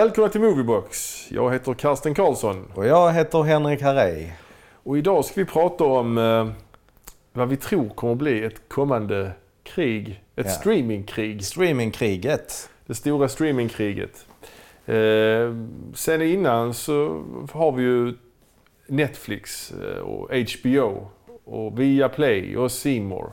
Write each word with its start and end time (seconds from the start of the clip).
Välkomna 0.00 0.28
till 0.28 0.40
Moviebox. 0.40 1.26
Jag 1.30 1.52
heter 1.52 1.74
Karsten 1.74 2.14
Karlsson. 2.14 2.72
Och 2.74 2.86
jag 2.86 3.12
heter 3.12 3.42
Henrik 3.42 3.82
Harrey. 3.82 4.26
Och 4.82 4.98
idag 4.98 5.24
ska 5.24 5.40
vi 5.40 5.44
prata 5.44 5.84
om 5.84 6.18
eh, 6.18 6.48
vad 7.32 7.48
vi 7.48 7.56
tror 7.56 7.88
kommer 7.88 8.14
bli 8.14 8.44
ett 8.44 8.68
kommande 8.68 9.32
krig. 9.62 10.24
Ett 10.36 10.46
Ja. 10.46 10.52
streamingkrig. 10.52 11.44
Streamingkriget. 11.44 12.70
Det 12.86 12.94
stora 12.94 13.28
streamingkriget. 13.28 14.26
Eh, 14.86 15.54
sen 15.94 16.22
innan 16.22 16.74
så 16.74 17.22
har 17.52 17.72
vi 17.72 17.82
ju 17.82 18.14
Netflix 18.88 19.72
eh, 19.72 19.98
och 20.00 20.30
HBO 20.34 21.08
och 21.44 21.80
Viaplay 21.80 22.56
och 22.56 22.70
More. 23.02 23.30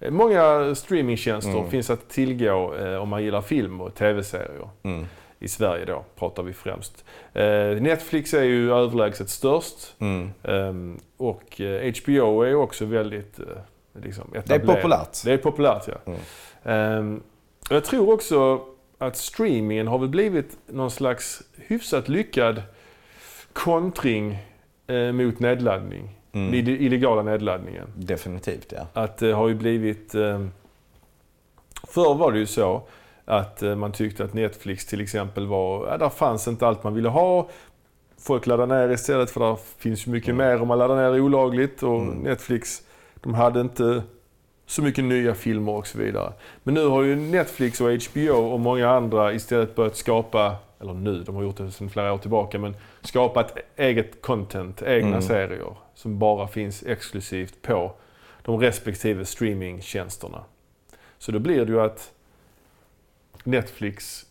Eh, 0.00 0.10
Många 0.10 0.74
streamingtjänster 0.74 1.52
Mm. 1.58 1.70
finns 1.70 1.90
att 1.90 2.08
tillgå 2.08 2.74
eh, 2.74 2.94
om 2.96 3.08
man 3.08 3.22
gillar 3.24 3.40
film 3.42 3.80
och 3.80 3.94
tv-serier. 3.94 4.68
Mm. 4.82 5.06
I 5.38 5.48
Sverige 5.48 5.84
då 5.84 6.04
pratar 6.16 6.42
vi 6.42 6.52
främst. 6.52 7.04
Eh, 7.32 7.44
Netflix 7.80 8.34
är 8.34 8.42
ju 8.42 8.72
överlägset 8.72 9.30
störst. 9.30 9.94
Mm. 9.98 10.30
Ehm, 10.42 11.00
och 11.16 11.60
eh, 11.60 11.92
HBO 12.02 12.42
är 12.42 12.48
ju 12.48 12.54
också 12.54 12.84
väldigt 12.84 13.38
eh, 13.38 13.46
liksom 14.02 14.24
Det 14.46 14.54
är 14.54 14.58
populärt. 14.58 15.24
Det 15.24 15.32
är 15.32 15.38
populärt, 15.38 15.88
ja. 15.88 15.94
Mm. 16.12 16.20
Ehm, 16.64 17.22
och 17.70 17.76
jag 17.76 17.84
tror 17.84 18.12
också 18.12 18.60
att 18.98 19.16
streamingen 19.16 19.86
har 19.86 19.98
väl 19.98 20.08
blivit 20.08 20.58
någon 20.66 20.90
slags 20.90 21.42
hyfsat 21.56 22.08
lyckad 22.08 22.62
kontring 23.52 24.38
eh, 24.86 25.12
mot 25.12 25.38
nedladdning. 25.40 26.08
Mm. 26.32 26.54
Ille- 26.54 26.76
illegala 26.78 27.22
nedladdningen. 27.22 27.86
Definitivt 27.96 28.72
ja. 28.76 28.86
Att 28.92 29.18
det 29.18 29.32
har 29.32 29.48
ju 29.48 29.54
blivit... 29.54 30.14
Eh, 30.14 30.46
förr 31.88 32.14
var 32.14 32.32
det 32.32 32.38
ju 32.38 32.46
så 32.46 32.82
att 33.26 33.62
eh, 33.62 33.74
man 33.76 33.92
tyckte 33.92 34.24
att 34.24 34.34
Netflix 34.34 34.86
till 34.86 35.00
exempel 35.00 35.46
var... 35.46 35.86
Ja, 35.88 35.98
där 35.98 36.08
fanns 36.08 36.48
inte 36.48 36.66
allt 36.66 36.84
man 36.84 36.94
ville 36.94 37.08
ha. 37.08 37.48
Folk 38.18 38.46
laddade 38.46 38.74
ner 38.78 38.88
istället 38.94 39.30
för 39.30 39.40
där 39.40 39.56
finns 39.78 40.06
ju 40.06 40.10
mycket 40.10 40.28
Mm. 40.28 40.46
mer 40.48 40.62
om 40.62 40.68
man 40.68 40.78
laddar 40.78 40.96
ner 40.96 41.20
olagligt. 41.20 41.82
Och 41.82 42.00
Mm. 42.02 42.18
Netflix, 42.18 42.82
de 43.14 43.34
hade 43.34 43.60
inte 43.60 44.02
så 44.66 44.82
mycket 44.82 45.04
nya 45.04 45.34
filmer 45.34 45.72
och 45.72 45.86
så 45.86 45.98
vidare. 45.98 46.32
Men 46.62 46.74
nu 46.74 46.86
har 46.86 47.02
ju 47.02 47.16
Netflix 47.16 47.80
och 47.80 47.88
HBO 47.90 48.32
och 48.52 48.60
många 48.60 48.90
andra 48.90 49.32
istället 49.32 49.74
börjat 49.74 49.96
skapa, 49.96 50.56
eller 50.80 50.94
nu, 50.94 51.22
de 51.22 51.34
har 51.36 51.42
gjort 51.42 51.56
det 51.56 51.70
sedan 51.70 51.90
flera 51.90 52.12
år 52.12 52.18
tillbaka, 52.18 52.58
men 52.58 52.76
skapa 53.02 53.40
ett 53.40 53.52
eget 53.76 54.22
content, 54.22 54.82
egna 54.82 55.08
Mm. 55.08 55.22
serier 55.22 55.76
som 55.94 56.18
bara 56.18 56.48
finns 56.48 56.82
exklusivt 56.82 57.62
på 57.62 57.92
de 58.42 58.60
respektive 58.60 59.24
streamingtjänsterna. 59.24 60.44
Så 61.18 61.32
då 61.32 61.38
blir 61.38 61.64
det 61.64 61.72
ju 61.72 61.80
att 61.80 62.12
Netflix 63.46 64.26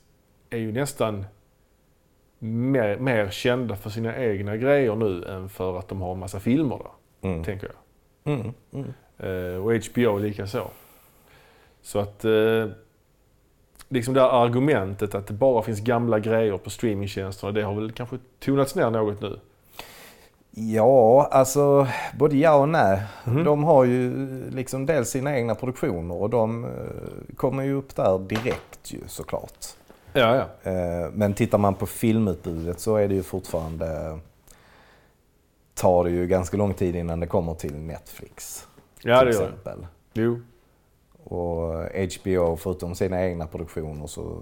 är 0.49 0.57
ju 0.57 0.71
nästan 0.71 1.25
mer, 2.39 2.97
mer 2.97 3.29
kända 3.29 3.75
för 3.75 3.89
sina 3.89 4.17
egna 4.17 4.57
grejer 4.57 4.95
nu 4.95 5.23
än 5.25 5.49
för 5.49 5.79
att 5.79 5.87
de 5.87 6.01
har 6.01 6.11
en 6.11 6.19
massa 6.19 6.39
filmer 6.39 6.77
där, 6.77 7.29
Mm. 7.29 7.43
tänker 7.43 7.67
jag. 7.67 8.33
Mm. 8.33 8.53
Mm. 8.73 8.93
Eh, 9.17 9.63
och 9.65 9.73
HBO 9.73 10.17
lika 10.17 10.47
så. 10.47 10.67
Så 11.81 11.99
att 11.99 12.25
eh, 12.25 12.67
liksom 13.89 14.13
det 14.13 14.21
här 14.21 14.43
argumentet 14.45 15.15
att 15.15 15.27
det 15.27 15.33
bara 15.33 15.61
finns 15.61 15.79
gamla 15.81 16.19
grejer 16.19 16.57
på 16.57 16.69
streamingtjänsterna, 16.69 17.51
det 17.51 17.61
har 17.61 17.75
väl 17.75 17.91
kanske 17.91 18.17
tonats 18.39 18.75
ner 18.75 18.89
något 18.89 19.21
nu. 19.21 19.39
Ja, 20.57 21.27
alltså 21.31 21.87
både 22.17 22.37
ja 22.37 22.55
och 22.55 22.69
nej. 22.69 23.03
Mhm. 23.23 23.43
De 23.43 23.63
har 23.63 23.83
ju 23.83 24.27
liksom 24.49 24.85
dels 24.85 25.09
sina 25.09 25.37
egna 25.37 25.55
produktioner 25.55 26.15
och 26.15 26.29
de 26.29 26.65
eh, 26.65 27.35
kommer 27.35 27.63
ju 27.63 27.73
upp 27.73 27.95
där 27.95 28.19
direkt 28.19 28.93
ju 28.93 28.99
såklart. 29.07 29.65
Ja, 30.13 30.35
ja. 30.35 30.71
Eh, 30.71 31.09
Men 31.13 31.33
tittar 31.33 31.57
man 31.57 31.73
på 31.75 31.85
filmutbudet 31.85 32.79
så 32.79 32.95
är 32.95 33.07
det 33.07 33.15
ju 33.15 33.23
fortfarande 33.23 34.19
tar 35.73 36.03
det 36.03 36.09
ju 36.09 36.27
ganska 36.27 36.57
lång 36.57 36.73
tid 36.73 36.95
innan 36.95 37.19
det 37.19 37.27
kommer 37.27 37.53
till 37.53 37.75
Netflix. 37.75 38.67
Ja, 39.01 39.19
till 39.19 39.27
det 39.27 39.33
gör 39.33 39.53
det. 39.63 39.87
Jo. 40.13 40.39
Och 41.23 41.73
HBO, 41.93 42.55
förutom 42.57 42.95
sina 42.95 43.25
egna 43.25 43.47
produktioner, 43.47 44.07
så 44.07 44.37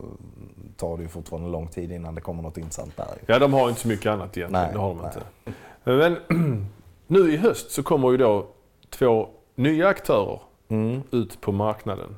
tar 0.77 0.97
det 0.97 1.03
ju 1.03 1.09
fortfarande 1.09 1.49
lång 1.49 1.67
tid 1.67 1.91
innan 1.91 2.15
det 2.15 2.21
kommer 2.21 2.43
något 2.43 2.57
intressant 2.57 2.97
där. 2.97 3.07
Ja, 3.25 3.39
de 3.39 3.53
har 3.53 3.69
inte 3.69 3.81
så 3.81 3.87
mycket 3.87 4.05
annat 4.11 4.37
egentligen. 4.37 4.63
Nej, 4.63 4.73
det 4.73 4.79
har 4.79 4.89
de 4.89 4.97
nej. 4.97 5.05
inte. 5.05 5.53
Men 5.83 6.17
nu 7.07 7.33
i 7.33 7.37
höst 7.37 7.71
så 7.71 7.83
kommer 7.83 8.11
ju 8.11 8.17
då 8.17 8.47
två 8.89 9.29
nya 9.55 9.87
aktörer 9.87 10.39
Mm. 10.69 11.01
ut 11.11 11.41
på 11.41 11.51
marknaden. 11.51 12.15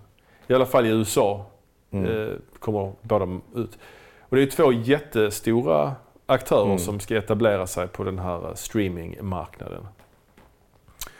I 0.47 0.53
alla 0.53 0.65
fall 0.65 0.85
i 0.85 0.89
USA 0.89 1.45
Mm. 1.91 2.05
eh, 2.29 2.33
kommer 2.59 2.91
båda 3.01 3.25
ut. 3.55 3.77
Och 4.19 4.35
det 4.35 4.41
är 4.43 4.47
två 4.47 4.71
jättestora 4.71 5.95
aktörer 6.25 6.65
Mm. 6.65 6.79
som 6.79 6.99
ska 6.99 7.17
etablera 7.17 7.67
sig 7.67 7.87
på 7.87 8.03
den 8.03 8.19
här 8.19 8.47
eh, 8.47 8.53
streamingmarknaden. 8.53 9.87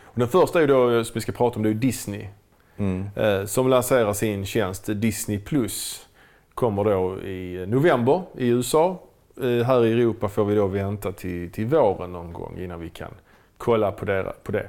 Och 0.03 0.19
den 0.19 0.27
första 0.27 0.61
är 0.63 0.67
då, 0.67 0.89
eh, 0.91 1.03
som 1.03 1.13
vi 1.13 1.21
ska 1.21 1.31
prata 1.31 1.55
om, 1.55 1.63
det 1.63 1.69
är 1.69 1.73
Disney. 1.73 2.27
Mm. 2.77 3.09
Eh, 3.15 3.45
som 3.45 3.67
lanserar 3.69 4.13
sin 4.13 4.45
tjänst 4.45 4.85
Disney 4.87 5.39
Plus. 5.39 6.07
Kommer 6.53 6.83
då 6.83 7.19
i 7.21 7.65
november 7.67 8.21
i 8.37 8.47
USA. 8.47 8.97
Eh, 9.41 9.65
här 9.65 9.85
i 9.85 9.91
Europa 9.91 10.29
får 10.29 10.45
vi 10.45 10.55
då 10.55 10.67
vänta 10.67 11.11
till, 11.11 11.51
till 11.51 11.65
våren 11.65 12.11
någon 12.13 12.33
gång 12.33 12.57
innan 12.59 12.79
vi 12.79 12.89
kan 12.89 13.11
kolla 13.57 13.91
på 13.91 14.05
det. 14.05 14.33
På 14.43 14.51
det. 14.51 14.67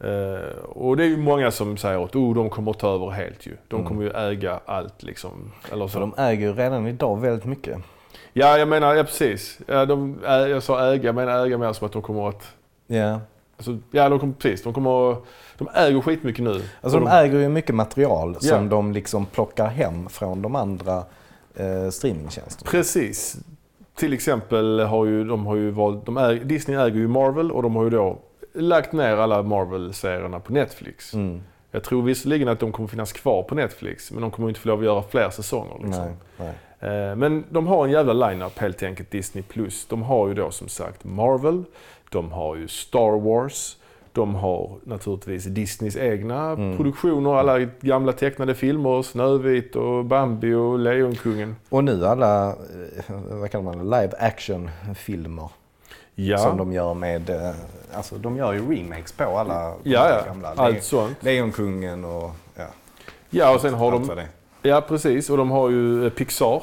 Eh, 0.00 0.58
och 0.64 0.96
det 0.96 1.04
är 1.04 1.08
ju 1.08 1.16
många 1.16 1.50
som 1.50 1.76
säger 1.76 2.04
att 2.04 2.16
oh, 2.16 2.34
de 2.34 2.50
kommer 2.50 2.70
att 2.70 2.78
ta 2.78 2.94
över 2.94 3.10
helt 3.10 3.46
ju. 3.46 3.56
De 3.68 3.76
Mm. 3.76 3.88
kommer 3.88 4.02
ju 4.02 4.10
äga 4.10 4.60
allt 4.66 5.02
liksom. 5.02 5.52
Eller 5.72 5.88
så. 5.88 6.00
De 6.00 6.14
äger 6.18 6.46
ju 6.46 6.52
redan 6.54 6.86
idag 6.86 7.20
väldigt 7.20 7.44
mycket. 7.44 7.78
Ja, 8.32 8.58
jag 8.58 8.68
menar, 8.68 8.94
ja 8.94 9.04
precis. 9.04 9.58
Ja, 9.66 9.84
de, 9.86 10.18
jag 10.24 10.62
sa 10.62 10.92
äga, 10.94 11.12
menar 11.12 11.46
äga 11.46 11.58
mer 11.58 11.72
som 11.72 11.86
att 11.86 11.92
de 11.92 12.02
kommer 12.02 12.28
att... 12.28 12.42
Ja. 12.86 13.20
Alltså, 13.56 13.78
ja, 13.90 14.08
de 14.08 14.18
kommer, 14.18 14.32
precis. 14.32 14.62
De 14.64 14.74
kommer 14.74 15.12
att- 15.12 15.24
De 15.58 15.68
äger 15.74 16.00
skitmycket 16.00 16.44
nu. 16.44 16.50
Alltså 16.80 16.98
Och 16.98 17.04
de 17.04 17.06
äger 17.10 17.38
ju 17.38 17.48
mycket 17.48 17.74
material 17.74 18.32
Ja. 18.40 18.40
som 18.40 18.68
de 18.68 18.92
liksom 18.92 19.26
plockar 19.26 19.66
hem 19.66 20.08
från 20.08 20.42
de 20.42 20.56
andra 20.56 21.04
eh, 21.54 21.90
streamingtjänsterna. 21.90 22.70
Precis. 22.70 23.36
Till 23.96 24.12
exempel 24.12 24.80
har 24.80 25.06
ju 25.06 25.24
de 25.24 25.46
har 25.46 25.56
ju 25.56 25.70
valt, 25.70 26.06
de 26.06 26.16
äger, 26.16 26.44
Disney 26.44 26.76
äger 26.76 26.96
ju 26.96 27.08
Marvel 27.08 27.50
och 27.52 27.62
de 27.62 27.76
har 27.76 27.84
ju 27.84 27.90
då 27.90 28.18
lagt 28.54 28.92
ner 28.92 29.16
alla 29.16 29.42
Marvel-serierna 29.42 30.40
på 30.40 30.52
Netflix. 30.52 31.14
Mm. 31.14 31.42
Jag 31.70 31.84
tror 31.84 32.02
visserligen 32.02 32.48
att 32.48 32.60
de 32.60 32.72
kommer 32.72 32.88
finnas 32.88 33.12
kvar 33.12 33.42
på 33.42 33.54
Netflix 33.54 34.12
men 34.12 34.22
de 34.22 34.30
kommer 34.30 34.48
inte 34.48 34.60
få 34.60 34.68
lov 34.68 34.78
att 34.78 34.84
göra 34.84 35.02
fler 35.02 35.30
säsonger. 35.30 35.84
Liksom. 35.84 36.04
Nej, 36.04 36.14
nej. 36.36 36.54
Eh, 37.10 37.16
Men 37.16 37.44
de 37.50 37.66
har 37.66 37.84
en 37.84 37.90
jävla 37.90 38.12
line-up 38.12 38.58
helt 38.58 38.82
enkelt, 38.82 39.10
Disney+. 39.10 39.44
De 39.88 40.02
har 40.02 40.28
ju 40.28 40.34
då 40.34 40.50
som 40.50 40.68
sagt 40.68 41.04
Marvel, 41.04 41.64
de 42.10 42.32
har 42.32 42.56
ju 42.56 42.68
Star 42.68 43.20
Wars, 43.20 43.76
de 44.16 44.34
har 44.34 44.70
naturligtvis 44.84 45.44
Disneys 45.44 45.96
egna 45.96 46.50
Mm. 46.50 46.76
produktioner, 46.76 47.34
alla 47.34 47.58
gamla 47.80 48.12
tecknade 48.12 48.54
filmer, 48.54 49.02
Snövit 49.02 49.76
och 49.76 50.04
Bambi 50.04 50.54
och 50.54 50.78
Lejonkungen. 50.78 51.56
Och 51.68 51.84
nu 51.84 52.06
alla, 52.06 52.48
eh, 52.48 52.54
vad 53.30 53.50
kallar 53.50 53.64
man 53.64 53.78
live 53.84 54.10
action 54.18 54.70
filmer 54.94 55.48
Ja, 56.14 56.38
som 56.38 56.56
de 56.56 56.72
gör 56.72 56.94
med, 56.94 57.30
eh, 57.30 57.50
alltså 57.94 58.14
de 58.18 58.36
gör 58.36 58.52
ju 58.52 58.76
remakes 58.76 59.12
på 59.12 59.24
alla 59.24 59.72
ja, 59.82 60.08
ja. 60.10 60.20
gamla. 60.26 60.52
allt 60.56 60.82
sånt. 60.82 61.16
Lejonkungen 61.22 62.04
och 62.04 62.30
ja, 62.56 62.66
Ja, 63.30 63.54
och 63.54 63.60
sen 63.60 63.74
har 63.74 63.92
allt 63.92 64.08
de, 64.08 64.22
ja 64.62 64.80
precis, 64.88 65.30
och 65.30 65.36
de 65.36 65.50
har 65.50 65.70
ju 65.70 66.04
eh, 66.06 66.10
Pixar, 66.12 66.62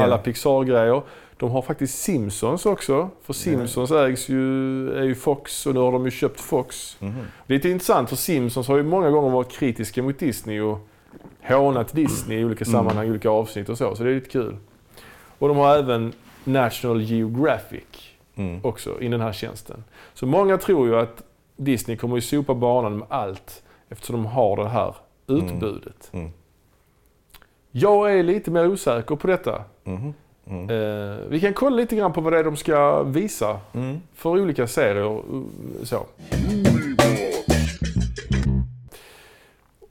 alla 0.00 0.18
Pixar-grejer. 0.18 1.02
De 1.40 1.50
har 1.50 1.62
faktiskt 1.62 1.98
Simpsons 2.02 2.66
också, 2.66 3.08
för 3.22 3.32
Simpsons 3.32 3.90
ägs 3.90 4.28
ju, 4.28 4.90
är 4.98 5.02
ju 5.02 5.14
Fox 5.14 5.66
och 5.66 5.74
nu 5.74 5.80
har 5.80 5.92
de 5.92 6.04
ju 6.04 6.10
köpt 6.10 6.40
Fox. 6.40 6.96
Det 7.00 7.06
är 7.54 7.56
lite 7.58 7.68
intressant 7.68 8.08
för 8.08 8.16
Simpsons 8.16 8.68
har 8.68 8.76
ju 8.76 8.82
många 8.82 9.10
gånger 9.10 9.30
varit 9.30 9.52
kritiska 9.52 10.02
mot 10.02 10.18
Disney 10.18 10.60
och 10.60 10.78
hånat 11.42 11.92
Disney 11.92 12.38
i 12.38 12.44
olika 12.44 12.64
Mm. 12.64 12.72
sammanhang, 12.72 13.06
i 13.06 13.10
olika 13.10 13.30
avsnitt 13.30 13.68
och 13.68 13.78
så. 13.78 13.94
Så 13.94 14.02
det 14.04 14.10
är 14.10 14.14
lite 14.14 14.30
kul. 14.30 14.56
Och 15.38 15.48
de 15.48 15.56
har 15.56 15.76
även 15.78 16.12
National 16.44 17.00
Geographic 17.02 17.82
Mm. 18.34 18.60
också 18.64 19.00
i 19.00 19.08
den 19.08 19.20
här 19.20 19.32
tjänsten. 19.32 19.84
Så 20.14 20.26
många 20.26 20.58
tror 20.58 20.86
ju 20.88 20.96
att 20.96 21.22
Disney 21.56 21.96
kommer 21.96 22.14
ju 22.16 22.20
sopa 22.22 22.54
banan 22.54 22.98
med 22.98 23.06
allt 23.10 23.62
eftersom 23.88 24.16
de 24.16 24.26
har 24.26 24.56
det 24.56 24.68
här 24.68 24.94
utbudet. 25.26 26.10
Mm. 26.12 26.30
Jag 27.70 28.18
är 28.18 28.22
lite 28.22 28.50
mer 28.50 28.66
osäker 28.68 29.16
på 29.16 29.26
detta. 29.26 29.64
Mhm. 29.84 30.14
Mm. 30.50 30.70
Eh, 30.70 31.16
vi 31.28 31.40
kan 31.40 31.54
kolla 31.54 31.76
lite 31.76 31.96
grann 31.96 32.12
på 32.12 32.20
vad 32.20 32.32
det 32.32 32.38
är 32.38 32.44
de 32.44 32.56
ska 32.56 33.02
visa 33.02 33.60
Mm. 33.72 34.00
för 34.14 34.30
olika 34.30 34.66
serier. 34.66 35.04
och 35.04 35.24
Så. 35.82 36.06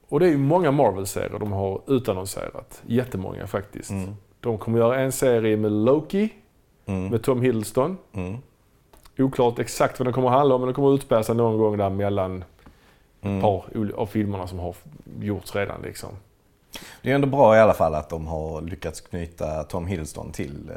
Och 0.09 0.19
det 0.19 0.25
är 0.25 0.29
ju 0.29 0.37
många 0.37 0.71
Marvel-serier 0.71 1.39
de 1.39 1.51
har 1.51 1.81
utannonserat. 1.87 2.81
Jättemånga 2.87 3.47
faktiskt. 3.47 3.89
Mm. 3.89 4.15
De 4.39 4.57
kommer 4.57 4.79
göra 4.79 4.99
en 4.99 5.11
serie 5.11 5.57
med 5.57 5.71
Loki, 5.71 6.29
Mm. 6.85 7.07
med 7.07 7.21
Tom 7.23 7.41
Hiddleston. 7.41 7.97
Mm. 8.13 8.37
Oklart 9.17 9.59
exakt 9.59 9.99
vad 9.99 10.05
den 10.07 10.13
kommer 10.13 10.29
handla 10.29 10.55
om, 10.55 10.61
men 10.61 10.67
den 10.67 10.73
kommer 10.75 10.93
utspela 10.95 11.23
sig 11.23 11.35
någon 11.35 11.57
gång 11.57 11.77
där 11.77 11.89
mellan 11.89 12.37
ett 12.41 12.45
Mm. 13.25 13.41
par 13.41 13.63
ol- 13.75 13.93
av 13.95 14.05
filmerna 14.05 14.47
som 14.47 14.59
har 14.59 14.75
gjorts 15.21 15.55
redan. 15.55 15.81
Liksom. 15.81 16.09
Det 17.01 17.11
är 17.11 17.15
ändå 17.15 17.27
bra 17.27 17.55
i 17.55 17.59
alla 17.59 17.73
fall 17.73 17.95
att 17.95 18.09
de 18.09 18.27
har 18.27 18.61
lyckats 18.61 19.01
knyta 19.01 19.63
Tom 19.63 19.87
Hiddleston 19.87 20.31
till, 20.31 20.69
eh, 20.69 20.75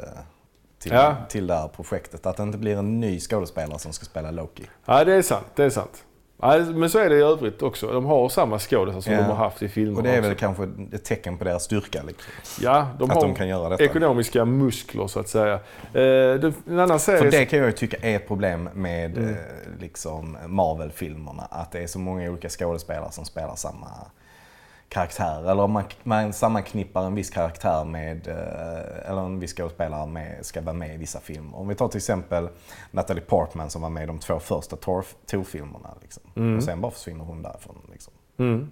till, 0.79 0.91
Ja. 0.91 1.15
till 1.29 1.47
det 1.47 1.55
här 1.55 1.67
projektet. 1.67 2.25
Att 2.25 2.37
det 2.37 2.43
inte 2.43 2.57
blir 2.57 2.77
en 2.77 2.99
ny 2.99 3.19
skådespelare 3.19 3.79
som 3.79 3.93
ska 3.93 4.05
spela 4.05 4.31
Loki. 4.31 4.63
Ja, 4.85 5.03
det 5.03 5.13
är 5.13 5.21
sant. 5.21 5.45
Det 5.55 5.63
är 5.63 5.69
sant. 5.69 6.03
Ja, 6.41 6.57
men 6.57 6.89
så 6.89 6.99
är 6.99 7.09
det 7.09 7.15
i 7.15 7.21
övrigt 7.21 7.61
också. 7.61 7.91
De 7.93 8.05
har 8.05 8.29
samma 8.29 8.59
skådisar 8.59 9.01
som 9.01 9.13
Ja. 9.13 9.19
de 9.19 9.25
har 9.25 9.35
haft 9.35 9.61
i 9.61 9.69
filmerna 9.69 9.97
Och 9.97 10.03
det 10.03 10.11
är 10.11 10.21
väl 10.21 10.31
också. 10.31 10.39
kanske 10.39 10.69
ett 10.91 11.03
tecken 11.05 11.37
på 11.37 11.43
deras 11.43 11.63
styrka. 11.63 12.03
Liksom. 12.03 12.31
Ja, 12.61 12.87
de 12.99 13.09
Att 13.09 13.15
har 13.15 13.21
de 13.21 13.35
kan 13.35 13.47
göra 13.47 13.69
detta. 13.69 13.83
ekonomiska 13.83 14.45
muskler 14.45 15.07
så 15.07 15.19
att 15.19 15.27
säga. 15.29 15.53
Eh, 15.93 16.51
en 16.69 16.79
annan 16.79 16.99
serie... 16.99 17.19
För 17.19 17.31
det 17.31 17.45
kan 17.45 17.59
jag 17.59 17.65
ju 17.65 17.71
tycka 17.71 17.97
är 18.01 18.15
ett 18.15 18.27
problem 18.27 18.69
med 18.73 19.17
Mm. 19.17 19.29
eh, 19.29 19.35
liksom 19.79 20.37
Marvel-filmerna. 20.47 21.43
Att 21.49 21.71
det 21.71 21.79
är 21.79 21.87
så 21.87 21.99
många 21.99 22.29
olika 22.29 22.49
skådespelare 22.49 23.11
som 23.11 23.25
spelar 23.25 23.55
samma 23.55 23.87
karaktär. 24.93 25.51
Eller 25.51 25.67
man, 25.67 25.83
man 26.03 26.33
sammanknippar 26.33 27.05
en 27.05 27.15
viss 27.15 27.29
karaktär 27.29 27.85
med, 27.85 28.27
eh, 28.27 29.09
eller 29.09 29.21
en 29.21 29.39
viss 29.39 29.53
skådespelare 29.53 30.07
med, 30.07 30.45
ska 30.45 30.61
vara 30.61 30.73
med 30.73 30.95
i 30.95 30.97
vissa 30.97 31.19
filmer. 31.19 31.57
Om 31.57 31.67
vi 31.67 31.75
tar 31.75 31.87
till 31.87 31.97
exempel 31.97 32.49
Natalie 32.91 33.23
Portman 33.23 33.69
som 33.69 33.81
var 33.81 33.89
med 33.89 34.03
i 34.03 34.07
de 34.07 34.19
två 34.19 34.39
första 34.39 34.75
Thor-filmerna. 35.25 35.89
Liksom. 36.01 36.23
Mm. 36.35 36.57
Och 36.57 36.63
sen 36.63 36.81
bara 36.81 36.91
försvinner 36.91 37.25
hon 37.25 37.41
därifrån. 37.41 37.75
Liksom. 37.91 38.13
Mm. 38.37 38.69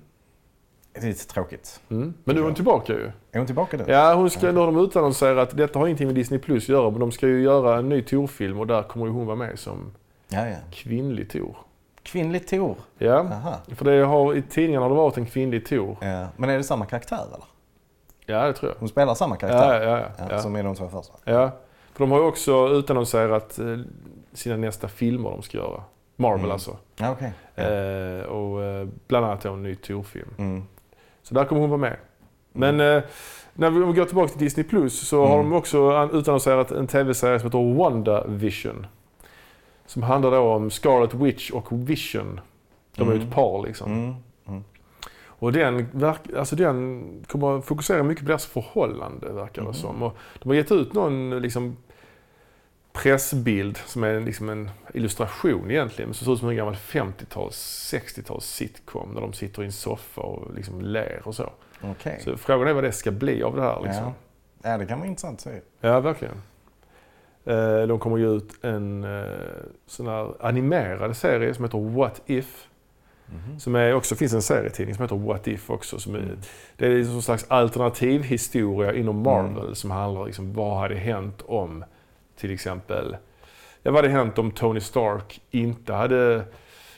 Det 0.93 0.99
är 0.99 1.07
lite 1.07 1.27
tråkigt. 1.27 1.81
Mm. 1.89 2.13
Men 2.23 2.35
nu 2.35 2.41
är 2.41 2.45
hon 2.45 2.55
tillbaka 2.55 2.93
ju. 2.93 3.11
Är 3.31 3.37
hon 3.37 3.45
tillbaka 3.45 3.77
nu? 3.77 3.83
Ja, 3.87 4.13
hon 4.13 4.29
ska, 4.29 4.51
nu 4.51 4.59
har 4.59 4.65
de 4.65 4.77
utannonserat 4.77 5.49
att 5.49 5.57
detta 5.57 5.79
har 5.79 5.87
ingenting 5.87 6.07
med 6.07 6.15
Disney 6.15 6.39
Plus 6.39 6.63
att 6.63 6.69
göra, 6.69 6.89
men 6.89 6.99
de 6.99 7.11
ska 7.11 7.27
ju 7.27 7.41
göra 7.41 7.77
en 7.77 7.89
ny 7.89 8.01
Tor-film 8.01 8.59
och 8.59 8.67
där 8.67 8.83
kommer 8.83 9.05
ju 9.05 9.11
hon 9.11 9.25
vara 9.25 9.35
med 9.35 9.59
som 9.59 9.91
ja, 10.29 10.47
ja. 10.47 10.57
kvinnlig 10.71 11.29
Tor. 11.29 11.57
Kvinnlig 12.03 12.47
Tor? 12.47 12.75
Ja, 12.97 13.19
Aha. 13.19 13.55
för 13.75 13.85
det 13.85 14.05
har, 14.05 14.35
i 14.35 14.41
tidningarna 14.41 14.85
har 14.85 14.89
det 14.89 14.95
varit 14.95 15.17
en 15.17 15.25
kvinnlig 15.25 15.65
Tor. 15.65 15.97
Ja. 16.01 16.27
Men 16.37 16.49
är 16.49 16.57
det 16.57 16.63
samma 16.63 16.85
karaktär 16.85 17.17
eller? 17.27 17.45
Ja, 18.25 18.47
det 18.47 18.53
tror 18.53 18.71
jag. 18.71 18.79
Hon 18.79 18.89
spelar 18.89 19.13
samma 19.15 19.35
karaktär? 19.35 19.81
ja, 19.81 19.99
ja. 19.99 20.05
Ja, 20.17 20.25
ja. 20.29 20.39
Som 20.39 20.57
i 20.57 20.61
de 20.63 20.75
två 20.75 20.87
första? 20.89 21.13
ja. 21.23 21.51
För 21.93 21.99
de 22.03 22.11
har 22.11 22.19
ju 22.19 22.25
också 22.25 22.67
utannonserat 22.67 23.59
eh, 23.59 23.65
sina 24.33 24.57
nästa 24.57 24.87
filmer 24.87 25.29
de 25.29 25.41
ska 25.41 25.57
göra. 25.57 25.83
Marvel 26.15 26.39
Mm. 26.39 26.51
alltså. 26.51 26.77
Ja. 26.97 27.15
Eh, 27.63 28.23
och 28.25 28.63
eh, 28.63 28.87
bland 29.07 29.25
annat 29.25 29.45
en 29.45 29.63
ny 29.63 29.75
Tor-film. 29.75 30.29
Mm. 30.37 30.63
Så 31.23 31.33
där 31.33 31.45
kommer 31.45 31.61
hon 31.61 31.69
vara 31.69 31.79
med. 31.81 31.97
Men 32.51 32.79
eh, 32.79 33.03
när 33.53 33.69
vi, 33.69 33.79
går 33.93 34.05
tillbaka 34.05 34.27
till 34.29 34.39
Disney 34.39 34.63
Plus 34.63 35.07
så 35.07 35.25
har 35.25 35.39
Mm. 35.39 35.49
de 35.49 35.57
också 35.57 35.91
an- 35.91 36.11
utannonserat 36.13 36.71
en 36.71 36.87
tv-serie 36.87 37.39
som 37.39 37.47
heter 37.47 37.77
WandaVision. 37.77 38.87
Som 39.91 40.03
handlar 40.03 40.31
då 40.31 40.39
om 40.39 40.69
Scarlet 40.71 41.13
Witch 41.13 41.51
och 41.51 41.67
Vision. 41.89 42.39
De 42.95 43.01
är 43.07 43.11
ju 43.11 43.17
Mm. 43.17 43.27
ett 43.27 43.33
par 43.35 43.67
liksom. 43.67 43.91
Mm. 43.93 44.15
Mm. 44.47 44.63
Och 45.25 45.51
den, 45.53 45.87
verk, 45.91 46.19
alltså 46.37 46.55
den 46.55 47.03
kommer 47.27 47.57
att 47.57 47.65
fokusera 47.65 48.03
mycket 48.03 48.23
på 48.23 48.27
deras 48.27 48.45
förhållande 48.45 49.33
verkar 49.33 49.61
det 49.61 49.67
Mhm. 49.67 49.73
som. 49.73 50.03
Och 50.03 50.17
de 50.39 50.49
har 50.49 50.55
gett 50.55 50.71
ut 50.71 50.93
någon 50.93 51.39
liksom, 51.41 51.77
pressbild 52.93 53.77
som 53.77 54.03
är 54.03 54.19
liksom 54.19 54.49
en 54.49 54.69
illustration 54.93 55.71
egentligen. 55.71 56.13
Som 56.13 56.25
ser 56.25 56.33
ut 56.33 56.39
som 56.39 56.49
en 56.49 56.55
gammal 56.55 56.75
50-tals, 56.75 57.55
60-tals 57.93 58.45
sitcom. 58.45 59.13
Där 59.13 59.21
de 59.21 59.33
sitter 59.33 59.61
i 59.61 59.65
en 59.65 59.71
soffa 59.71 60.21
och 60.21 60.53
liksom 60.55 60.81
ler 60.81 61.21
och 61.23 61.35
så. 61.35 61.49
Okej. 61.81 62.19
Så 62.23 62.37
frågan 62.37 62.67
är 62.67 62.73
vad 62.73 62.83
det 62.83 62.91
ska 62.91 63.11
bli 63.11 63.43
av 63.43 63.55
det 63.55 63.61
här 63.61 63.81
liksom. 63.83 64.03
Ja. 64.63 64.69
ja, 64.71 64.77
det 64.77 64.85
kan 64.85 64.99
vara 64.99 65.09
intressant 65.09 65.35
att 65.35 65.41
se. 65.41 65.59
Ja, 65.79 65.99
verkligen. 65.99 66.35
Eh, 67.45 67.87
De 67.87 67.99
kommer 67.99 68.17
ge 68.17 68.25
ut 68.27 68.53
en 68.65 69.03
eh, 69.03 69.23
sån 69.87 70.07
här 70.07 70.31
animerad 70.39 71.17
serie 71.17 71.53
som 71.53 71.65
heter 71.65 71.77
What 71.95 72.21
If. 72.25 72.67
Mhm. 73.25 73.59
Som 73.59 73.75
är 73.75 73.93
också, 73.93 74.15
finns 74.15 74.33
en 74.33 74.41
serietidning 74.41 74.95
som 74.95 75.01
heter 75.03 75.15
What 75.15 75.47
If 75.47 75.69
också. 75.69 75.99
Som 75.99 76.15
är, 76.15 76.19
Mm. 76.19 76.37
Det 76.77 76.85
är 76.85 76.91
en 76.91 77.21
slags 77.21 77.45
alternativ 77.47 78.23
historia 78.23 78.93
inom 78.93 79.23
Marvel 79.23 79.75
som 79.75 79.91
handlar 79.91 80.25
liksom 80.25 80.53
vad 80.53 80.77
hade 80.79 80.95
hänt 80.95 81.41
om 81.45 81.83
till 82.37 82.51
exempel, 82.53 83.15
ja, 83.83 83.91
vad 83.91 83.95
hade 84.03 84.09
hänt 84.13 84.37
om 84.39 84.51
Tony 84.51 84.79
Stark 84.79 85.41
inte 85.51 85.93
hade 85.93 86.43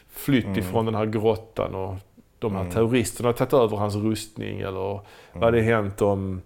flytt 0.10 0.46
Mm. 0.46 0.60
ifrån 0.60 0.86
den 0.86 0.96
här 0.96 1.06
grottan 1.06 1.76
och 1.76 1.96
de 2.40 2.54
här 2.56 2.62
Mm. 2.62 2.74
terroristerna 2.74 3.28
hade 3.30 3.38
tagit 3.38 3.54
över 3.54 3.78
hans 3.78 3.96
rustning 3.96 4.60
eller 4.60 5.00
vad 5.34 5.44
hade 5.44 5.62
hänt 5.62 6.02
om 6.02 6.42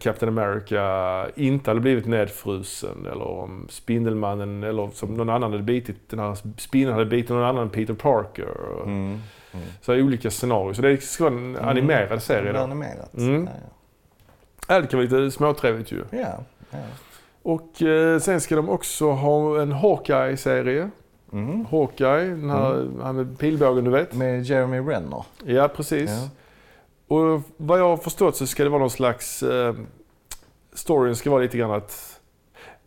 Captain 0.00 0.38
America 0.38 1.26
inte 1.34 1.70
hade 1.70 1.80
blivit 1.80 2.06
nedfrusen 2.06 3.06
eller 3.06 3.28
om 3.28 3.66
Spindelmannen 3.70 4.62
eller 4.62 4.90
som 4.90 5.14
någon 5.14 5.30
annan 5.30 5.52
hade 5.52 5.62
bitit, 5.62 6.08
den 6.10 6.18
här 6.18 6.36
spindeln 6.56 6.92
hade 6.92 7.06
bitit 7.06 7.30
någon 7.30 7.44
annan 7.44 7.62
än 7.62 7.70
Peter 7.70 7.94
Parker. 7.94 8.82
Mm. 8.82 9.20
Mm. 9.52 9.66
Så 9.80 9.94
olika 9.94 10.30
scenarier. 10.30 10.72
Så 10.72 10.82
det 10.82 11.02
ska 11.02 11.24
vara 11.24 11.34
en 11.34 11.56
animerad 11.56 12.22
serie 12.22 12.52
Det 12.52 12.62
animerat. 12.62 13.14
Mm. 13.14 13.44
Ja, 13.44 13.50
Ja, 14.68 14.80
det 14.80 14.86
kan 14.86 14.98
vara 14.98 15.08
lite 15.08 15.30
småtrevligt 15.30 15.92
ju. 15.92 16.04
ja. 16.10 16.38
ja. 16.70 16.78
Och 17.42 17.82
eh, 17.82 18.18
sen 18.18 18.40
ska 18.40 18.56
de 18.56 18.68
också 18.68 19.10
ha 19.10 19.62
en 19.62 19.72
Hawkeye-serie. 19.72 20.90
Mm. 21.32 21.66
Hawkeye, 21.70 22.24
den 22.24 22.50
här, 22.50 22.88
han 23.02 23.16
med 23.16 23.38
pilbågen 23.38 23.84
du 23.84 23.90
vet. 23.90 24.14
Med 24.14 24.42
Jeremy 24.42 24.78
Renner. 24.78 25.24
Ja, 25.44 25.68
precis. 25.68 26.10
Ja. 26.10 26.28
Och 27.08 27.42
vad 27.56 27.78
jag 27.78 27.88
har 27.88 27.96
förstått 27.96 28.36
så 28.36 28.46
ska 28.46 28.64
det 28.64 28.70
vara 28.70 28.80
någon 28.80 28.90
slags... 28.90 29.42
Eh, 29.42 29.74
storyn 30.72 31.16
ska 31.16 31.30
vara 31.30 31.42
lite 31.42 31.58
grann 31.58 31.70
att... 31.70 32.20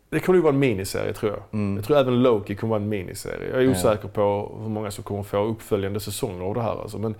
Det 0.08 0.20
kommer 0.20 0.36
ju 0.36 0.42
vara 0.42 0.52
en 0.52 0.58
miniserie 0.58 1.12
tror 1.12 1.32
jag. 1.32 1.42
Mm. 1.52 1.76
Jag 1.76 1.84
tror 1.84 1.96
även 1.98 2.22
Loki 2.22 2.54
kommer 2.56 2.70
vara 2.70 2.82
en 2.82 2.88
miniserie. 2.88 3.50
Jag 3.52 3.62
är 3.62 3.70
osäker 3.70 4.08
på 4.08 4.56
hur 4.62 4.68
många 4.68 4.90
som 4.90 5.04
kommer 5.04 5.22
få 5.22 5.44
uppföljande 5.44 6.00
säsonger 6.00 6.44
av 6.44 6.54
det 6.54 6.62
här. 6.62 6.82
Alltså. 6.82 6.98
Men 6.98 7.14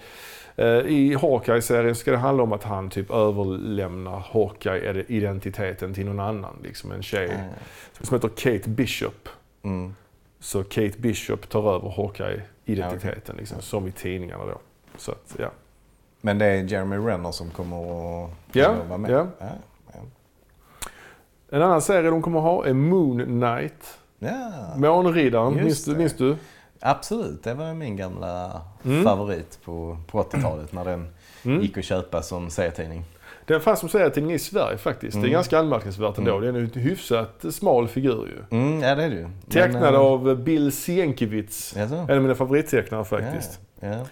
eh, 0.57 0.67
i 0.67 1.15
Hawkeye-serien 1.21 1.95
ska 1.95 2.11
det 2.11 2.17
handla 2.17 2.43
om 2.43 2.53
att 2.53 2.63
han 2.65 2.91
typ 2.91 3.11
överlämnar 3.11 4.19
Hawkeye-identiteten 4.33 5.95
till 5.95 6.07
någon 6.07 6.21
annan. 6.21 6.57
Liksom 6.63 6.93
en 6.93 7.03
tjej 7.03 7.29
Ja. 7.33 8.07
som 8.07 8.15
heter 8.17 8.29
Kate 8.29 8.69
Bishop. 8.71 9.29
Mm. 9.63 9.95
Så 10.41 10.65
Kate 10.65 10.99
Bishop 10.99 11.49
tar 11.49 11.75
över 11.75 11.89
Hawkeye-identiteten, 11.91 13.23
Ja, 13.27 13.35
liksom, 13.41 13.61
som 13.63 13.89
i 13.89 13.93
tidningarna 13.93 14.45
då. 14.47 14.59
Så 14.97 15.13
att, 15.13 15.37
ja. 15.39 15.51
Men 16.21 16.39
det 16.39 16.47
är 16.47 16.63
Jeremy 16.65 16.97
Renner 16.97 17.33
som 17.33 17.51
kommer 17.51 17.77
att 18.25 18.31
Ja, 18.53 18.69
att 18.69 18.89
vara 18.89 18.99
med? 18.99 19.11
ja. 19.11 19.27
ja. 19.39 19.47
ja. 19.93 19.99
En 21.51 21.63
annan 21.63 21.83
serie 21.83 22.11
de 22.11 22.23
kommer 22.23 22.41
ha 22.41 22.67
är 22.67 22.73
Moon 22.73 23.25
Knight. 23.25 23.99
ja. 24.19 24.51
Månriddaren, 24.77 25.55
minns 25.55 25.85
du, 25.85 25.97
minns 25.97 26.17
du? 26.17 26.37
Absolut, 26.81 27.43
det 27.45 27.55
var 27.55 27.75
min 27.75 27.97
gamla 27.97 28.61
Mm. 28.85 29.05
favorit 29.05 29.59
på, 29.65 29.99
på 30.07 30.23
80-talet 30.23 30.73
när 30.73 30.85
den 30.85 31.09
Mm. 31.45 31.61
gick 31.63 31.79
att 31.79 31.85
köpa 31.85 32.23
som 32.23 32.51
serietidning. 32.51 33.05
Den 33.47 33.61
fanns 33.61 33.81
som 33.81 33.89
serietidning 33.89 34.33
i 34.35 34.39
Sverige 34.39 34.79
faktiskt. 34.79 35.13
Det 35.15 35.19
är 35.19 35.21
Mm. 35.21 35.33
ganska 35.33 35.59
anmärkningsvärt 35.59 36.19
ändå. 36.19 36.39
Mm. 36.39 36.55
Det 36.55 36.61
är 36.61 36.63
en 36.63 36.71
hyfsat 36.83 37.45
smal 37.51 37.89
figur 37.89 38.27
ju. 38.51 38.59
Mm, 38.59 38.81
ja, 38.83 38.95
det 38.95 39.05
är 39.05 39.11
det 39.11 39.17
ju. 39.17 39.29
Tecknad 39.51 39.95
eh, 39.95 40.01
av 40.01 40.37
Bill 40.43 40.73
Sienkiewicz. 40.73 41.77
Jaså? 41.77 41.95
En 41.95 42.11
av 42.17 42.23
mina 42.23 42.35
favorittecknare 42.35 43.05
faktiskt. 43.05 43.61
Ja, 43.81 43.89
ja. 43.89 44.05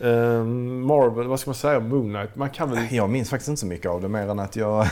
Ehm, 0.00 0.80
Marvel, 0.82 1.26
vad 1.26 1.40
ska 1.40 1.50
man 1.50 1.54
säga 1.54 1.78
om 1.78 1.88
Moon 1.88 2.08
Knight? 2.14 2.36
Man 2.36 2.50
kan 2.50 2.70
väl... 2.70 2.94
Jag 2.94 3.10
minns 3.10 3.30
faktiskt 3.30 3.48
inte 3.48 3.60
så 3.60 3.66
mycket 3.66 3.90
av 3.90 4.00
det 4.00 4.08
mer 4.08 4.28
än 4.28 4.38
att 4.38 4.56
jag, 4.56 4.86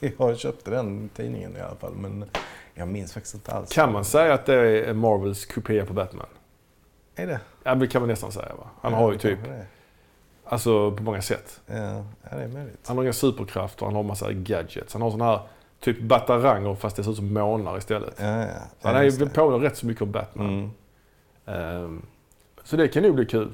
jag 0.18 0.38
köpte 0.38 0.70
den 0.70 1.08
tidningen 1.16 1.56
i 1.56 1.60
alla 1.60 1.74
fall. 1.76 1.92
Men 1.94 2.24
jag 2.74 2.88
minns 2.88 3.12
faktiskt 3.12 3.34
inte 3.34 3.52
alls. 3.52 3.72
Kan 3.72 3.92
man 3.92 4.04
säga 4.04 4.34
att 4.34 4.46
det 4.46 4.54
är 4.88 4.94
Marvels 4.94 5.46
kopia 5.46 5.86
på 5.86 5.92
Batman? 5.92 6.26
Är 7.14 7.26
det? 7.26 7.40
Ja, 7.62 7.74
det 7.74 7.86
kan 7.86 8.02
man 8.02 8.08
nästan 8.08 8.32
säga 8.32 8.54
va? 8.58 8.66
Han 8.80 8.92
Ja, 8.92 8.98
har 8.98 9.12
ju 9.12 9.18
typ, 9.18 9.38
alltså 10.44 10.90
på 10.90 11.02
många 11.02 11.22
sätt. 11.22 11.60
Ja, 11.66 11.74
ja, 12.30 12.36
det 12.36 12.42
är 12.42 12.48
möjligt. 12.48 12.80
Han 12.86 12.96
har 12.96 13.04
inga 13.04 13.12
superkrafter, 13.12 13.86
han 13.86 13.94
har 13.94 14.02
massa 14.02 14.32
gadgets. 14.32 14.92
Han 14.92 15.02
har 15.02 15.10
såna 15.10 15.24
här 15.24 15.40
typ 15.80 16.00
bataranger 16.00 16.74
fast 16.74 16.96
det 16.96 17.04
ser 17.04 17.10
ut 17.10 17.16
som 17.16 17.32
månar 17.34 17.78
istället. 17.78 18.14
Ja, 18.20 18.40
ja. 18.40 18.46
Så 18.80 18.88
han 18.88 18.96
är 18.96 19.02
ju 19.02 19.28
påminner 19.28 19.58
rätt 19.58 19.76
så 19.76 19.86
mycket 19.86 20.02
om 20.02 20.12
Batman. 20.12 20.46
Mm. 20.46 20.70
Ehm, 21.84 22.02
så 22.64 22.76
det 22.76 22.88
kan 22.88 23.02
nog 23.02 23.14
bli 23.14 23.26
kul. 23.26 23.52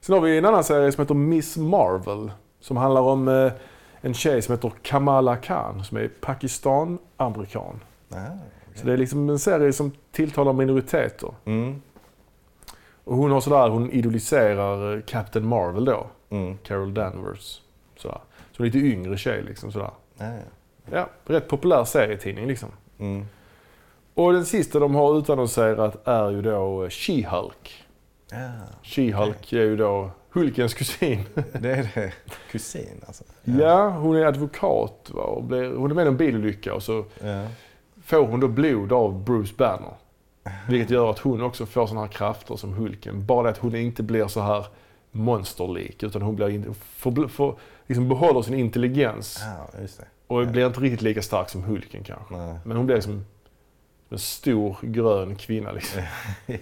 Sen 0.00 0.14
har 0.14 0.20
vi 0.20 0.38
en 0.38 0.44
annan 0.44 0.64
serie 0.64 0.92
som 0.92 1.02
heter 1.02 1.14
Miss 1.14 1.56
Marvel. 1.56 2.30
Som 2.60 2.76
handlar 2.76 3.00
om 3.00 3.28
eh, 3.28 3.52
en 4.00 4.14
tjej 4.14 4.42
som 4.42 4.54
heter 4.54 4.72
Kamala 4.82 5.36
Khan 5.36 5.84
som 5.84 5.96
är 5.98 6.08
Pakistan-amerikan. 6.20 7.80
Ja, 8.08 8.26
Så 8.74 8.86
det 8.86 8.92
är 8.92 8.96
liksom 8.96 9.30
en 9.30 9.38
serie 9.38 9.72
som 9.72 9.92
tilltalar 10.12 10.52
minoriteter. 10.52 11.30
Mm. 11.44 11.82
Och 13.04 13.16
hon 13.16 13.30
har 13.30 13.40
sådär, 13.40 13.68
hon 13.68 13.90
idoliserar 13.90 14.96
eh, 14.96 15.02
Captain 15.02 15.46
Marvel 15.46 15.84
då. 15.84 16.06
Mm. 16.30 16.58
Carol 16.58 16.94
Danvers. 16.94 17.62
Sådär. 17.96 18.18
Så 18.52 18.62
lite 18.62 18.78
yngre 18.78 19.16
tjej 19.16 19.42
liksom 19.42 19.72
sådär. 19.72 19.90
Ja, 20.18 20.26
ja. 20.26 20.40
Ja, 20.92 21.08
rätt 21.24 21.48
populär 21.48 21.84
serietidning 21.84 22.46
liksom. 22.46 22.68
Mm. 22.98 23.26
Och 24.14 24.32
den 24.32 24.46
sista 24.46 24.78
de 24.78 24.94
har 24.94 25.18
utannonserat 25.18 26.08
är 26.08 26.30
ju 26.30 26.42
då 26.42 26.84
eh, 26.84 26.88
She-Hulk. 26.88 27.84
Ja. 28.30 28.48
She-Hulk 28.82 29.52
är 29.56 29.62
ju 29.62 29.76
då 29.76 30.10
Hulkens 30.30 30.74
kusin. 30.74 31.24
Det 31.34 31.70
är 31.72 31.90
det. 31.94 32.12
Kusin 32.50 33.04
alltså. 33.06 33.24
Ja, 33.44 33.88
hon 33.90 34.16
är 34.16 34.24
advokat 34.24 35.10
va? 35.14 35.22
och 35.22 35.44
blir, 35.44 35.76
hon 35.76 35.90
är 35.90 35.94
med 35.94 36.04
i 36.04 36.08
en 36.08 36.16
bilolycka 36.16 36.74
och 36.74 36.82
så 36.82 37.04
Ja. 37.22 37.46
får 38.04 38.26
hon 38.26 38.40
då 38.40 38.48
blod 38.48 38.92
av 38.92 39.24
Bruce 39.24 39.54
Banner. 39.58 39.92
Vilket 40.68 40.90
gör 40.90 41.10
att 41.10 41.18
hon 41.18 41.42
också 41.42 41.66
får 41.66 41.86
sådana 41.86 42.06
här 42.06 42.12
krafter 42.12 42.56
som 42.56 42.72
Hulken. 42.72 43.26
Bara 43.26 43.42
det 43.42 43.48
att 43.50 43.58
hon 43.58 43.74
inte 43.74 44.02
blir 44.02 44.26
så 44.26 44.40
här 44.40 44.66
monsterlik. 45.10 46.02
Utan 46.02 46.22
hon 46.22 46.36
blir 46.36 46.48
in, 46.48 46.74
för, 46.74 47.28
för, 47.28 47.54
liksom 47.86 48.08
behåller 48.08 48.42
sin 48.42 48.54
intelligens. 48.54 49.42
Ja. 49.44 49.86
Och 50.26 50.42
Ja. 50.42 50.46
blir 50.46 50.66
inte 50.66 50.80
riktigt 50.80 51.02
lika 51.02 51.22
stark 51.22 51.48
som 51.50 51.62
Hulken 51.62 52.04
kanske. 52.04 52.36
Nej. 52.36 52.58
Men 52.64 52.76
hon 52.76 52.86
blir 52.86 53.00
som 53.00 53.24
en 54.10 54.18
stor 54.18 54.76
grön 54.82 55.36
kvinna 55.36 55.72
liksom. 55.72 56.02
ja. 56.46 56.56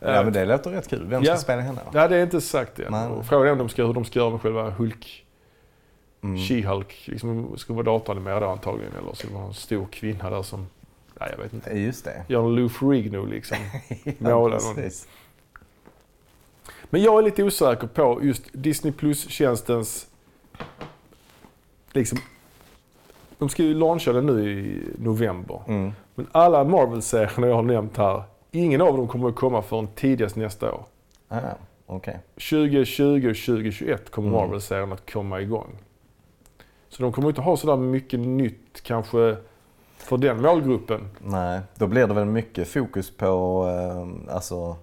ja, 0.00 0.22
men 0.22 0.32
det 0.32 0.44
låter 0.44 0.70
rätt 0.70 0.88
kul. 0.88 1.06
Vem 1.06 1.22
ska 1.24 1.32
Ja. 1.32 1.38
spela 1.38 1.62
henne 1.62 1.80
då? 1.92 1.98
Ja, 1.98 2.08
det 2.08 2.16
är 2.16 2.22
inte 2.22 2.40
sagt 2.40 2.78
än. 2.78 2.92
Nej. 2.92 3.08
Frågan 3.28 3.46
är 3.48 3.52
om 3.52 3.58
de 3.58 3.68
ska, 3.68 3.86
hur 3.86 3.94
de 3.94 4.04
ska 4.04 4.18
göra 4.18 4.30
med 4.30 4.40
själva 4.40 4.70
Hulk, 4.70 5.22
Mm. 6.22 6.36
She-Hulk. 6.36 6.92
Liksom, 7.10 7.58
ska 7.58 7.72
vara 7.72 7.82
datoranimerad 7.84 8.42
då 8.42 8.46
antagligen. 8.48 8.92
Eller 9.02 9.12
ska 9.14 9.28
det 9.28 9.34
vara 9.34 9.44
en 9.46 9.54
stor 9.54 9.86
kvinna 9.86 10.30
där 10.30 10.42
som, 10.42 10.66
nej 11.20 11.28
jag 11.36 11.42
vet 11.42 11.52
inte. 11.52 11.70
Just 11.70 12.04
det. 12.04 12.24
Gör 12.28 12.44
en 12.44 12.54
Lou 12.54 12.68
Ferrigno 12.68 13.26
liksom. 13.26 13.56
ja, 14.04 14.12
Måla 14.18 14.58
någon. 14.58 14.90
Men 16.90 17.02
jag 17.02 17.18
är 17.18 17.22
lite 17.22 17.42
osäker 17.44 17.86
på 17.86 18.20
just 18.22 18.42
Disney 18.52 18.92
Plus-tjänstens... 18.92 20.06
Liksom, 21.92 22.18
de 23.38 23.48
ska 23.48 23.62
ju 23.62 23.74
launcha 23.74 24.12
den 24.12 24.26
nu 24.26 24.50
i 24.50 24.82
november. 24.98 25.62
Mm. 25.68 25.92
Men 26.16 26.26
alla 26.32 26.64
Marvel-serierna 26.64 27.46
jag 27.46 27.54
har 27.54 27.62
nämnt 27.62 27.96
här, 27.96 28.22
ingen 28.50 28.80
av 28.80 28.96
dem 28.96 29.08
kommer 29.08 29.28
att 29.28 29.36
komma 29.36 29.62
förrän 29.62 29.86
tidigast 29.86 30.36
nästa 30.36 30.72
år. 30.72 30.84
Ah, 31.28 31.38
Okej. 31.86 32.18
2020 32.34 33.28
och 33.30 33.36
2021 33.36 34.10
kommer 34.10 34.28
Mm. 34.28 34.40
Marvel-serien 34.40 34.92
att 34.92 35.12
komma 35.12 35.40
igång. 35.40 35.78
Så 36.88 37.02
de 37.02 37.12
kommer 37.12 37.28
inte 37.28 37.40
ha 37.40 37.56
sådär 37.56 37.76
mycket 37.76 38.20
nytt 38.20 38.82
kanske 38.82 39.36
för 39.96 40.16
den 40.16 40.42
målgruppen. 40.42 41.08
Nej, 41.18 41.60
då 41.74 41.86
blir 41.86 42.06
det 42.06 42.14
väl 42.14 42.24
mycket 42.24 42.68
fokus 42.68 43.16
på 43.16 43.26
eh, 43.68 44.34
alltså, 44.34 44.76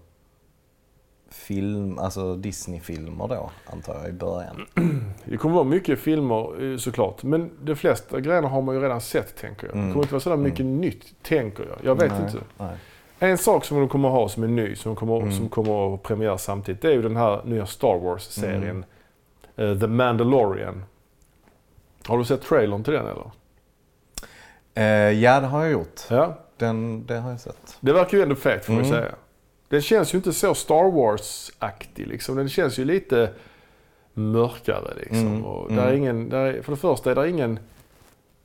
film, 1.34 2.00
alltså 2.00 2.36
Disney-filmer 2.36 3.28
då, 3.28 3.50
antar 3.66 3.96
jag 3.96 4.10
i 4.10 4.12
början. 4.14 4.66
Det 5.26 5.38
kommer 5.38 5.56
vara 5.56 5.64
mycket 5.66 6.00
filmer 6.00 6.72
eh, 6.72 6.78
såklart. 6.78 7.24
Men 7.24 7.52
de 7.62 7.76
flesta 7.76 8.20
grejerna 8.20 8.48
har 8.48 8.62
man 8.62 8.76
ju 8.76 8.82
redan 8.82 9.02
sett 9.02 9.36
tänker 9.38 9.68
jag. 9.68 9.76
Det 9.76 9.80
Mm. 9.80 9.92
kommer 9.94 10.04
inte 10.04 10.14
vara 10.14 10.22
sådär 10.22 10.38
mycket 10.38 10.66
nytt 10.66 11.24
tänker 11.24 11.64
jag. 11.64 11.78
Jag 11.84 12.02
vet 12.02 12.12
Nej, 12.12 12.22
inte. 12.22 12.38
Nej. 12.58 12.76
En 13.20 13.38
sak 13.38 13.66
som 13.66 13.78
de 13.80 13.90
kommer 13.90 14.10
ha 14.10 14.30
som 14.30 14.44
är 14.44 14.48
ny, 14.48 14.76
som 14.76 14.96
kommer, 14.96 15.18
Mm. 15.18 15.32
som 15.32 15.50
kommer 15.50 15.94
att 15.96 16.04
premiera 16.04 16.38
samtidigt, 16.38 16.82
det 16.82 16.88
är 16.88 16.92
ju 16.94 17.02
den 17.02 17.16
här 17.16 17.42
nya 17.46 17.66
Star 17.66 17.98
Wars-serien. 18.00 18.86
Mm. 19.56 19.72
eh, 19.72 19.80
The 19.80 19.88
Mandalorian. 19.88 20.84
Har 22.08 22.18
du 22.18 22.26
sett 22.26 22.42
trailern 22.42 22.84
till 22.84 22.94
den 22.94 23.06
eller? 23.08 23.32
Eh, 24.76 25.12
ja, 25.20 25.40
det 25.40 25.48
har 25.48 25.62
jag 25.64 25.72
gjort. 25.72 26.02
Ja. 26.10 26.38
Den, 26.58 27.06
det 27.06 27.16
har 27.20 27.30
jag 27.32 27.40
sett. 27.40 27.78
Det 27.80 27.94
verkar 27.94 28.18
ju 28.18 28.24
ändå 28.24 28.36
fett 28.36 28.66
får 28.66 28.74
vi 28.74 28.80
Mm. 28.80 28.92
säga. 28.92 29.16
Den 29.74 29.82
känns 29.82 30.14
ju 30.14 30.18
inte 30.18 30.34
så 30.34 30.56
Star 30.56 30.92
Wars-aktig 30.92 32.08
liksom. 32.08 32.36
Den 32.36 32.50
känns 32.50 32.80
ju 32.80 32.86
lite 32.86 33.34
mörkare 34.14 34.94
liksom. 34.98 35.28
Mm, 35.28 35.46
Och 35.46 35.72
mm. 35.72 35.84
där 35.84 35.92
är 35.92 35.96
ingen, 35.96 36.30
där 36.30 36.46
är, 36.46 36.62
för 36.62 36.72
det 36.72 36.78
första 36.78 37.12
är 37.12 37.16
det 37.16 37.30
ingen 37.30 37.60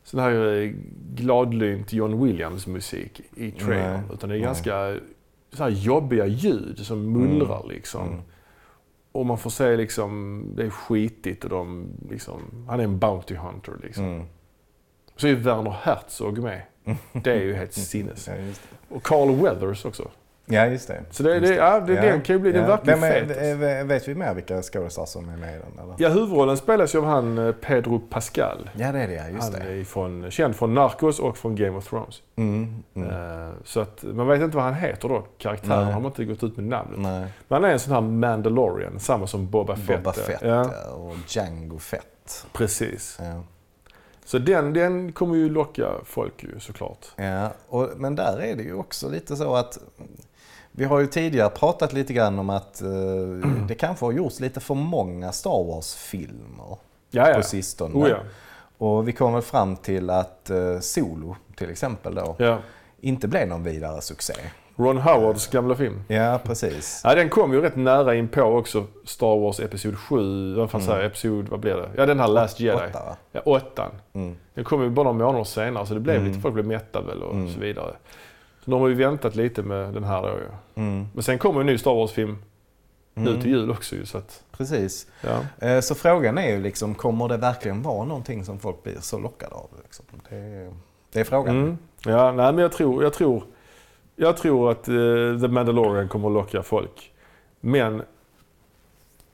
sån 0.02 0.20
här 0.20 0.62
eh, 0.62 0.73
gladlynt 1.14 1.92
John 1.92 2.25
Williams 2.25 2.66
musik 2.66 3.20
i 3.37 3.50
trailern. 3.50 4.02
Utan 4.12 4.30
det 4.30 4.37
är 4.37 4.40
ganska 4.40 4.99
så 5.52 5.62
här 5.62 5.70
jobbiga 5.70 6.26
ljud 6.26 6.87
som 6.87 7.12
mullrar 7.12 7.66
liksom. 7.68 8.08
Mm. 8.08 8.20
Och 9.12 9.26
man 9.26 9.38
får 9.38 9.50
se 9.50 9.76
liksom, 9.76 10.42
det 10.56 10.64
är 10.64 10.70
skitigt 10.70 11.44
och 11.44 11.50
de 11.50 11.87
liksom, 12.11 12.66
han 12.68 12.80
är 12.80 12.85
en 12.85 12.99
Bounty 12.99 13.35
Hunter 13.35 13.73
liksom. 13.82 14.04
Mm. 14.04 14.26
Så 15.16 15.26
är 15.26 15.30
ju 15.30 15.37
Werner 15.37 15.76
Herzog 15.82 16.38
med. 16.38 16.62
Det 17.12 17.32
är 17.32 17.40
ju 17.40 17.54
helt 17.54 17.73
sinnes. 17.73 18.28
Ja. 18.28 18.35
Och 18.88 19.02
Carl 19.02 19.30
Weathers 19.30 19.85
också. 19.85 20.11
Ja, 20.50 20.66
just 20.66 20.88
det. 20.88 21.00
Så 21.10 21.22
det, 21.22 21.34
Just 21.34 21.46
det, 21.48 21.54
ja, 21.54 21.80
det, 21.80 21.94
den 21.94 22.20
kan 22.20 22.36
ju 22.36 22.40
bli, 22.42 22.52
den 22.52 22.66
verkar 22.66 22.94
ju 22.94 23.00
Vem 23.00 23.02
är- 23.10 23.12
fet. 23.26 23.30
alltså. 23.30 23.66
eh, 23.66 23.84
Vet 23.84 24.08
vi 24.08 24.14
mer 24.14 24.34
vilka 24.34 24.62
skådisar 24.62 25.06
som 25.06 25.28
är 25.28 25.36
med 25.36 25.54
i 25.56 25.58
den? 25.58 25.84
Eller? 25.84 25.94
Ja, 25.98 26.08
huvudrollen 26.08 26.56
spelas 26.56 26.94
ju 26.94 26.98
av 26.98 27.04
han 27.04 27.38
eh, 27.38 27.52
Pedro 27.52 27.98
Pascal. 28.10 28.70
Ja, 28.76 28.92
det 28.92 28.98
är 29.02 29.08
det 29.08 29.14
ja. 29.14 29.28
Just 29.28 29.42
han 29.54 29.66
det. 29.66 29.72
är 29.80 29.84
från, 29.84 30.30
känd 30.30 30.56
från 30.56 30.74
Narcos 30.74 31.18
och 31.20 31.36
från 31.38 31.56
Game 31.56 31.76
of 31.78 31.88
Thrones. 31.88 32.22
Mm, 32.36 32.82
mm. 32.94 33.08
Eh, 33.10 33.50
Så 33.64 33.80
att 33.80 34.02
man 34.02 34.26
vet 34.26 34.40
inte 34.42 34.56
vad 34.56 34.64
han 34.64 34.74
heter 34.74 35.08
då. 35.08 35.24
Karaktären 35.38 35.84
Nej. 35.84 35.92
har 35.92 36.00
man 36.00 36.10
inte 36.10 36.24
gått 36.24 36.42
ut 36.42 36.56
med 36.56 36.66
namnet. 36.66 36.98
Nej. 36.98 37.26
Men 37.48 37.62
han 37.62 37.64
är 37.64 37.72
en 37.72 37.78
sån 37.80 37.92
här 37.92 38.00
Mandalorian, 38.00 39.00
samma 39.00 39.26
som 39.26 39.50
Boba 39.50 39.76
Fett. 39.76 39.98
Boba. 39.98 40.12
Fett 40.12 40.38
Ja, 40.42 40.48
ja, 40.48 40.92
och 40.92 41.16
Django 41.28 41.78
Fett. 41.78 42.46
precis. 42.52 43.18
Ja. 43.22 43.42
Så 44.24 44.38
den, 44.38 44.72
den 44.72 45.12
kommer 45.12 45.34
ju 45.36 45.48
locka 45.50 45.88
folk 46.04 46.42
ju 46.42 46.60
såklart. 46.60 47.06
Ja, 47.16 47.50
och, 47.68 47.88
men 47.96 48.14
där 48.14 48.40
är 48.42 48.56
det 48.56 48.62
ju 48.62 48.74
också 48.74 49.08
lite 49.08 49.36
så 49.36 49.54
att 49.54 49.78
vi 50.78 50.85
har 50.85 51.00
ju 51.00 51.06
tidigare 51.06 51.49
pratat 51.50 51.92
lite 51.92 52.12
grann 52.12 52.38
om 52.38 52.50
att 52.50 52.82
eh, 52.82 52.88
det 53.68 53.75
kanske 53.75 54.04
har 54.04 54.12
gjorts 54.12 54.40
lite 54.40 54.61
för 54.61 54.75
många 54.75 55.32
Star 55.32 55.64
Wars-filmer 55.64 56.78
Ja, 57.11 57.28
ja. 57.28 57.35
på 57.35 57.42
sistone. 57.42 57.94
Oh, 57.94 58.08
ja. 58.08 58.16
Och 58.78 59.08
vi 59.08 59.12
kom 59.12 59.32
väl 59.32 59.42
fram 59.42 59.76
till 59.76 60.11
att 60.11 60.50
eh, 60.50 60.78
Solo 60.80 61.37
till 61.56 61.70
exempel 61.70 62.14
då 62.14 62.37
ja. 62.38 62.58
inte 63.00 63.28
blev 63.28 63.49
någon 63.49 63.64
vidare 63.64 64.00
succé. 64.00 64.35
Ron 64.76 64.99
Howards 64.99 65.47
gamla 65.47 65.75
film. 65.75 66.02
Ja, 66.08 66.40
precis. 66.44 67.00
Ja, 67.04 67.14
den 67.14 67.28
kom 67.28 67.52
ju 67.52 67.61
rätt 67.61 67.76
nära 67.76 68.14
in 68.14 68.28
på 68.28 68.42
också 68.42 68.85
Star 69.04 69.40
Wars 69.40 69.61
Episod 69.61 69.99
7. 69.99 70.54
Vad 70.54 70.70
fan 70.70 70.80
Mm. 70.82 71.00
Episod, 71.06 71.49
vad 71.49 71.61
blir 71.61 71.75
det? 71.75 71.88
Ja, 71.97 72.06
den 72.06 72.20
här 72.20 72.28
Last 72.28 72.61
Jedi. 72.61 72.76
Åtta 72.90 73.04
va? 73.04 73.16
Ja, 73.32 73.40
åttan. 73.44 73.90
Mm. 74.12 74.37
Den 74.54 74.64
kom 74.64 74.82
ju 74.82 74.90
bara 74.90 75.12
några 75.12 75.26
månader 75.26 75.44
senare 75.44 75.87
så 75.87 75.94
det 75.94 76.00
blev 76.00 76.16
Mm. 76.16 76.28
lite, 76.28 76.40
folk 76.40 76.54
blev 76.54 76.66
mätta 76.66 77.00
väl 77.00 77.23
och 77.23 77.35
Mm. 77.35 77.52
så 77.54 77.61
vidare. 77.61 77.94
Så 78.68 78.72
de 78.72 78.80
har 78.80 78.88
ju 78.88 78.94
väntat 78.94 79.34
lite 79.37 79.62
med 79.62 79.94
den 79.94 80.04
här 80.04 80.22
då 80.22 80.28
ju. 80.28 80.82
Mm. 80.84 81.06
Men 81.14 81.22
sen 81.22 81.38
kommer 81.38 81.60
en 81.60 81.66
ny 81.66 81.78
Star 81.78 81.94
Wars-film 81.94 82.37
nu 83.14 83.30
Mm. 83.30 83.42
till 83.42 83.50
jul 83.50 83.70
också 83.70 83.94
ju 83.96 84.06
så 84.06 84.18
att, 84.18 84.42
Precis. 84.50 85.06
ja. 85.20 85.66
Eh, 85.66 85.80
Så 85.80 85.94
frågan 85.94 86.38
är 86.38 86.50
ju 86.50 86.62
liksom, 86.62 86.94
kommer 86.94 87.28
det 87.28 87.37
verkligen 87.37 87.82
vara 87.82 88.04
någonting 88.04 88.44
som 88.44 88.58
folk 88.58 88.82
blir 88.82 88.96
så 89.00 89.18
lockade 89.18 89.54
av? 89.54 89.66
Liksom? 89.82 90.04
Det, 90.28 90.37
är, 90.37 90.72
det 91.12 91.20
är 91.20 91.25
frågan. 91.25 91.56
Mm. 91.56 91.78
Ja, 92.04 92.32
nej 92.32 92.52
men 92.52 92.58
jag 92.62 92.72
tror, 92.72 93.02
jag 93.02 93.12
tror, 93.12 93.42
jag 94.16 94.37
tror 94.37 94.70
att 94.70 94.88
eh, 94.88 94.94
The 95.40 95.48
Mandalorian 95.48 96.08
kommer 96.08 96.28
att 96.28 96.34
locka 96.34 96.62
folk. 96.62 97.12
Men 97.60 98.02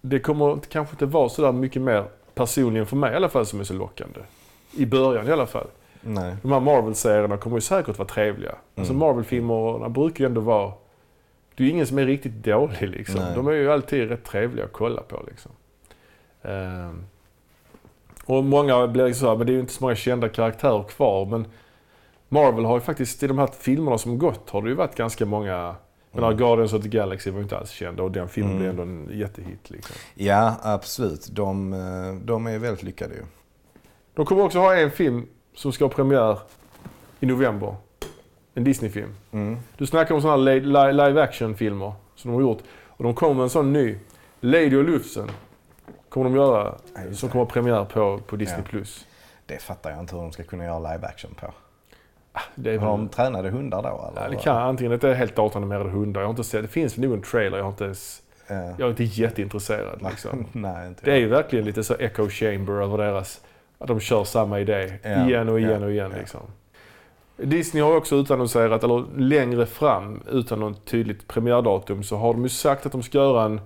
det 0.00 0.18
kommer 0.20 0.58
kanske 0.68 0.94
inte 0.94 1.06
vara 1.06 1.28
sådär 1.28 1.52
mycket 1.52 1.82
mer 1.82 2.04
personligen 2.34 2.86
för 2.86 2.96
mig 2.96 3.12
i 3.12 3.16
alla 3.16 3.28
fall 3.28 3.46
som 3.46 3.60
är 3.60 3.64
så 3.64 3.74
lockande. 3.74 4.20
I 4.72 4.86
början 4.86 5.28
i 5.28 5.30
alla 5.32 5.46
fall. 5.46 5.66
Nej. 6.06 6.36
De 6.42 6.52
här 6.52 6.60
Marvel-serierna 6.60 7.36
kommer 7.36 7.56
ju 7.56 7.60
säkert 7.60 7.98
vara 7.98 8.08
trevliga. 8.08 8.54
Alltså 8.74 8.92
Mm. 8.92 9.06
Marvel-filmerna 9.06 9.88
brukar 9.88 10.24
ju 10.24 10.26
ändå 10.26 10.40
vara... 10.40 10.72
Det 11.54 11.62
är 11.62 11.66
ju 11.66 11.70
ingen 11.72 11.86
som 11.86 11.98
är 11.98 12.06
riktigt 12.06 12.32
dålig 12.44 12.88
liksom. 12.88 13.20
Nej. 13.20 13.34
De 13.34 13.46
är 13.48 13.52
ju 13.52 13.72
alltid 13.72 14.08
rätt 14.08 14.24
trevliga 14.24 14.64
att 14.64 14.72
kolla 14.72 15.02
på 15.02 15.22
liksom. 15.28 15.52
Ehm. 16.42 17.04
Och 18.24 18.44
många 18.44 18.86
blir 18.86 19.12
så 19.12 19.28
här, 19.28 19.36
men 19.36 19.46
det 19.46 19.52
är 19.52 19.54
ju 19.54 19.60
inte 19.60 19.72
så 19.72 19.84
många 19.84 19.94
kända 19.94 20.28
karaktärer 20.28 20.82
kvar. 20.82 21.26
Men 21.26 21.46
Marvel 22.28 22.64
har 22.64 22.74
ju 22.74 22.80
faktiskt, 22.80 23.22
i 23.22 23.26
de 23.26 23.38
här 23.38 23.46
filmerna 23.46 23.98
som 23.98 24.18
gått 24.18 24.50
har 24.50 24.62
det 24.62 24.68
ju 24.68 24.74
varit 24.74 24.94
ganska 24.96 25.26
många... 25.26 25.74
Här 26.12 26.22
Mm. 26.22 26.36
Guardians 26.36 26.72
of 26.72 26.82
the 26.82 26.88
Galaxy 26.88 27.30
var 27.30 27.38
ju 27.38 27.42
inte 27.42 27.58
alls 27.58 27.70
kända 27.70 28.02
och 28.02 28.10
den 28.12 28.28
filmen 28.28 28.50
Mm. 28.50 28.60
blev 28.62 28.70
ändå 28.70 28.82
en 28.82 29.18
jättehit 29.18 29.70
liksom. 29.70 29.96
Ja, 30.14 30.56
absolut. 30.62 31.28
De, 31.32 31.72
eh, 31.72 32.24
de 32.24 32.46
är 32.46 32.58
väldigt 32.58 32.82
lyckade 32.82 33.14
ju. 33.14 33.22
De 34.14 34.26
kommer 34.26 34.42
också 34.44 34.58
ha 34.58 34.76
en 34.76 34.90
film 34.90 35.26
som 35.54 35.72
ska 35.72 35.84
ha 35.84 35.90
premiär 35.90 36.38
i 37.20 37.26
november. 37.26 37.74
En 38.54 38.64
Disney-film. 38.64 39.14
Mm. 39.32 39.58
Du 39.76 39.86
snackar 39.86 40.14
om 40.14 40.20
sådana 40.20 40.36
här 40.36 40.44
li- 40.44 40.60
li- 40.60 40.92
live 41.06 41.22
action-filmer 41.22 41.92
som 42.14 42.30
de 42.30 42.34
har 42.34 42.40
gjort. 42.42 42.62
Och 42.88 43.04
de 43.04 43.14
kommer 43.14 43.34
med 43.34 43.42
en 43.42 43.50
sån 43.50 43.72
ny. 43.72 43.98
Lady 44.40 44.76
och 44.76 44.84
Lufsen 44.84 45.30
kommer 46.08 46.24
de 46.30 46.36
göra. 46.36 46.74
Ja, 46.94 47.14
som 47.14 47.28
kommer 47.28 47.44
ha 47.44 47.50
premiär 47.52 47.84
på, 47.84 48.18
på 48.26 48.36
Disney+. 48.36 48.58
Ja. 48.64 48.70
Plus. 48.70 49.06
Det 49.46 49.62
fattar 49.62 49.90
jag 49.90 50.00
inte 50.00 50.14
hur 50.16 50.22
de 50.22 50.32
ska 50.32 50.42
kunna 50.42 50.64
göra 50.64 50.78
live 50.94 51.06
action 51.06 51.34
på. 51.40 51.46
Det 52.54 52.70
är 52.74 52.78
Har 52.78 52.86
de 52.88 53.08
tränade 53.08 53.50
hundar 53.50 53.82
då 53.82 53.88
eller? 54.12 54.22
ja, 54.24 54.28
det 54.30 54.36
kan 54.36 54.56
antingen 54.56 54.92
att 54.92 55.00
det 55.00 55.10
är 55.10 55.14
helt 55.14 55.36
datoranimerade 55.36 55.90
hundar. 55.90 56.20
Jag 56.20 56.28
har 56.28 56.30
inte 56.32 56.44
sett, 56.44 56.62
det 56.62 56.68
finns 56.68 56.96
nog 56.96 57.12
en 57.12 57.22
trailer. 57.22 57.56
Jag, 57.56 57.64
har 57.64 57.70
inte 57.70 57.84
ens, 57.84 58.20
Eh, 58.46 58.56
jag 58.56 58.80
är 58.80 58.88
inte 58.90 59.04
jätteintresserad. 59.04 60.02
Liksom. 60.10 60.46
Nej, 60.52 60.88
inte 60.88 61.00
Det 61.04 61.12
är 61.12 61.16
ju 61.16 61.28
verkligen 61.28 61.64
lite 61.64 61.84
så 61.84 61.94
echo 61.94 62.28
chamber 62.28 62.72
över 62.82 62.98
deras... 62.98 63.40
Att 63.84 63.88
de 63.88 64.00
kör 64.00 64.24
samma 64.24 64.60
idé 64.60 64.92
Ja, 65.02 65.26
igen 65.28 65.48
och 65.48 65.60
igen 65.60 65.80
ja, 65.80 65.86
och 65.86 65.92
igen. 65.92 66.12
Liksom. 66.18 66.40
Disney 67.36 67.82
har 67.82 67.96
också 67.96 68.16
utannonserat, 68.16 68.84
eller 68.84 69.04
längre 69.16 69.66
fram 69.66 70.22
utan 70.30 70.60
något 70.60 70.84
tydligt 70.84 71.28
premiärdatum, 71.28 72.02
så 72.02 72.16
har 72.16 72.32
de 72.34 72.42
ju 72.42 72.48
sagt 72.48 72.86
att 72.86 72.92
de 72.92 73.02
ska 73.02 73.18
göra 73.18 73.44
en 73.44 73.60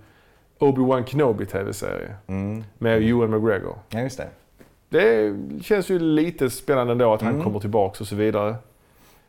Obi-Wan 0.58 1.04
Kenobi 1.06 1.46
TV-serie 1.46 2.14
Mm. 2.26 2.64
med 2.78 3.02
Ewan 3.02 3.30
McGregor. 3.30 3.78
Ja, 3.88 4.00
just 4.00 4.18
det. 4.18 4.28
Det 4.88 5.34
känns 5.62 5.90
ju 5.90 5.98
lite 5.98 6.50
spännande 6.50 6.92
ändå 6.92 7.14
att 7.14 7.22
han 7.22 7.32
Mm. 7.32 7.44
kommer 7.44 7.60
tillbaka 7.60 7.96
och 8.00 8.06
så 8.08 8.16
vidare. 8.16 8.54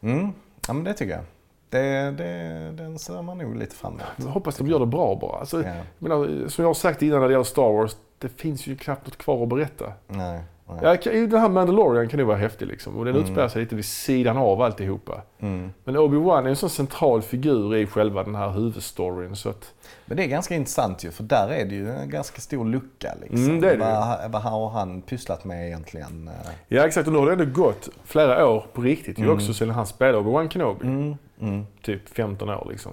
Mm. 0.01 0.29
Ja, 0.67 0.73
men 0.73 0.83
det 0.83 0.93
tycker 0.93 1.11
jag. 1.13 1.23
Det, 1.69 2.11
det, 2.11 2.71
den 2.83 2.99
ser 2.99 3.21
man 3.21 3.37
nog 3.37 3.55
lite 3.55 3.75
fram 3.75 3.91
emot. 3.93 4.03
Jag 4.17 4.25
hoppas 4.25 4.57
de 4.57 4.67
gör 4.67 4.79
det 4.79 4.85
bra 4.85 5.15
bara. 5.21 5.39
Alltså, 5.39 5.63
jag 5.63 5.75
menar, 5.99 6.47
som 6.47 6.61
jag 6.63 6.69
har 6.69 6.73
sagt 6.73 7.01
innan 7.01 7.19
när 7.19 7.27
det 7.27 7.31
gäller 7.31 7.43
Star 7.43 7.73
Wars, 7.73 7.95
det 8.17 8.29
finns 8.29 8.67
ju 8.67 8.75
knappt 8.77 9.05
något 9.07 9.17
kvar 9.17 9.43
att 9.43 9.49
berätta. 9.49 9.93
Nej. 10.07 10.41
Ja, 10.81 10.95
den 11.03 11.41
här 11.41 11.49
Mandalorian 11.49 12.09
kan 12.09 12.19
ju 12.19 12.25
vara 12.25 12.37
häftig 12.37 12.65
liksom. 12.67 12.97
Och 12.97 13.05
den 13.05 13.13
Mm. 13.15 13.25
utspelar 13.25 13.47
sig 13.47 13.61
lite 13.61 13.75
vid 13.75 13.85
sidan 13.85 14.37
av 14.37 14.61
alltihopa. 14.61 15.21
Mm. 15.39 15.71
Men 15.83 15.97
Obi-Wan 15.97 16.45
är 16.45 16.49
en 16.49 16.55
sån 16.55 16.69
central 16.69 17.21
figur 17.21 17.75
i 17.75 17.85
själva 17.87 18.23
den 18.23 18.35
här 18.35 18.49
huvudstoryn. 18.49 19.35
Så 19.35 19.49
att, 19.49 19.73
Men 20.05 20.17
det 20.17 20.23
är 20.23 20.27
ganska 20.27 20.55
intressant 20.55 21.03
ju, 21.03 21.11
för 21.11 21.23
där 21.23 21.47
är 21.49 21.65
det 21.65 21.75
ju 21.75 21.89
en 21.91 22.09
ganska 22.09 22.41
stor 22.41 22.65
lucka. 22.65 23.13
Liksom. 23.21 23.43
Mm, 23.45 23.61
det 23.61 23.67
är 23.67 23.77
det 23.77 23.83
ju. 23.85 23.91
vad, 23.91 24.31
vad 24.31 24.41
har 24.41 24.69
han 24.69 25.01
pysslat 25.01 25.43
med 25.45 25.67
egentligen? 25.67 26.29
ja 26.67 26.85
exakt, 26.85 27.07
och 27.07 27.13
nu 27.13 27.19
har 27.19 27.25
det 27.25 27.31
ändå 27.43 27.61
gått 27.61 27.89
flera 28.03 28.47
år 28.47 28.65
på 28.73 28.81
riktigt 28.81 29.19
ju 29.19 29.23
Mm. 29.23 29.35
också 29.35 29.53
sedan 29.53 29.69
han 29.69 29.85
spelade 29.85 30.17
Obi-Wan 30.17 30.49
Kenobi. 30.49 30.87
Mm. 30.87 31.15
Mm. 31.41 31.65
Typ 31.81 32.09
15 32.09 32.49
år 32.49 32.67
liksom. 32.71 32.91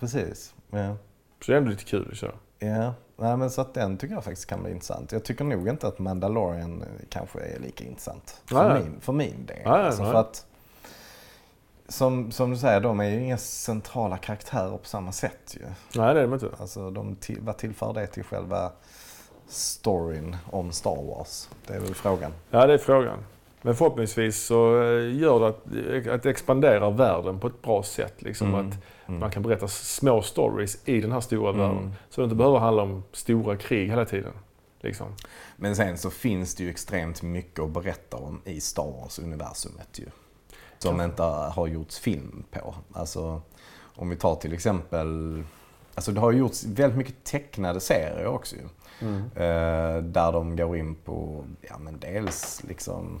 Precis. 0.00 0.54
Ja. 0.70 0.96
Så 1.44 1.50
det 1.50 1.52
är 1.52 1.56
ändå 1.58 1.70
lite 1.70 1.84
kul. 1.84 2.16
Så. 2.16 2.26
Ja, 2.58 2.94
Nej, 3.20 3.36
men 3.36 3.50
så 3.50 3.60
att 3.60 3.74
den 3.74 3.96
tycker 3.96 4.14
jag 4.14 4.24
faktiskt 4.24 4.46
kan 4.46 4.62
bli 4.62 4.72
intressant. 4.72 5.12
Jag 5.12 5.24
tycker 5.24 5.44
nog 5.44 5.68
inte 5.68 5.88
att 5.88 5.98
Mandalorian 5.98 6.82
eh, 6.82 6.88
kanske 7.08 7.40
är 7.40 7.58
lika 7.58 7.84
intressant 7.84 8.40
för, 8.44 8.68
Nej. 8.68 8.82
min, 8.82 9.00
för 9.00 9.12
min 9.12 9.46
del. 9.46 9.56
Nej, 9.64 9.86
alltså 9.86 10.02
nej. 10.02 10.12
för 10.12 10.20
att, 10.20 10.46
som, 11.88 12.32
som 12.32 12.50
du 12.50 12.56
säger, 12.56 12.80
de 12.80 13.00
är 13.00 13.10
ju 13.10 13.20
inga 13.20 13.38
centrala 13.38 14.16
karaktärer 14.16 14.76
på 14.76 14.86
samma 14.86 15.12
sätt 15.12 15.56
ju. 15.60 15.66
Nej, 16.00 16.14
det 16.14 16.20
är 16.20 16.24
de 16.26 16.34
inte. 16.34 16.48
Alltså, 16.58 16.90
de 16.90 17.16
till, 17.16 17.38
vad 17.40 17.56
tillför 17.56 17.92
det 17.92 18.06
till 18.06 18.24
själva 18.24 18.72
storyn 19.48 20.36
om 20.50 20.72
Star 20.72 21.02
Wars? 21.06 21.48
Det 21.66 21.74
är 21.74 21.80
väl 21.80 21.94
frågan. 21.94 22.32
Ja, 22.50 22.66
det 22.66 22.74
är 22.74 22.78
frågan. 22.78 23.18
Men 23.62 23.74
förhoppningsvis 23.74 24.46
så 24.46 24.82
eh, 24.82 25.16
gör 25.16 25.40
det 25.40 25.48
att, 25.48 26.14
att 26.14 26.22
det 26.22 26.30
expanderar 26.30 26.90
världen 26.90 27.40
på 27.40 27.46
ett 27.46 27.62
bra 27.62 27.82
sätt. 27.82 28.22
Liksom, 28.22 28.54
Mm. 28.54 28.68
Att 28.68 28.74
Mm. 29.08 29.20
man 29.20 29.30
kan 29.30 29.42
berätta 29.42 29.68
små 29.68 30.22
stories 30.22 30.78
i 30.84 31.00
den 31.00 31.12
här 31.12 31.20
stora 31.20 31.50
Mm. 31.50 31.60
världen. 31.60 31.94
Så 32.10 32.20
det 32.20 32.24
inte 32.24 32.36
behöver 32.36 32.58
handla 32.58 32.82
om 32.82 33.02
stora 33.12 33.56
krig 33.56 33.88
hela 33.88 34.04
tiden. 34.04 34.32
Liksom. 34.80 35.06
Men 35.56 35.76
sen 35.76 35.98
så 35.98 36.10
finns 36.10 36.54
det 36.54 36.64
ju 36.64 36.70
extremt 36.70 37.22
mycket 37.22 37.60
att 37.60 37.70
berätta 37.70 38.16
om 38.16 38.40
i 38.44 38.60
Star 38.60 38.84
Wars-universumet 39.00 39.98
ju. 39.98 40.06
Som 40.78 40.98
Ja. 40.98 41.04
inte 41.04 41.22
har 41.22 41.66
gjorts 41.66 41.98
film 41.98 42.44
på. 42.50 42.74
Alltså, 42.92 43.42
om 43.96 44.08
vi 44.10 44.16
tar 44.16 44.34
till 44.36 44.52
exempel... 44.52 45.42
Alltså 45.94 46.12
det 46.12 46.20
har 46.20 46.32
gjorts 46.32 46.64
väldigt 46.64 46.98
mycket 46.98 47.24
tecknade 47.24 47.80
serier 47.80 48.26
också 48.26 48.56
ju. 48.56 48.62
Eh, 49.42 50.02
där 50.02 50.32
de 50.32 50.56
går 50.56 50.76
in 50.76 50.94
på, 50.94 51.44
ja 51.60 51.78
men 51.78 51.98
dels 51.98 52.62
liksom 52.68 53.20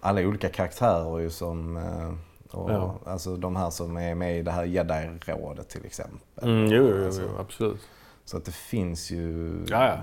alla 0.00 0.20
olika 0.20 0.48
karaktärer 0.48 1.18
ju 1.18 1.30
som... 1.30 1.76
Eh, 1.76 2.12
och, 2.54 2.70
Ja. 2.72 2.94
Alltså 3.06 3.36
de 3.36 3.56
här 3.56 3.70
som 3.70 3.96
är 3.96 4.14
med 4.14 4.38
i 4.38 4.42
det 4.42 4.50
här 4.50 4.64
Jedi-rådet 4.64 5.68
till 5.68 5.84
exempel. 5.86 6.18
Mm, 6.48 6.66
jo, 6.72 6.92
jo, 6.98 7.04
Alltså, 7.04 7.22
jo, 7.22 7.28
absolut. 7.40 7.80
så 8.24 8.36
att 8.36 8.44
det 8.44 8.54
finns 8.54 9.10
ju, 9.10 9.50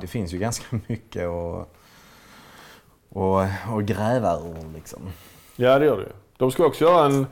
det 0.01 0.07
finns 0.07 0.33
ju 0.33 0.37
ganska 0.37 0.65
mycket 0.87 1.27
att, 1.27 1.67
att, 3.15 3.49
att 3.77 3.83
gräva 3.83 4.33
ur 4.35 4.73
liksom. 4.73 4.99
Ja, 5.55 5.79
det 5.79 5.85
gör 5.85 5.97
det. 5.97 6.11
De 6.37 6.51
ska 6.51 6.65
också 6.65 6.83
göra 6.85 7.05
en, 7.05 7.27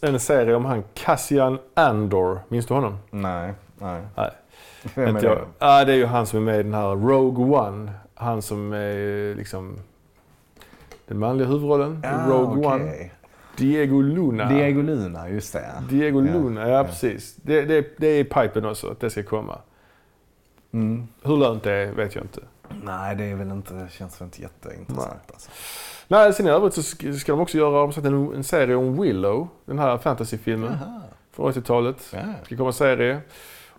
en 0.00 0.20
serie 0.20 0.54
om 0.54 0.64
han 0.64 0.84
Cassian 0.94 1.58
Andor. 1.74 2.40
Minns 2.48 2.66
du 2.66 2.74
honom? 2.74 2.98
Nej, 3.10 3.54
nej. 3.78 4.02
Nej. 4.16 4.30
Vem 4.94 5.16
är 5.16 5.22
jag. 5.24 5.36
det? 5.36 5.44
Ja, 5.58 5.84
det 5.84 5.92
är 5.92 5.96
ju 5.96 6.06
han 6.06 6.26
som 6.26 6.38
är 6.38 6.42
med 6.42 6.60
i 6.60 6.62
den 6.62 6.74
här 6.74 6.88
Rogue 6.88 7.58
One. 7.58 7.92
Han 8.14 8.42
som 8.42 8.72
är 8.72 9.34
liksom 9.34 9.78
den 11.06 11.18
manliga 11.18 11.48
huvudrollen 11.48 11.92
i 12.04 12.06
Ja, 12.06 12.24
Rogue 12.28 12.66
okej. 12.68 12.72
One. 12.72 13.10
Diego 13.56 14.00
Luna. 14.00 14.48
Diego 14.48 14.82
Luna, 14.82 15.28
just 15.28 15.52
det. 15.52 15.72
Diego 15.90 16.20
Ja, 16.20 16.32
Luna, 16.32 16.68
ja, 16.68 16.76
ja. 16.76 16.84
precis. 16.84 17.36
Det, 17.36 17.62
det, 17.62 17.86
det 17.96 18.06
är 18.06 18.20
i 18.20 18.24
pipen 18.24 18.64
också, 18.64 18.90
att 18.90 19.00
det 19.00 19.10
ska 19.10 19.22
komma. 19.22 19.58
Mm. 20.72 21.08
Hur 21.22 21.36
lönt 21.36 21.62
det 21.62 21.72
är 21.72 21.92
vet 21.92 22.14
jag 22.14 22.24
inte. 22.24 22.40
Nej, 22.84 23.16
det 23.16 23.24
är 23.24 23.34
väl 23.34 23.50
inte, 23.50 23.88
känns 23.90 24.20
väl 24.20 24.26
inte 24.26 24.42
jätteintressant 24.42 25.30
alltså. 25.32 25.50
Nej, 26.08 26.32
sen 26.32 26.46
i 26.46 26.50
övrigt 26.50 26.74
så 26.74 26.82
ska 27.18 27.32
de 27.32 27.40
också 27.40 27.58
göra 27.58 27.86
de 27.86 28.06
en, 28.06 28.34
en 28.34 28.44
serie 28.44 28.76
om 28.76 29.00
Willow. 29.00 29.48
Den 29.64 29.78
här 29.78 29.98
fantasyfilmen 29.98 30.78
från 31.32 31.52
80-talet. 31.52 32.10
Ja. 32.12 32.20
ska 32.44 32.56
komma 32.56 32.68
en 32.68 32.72
serie. 32.72 33.20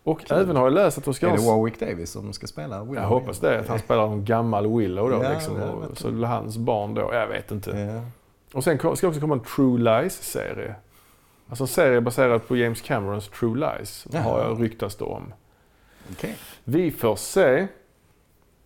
Och 0.04 0.19
Kul. 0.19 0.38
även 0.38 0.56
har 0.56 0.63
jag 0.63 0.74
läst 0.74 0.98
att 0.98 1.04
de 1.04 1.13
ska 1.13 1.28
Är 1.28 1.38
det 1.38 1.45
Warwick 1.45 1.80
Davis 1.80 2.12
som 2.12 2.34
ska 2.34 2.48
spela 2.48 2.84
Willow? 2.84 2.95
Jag 2.95 3.10
hoppas 3.10 3.39
det, 3.39 3.60
att 3.60 3.67
han 3.67 3.80
spelar 3.80 4.08
en 4.08 4.26
gammal 4.26 4.78
Willow 4.78 5.10
då. 5.10 5.24
Ja, 5.24 5.30
liksom, 5.30 5.62
och, 5.62 5.98
så 5.98 6.12
blir 6.12 6.28
hans 6.28 6.58
barn 6.58 6.93
då. 6.93 7.10
Jag 7.13 7.28
vet 7.28 7.52
inte. 7.52 8.02
Och 8.54 8.63
sen 8.63 8.78
ska 8.78 8.89
också 8.89 9.20
komma 9.20 9.34
en 9.34 9.39
True 9.44 9.80
Lies-serie. 9.80 10.76
Alltså 11.50 11.63
en 11.63 11.68
serie 11.68 12.02
baserad 12.02 12.48
på 12.48 12.58
James 12.58 12.82
Camerons 12.82 13.30
True 13.30 13.60
Lies. 13.60 14.08
Jaha. 14.12 14.22
Har 14.24 14.39
jag 14.44 14.62
ryktats 14.62 14.96
då 14.96 15.06
om. 15.06 15.34
Okej. 16.12 16.36
Vi 16.63 16.92
får 16.92 17.16
se. 17.16 17.68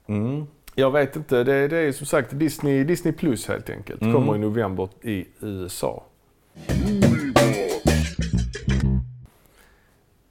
Mm. 0.08 0.47
Jag 0.76 0.91
vet 0.91 1.15
inte. 1.15 1.43
Det, 1.43 1.67
det 1.67 1.78
är 1.78 1.91
som 1.91 2.06
sagt 2.06 2.30
Disney, 2.39 2.84
Disney 2.84 3.13
Plus 3.13 3.47
helt 3.47 3.69
enkelt. 3.69 4.02
Mm. 4.02 4.13
Kommer 4.13 4.36
i 4.36 4.39
november 4.39 4.89
i 5.02 5.26
USA. 5.39 6.04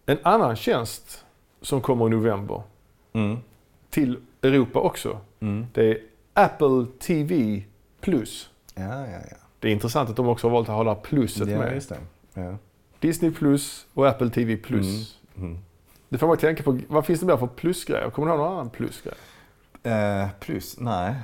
En 0.07 0.19
annan 0.23 0.57
tjänst 0.57 1.25
som 1.61 1.81
kommer 1.81 2.07
i 2.07 2.11
november 2.11 2.63
Mm. 3.13 3.39
till 3.91 4.17
Europa 4.43 4.79
också. 4.81 5.21
Mm. 5.41 5.67
Det 5.73 5.91
är 5.91 5.99
Apple 6.35 6.87
TV 6.99 7.63
Plus. 8.01 8.51
Ja, 8.75 8.83
ja, 9.07 9.19
ja. 9.31 9.37
Det 9.61 9.69
är 9.69 9.73
intressant 9.73 10.11
att 10.11 10.17
de 10.17 10.29
också 10.29 10.47
har 10.47 10.53
valt 10.53 10.69
att 10.69 10.87
här 10.87 10.95
pluset 10.95 11.49
ja, 11.49 11.59
med. 11.59 11.83
Ja. 12.35 12.57
Disney 13.01 13.31
Plus 13.31 13.87
och 13.95 14.09
Apple 14.09 14.31
TV 14.31 14.57
Plus. 14.57 15.19
Mm. 15.37 15.59
Det 16.09 16.19
får 16.19 16.27
man 16.27 16.37
tänka 16.37 16.63
på. 16.63 16.79
Vad 16.89 17.07
finns 17.07 17.21
det 17.21 17.27
mer 17.27 17.37
för 17.37 17.47
plusgrejer? 17.47 18.11
Kommer 18.11 18.29
du 18.29 18.35
ihåg 18.35 18.41
någon 18.41 18.53
annan 18.53 18.71
plusgrej? 18.71 19.15
Eh, 19.83 20.29
plus, 20.41 20.81
nej. 20.81 21.15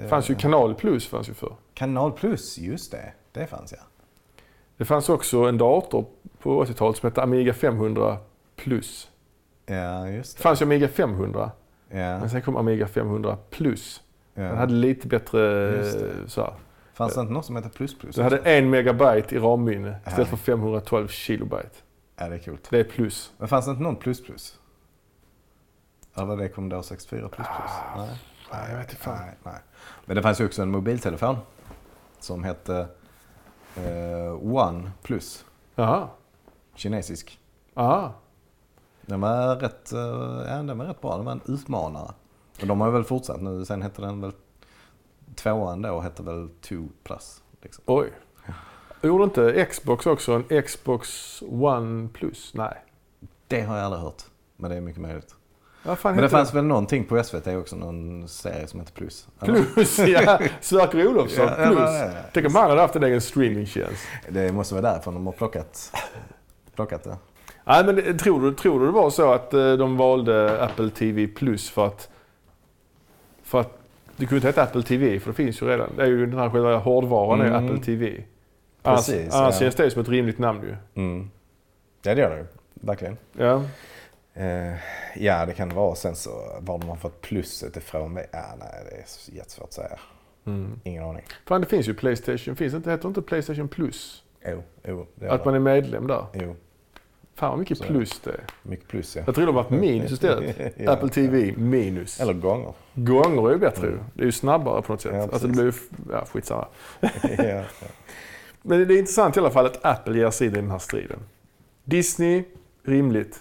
Det 0.00 0.08
fanns 0.08 0.30
ju 0.30 0.34
Eh, 0.34 0.38
Kanal 0.40 0.74
Plus 0.74 1.06
fanns 1.06 1.28
ju 1.28 1.34
för. 1.34 1.52
Kanal 1.74 2.12
Plus, 2.12 2.58
just 2.58 2.90
det. 2.92 3.12
Det 3.32 3.46
fanns 3.46 3.72
ja. 3.72 3.78
Det 4.76 4.84
fanns 4.84 5.08
också 5.08 5.38
en 5.38 5.58
dator 5.58 6.06
på 6.38 6.64
80-talet 6.64 6.96
som 6.96 7.06
hette 7.06 7.22
Amiga 7.22 7.54
500 7.54 8.16
Plus. 8.56 9.10
Ja, 9.66 10.08
just 10.08 10.36
Det 10.36 10.40
det. 10.40 10.42
fanns 10.42 10.60
ju 10.60 10.64
Amiga 10.64 10.88
500, 10.88 11.50
Ja, 11.88 11.96
men 11.96 12.30
sen 12.30 12.42
kom 12.42 12.56
Amiga 12.56 12.86
500 12.88 13.36
Plus. 13.50 14.02
Den 14.34 14.44
ja. 14.44 14.54
hade 14.54 14.72
lite 14.74 15.08
bättre... 15.08 15.40
Så 16.26 16.40
här. 16.40 16.52
Fanns 16.94 17.14
det 17.14 17.20
inte 17.20 17.32
något 17.32 17.46
som 17.46 17.56
heter 17.56 17.68
Plus 17.68 17.98
Plus? 17.98 18.16
Den 18.16 18.24
hade 18.24 18.38
en 18.38 18.70
megabyte 18.70 19.34
i 19.34 19.38
ramminne 19.38 19.96
istället 20.06 20.28
för 20.28 20.36
512 20.36 21.08
kilobyte. 21.08 21.70
Ja, 22.16 22.28
det 22.28 22.34
är 22.34 22.38
coolt. 22.38 22.66
Det 22.70 22.80
är 22.80 22.84
plus. 22.84 23.32
Men 23.38 23.48
fanns 23.48 23.64
det 23.64 23.70
inte 23.70 23.82
någon 23.82 23.96
Plus 23.96 24.24
Plus? 24.24 24.58
Eller 26.14 26.26
var 26.26 26.36
det 26.36 26.48
Commodore 26.48 26.82
64 26.82 27.28
Plus 27.28 27.46
Plus? 27.46 27.70
Ah, 27.70 27.96
nej. 27.96 28.20
nej, 28.52 28.70
jag 28.70 28.78
vet 28.78 28.90
inte 28.90 29.02
fan. 29.02 29.18
Nej, 29.20 29.34
nej. 29.42 29.60
Men 30.04 30.16
det 30.16 30.22
fanns 30.22 30.40
ju 30.40 30.46
också 30.46 30.62
en 30.62 30.70
mobiltelefon 30.70 31.36
som 32.18 32.44
hette 32.44 32.86
eh, 33.76 34.54
One 34.56 34.90
Plus. 35.02 35.44
Jaha. 35.74 36.08
Kinesisk. 36.74 37.38
Aha. 37.74 38.14
Den 39.02 39.20
var 39.20 39.56
rätt, 39.56 39.92
eh, 39.92 39.98
ja, 40.48 40.62
den 40.62 40.78
var 40.78 40.86
rätt 40.86 41.00
bra. 41.00 41.16
Den 41.16 41.24
var 41.24 41.32
en 41.32 41.40
utmanare. 41.46 42.12
Och 42.60 42.66
de 42.66 42.80
har 42.80 42.90
väl 42.90 43.04
fortsatt 43.04 43.40
nu. 43.40 43.64
Sen 43.64 43.82
hette 43.82 44.02
den 44.02 44.20
väl 44.20 44.32
tvåan 45.34 45.82
då 45.82 46.00
hette 46.00 46.22
väl 46.22 46.48
2 46.60 46.74
plus. 47.04 47.42
Liksom. 47.62 47.84
Oj. 47.86 48.12
Gjorde 49.02 49.24
inte 49.24 49.66
Xbox 49.70 50.06
också 50.06 50.42
en 50.48 50.62
Xbox 50.62 51.42
One 51.42 52.08
Plus? 52.08 52.50
Nej. 52.54 52.74
Det 53.48 53.60
har 53.60 53.76
jag 53.76 53.84
aldrig 53.84 54.02
hört. 54.02 54.22
Men 54.56 54.70
det 54.70 54.76
är 54.76 54.80
mycket 54.80 55.00
möjligt. 55.02 55.34
Fan 55.84 55.96
Men 56.14 56.16
det 56.16 56.28
fanns 56.28 56.54
väl 56.54 56.64
någonting 56.64 57.04
på 57.04 57.22
SVT 57.24 57.46
också, 57.46 57.76
någon 57.76 58.28
serie 58.28 58.66
som 58.66 58.80
heter 58.80 58.92
Plus? 58.92 59.28
eller? 59.40 59.62
Plus, 59.74 59.98
ja. 59.98 60.38
Sverker 60.60 61.06
Olofsson, 61.08 61.44
Ja, 61.46 61.60
ja, 61.60 61.66
plus. 61.66 61.78
ja, 61.80 62.04
ja. 62.04 62.10
Tänk 62.32 62.46
om 62.46 62.54
han 62.54 62.68
hade 62.70 62.80
haft 62.80 62.96
en 62.96 63.02
egen 63.04 63.20
streamingtjänst. 63.20 64.02
Det 64.28 64.52
måste 64.52 64.74
vara 64.74 64.92
därför 64.94 65.12
de 65.12 65.26
har 65.26 65.32
plockat, 65.32 65.92
plockat 66.74 67.04
det. 67.04 67.16
Nej, 67.64 67.84
men 67.84 67.96
det- 67.96 68.14
tror 68.18 68.42
du, 68.42 68.54
tror 68.54 68.80
du 68.80 68.86
det 68.86 68.92
var 68.92 69.10
så 69.10 69.32
att 69.32 69.54
eh, 69.54 69.72
de 69.72 69.96
valde 69.96 70.62
Apple 70.64 70.90
TV 70.90 71.26
Plus 71.26 71.70
för 71.70 71.86
att... 71.86 72.08
För 73.42 73.60
att 73.60 73.78
det 74.16 74.26
kunde 74.26 74.36
inte 74.36 74.48
heta 74.48 74.62
Apple 74.62 74.82
TV, 74.82 75.20
för 75.20 75.30
det 75.30 75.34
finns 75.36 75.62
ju 75.62 75.66
redan. 75.66 75.90
Det 75.96 76.02
är 76.02 76.06
ju 76.06 76.26
den 76.26 76.38
här 76.38 76.50
själva 76.50 76.76
hårdvaran 76.76 77.40
är 77.40 77.46
Mm. 77.46 77.64
Apple 77.64 77.84
TV. 77.84 78.24
Precis, 78.82 79.34
annars 79.34 79.54
ja. 79.54 79.60
känns 79.60 79.74
det 79.74 79.90
som 79.90 80.02
ett 80.02 80.08
rimligt 80.08 80.38
namn 80.38 80.62
ju. 80.62 81.02
Mm. 81.02 81.30
Ja, 82.02 82.14
det 82.14 82.20
gör 82.20 82.30
det 82.30 82.36
ju. 82.36 82.46
Verkligen. 82.74 83.16
Ja. 83.32 83.62
Eh, 84.34 84.74
ja, 85.16 85.46
det 85.46 85.52
kan 85.52 85.68
det 85.68 85.74
vara. 85.74 85.94
Sen 85.94 86.16
så 86.16 86.30
var 86.60 86.78
de 86.78 86.88
har 86.88 86.96
fått 86.96 87.20
plusset 87.20 87.76
ifrån. 87.76 88.18
Ja, 88.32 88.44
nej, 88.58 88.68
det 88.90 88.96
är 88.96 89.36
jättesvårt 89.36 89.64
att 89.68 89.72
säga. 89.72 89.98
Mm. 90.46 90.80
Ingen 90.84 91.04
aning. 91.04 91.22
Fan, 91.46 91.60
det 91.60 91.66
finns 91.66 91.88
ju 91.88 91.94
Playstation. 91.94 92.56
Finns 92.56 92.72
det 92.72 92.76
inte, 92.76 92.90
heter 92.90 93.08
inte 93.08 93.22
Playstation 93.22 93.68
Plus? 93.68 94.22
Jo, 94.46 94.62
jo. 94.84 95.06
Det 95.14 95.30
Att 95.30 95.44
man 95.44 95.54
är 95.54 95.58
medlem 95.58 96.06
där. 96.06 96.26
Jo, 96.32 96.56
Fan 97.36 97.50
vad 97.50 97.58
mycket 97.58 97.78
Så. 97.78 97.84
plus 97.84 98.20
det 98.24 98.30
är. 98.30 98.40
mycket 98.62 98.88
plus 98.88 99.16
ja. 99.16 99.22
Jag 99.26 99.34
tror 99.34 99.46
de 99.46 99.54
har 99.54 99.62
varit 99.62 99.80
minus 99.80 100.12
istället. 100.12 100.74
Ja. 100.76 100.92
Apple 100.92 101.08
TV 101.08 101.54
minus. 101.56 102.20
Eller 102.20 102.32
gånger. 102.32 102.72
Gånger 102.94 103.48
är 103.48 103.52
ju 103.52 103.58
bättre 103.58 103.86
Mm. 103.86 104.00
Det 104.14 104.22
är 104.22 104.26
ju 104.26 104.32
snabbare 104.32 104.82
på 104.82 104.92
något 104.92 105.00
sätt. 105.00 105.12
Ja, 105.14 105.22
alltså 105.22 105.46
det 105.46 105.52
blir 105.52 105.64
ju... 105.64 105.72
Ja, 106.10 106.24
skitsamma. 106.32 106.66
ja, 107.00 107.44
ja. 107.44 107.62
Men 108.62 108.88
det 108.88 108.94
är 108.94 108.98
intressant 108.98 109.36
i 109.36 109.40
alla 109.40 109.50
fall 109.50 109.66
att 109.66 109.84
Apple 109.84 110.18
ger 110.18 110.30
sig 110.30 110.46
in 110.46 110.52
i 110.52 110.56
den 110.56 110.70
här 110.70 110.78
striden. 110.78 111.18
Disney, 111.84 112.44
rimligt. 112.82 113.40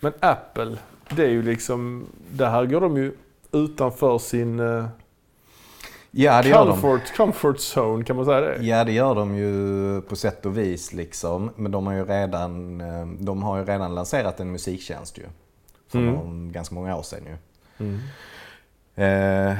Men 0.00 0.12
Apple, 0.20 0.76
det 1.08 1.24
är 1.24 1.30
ju 1.30 1.42
liksom... 1.42 2.06
Det 2.32 2.46
här 2.46 2.66
går 2.66 2.80
de 2.80 2.96
ju 2.96 3.12
utanför 3.52 4.18
sin... 4.18 4.60
Ja, 6.10 6.42
det 6.42 6.48
gör 6.48 6.66
de. 6.66 6.80
comfort, 6.80 7.16
comfort 7.16 7.56
zone, 7.76 8.04
kan 8.04 8.16
man 8.16 8.24
säga 8.24 8.40
det? 8.40 8.56
Ja, 8.62 8.84
det 8.84 8.92
gör 8.92 9.14
de 9.14 9.34
ju 9.36 10.00
på 10.00 10.16
sätt 10.16 10.46
och 10.46 10.58
vis 10.58 10.92
liksom. 10.92 11.50
Men 11.56 11.72
de 11.72 11.86
har 11.86 11.94
ju 11.94 12.04
redan, 12.04 12.80
eh, 12.80 13.06
de 13.06 13.42
har 13.42 13.58
ju 13.58 13.64
redan 13.64 13.94
lanserat 13.94 14.40
en 14.40 14.52
musiktjänst 14.52 15.18
ju. 15.18 15.22
För 15.88 15.98
Mm. 15.98 16.52
ganska 16.52 16.74
många 16.74 16.96
år 16.96 17.02
sedan 17.02 17.20
ju. 17.26 17.36
Mm. 17.86 18.00
Eh, 19.52 19.56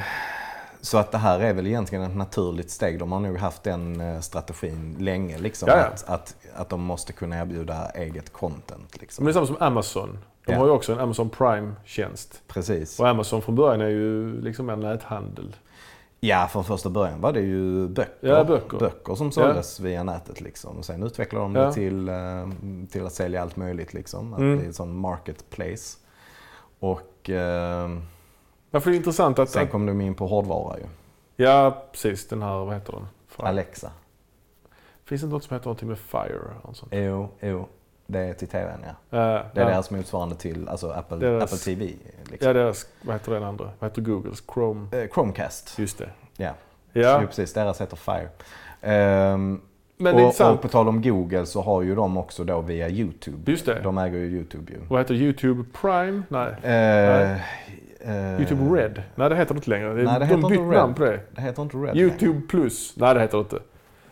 så 0.81 0.99
att 0.99 1.13
det 1.13 1.19
här 1.19 1.41
är 1.41 1.53
väl 1.55 1.67
egentligen 1.67 2.05
ett 2.05 2.17
naturligt 2.17 2.71
steg. 2.71 2.99
De 2.99 3.13
har 3.13 3.21
nog 3.21 3.37
haft 3.39 3.63
den 3.63 4.01
eh, 4.01 4.21
strategin 4.21 4.97
länge. 4.99 5.39
Liksom, 5.39 5.69
Ja, 5.69 5.77
ja. 5.77 5.85
Att, 5.85 6.09
att, 6.09 6.37
att 6.55 6.69
de 6.69 6.81
måste 6.81 7.13
kunna 7.13 7.41
erbjuda 7.41 7.91
eget 7.95 8.33
content. 8.33 9.01
Liksom. 9.01 9.25
Men 9.25 9.33
det 9.35 9.41
är 9.41 9.45
samma 9.45 9.59
som 9.59 9.67
Amazon. 9.67 10.19
De 10.47 10.53
Ja. 10.53 10.59
har 10.59 10.67
ju 10.67 10.73
också 10.73 10.93
en 10.93 10.99
Amazon 11.01 11.31
Prime-tjänst. 11.31 12.43
Precis. 12.49 13.01
Och 13.01 13.09
Amazon 13.09 13.43
från 13.43 13.55
början 13.55 13.81
är 13.81 13.89
ju 13.89 14.41
liksom 14.41 14.71
en 14.71 14.81
näthandel. 14.81 15.57
Ja, 16.23 16.49
från 16.53 16.65
första 16.65 16.91
början 16.91 17.21
var 17.21 17.33
det 17.33 17.41
ju 17.41 17.89
böcker. 17.89 18.29
Ja, 18.29 18.45
böcker. 18.45 19.15
som 19.15 19.33
såldes 19.33 19.81
via 19.81 20.03
nätet. 20.03 20.41
Liksom. 20.41 20.79
Och 20.79 20.85
sen 20.85 21.03
utvecklade 21.03 21.45
de 21.45 21.53
det 21.53 21.61
Ja. 21.61 21.73
till, 21.73 22.09
eh, 22.09 22.49
till 22.91 23.07
att 23.07 23.13
sälja 23.13 23.43
allt 23.43 23.57
möjligt. 23.57 23.95
Liksom. 23.95 24.33
Att 24.35 24.41
Mm. 24.41 24.57
bli 24.59 24.67
en 24.67 24.73
sån 24.75 24.97
marketplace. 24.97 25.99
Och 26.79 27.31
eh, 27.31 27.91
Varför 28.71 28.91
är 28.91 28.93
det 28.93 28.97
intressant 28.97 29.39
att... 29.39 29.51
sen 29.51 29.69
kom 29.69 29.87
de 29.87 30.01
in 30.01 30.15
på 30.15 30.27
hårdvara 30.27 30.79
ju. 30.79 30.85
ja, 31.45 31.85
precis. 31.93 32.29
Den 32.29 32.43
här, 32.43 32.65
vad 32.65 32.75
heter 32.75 32.93
den? 32.93 33.07
Fire. 33.29 33.47
Alexa. 33.47 33.91
Finns 35.05 35.23
det 35.23 35.29
något 35.29 35.45
som 35.45 35.55
heter 35.55 35.67
någonting 35.67 35.89
med 35.89 35.99
Fire? 35.99 36.41
Eller 36.65 36.75
sånt? 36.75 36.93
Jo, 36.95 37.29
jo. 37.41 37.67
Det 38.11 38.19
är 38.21 38.33
till 38.35 38.49
tvn 38.49 38.81
ja. 38.83 38.89
Uh, 39.19 39.23
Det 39.55 39.61
är 39.61 39.65
ja. 39.65 39.71
deras 39.71 39.91
motsvarande 39.91 40.35
till 40.35 40.69
alltså 40.69 40.91
Apple, 40.91 41.17
Deras- 41.17 41.43
Apple 41.43 41.59
TV. 41.59 41.85
Liksom. 41.85 42.47
Ja, 42.49 42.53
deras, 42.53 42.87
vad 43.03 43.15
heter 43.15 43.33
den 43.33 43.43
andra? 43.45 43.69
Vad 43.79 43.91
heter 43.91 44.03
Googles? 44.03 44.43
Chrome? 44.55 44.87
Eh, 44.93 45.09
Chromecast. 45.15 45.79
Just 45.79 45.99
det. 45.99 46.09
Ja. 46.37 46.51
Ja, 46.93 47.19
Jo, 47.21 47.27
precis. 47.27 47.53
Deras 47.53 47.81
heter 47.81 47.97
Fire. 47.97 48.29
Ehm, 48.81 49.61
men 49.97 50.05
det 50.05 50.11
och, 50.11 50.15
och 50.15 50.21
intressant. 50.21 50.63
på 50.63 50.69
tal 50.69 50.89
om 50.89 51.03
Google 51.03 51.47
så 51.47 51.63
har 51.63 51.83
ju 51.83 51.95
de 51.95 52.17
också 52.17 52.45
då 52.45 52.61
via 52.61 52.89
YouTube. 52.89 53.51
Just 53.53 53.67
det. 53.67 53.81
De 53.83 53.99
äger 53.99 54.19
ju 54.19 54.25
YouTube 54.27 54.73
ju. 54.73 54.79
Vad 54.89 55.01
heter 55.01 55.15
YouTube 55.15 55.65
Prime? 55.81 56.23
Nej. 56.29 56.53
Eh, 56.63 57.33
eh, 58.01 58.37
YouTube 58.41 58.77
Red? 58.81 59.03
Nej, 59.15 59.29
det 59.31 59.37
heter 59.37 59.55
det 59.55 59.59
inte 59.59 59.71
längre. 59.71 59.89
Det, 59.95 60.03
Nej, 60.03 60.05
det 60.05 60.19
de 60.19 60.25
heter 60.25 60.37
bytt 60.37 60.45
inte 60.45 60.63
Red. 60.63 60.79
namn 60.79 60.95
på 60.95 61.05
det. 61.05 61.21
Det 61.35 61.41
heter 61.41 61.63
inte 61.63 61.77
Red 61.77 61.97
YouTube 61.97 62.41
Plus? 62.49 62.95
Nej, 62.97 63.15
det 63.15 63.21
heter 63.21 63.37
det 63.39 63.43
inte. 63.43 63.59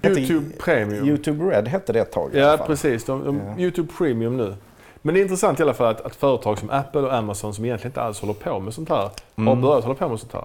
YouTube 0.05 0.57
Premium. 0.59 1.07
YouTube 1.09 1.45
Red 1.45 1.69
hette 1.69 1.93
det 1.93 2.01
ett 2.01 2.13
tag 2.13 2.35
i 2.35 2.41
alla 2.41 2.51
Ja, 2.51 2.57
fall. 2.59 2.67
precis. 2.67 3.05
De, 3.05 3.25
de, 3.25 3.37
Ja. 3.47 3.59
YouTube 3.63 3.93
Premium 3.99 4.37
nu. 4.37 4.55
Men 5.03 5.15
det 5.15 5.21
är 5.21 5.23
intressant 5.23 5.61
i 5.61 5.63
alla 5.63 5.75
fall 5.75 5.87
att, 5.87 6.01
att 6.01 6.17
företag 6.17 6.59
som 6.59 6.71
Apple 6.71 7.01
och 7.01 7.15
Amazon 7.15 7.55
som 7.55 7.65
egentligen 7.65 7.91
inte 7.91 8.03
alls 8.03 8.21
håller 8.21 8.35
på 8.35 8.61
med 8.61 8.75
sånt 8.75 8.89
här, 8.89 8.97
har 8.97 9.11
Mm. 9.37 9.61
börjat 9.61 9.85
hålla 9.85 9.95
på 9.95 10.09
med 10.09 10.21
sånt 10.21 10.33
här. 10.33 10.45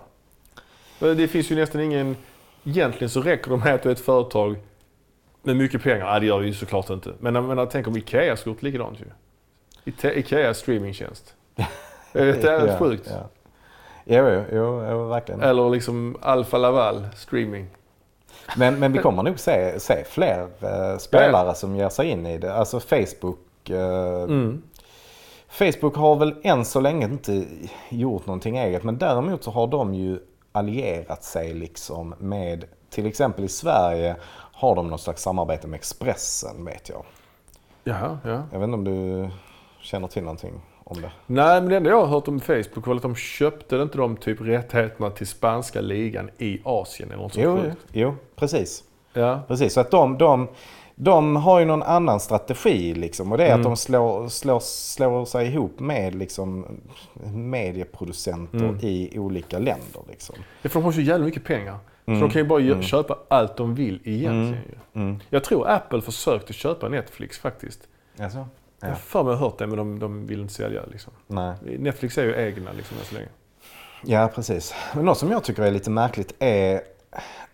Men 0.99 1.17
Det 1.17 1.27
finns 1.27 1.51
ju 1.51 1.55
nästan 1.55 1.81
ingen... 1.81 2.15
Egentligen 2.65 3.09
så 3.09 3.21
räcker 3.21 3.51
det 3.51 3.57
med 3.57 3.73
att 3.75 3.83
du 3.83 3.89
är 3.89 3.93
ett 3.93 3.99
företag 3.99 4.55
med 5.43 5.55
mycket 5.55 5.83
pengar. 5.83 6.05
Nej, 6.05 6.19
det 6.19 6.25
gör 6.25 6.39
det 6.41 6.47
ju 6.47 6.53
såklart 6.53 6.89
inte. 6.89 7.11
Men 7.19 7.35
jag 7.35 7.43
menar, 7.43 7.65
tänk 7.65 7.87
om 7.87 7.97
Ikea 7.97 8.37
skulle 8.37 8.53
gjort 8.53 8.61
likadant 8.63 8.97
ju. 8.99 9.05
Ikea 10.09 10.53
streamingtjänst. 10.53 11.33
Det 12.13 12.19
är 12.19 12.25
jävligt 12.25 12.71
Ja, 12.71 12.77
sjukt. 12.79 13.07
Ja. 13.11 13.29
Jo, 14.05 14.43
jo, 14.51 14.85
jo, 14.89 15.07
verkligen. 15.07 15.41
Eller 15.41 15.69
liksom 15.69 16.17
Alfa 16.21 16.57
Laval 16.57 17.07
streaming. 17.15 17.67
Men, 18.57 18.79
men 18.79 18.91
vi 18.93 18.99
kommer 18.99 19.23
nog 19.23 19.39
se, 19.39 19.79
se 19.79 20.03
fler 20.03 20.47
eh, 20.61 20.97
spelare 20.97 21.55
som 21.55 21.75
ger 21.75 21.89
sig 21.89 22.07
in 22.09 22.25
i 22.25 22.37
det. 22.37 22.53
Alltså 22.53 22.79
Facebook. 22.79 23.69
Eh, 23.69 24.23
Mm. 24.23 24.61
Facebook 25.47 25.95
har 25.95 26.15
väl 26.15 26.35
än 26.43 26.65
så 26.65 26.79
länge 26.79 27.05
inte 27.05 27.45
gjort 27.89 28.25
någonting 28.25 28.57
eget. 28.57 28.83
Men 28.83 28.97
däremot 28.97 29.43
så 29.43 29.51
har 29.51 29.67
de 29.67 29.93
ju 29.93 30.19
allierat 30.51 31.23
sig 31.23 31.53
liksom 31.53 32.15
med, 32.19 32.65
till 32.89 33.05
exempel 33.05 33.45
i 33.45 33.47
Sverige 33.47 34.15
har 34.53 34.75
de 34.75 34.87
något 34.87 35.01
slags 35.01 35.21
samarbete 35.21 35.67
med 35.67 35.77
Expressen 35.77 36.65
vet 36.65 36.89
jag. 36.89 37.05
Jaha, 37.83 38.17
ja. 38.23 38.43
Jag 38.51 38.59
vet 38.59 38.67
inte 38.67 38.73
om 38.77 38.83
du 38.83 39.29
känner 39.81 40.07
till 40.07 40.23
någonting 40.23 40.61
om 40.95 41.01
det? 41.01 41.11
Nej, 41.27 41.61
men 41.61 41.69
det 41.69 41.77
enda 41.77 41.89
jag 41.89 41.99
har 41.99 42.05
hört 42.07 42.27
om 42.27 42.39
Facebook 42.39 42.87
var 42.87 42.95
att 42.95 43.01
de 43.01 43.15
köpte 43.15 43.75
inte 43.75 43.97
de 43.97 44.17
typ 44.17 44.41
rättigheterna 44.41 45.09
till 45.09 45.27
spanska 45.27 45.81
ligan 45.81 46.29
i 46.37 46.61
Asien 46.63 47.11
eller 47.11 47.23
något 47.23 47.33
sånt 47.33 47.43
Jo, 47.45 47.57
sjukt. 47.61 47.77
jo, 47.91 48.15
precis. 48.35 48.83
Ja. 49.13 49.41
Precis, 49.47 49.73
så 49.73 49.79
att 49.81 49.91
de, 49.91 50.17
de, 50.17 50.47
de 50.95 51.35
har 51.35 51.59
ju 51.59 51.65
någon 51.65 51.83
annan 51.83 52.19
strategi 52.19 52.93
liksom. 52.93 53.31
Och 53.31 53.37
det 53.37 53.43
är 53.43 53.47
Mm. 53.47 53.59
att 53.59 53.63
de 53.63 53.77
slår, 53.77 54.27
slår, 54.27 54.59
slår 54.59 55.25
sig 55.25 55.47
ihop 55.47 55.79
med 55.79 56.15
liksom, 56.15 56.65
medieproducenter 57.33 58.57
Mm. 58.57 58.77
i 58.81 59.19
olika 59.19 59.59
länder. 59.59 60.01
Liksom. 60.09 60.35
Ja, 60.61 60.69
för 60.69 60.79
de 60.79 60.85
har 60.85 60.91
så 60.91 61.01
jävla 61.01 61.25
mycket 61.25 61.43
pengar. 61.43 61.77
Mm. 62.05 62.19
Så 62.19 62.25
de 62.27 62.31
kan 62.33 62.41
ju 62.41 62.47
bara 62.47 62.61
Mm. 62.61 62.81
köpa 62.81 63.17
allt 63.27 63.57
de 63.57 63.75
vill 63.75 63.99
egentligen 64.03 64.63
Mm. 64.93 65.07
Mm. 65.07 65.19
Jag 65.29 65.43
tror 65.43 65.67
Apple 65.69 66.01
försökte 66.01 66.53
köpa 66.53 66.89
Netflix 66.89 67.37
faktiskt. 67.39 67.79
Alltså? 68.19 68.47
Jag 68.83 68.89
Ja. 68.89 68.93
har 68.93 68.99
för 68.99 69.23
mig 69.23 69.35
hört 69.35 69.57
det, 69.57 69.67
men 69.67 69.77
de, 69.77 69.99
de 69.99 70.25
vill 70.27 70.41
inte 70.41 70.53
sälja 70.53 70.81
liksom. 70.91 71.13
Nej. 71.27 71.53
Netflix 71.79 72.17
är 72.17 72.23
ju 72.23 72.35
egna 72.35 72.71
liksom 72.71 72.97
än 72.97 73.05
så 73.05 73.15
länge. 73.15 73.27
Ja, 74.05 74.29
precis. 74.35 74.73
Men 74.95 75.05
något 75.05 75.17
som 75.17 75.31
jag 75.31 75.43
tycker 75.43 75.63
är 75.63 75.71
lite 75.71 75.89
märkligt 75.89 76.35
är 76.39 76.81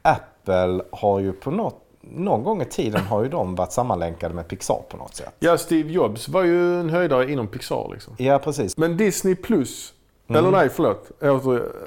Apple 0.01 0.81
har 0.91 1.19
ju 1.19 1.31
på 1.31 1.51
något, 1.51 1.83
någon 2.01 2.43
gång 2.43 2.61
i 2.61 2.65
tiden 2.65 3.01
har 3.01 3.23
ju 3.23 3.29
de 3.29 3.55
varit 3.55 3.71
sammanlänkade 3.71 4.33
med 4.35 4.47
Pixar 4.47 4.81
på 4.89 4.97
något 4.97 5.15
sätt. 5.15 5.35
Ja, 5.39 5.57
Steve 5.57 5.91
Jobs 5.91 6.29
var 6.29 6.43
ju 6.43 6.79
en 6.79 6.89
höjdare 6.89 7.31
inom 7.31 7.47
Pixar 7.47 7.89
liksom. 7.93 8.13
Ja, 8.17 8.39
precis. 8.39 8.77
Men 8.77 8.97
Disney 8.97 9.35
Plus, 9.35 9.93
Mm. 10.27 10.39
eller 10.39 10.57
nej 10.57 10.69
förlåt, 10.69 11.11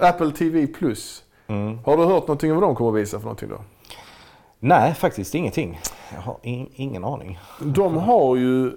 Apple 0.00 0.31
TV 0.33 0.66
Plus. 0.66 1.24
Mm. 1.46 1.78
Har 1.85 1.96
du 1.96 2.05
hört 2.05 2.22
någonting 2.22 2.52
om 2.52 2.61
vad 2.61 2.68
de 2.68 2.74
kommer 2.74 2.90
att 2.90 2.96
visa 2.96 3.18
för 3.18 3.24
någonting 3.24 3.48
då? 3.48 3.59
Nej, 4.59 4.94
faktiskt 4.94 5.35
ingenting. 5.35 5.81
Jag 6.14 6.20
har 6.20 6.37
in, 6.42 6.68
ingen 6.74 7.05
aning. 7.05 7.38
De 7.61 7.96
har 7.96 8.37
ju 8.37 8.72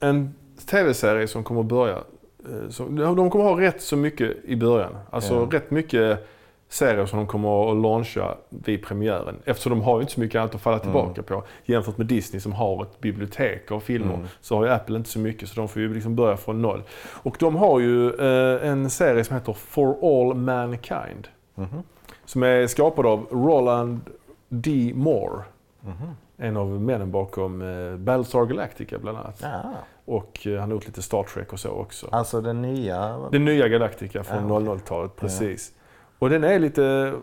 en 0.00 0.34
tv-serie 0.70 1.28
som 1.28 1.44
kommer 1.44 1.60
att 1.60 1.66
börja. 1.66 1.96
eh, 2.48 2.68
som- 2.70 2.96
De 2.96 3.30
kommer 3.30 3.44
ha 3.44 3.60
rätt 3.60 3.82
så 3.82 3.96
mycket 3.96 4.44
i 4.44 4.56
början. 4.56 4.96
Alltså 5.10 5.34
Ja. 5.34 5.58
rätt 5.58 5.70
mycket 5.70 6.28
serier 6.68 7.06
som 7.06 7.18
de 7.18 7.26
kommer 7.26 7.70
att 7.70 7.76
launcha 7.76 8.34
vid 8.48 8.82
premiären. 8.84 9.36
Eftersom 9.44 9.70
de 9.70 9.82
har 9.82 9.96
ju 9.96 10.00
inte 10.00 10.12
så 10.12 10.20
mycket 10.20 10.38
annat 10.38 10.54
att 10.54 10.60
falla 10.60 10.78
tillbaka 10.78 11.22
på. 11.22 11.42
Jämfört 11.64 11.98
med 11.98 12.06
Disney 12.06 12.40
som 12.40 12.52
har 12.52 12.82
ett 12.82 13.00
bibliotek 13.00 13.70
av 13.72 13.80
filmer 13.80 14.14
Mm. 14.14 14.26
så 14.40 14.56
har 14.56 14.64
ju 14.64 14.70
Apple 14.72 14.96
inte 14.96 15.08
så 15.10 15.18
mycket. 15.18 15.48
Så 15.48 15.54
de 15.60 15.68
får 15.68 15.82
ju 15.82 15.94
liksom 15.94 16.16
börja 16.16 16.36
från 16.36 16.62
noll. 16.62 16.82
Och 17.06 17.36
de 17.40 17.56
har 17.56 17.80
ju 17.80 18.10
eh, 18.10 18.68
en 18.68 18.90
serie 18.90 19.24
som 19.24 19.36
heter 19.36 19.52
For 19.52 19.96
All 20.02 20.34
Mankind. 20.34 21.28
Mhm. 21.54 21.82
Som 22.24 22.42
är 22.42 22.66
skapad 22.66 23.06
av 23.06 23.26
Roland 23.30 24.00
D. 24.48 24.92
Moore. 24.94 25.42
En 26.36 26.56
av 26.56 26.68
männen 26.82 27.10
bakom 27.10 27.62
eh, 27.62 27.96
Battlestar 27.96 28.46
Galactica 28.46 28.98
bland 28.98 29.18
annat. 29.18 29.38
Ja. 29.42 29.62
Och 30.04 30.46
eh, 30.46 30.60
han 30.60 30.70
har 30.70 30.74
gjort 30.76 30.86
lite 30.86 31.02
Star 31.02 31.22
Trek 31.22 31.52
och 31.52 31.60
så 31.60 31.70
också. 31.70 32.08
Alltså 32.12 32.40
den 32.40 32.62
nya... 32.62 33.18
Den 33.32 33.44
nya 33.44 33.68
Galactica 33.68 34.24
från 34.24 34.48
Ja. 34.48 34.60
00-talet, 34.60 35.16
precis. 35.16 35.72
Och 36.18 36.30
den 36.30 36.44
är 36.44 36.58
lite 36.58 37.14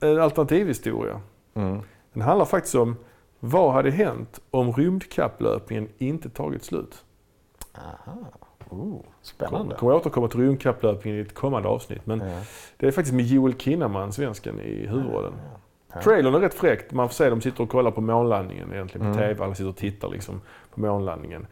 en 0.00 0.20
alternativhistoria. 0.20 1.20
Mm. 1.54 1.80
Den 2.12 2.22
handlar 2.22 2.44
faktiskt 2.46 2.74
om 2.74 2.96
vad 3.40 3.72
hade 3.72 3.90
hänt 3.90 4.40
om 4.50 4.72
rymdkapplöpningen 4.72 5.88
inte 5.98 6.30
tagit 6.30 6.64
slut? 6.64 7.04
Aha. 7.74 8.16
Oh, 8.70 8.92
Jag 8.94 9.02
spännande. 9.22 9.74
kommer 9.74 9.92
återkomma 9.94 10.28
till 10.28 10.40
rymdkapplöpningen 10.40 11.18
i 11.18 11.22
ett 11.22 11.34
kommande 11.34 11.68
avsnitt. 11.68 12.06
Men 12.06 12.20
Ja. 12.20 12.40
det 12.76 12.86
är 12.86 12.90
faktiskt 12.90 13.14
med 13.14 13.24
Joel 13.24 13.54
Kinnaman, 13.58 14.12
svensken, 14.12 14.60
i 14.60 14.86
huvudrollen. 14.86 15.32
Ja. 15.36 15.59
Trailern 16.02 16.34
är 16.34 16.40
rätt 16.40 16.54
fräckt. 16.54 16.92
Man 16.92 17.08
får 17.08 17.14
se 17.14 17.30
dem 17.30 17.40
sitter 17.40 17.62
och 17.62 17.68
kollar 17.68 17.90
på 17.90 18.00
månlandningen 18.00 18.72
egentligen 18.72 19.06
på 19.12 19.18
Mm. 19.18 19.28
TV. 19.28 19.44
Alla 19.44 19.54
sitter 19.54 19.68
och 19.70 19.76
tittar 19.76 20.08
liksom 20.08 20.40
på 20.74 20.80
månlandningen. 20.80 21.46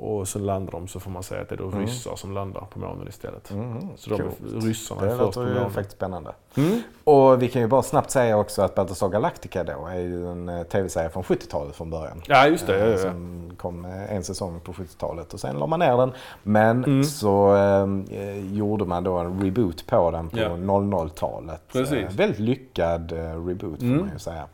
Och 0.00 0.28
sen 0.28 0.46
landar 0.46 0.72
de 0.72 0.88
så 0.88 1.00
får 1.00 1.10
man 1.10 1.22
säga 1.22 1.40
att 1.42 1.48
det 1.48 1.54
är 1.54 1.56
då 1.56 1.64
Mm. 1.68 1.80
ryssar 1.80 2.16
som 2.16 2.32
landar 2.34 2.60
på 2.70 2.78
månen 2.78 3.08
istället. 3.08 3.50
Mm, 3.50 3.78
Så 3.96 4.10
de 4.10 4.16
coolt. 4.18 4.64
ryssarna 4.64 5.00
är 5.00 5.04
Det 5.04 5.10
först 5.10 5.18
på 5.20 5.24
låter 5.40 5.52
ju 5.52 5.54
månen. 5.58 5.70
faktiskt 5.70 5.96
spännande. 5.96 6.32
Mm. 6.56 6.82
Och 7.04 7.42
vi 7.42 7.48
kan 7.48 7.62
ju 7.62 7.68
bara 7.68 7.82
snabbt 7.82 8.10
säga 8.10 8.38
också 8.38 8.62
att 8.62 8.74
Battlestar 8.74 9.08
Galactica 9.08 9.64
då 9.64 9.86
är 9.86 9.98
ju 9.98 10.30
en 10.30 10.48
eh, 10.48 10.62
tv-serie 10.62 11.10
från 11.10 11.22
70-talet 11.22 11.76
från 11.76 11.90
början. 11.90 12.22
Ja, 12.26 12.46
just 12.46 12.66
det. 12.66 12.74
Eh, 12.80 12.84
ja, 12.84 12.90
ja. 12.90 12.98
Som 12.98 13.50
kom 13.56 13.84
eh, 13.84 14.12
en 14.14 14.24
säsong 14.24 14.60
på 14.60 14.72
70-talet 14.72 15.34
och 15.34 15.40
sen 15.40 15.58
la 15.58 15.66
man 15.66 15.80
ner 15.80 15.96
den. 15.96 16.12
Men 16.42 16.84
Mm. 16.84 17.04
så 17.04 17.56
eh, 17.56 18.54
gjorde 18.54 18.84
man 18.84 19.04
då 19.04 19.16
en 19.18 19.42
reboot 19.44 19.86
på 19.86 20.10
den 20.10 20.28
på 20.28 20.38
Ja. 20.38 20.48
00-talet. 20.48 21.62
Precis. 21.72 21.92
Eh, 21.92 22.10
väldigt 22.10 22.38
lyckad 22.40 23.12
eh, 23.12 23.46
reboot 23.46 23.78
får 23.78 23.86
Mm. 23.86 23.98
man 24.00 24.10
ju 24.12 24.18
säga. 24.18 24.44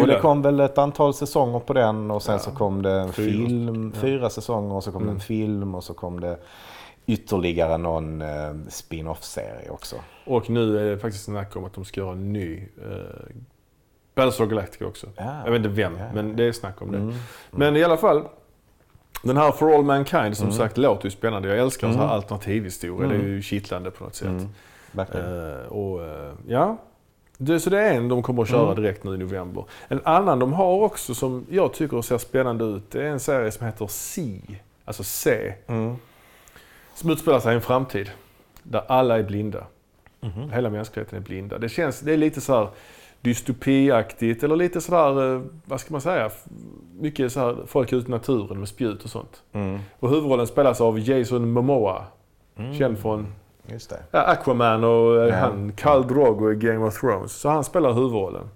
Och 0.00 0.06
det 0.06 0.20
kom 0.20 0.42
väl 0.42 0.60
ett 0.60 0.78
antal 0.78 1.14
säsonger 1.14 1.58
på 1.58 1.72
den 1.72 2.10
och 2.10 2.22
sen 2.22 2.32
Ja. 2.32 2.38
så 2.38 2.50
kom 2.50 2.82
det 2.82 2.92
en 2.92 3.12
Fyra. 3.12 3.26
film, 3.32 3.92
Ja. 3.94 4.00
fyra 4.00 4.30
säsonger 4.30 4.74
och 4.74 4.84
så 4.84 4.92
kom 4.92 5.00
det 5.02 5.04
Mm. 5.04 5.14
en 5.16 5.20
film 5.20 5.74
och 5.74 5.84
så 5.84 5.94
kom 5.94 6.20
det 6.20 6.38
ytterligare 7.06 7.78
någon 7.78 8.22
eh, 8.22 8.54
spin-off-serie 8.68 9.70
också. 9.70 9.96
Och 10.26 10.50
nu 10.50 10.78
är 10.78 10.90
det 10.90 10.98
faktiskt 10.98 11.24
snack 11.24 11.56
om 11.56 11.64
att 11.64 11.72
de 11.74 11.84
ska 11.84 12.00
göra 12.00 12.12
en 12.12 12.32
ny 12.32 12.68
eh, 12.90 13.36
Battlestar 14.14 14.46
Galactica 14.46 14.86
också. 14.86 15.06
Ja. 15.16 15.42
Jag 15.44 15.50
vet 15.52 15.56
inte 15.58 15.68
vem, 15.68 15.98
men 16.14 16.36
det 16.36 16.44
är 16.44 16.52
snack 16.52 16.82
om 16.82 16.92
det. 16.92 16.98
Mm. 16.98 17.14
Men 17.50 17.76
i 17.76 17.84
alla 17.84 17.96
fall. 17.96 18.22
Den 19.22 19.36
här 19.36 19.52
For 19.52 19.74
All 19.74 19.82
Mankind 19.84 20.36
som 20.36 20.46
Mm. 20.46 20.58
sagt 20.58 20.78
låter 20.78 21.04
ju 21.04 21.10
spännande. 21.10 21.48
Jag 21.48 21.58
älskar 21.58 21.86
Mm. 21.86 21.98
så 21.98 22.06
här 22.06 22.14
alternativhistoria. 22.14 23.06
Mm. 23.06 23.18
Det 23.18 23.24
är 23.24 23.28
ju 23.28 23.42
kittlande 23.42 23.90
på 23.90 24.04
något 24.04 24.14
sätt. 24.14 24.26
Mm. 24.28 24.48
Eh, 24.98 25.66
och 25.66 26.02
eh, 26.04 26.32
ja, 26.46 26.76
Det, 27.38 27.60
så 27.60 27.70
det 27.70 27.80
är 27.80 27.94
en 27.94 28.08
de 28.08 28.22
kommer 28.22 28.42
att 28.42 28.48
köra 28.48 28.62
Mm. 28.72 28.82
direkt 28.82 29.04
nu 29.04 29.14
i 29.14 29.18
november. 29.18 29.64
En 29.88 30.00
annan 30.04 30.38
de 30.38 30.52
har 30.52 30.72
också 30.72 31.14
som 31.14 31.46
jag 31.50 31.72
tycker 31.72 32.02
ser 32.02 32.18
spännande 32.18 32.64
ut, 32.64 32.90
det 32.90 33.02
är 33.02 33.06
en 33.10 33.20
serie 33.20 33.50
som 33.50 33.66
heter 33.66 33.86
C. 33.86 34.40
Alltså 34.84 35.04
C. 35.04 35.54
Mm. 35.66 35.96
Som 36.94 37.10
utspelar 37.10 37.40
sig 37.40 37.52
i 37.52 37.54
en 37.54 37.60
framtid. 37.62 38.10
Där 38.62 38.82
alla 38.88 39.18
är 39.18 39.22
blinda. 39.22 39.64
Mhm. 40.20 40.50
Hela 40.50 40.70
mänskligheten 40.70 41.18
är 41.18 41.22
blinda. 41.22 41.58
Det 41.58 41.68
känns, 41.68 42.00
det 42.00 42.12
är 42.12 42.16
lite 42.16 42.40
så 42.40 42.54
här 42.54 42.68
dystopiaktigt 43.20 44.42
eller 44.42 44.56
lite 44.56 44.80
sådär, 44.80 45.34
eh, 45.36 45.42
vad 45.64 45.80
ska 45.80 45.94
man 45.94 46.00
säga, 46.00 46.30
mycket 46.98 47.32
så 47.32 47.40
här 47.40 47.56
folk 47.66 47.92
ute 47.92 48.08
i 48.08 48.10
naturen 48.10 48.58
med 48.58 48.68
spjut 48.68 49.04
och 49.04 49.10
sånt. 49.10 49.42
Mm. 49.52 49.78
Och 50.00 50.10
huvudrollen 50.10 50.46
spelas 50.46 50.80
av 50.80 50.98
Jason 50.98 51.50
Momoa, 51.50 52.04
Mm. 52.58 52.74
känd 52.78 52.98
från 52.98 53.26
Just 53.66 53.90
det. 53.90 54.02
ja, 54.10 54.20
Aquaman 54.22 54.84
och 54.84 55.22
eh, 55.22 55.28
Ja. 55.28 55.34
han 55.36 55.72
Khal 55.72 56.06
Drogo 56.06 56.52
i 56.52 56.54
Game 56.56 56.78
of 56.86 57.00
Thrones. 57.00 57.32
Så 57.32 57.48
han 57.48 57.64
spelar 57.64 57.92
huvudrollen. 57.92 58.48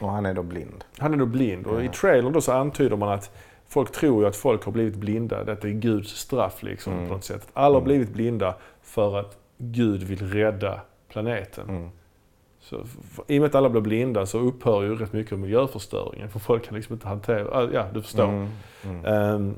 Och 0.00 0.10
han 0.10 0.26
är 0.26 0.34
då 0.34 0.42
blind. 0.42 0.84
Han 0.98 1.14
är 1.14 1.18
då 1.18 1.26
blind 1.26 1.66
och 1.66 1.82
i 1.82 1.86
Ja. 1.86 1.92
trailern 1.92 2.32
då 2.32 2.40
så 2.40 2.52
antyder 2.52 2.96
man 2.96 3.08
att 3.08 3.30
folk 3.68 3.92
tror 3.92 4.22
ju 4.22 4.28
att 4.28 4.36
folk 4.36 4.64
har 4.64 4.72
blivit 4.72 4.94
blinda. 4.96 5.44
Detta 5.44 5.68
är 5.68 5.72
Guds 5.72 6.10
straff 6.10 6.62
liksom 6.62 6.92
Mm. 6.92 7.08
på 7.08 7.14
något 7.14 7.24
sätt. 7.24 7.48
Alla 7.52 7.66
har 7.74 7.80
Mm. 7.80 7.84
blivit 7.84 8.12
blinda 8.12 8.54
för 8.82 9.18
att 9.20 9.36
Gud 9.58 10.02
vill 10.02 10.30
rädda 10.32 10.80
planeten. 11.08 11.68
Mm. 11.68 11.88
Så, 12.60 12.76
I 13.26 13.38
och 13.38 13.40
med 13.40 13.48
att 13.48 13.54
alla 13.54 13.68
blir 13.68 13.80
blinda 13.80 14.26
så 14.26 14.38
upphör 14.38 14.82
ju 14.82 14.94
rätt 14.96 15.12
mycket 15.12 15.32
av 15.32 15.38
miljöförstöringen. 15.38 16.28
För 16.30 16.38
folk 16.38 16.64
kan 16.64 16.74
liksom 16.74 16.92
inte 16.94 17.08
hantera, 17.08 17.68
ja 17.72 17.86
du 17.94 18.02
förstår. 18.02 18.48
Mm. 18.84 19.54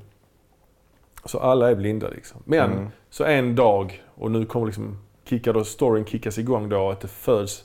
Mm. 1.25 1.29
Så 1.29 1.39
alla 1.39 1.71
är 1.71 1.75
blinda 1.75 2.09
liksom. 2.09 2.41
Men 2.45 2.73
Mm. 2.73 2.89
så 3.11 3.25
en 3.25 3.55
dag, 3.57 4.03
och 4.15 4.31
nu 4.31 4.45
kommer 4.47 4.67
liksom 4.67 4.99
kickar 5.25 5.53
då, 5.53 5.65
storyn 5.65 6.05
kickas 6.05 6.39
igång 6.39 6.69
då 6.69 6.91
att 6.91 7.01
det 7.01 7.09
föds 7.09 7.65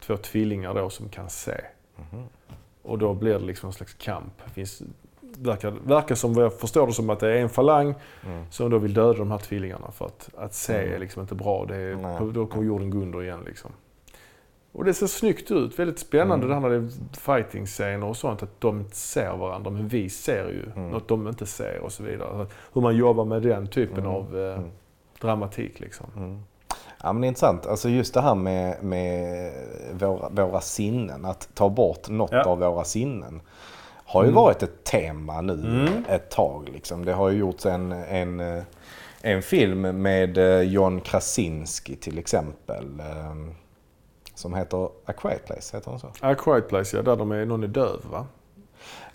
två 0.00 0.16
tvillingar 0.16 0.74
då 0.74 0.90
som 0.90 1.08
kan 1.08 1.30
se. 1.30 1.60
Mhm. 1.96 2.24
Och 2.82 2.98
då 2.98 3.14
blir 3.14 3.32
det 3.38 3.44
liksom 3.44 3.66
en 3.66 3.72
slags 3.72 3.94
kamp. 3.94 4.32
Finns, 4.54 4.82
verkar, 5.20 5.70
verkar 5.70 6.14
som 6.14 6.34
vad 6.34 6.44
jag 6.44 6.60
förstår 6.60 6.86
det 6.86 6.92
som 6.92 7.10
att 7.10 7.20
det 7.20 7.28
är 7.38 7.42
en 7.42 7.48
falang 7.48 7.94
Mm. 8.26 8.44
som 8.50 8.70
då 8.70 8.78
vill 8.78 8.94
döda 8.94 9.18
de 9.18 9.30
här 9.30 9.38
tvillingarna 9.38 9.90
för 9.90 10.06
att, 10.06 10.30
att 10.36 10.54
se 10.54 10.74
Mm. 10.78 10.94
är 10.94 10.98
liksom 10.98 11.22
inte 11.22 11.34
bra. 11.34 11.64
Det 11.68 11.76
är, 11.76 12.32
då 12.32 12.46
kommer 12.46 12.66
jorden 12.66 12.90
gå 12.90 12.98
under 12.98 13.22
igen 13.22 13.40
liksom. 13.46 13.70
Och 14.72 14.84
det 14.84 14.94
ser 14.94 15.06
snyggt 15.06 15.50
ut. 15.50 15.78
Väldigt 15.78 15.98
spännande 15.98 16.46
Mm. 16.46 16.62
det 16.62 16.68
här 16.68 16.74
är 16.74 16.88
fighting-scener 17.20 18.06
och 18.06 18.16
sånt. 18.16 18.42
Att 18.42 18.60
de 18.60 18.80
inte 18.80 18.96
ser 18.96 19.36
varandra 19.36 19.70
men 19.70 19.88
vi 19.88 20.08
ser 20.10 20.48
ju 20.48 20.70
Mm. 20.76 20.90
något 20.90 21.08
de 21.08 21.28
inte 21.28 21.46
ser 21.46 21.78
och 21.80 21.92
så 21.92 22.02
vidare. 22.02 22.46
Hur 22.72 22.80
man 22.82 22.96
jobbar 22.96 23.24
med 23.24 23.42
den 23.42 23.66
typen 23.66 23.98
Mm. 23.98 24.10
av 24.10 24.38
eh, 24.38 24.58
Mm. 24.58 24.70
dramatik 25.20 25.80
liksom. 25.80 26.06
Mm. 26.16 26.42
Ja 27.02 27.12
men 27.12 27.20
det 27.20 27.26
är 27.26 27.28
intressant. 27.28 27.66
Alltså 27.66 27.88
just 27.88 28.14
det 28.14 28.20
här 28.20 28.34
med, 28.34 28.82
med 28.82 29.52
våra, 29.92 30.28
våra 30.28 30.60
sinnen. 30.60 31.24
Att 31.24 31.48
ta 31.54 31.68
bort 31.68 32.08
något 32.08 32.32
Ja. 32.32 32.42
av 32.44 32.58
våra 32.58 32.84
sinnen. 32.84 33.40
Har 34.04 34.22
ju 34.22 34.28
Mm. 34.28 34.36
varit 34.42 34.62
ett 34.62 34.84
tema 34.84 35.40
nu 35.40 35.52
Mm. 35.52 36.04
ett 36.08 36.30
tag. 36.30 36.68
Liksom. 36.72 37.04
Det 37.04 37.12
har 37.12 37.30
ju 37.30 37.38
gjorts 37.38 37.66
en, 37.66 37.92
en, 37.92 38.62
en 39.22 39.42
film 39.42 39.80
med 40.02 40.38
eh, 40.38 40.60
John 40.62 41.00
Krasinski 41.00 41.96
till 41.96 42.18
exempel. 42.18 43.02
Som 44.38 44.54
heter 44.54 44.88
A 45.04 45.12
Quiet 45.12 45.46
Place, 45.46 45.76
heter 45.76 45.90
den 45.90 46.00
så? 46.00 46.06
A 46.20 46.34
Quiet 46.34 46.68
Place, 46.68 46.96
ja, 46.96 47.02
där 47.02 47.16
de 47.16 47.32
är, 47.32 47.44
någon 47.46 47.62
är 47.62 47.66
döv 47.68 48.00
va? 48.10 48.26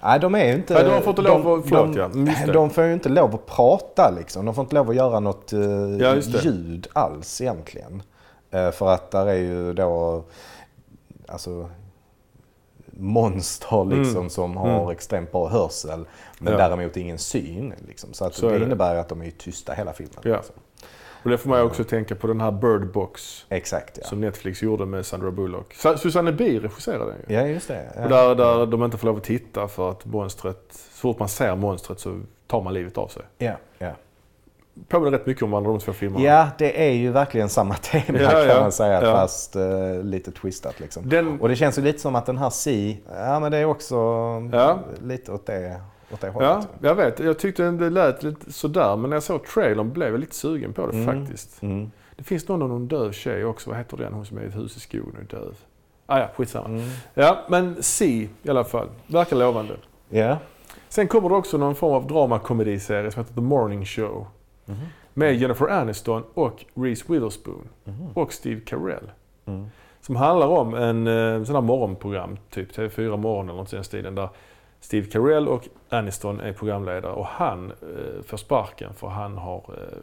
Nej, 0.03 0.19
de 0.19 0.35
är 0.35 0.45
ju 0.45 0.53
inte... 0.53 0.73
Nej, 0.73 0.83
de 0.83 1.01
får 1.01 1.09
inte 1.09 1.21
lov 1.21 1.47
att- 1.47 1.65
förlåt, 1.69 1.93
de, 1.93 1.99
ja. 1.99 2.05
Mm, 2.05 2.51
de 2.53 2.69
får 2.69 2.83
ju 2.83 2.93
inte 2.93 3.09
lov 3.09 3.35
att 3.35 3.45
prata 3.45 4.09
liksom. 4.17 4.45
De 4.45 4.55
får 4.55 4.61
inte 4.63 4.75
lov 4.75 4.89
att 4.89 4.95
göra 4.95 5.19
något 5.19 5.53
eh, 5.53 5.59
Ja, 5.99 6.15
ljud 6.15 6.87
alls 6.93 7.41
egentligen. 7.41 8.01
Eh, 8.51 8.71
för 8.71 8.87
att 8.93 9.11
där 9.11 9.25
är 9.27 9.33
ju 9.35 9.73
då 9.73 10.23
alltså 11.27 11.69
monster 12.91 13.85
liksom 13.85 14.17
Mm. 14.17 14.29
som 14.29 14.57
har 14.57 14.77
Mm. 14.79 14.89
extremt 14.89 15.31
bra 15.31 15.47
hörsel. 15.47 16.05
Men 16.39 16.53
Ja. 16.53 16.59
däremot 16.69 16.97
ingen 16.97 17.17
syn. 17.19 17.73
Liksom. 17.87 18.13
Så, 18.13 18.25
att 18.25 18.33
Så 18.35 18.49
det, 18.49 18.59
det. 18.59 18.65
innebär 18.65 18.95
att 18.95 19.09
de 19.09 19.21
är 19.21 19.31
tysta 19.31 19.73
hela 19.73 19.93
filmen. 19.93 20.19
Ja. 20.23 20.35
Liksom. 20.35 20.55
Och 21.23 21.29
det 21.29 21.37
får 21.37 21.49
man 21.49 21.59
ju 21.59 21.65
också 21.65 21.83
tänka 21.83 22.15
på 22.15 22.27
den 22.27 22.41
här 22.41 22.51
Bird 22.51 22.91
Box 22.91 23.45
Exakt 23.49 23.97
ja. 24.01 24.07
som 24.07 24.21
Netflix 24.21 24.61
gjorde 24.61 24.85
med 24.85 25.05
Sandra 25.05 25.31
Bullock. 25.31 25.73
Sa- 25.73 25.97
Susanne 25.97 26.31
Bier 26.31 26.59
regisserade 26.61 27.05
den 27.05 27.15
ju. 27.27 27.35
Ja, 27.35 27.41
just 27.47 27.67
det. 27.67 27.83
Ja. 27.95 28.03
Och 28.03 28.09
där, 28.09 28.35
där 28.35 28.65
de 28.65 28.83
inte 28.83 28.97
får 28.97 29.07
lov 29.07 29.17
att 29.17 29.23
titta 29.23 29.67
för 29.67 29.89
att 29.91 30.05
monstret, 30.05 30.57
så 30.71 30.99
fort 31.01 31.19
man 31.19 31.29
ser 31.29 31.55
monstret 31.55 31.99
så 31.99 32.19
tar 32.47 32.61
man 32.61 32.73
livet 32.73 32.97
av 32.97 33.07
sig. 33.07 33.23
Ja, 33.37 33.53
ja. 33.77 33.91
Påminner 34.87 35.11
rätt 35.17 35.25
mycket 35.25 35.43
om 35.43 35.51
varandra 35.51 35.71
de 35.71 35.79
två 35.79 35.93
filmerna. 35.93 36.25
ja, 36.25 36.47
det 36.57 36.87
är 36.87 36.91
ju 36.93 37.11
verkligen 37.11 37.49
samma 37.49 37.73
tema 37.81 38.19
Ja, 38.19 38.29
kan 38.29 38.47
ja. 38.47 38.59
man 38.61 38.71
säga. 38.71 39.01
Fast 39.01 39.55
eh, 39.55 40.03
lite 40.03 40.31
twistat 40.31 40.79
liksom. 40.79 41.09
Den, 41.09 41.41
Och 41.41 41.49
det 41.49 41.55
känns 41.55 41.77
ju 41.77 41.81
lite 41.81 41.99
som 41.99 42.15
att 42.15 42.25
den 42.25 42.37
här 42.37 42.49
Si, 42.49 42.99
ja 43.17 43.39
men 43.39 43.51
det 43.51 43.57
är 43.57 43.65
också 43.65 43.97
lite 45.03 45.31
åt 45.31 45.45
det, 45.45 45.81
åt 46.13 46.21
det 46.21 46.27
ja, 46.27 46.33
hållet. 46.53 46.67
jag 46.81 46.95
vet. 46.95 47.19
Jag 47.19 47.39
tyckte 47.39 47.71
det 47.71 47.89
lät 47.89 48.23
lite 48.23 48.53
sådär 48.53 48.95
men 48.95 49.09
när 49.09 49.15
jag 49.15 49.23
såg 49.23 49.45
trailern 49.45 49.93
blev 49.93 50.09
jag 50.11 50.19
lite 50.19 50.35
sugen 50.35 50.73
på 50.73 50.87
det 50.87 50.97
Mm. 50.97 51.05
faktiskt. 51.25 51.61
Mm. 51.63 51.91
Det 52.15 52.23
finns 52.23 52.47
någon 52.47 52.61
av 52.61 52.69
någon 52.69 52.87
döv 52.87 53.11
tjej 53.11 53.45
också. 53.45 53.69
Vad 53.69 53.79
heter 53.79 53.97
den? 53.97 54.13
Hon 54.13 54.25
som 54.25 54.37
är 54.37 54.41
i 54.41 54.45
ett 54.45 54.55
hus 54.55 54.77
i 54.77 54.79
skogen 54.79 55.13
och 55.15 55.33
är 55.33 55.39
döv. 55.39 55.55
Ah, 56.05 56.19
ja, 56.19 56.29
skitsamma. 56.35 56.67
Mm. 56.69 56.89
Ja, 57.13 57.37
men 57.49 57.75
C 57.79 58.29
i 58.43 58.49
alla 58.49 58.63
fall. 58.63 58.87
Verkar 59.07 59.35
lovande. 59.37 59.73
Ja. 60.09 60.37
Sen 60.89 61.07
kommer 61.07 61.29
det 61.29 61.35
också 61.35 61.57
någon 61.57 61.75
form 61.75 61.93
av 61.93 62.07
dramakomediserie 62.07 63.11
som 63.11 63.23
heter 63.23 63.35
The 63.35 63.41
Morning 63.41 63.85
Show. 63.85 64.27
Mhm. 64.65 64.77
Med 65.13 65.35
Jennifer 65.35 65.67
Aniston 65.67 66.23
och 66.33 66.65
Reese 66.73 67.09
Witherspoon. 67.09 67.67
Mhm. 67.83 68.07
Och 68.13 68.33
Steve 68.33 68.61
Carell. 68.65 69.11
Mm. 69.45 69.65
Som 70.01 70.15
handlar 70.15 70.47
om 70.47 70.73
en 70.73 71.07
eh, 71.07 71.43
sån 71.43 71.55
här 71.55 71.61
morgonprogram, 71.61 72.37
typ 72.49 72.71
TV4 72.77 73.17
morgon 73.17 73.49
eller 73.49 73.59
något 73.59 73.73
i 73.73 73.75
den 73.75 73.85
stilen. 73.85 74.15
Där 74.15 74.29
Steve 74.83 75.07
Carell 75.07 75.47
och 75.47 75.67
Aniston 75.89 76.39
är 76.39 76.53
programledare 76.53 77.11
och 77.11 77.25
han 77.25 77.71
eh, 77.71 78.23
får 78.25 78.37
sparken 78.37 78.93
för 78.93 79.07
han 79.07 79.37
har, 79.37 79.57
eh, 79.57 79.97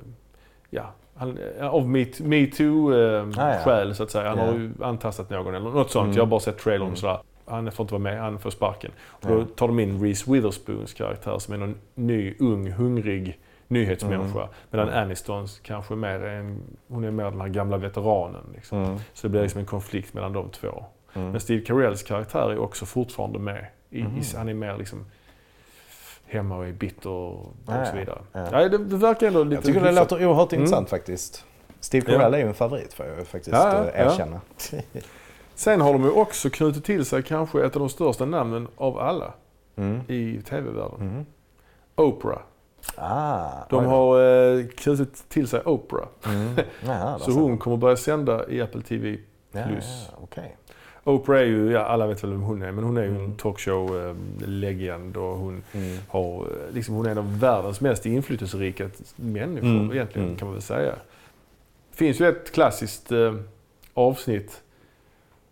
ja, 0.71 0.93
han, 1.15 1.39
eh, 1.59 1.69
av 1.69 1.89
metoo 1.89 2.89
me 2.89 3.37
eh, 3.37 3.59
Ah, 3.67 3.95
så 3.95 4.03
att 4.03 4.11
säga. 4.11 4.29
Han 4.29 4.39
Ja. 4.39 4.45
har 4.45 4.53
ju 4.53 4.73
antastat 4.83 5.31
någon 5.31 5.55
eller 5.55 5.71
något 5.71 5.91
sånt. 5.91 6.05
Mm. 6.05 6.17
Jag 6.17 6.23
har 6.23 6.29
bara 6.31 6.41
sett 6.41 6.59
trailern 6.59 6.87
Mm. 6.87 6.97
sådär. 6.97 7.19
Han 7.47 7.73
får 7.73 7.85
inte 7.85 7.95
vara 7.95 8.03
med, 8.03 8.21
han 8.21 8.39
får 8.39 8.51
sparken. 8.51 8.91
Och 9.07 9.29
då 9.29 9.45
tar 9.45 9.67
de 9.69 9.81
in 9.81 10.03
Reese 10.03 10.29
Witherspoons 10.29 10.95
karaktär 10.95 11.39
som 11.39 11.55
är 11.55 11.59
någon 11.59 11.75
ny, 11.95 12.35
ung, 12.39 12.71
hungrig 12.73 13.39
nyhetsmänniska. 13.69 14.39
Mm. 14.39 14.51
Medan 14.71 14.89
Mm. 14.89 15.03
Anistons 15.03 15.59
kanske 15.61 15.95
mer 15.95 16.21
är 16.21 16.41
en, 16.41 16.61
hon 16.89 17.05
är 17.05 17.11
mer 17.11 17.25
den 17.25 17.41
här 17.41 17.49
gamla 17.49 17.77
veteranen. 17.77 18.43
Liksom. 18.55 18.79
Mm. 18.85 18.97
Så 19.13 19.27
det 19.27 19.29
blir 19.29 19.43
liksom 19.43 19.61
en 19.61 19.67
konflikt 19.67 20.15
mellan 20.15 20.33
de 20.33 20.51
två. 20.51 20.85
Mm. 21.15 21.31
Men 21.31 21.41
Steve 21.41 21.65
Carells 21.65 22.03
karaktär 22.03 22.51
är 22.51 22.59
också 22.59 22.87
fortfarande 22.87 23.39
med. 23.39 23.67
I, 23.91 24.03
Mhm. 24.03 24.19
i, 24.19 24.23
han 24.37 24.49
är 24.49 24.55
mer 24.55 24.77
liksom 24.77 25.07
hemma 26.27 26.57
och 26.57 26.67
är 26.67 26.73
bitter 26.73 27.11
och, 27.11 27.55
Ja, 27.67 27.87
så 27.87 27.97
vidare. 27.97 28.19
ja. 28.33 28.49
Ja. 28.63 28.69
det, 28.69 28.79
det 28.79 28.97
verkar 28.97 29.27
ändå 29.27 29.45
lite 29.45 29.55
Jag 29.55 29.65
tycker 29.65 29.81
det 29.81 29.93
låter 29.93 30.27
oerhört 30.27 30.53
Mm. 30.53 30.63
intressant 30.63 30.91
faktiskt. 30.91 31.45
Steve 31.81 32.13
Ja. 32.13 32.19
Carell 32.19 32.35
är 32.35 32.39
ju 32.39 32.47
en 32.47 32.55
favorit 32.55 32.93
får 32.95 33.07
jag 33.07 33.27
faktiskt 33.27 33.57
Ja, 33.57 33.73
ja, 33.75 33.91
eh, 33.91 34.03
ja. 34.05 34.13
erkänna. 34.13 34.41
Sen 35.55 35.81
har 35.81 35.93
de 35.93 36.05
ju 36.05 36.11
också 36.11 36.51
knutit 36.51 36.85
till 36.85 37.05
sig 37.05 37.23
kanske 37.23 37.65
ett 37.67 37.77
av 37.77 37.81
de 37.81 37.89
största 37.89 38.25
namnen 38.25 38.69
av 38.77 38.99
alla 38.99 39.33
Mm. 39.77 40.01
i 40.09 40.43
tv-världen. 40.43 41.01
Mm. 41.01 41.27
Oprah. 41.97 42.39
Ah, 42.97 43.49
De 43.71 43.85
har 43.87 44.21
eh, 44.59 44.67
knutit 44.67 45.29
till 45.29 45.49
sig 45.49 45.61
Oprah. 45.65 46.07
Mm. 46.27 46.57
Jaha, 46.87 47.19
Så 47.19 47.31
hon 47.31 47.59
kommer 47.59 47.77
börja 47.77 47.97
sända 47.97 48.49
i 48.49 48.63
Apple 48.63 48.83
TV 48.83 49.19
ja, 49.53 49.63
plus. 49.69 50.09
ja, 50.13 50.19
okej. 50.23 50.57
Oprah 51.05 51.41
är 51.41 51.45
ju, 51.45 51.71
ja 51.73 51.81
alla 51.85 52.07
vet 52.07 52.25
väl 52.25 52.31
vem 52.31 52.43
hon 52.43 52.63
är, 52.63 52.73
men 52.73 52.85
hon 52.85 52.97
är 52.97 53.03
ju 53.03 53.09
Mm. 53.11 53.25
en 53.25 53.37
talkshow-legend 53.37 55.17
och 55.17 55.37
hon 55.37 55.63
Mm. 55.73 55.99
har, 56.09 56.41
eh, 56.41 56.75
liksom 56.75 56.95
hon 56.95 57.07
är 57.07 57.11
en 57.11 57.19
av 57.19 57.39
världens 57.41 57.81
mest 57.81 58.07
inflytelserika 58.07 58.91
människor 59.17 59.67
Mm, 59.69 59.93
egentligen 59.93 60.27
mm. 60.27 60.39
kan 60.39 60.49
man 60.49 60.55
väl 60.55 60.63
säga. 60.63 60.93
Det 61.91 61.97
finns 61.97 62.21
ju 62.21 62.29
ett 62.29 62.53
klassiskt 62.53 63.13
eh, 63.13 63.35
avsnitt. 63.95 64.63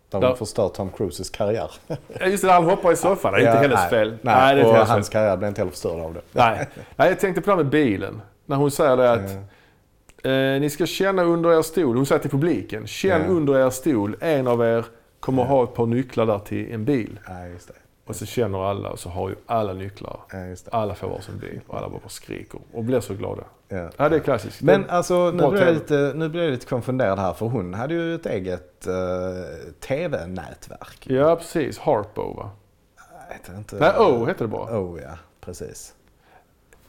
De 0.09 0.21
Där- 0.21 0.35
förstör 0.35 0.69
Tom 0.69 0.89
Cruises 0.89 1.29
karriär. 1.29 1.71
Just 2.25 2.43
det, 2.43 2.51
han 2.51 2.65
hoppar 2.65 2.91
i 2.91 2.95
soffan. 2.95 3.33
Det 3.33 3.39
är 3.39 3.43
Ja, 3.45 3.49
inte 3.51 3.61
hennes 3.61 3.79
nej, 3.79 3.89
fel. 3.89 4.17
Nej, 4.21 4.55
det 4.55 4.61
är 4.61 4.65
och 4.67 4.75
hans 4.75 5.07
fel. 5.09 5.13
karriär 5.13 5.37
blev 5.37 5.47
inte 5.47 5.61
heller 5.61 5.71
förstörd 5.71 5.99
av 5.99 6.13
det. 6.13 6.21
Nej. 6.31 6.67
nej, 6.95 7.09
jag 7.09 7.19
tänkte 7.19 7.41
på 7.41 7.45
det 7.49 7.55
här 7.55 7.63
med 7.63 7.71
bilen. 7.71 8.21
När 8.45 8.55
hon 8.55 8.71
säger 8.71 8.97
det 8.97 9.11
att 9.11 9.29
Ja. 10.23 10.29
eh, 10.31 10.61
ni 10.61 10.69
ska 10.69 10.85
känna 10.85 11.23
under 11.23 11.57
er 11.57 11.61
stol. 11.61 11.95
Hon 11.97 12.05
säger 12.05 12.21
till 12.21 12.31
publiken. 12.31 12.87
Känn 12.87 13.21
Ja. 13.21 13.27
under 13.33 13.65
er 13.65 13.69
stol. 13.69 14.15
En 14.19 14.47
av 14.47 14.61
er 14.63 14.85
kommer 15.19 15.43
ha 15.43 15.63
ett 15.63 15.73
par 15.73 15.85
nycklar 15.85 16.25
där 16.25 16.39
till 16.39 16.71
en 16.73 16.85
bil. 16.85 17.19
Ja, 17.27 17.45
just 17.47 17.67
det. 17.67 17.73
Och 18.05 18.15
så 18.15 18.25
känner 18.25 18.69
alla 18.69 18.89
och 18.89 18.99
så 18.99 19.09
har 19.09 19.29
ju 19.29 19.35
alla 19.45 19.73
nycklar. 19.73 20.19
Ja. 20.31 20.37
Alla 20.71 20.95
får 20.95 21.09
varsin 21.09 21.39
bil 21.39 21.61
och 21.67 21.77
alla 21.77 21.89
bara 21.89 22.09
skriker 22.09 22.59
och 22.73 22.83
blir 22.83 22.99
så 22.99 23.13
glada. 23.13 23.43
Ja. 23.67 23.89
Ja, 23.97 24.09
det 24.09 24.15
är 24.15 24.19
klassiskt. 24.19 24.61
Men 24.61 24.81
Det- 24.81 24.91
alltså, 24.91 25.31
nu 25.31 25.49
blir, 25.49 25.61
jag 25.65 25.73
lite, 25.73 26.11
nu 26.15 26.29
blir 26.29 26.43
jag 26.43 26.51
lite 26.51 26.65
konfunderad 26.65 27.19
här 27.19 27.33
för 27.33 27.45
hon 27.45 27.73
hade 27.73 27.93
ju 27.93 28.15
ett 28.15 28.25
eget 28.25 28.87
uh, 28.87 28.93
tv-nätverk. 29.79 31.07
Ja, 31.09 31.35
precis. 31.35 31.79
Harpo 31.79 32.33
va? 32.33 32.49
Vet 33.29 33.57
inte. 33.57 33.75
Nej, 33.75 33.93
O 33.97 34.25
heter 34.25 34.45
det 34.45 34.47
bara. 34.47 34.79
Oh 34.81 35.01
ja, 35.01 35.17
precis. 35.41 35.93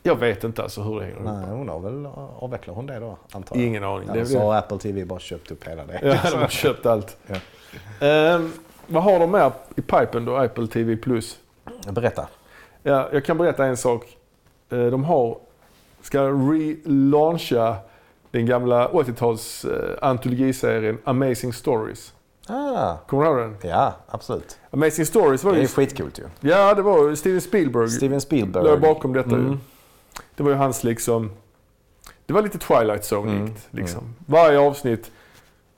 Jag 0.03 0.16
vet 0.16 0.45
inte 0.45 0.62
alltså 0.62 0.83
hur 0.83 1.01
det 1.01 1.07
hänger 1.07 1.21
Nej, 1.21 1.35
ihop. 1.35 1.49
hon 1.59 1.69
har 1.69 1.81
väl, 1.81 2.07
avvecklar 2.38 2.75
hon 2.75 2.87
det 2.87 2.99
då 2.99 3.19
antar 3.33 3.57
jag? 3.57 3.64
Ingen 3.64 3.85
aning. 3.85 4.09
Eller 4.09 4.25
så 4.25 4.38
har 4.38 4.55
Apple 4.55 4.79
TV 4.79 5.05
bara 5.05 5.19
köpt 5.19 5.51
upp 5.51 5.64
hela 5.69 5.87
det. 5.87 6.01
ja, 6.03 6.31
de 6.31 6.37
har 6.37 6.49
köpt 6.49 6.87
allt. 6.87 7.16
Ehm, 8.01 8.53
vad 8.87 9.03
har 9.03 9.19
de 9.19 9.31
med 9.31 9.53
i 9.77 9.81
pipen 9.83 10.25
då, 10.25 10.37
Apple 10.37 10.67
TV+. 10.67 10.97
Plus? 10.97 11.39
Berätta. 11.91 12.29
Ja, 12.83 13.09
jag 13.13 13.25
kan 13.25 13.39
berätta 13.39 13.65
en 13.67 13.77
sak. 13.77 14.17
Eh, 14.71 14.79
De 14.87 15.05
har, 15.05 15.39
ska 16.03 16.23
relauncha 16.29 17.77
den 18.31 18.47
gamla 18.47 18.89
80-tals 18.89 19.65
eh, 19.65 20.09
antologiserien 20.09 20.99
Amazing 21.05 21.53
Stories. 21.53 22.13
Ah, 22.49 22.97
Kommer 23.07 23.25
du 23.25 23.31
ihåg 23.31 23.39
den? 23.39 23.57
ja, 23.71 23.95
absolut. 24.09 24.59
Amazing 24.71 25.07
Stories 25.07 25.45
var 25.45 25.53
Det 25.53 25.59
ju... 25.59 25.65
är 25.65 25.69
skitcoolt 25.69 26.19
ju. 26.19 26.25
Ja, 26.41 26.75
det 26.75 26.83
var 26.83 27.09
ju 27.09 27.17
Steven 27.17 27.41
Spielberg 27.41 27.89
Steven 27.89 28.21
Spielberg. 28.21 28.65
låg 28.65 28.81
bakom 28.81 29.13
detta 29.13 29.31
ju. 29.31 29.37
Mm. 29.37 29.61
Det 30.37 30.43
var 30.43 30.51
ju 30.51 30.57
hans 30.57 30.85
liksom... 30.85 31.31
Det 32.27 32.33
var 32.33 32.43
lite 32.43 32.59
Twilight 32.59 33.03
Zone-likt. 33.03 33.43
Mm, 33.49 33.55
Liksom. 33.71 34.15
Varje 34.27 34.59
avsnitt, 34.59 35.11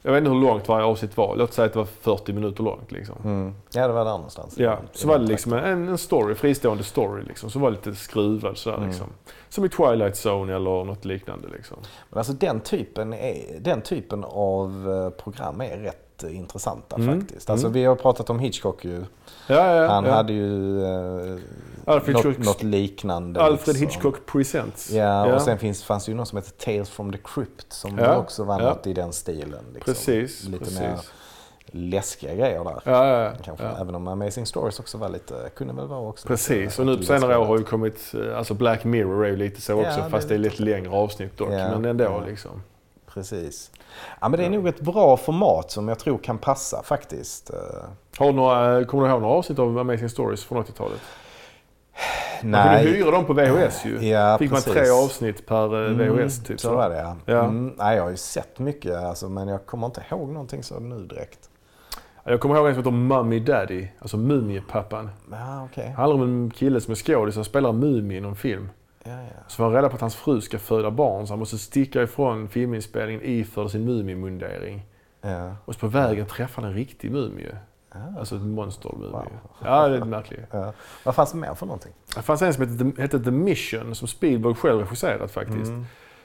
jag 0.02 0.12
vet 0.12 0.18
inte 0.18 0.30
hur 0.30 0.40
långt 0.40 0.68
varje 0.68 0.84
avsnitt 0.84 1.16
var. 1.16 1.36
Låt 1.36 1.52
säga 1.52 1.66
att 1.66 1.72
det 1.72 1.78
var 1.78 1.86
40 2.00 2.32
minuter 2.32 2.62
långt. 2.62 2.92
Liksom. 2.92 3.16
Mm. 3.24 3.54
Ja, 3.74 3.86
det 3.86 3.92
var 3.92 4.04
där 4.04 4.12
någonstans. 4.12 4.54
Ja, 4.58 4.78
så 4.92 5.08
var 5.08 5.18
det 5.18 5.24
liksom 5.24 5.52
en, 5.52 5.88
en 5.88 5.98
story, 5.98 6.34
fristående 6.34 6.84
story 6.84 7.22
liksom. 7.22 7.50
Så 7.50 7.58
var 7.58 7.70
lite 7.70 7.94
skruvad 7.94 8.56
sådär 8.58 8.76
Mm. 8.76 8.88
liksom. 8.88 9.06
Som 9.48 9.64
i 9.64 9.68
Twilight 9.68 10.14
Zone 10.26 10.54
eller 10.54 10.84
något 10.84 11.04
liknande 11.04 11.48
liksom. 11.48 11.76
Men 12.10 12.18
alltså 12.18 12.32
den 12.32 12.60
typen, 12.60 13.12
är, 13.12 13.58
den 13.60 13.80
typen 13.82 14.24
av 14.24 14.90
eh, 14.92 15.22
program 15.22 15.60
är 15.60 15.76
rätt 15.78 16.24
eh, 16.24 16.36
intressanta 16.36 16.96
Mm. 16.96 17.20
faktiskt. 17.20 17.50
Alltså 17.50 17.66
Mm. 17.66 17.74
vi 17.74 17.84
har 17.84 17.94
pratat 17.96 18.30
om 18.30 18.38
Hitchcock 18.38 18.84
ju. 18.84 19.04
Ja, 19.46 19.74
ja, 19.76 19.88
Han 19.88 20.04
ja. 20.04 20.12
hade 20.12 20.32
ju 20.32 20.82
eh, 20.84 21.38
Alfred, 21.84 22.14
något, 22.24 22.38
något 22.38 22.62
liknande. 22.62 23.40
Alfred 23.42 23.76
liksom. 23.76 23.86
Hitchcock 23.88 24.26
Presents. 24.26 24.90
Ja, 24.90 25.34
och 25.34 25.42
sen 25.42 25.58
finns, 25.58 25.84
fanns 25.84 26.04
det 26.04 26.12
ju 26.12 26.16
något 26.16 26.28
som 26.28 26.38
heter 26.38 26.50
Tales 26.50 26.90
from 26.90 27.12
the 27.12 27.18
Crypt 27.24 27.72
som 27.72 27.98
Ja, 27.98 28.16
också 28.16 28.44
var 28.44 28.60
ja. 28.60 28.68
något 28.68 28.86
i 28.86 28.92
den 28.92 29.12
stilen. 29.12 29.64
Liksom. 29.74 29.94
Precis, 29.94 30.44
Lite 30.44 30.58
precis. 30.58 30.80
mer 30.80 30.98
läskiga 31.74 32.34
grejer 32.34 32.64
där. 32.64 32.80
Ja, 32.84 33.06
ja, 33.06 33.22
ja. 33.24 33.32
Kanske. 33.44 33.64
ja. 33.64 33.76
Även 33.80 33.94
om 33.94 34.08
Amazing 34.08 34.46
Stories 34.46 34.80
också 34.80 34.98
var 34.98 35.08
lite, 35.08 35.50
kunde 35.56 35.74
väl 35.74 35.86
vara 35.86 36.00
också. 36.08 36.28
Precis, 36.28 36.78
och 36.78 36.86
nu 36.86 36.96
på 36.96 37.02
senare 37.02 37.38
år 37.38 37.44
har 37.44 37.58
ju 37.58 37.64
kommit, 37.64 38.14
eh, 38.14 38.38
alltså 38.38 38.54
Black 38.54 38.84
Mirror 38.84 39.24
är 39.24 39.30
ju 39.30 39.36
lite 39.36 39.60
så 39.60 39.72
Ja, 39.72 39.76
också, 39.88 40.00
det 40.04 40.10
fast 40.10 40.28
det 40.28 40.34
är 40.34 40.38
lite 40.38 40.62
längre 40.62 40.90
avsnitt 40.90 41.38
dock. 41.38 41.52
Ja, 41.52 41.68
men 41.78 41.84
ändå 41.84 42.04
ja. 42.04 42.22
liksom. 42.26 42.62
Precis. 43.06 43.70
Ja, 44.20 44.28
men 44.28 44.40
det 44.40 44.46
är 44.46 44.50
nog 44.50 44.68
ett 44.68 44.80
bra 44.80 45.16
format 45.16 45.70
som 45.70 45.88
jag 45.88 45.98
tror 45.98 46.18
kan 46.18 46.38
passa 46.38 46.82
faktiskt. 46.82 47.50
Eh, 47.50 47.56
Har 48.18 48.32
några, 48.32 48.84
kommer 48.84 49.04
du 49.04 49.10
ihåg 49.10 49.22
några 49.22 49.34
avsnitt 49.34 49.58
av 49.58 49.78
Amazing 49.78 50.08
Stories 50.08 50.44
från 50.44 50.64
80-talet? 50.64 51.00
Man 52.44 52.62
kunde 52.62 52.90
hyra 52.90 53.10
dem 53.10 53.24
på 53.24 53.32
VHS 53.32 53.84
ju. 53.84 54.06
Ja, 54.08 54.38
Fick 54.38 54.50
precis. 54.50 54.66
man 54.66 54.74
tre 54.76 54.90
avsnitt 54.90 55.46
per 55.46 55.84
eh, 55.84 55.90
Mm, 55.92 56.16
VHS 56.16 56.42
typ. 56.44 56.60
Så 56.60 56.74
var 56.76 56.90
det 56.90 56.96
ja. 56.96 57.16
Ja. 57.26 57.44
Mm, 57.44 57.74
nej, 57.78 57.96
jag 57.96 58.02
har 58.02 58.10
ju 58.10 58.16
sett 58.16 58.58
mycket 58.58 58.96
alltså, 58.96 59.28
men 59.28 59.48
jag 59.48 59.66
kommer 59.66 59.86
inte 59.86 60.02
ihåg 60.10 60.28
någonting 60.28 60.62
så 60.62 60.78
nu 60.80 61.06
direkt. 61.06 61.48
Jag 62.24 62.40
kommer 62.40 62.56
ihåg 62.56 62.66
en 62.68 62.74
som 62.74 62.80
heter 62.80 62.90
Mummy 62.90 63.40
Daddy, 63.40 63.88
alltså 63.98 64.16
Mumiepappan. 64.16 65.10
Ja. 65.30 65.68
Det 65.74 65.88
handlar 65.88 66.14
om 66.14 66.22
en 66.22 66.50
kille 66.50 66.80
som 66.80 66.90
är 66.92 66.96
skådis 66.96 67.36
och 67.36 67.46
spelar 67.46 67.72
Mumie 67.72 68.18
i 68.18 68.20
någon 68.20 68.36
film. 68.36 68.68
Ja, 69.04 69.10
ja. 69.10 69.18
Så 69.48 69.62
var 69.62 69.70
han 69.70 69.82
rädd 69.82 69.90
på 69.90 69.94
att 69.94 70.00
hans 70.00 70.14
fru 70.16 70.40
ska 70.40 70.58
föda 70.58 70.90
barn 70.90 71.26
så 71.26 71.32
han 71.32 71.38
måste 71.38 71.58
sticka 71.58 72.02
ifrån 72.02 72.48
filminspelningen 72.48 73.22
iförd 73.24 73.70
sin 73.70 73.84
Mumie-mundering. 73.88 74.80
ja. 75.20 75.56
Och 75.64 75.74
så 75.74 75.80
på 75.80 75.86
vägen 75.86 76.26
träffar 76.26 76.62
han 76.62 76.70
en 76.70 76.76
riktig 76.76 77.10
mumie. 77.12 77.56
Ah, 77.94 78.18
Alltså 78.18 78.36
ett 78.36 78.42
monster-mumie. 78.42 79.10
Wow. 79.12 79.26
Ja, 79.64 79.88
det 79.88 79.96
är 79.96 80.04
märkligt. 80.04 80.40
ja. 80.50 80.72
Vad 81.04 81.14
fanns 81.14 81.32
det 81.32 81.38
mer 81.38 81.54
för 81.54 81.66
någonting? 81.66 81.92
Det 82.14 82.22
fanns 82.22 82.42
en 82.42 82.54
som 82.54 82.68
hette 82.68 82.84
The, 82.84 83.02
hette 83.02 83.20
The 83.20 83.30
Mission 83.30 83.94
som 83.94 84.08
Spielberg 84.08 84.54
själv 84.54 84.80
regisserat 84.80 85.30
faktiskt. 85.30 85.70
Mm. 85.70 85.84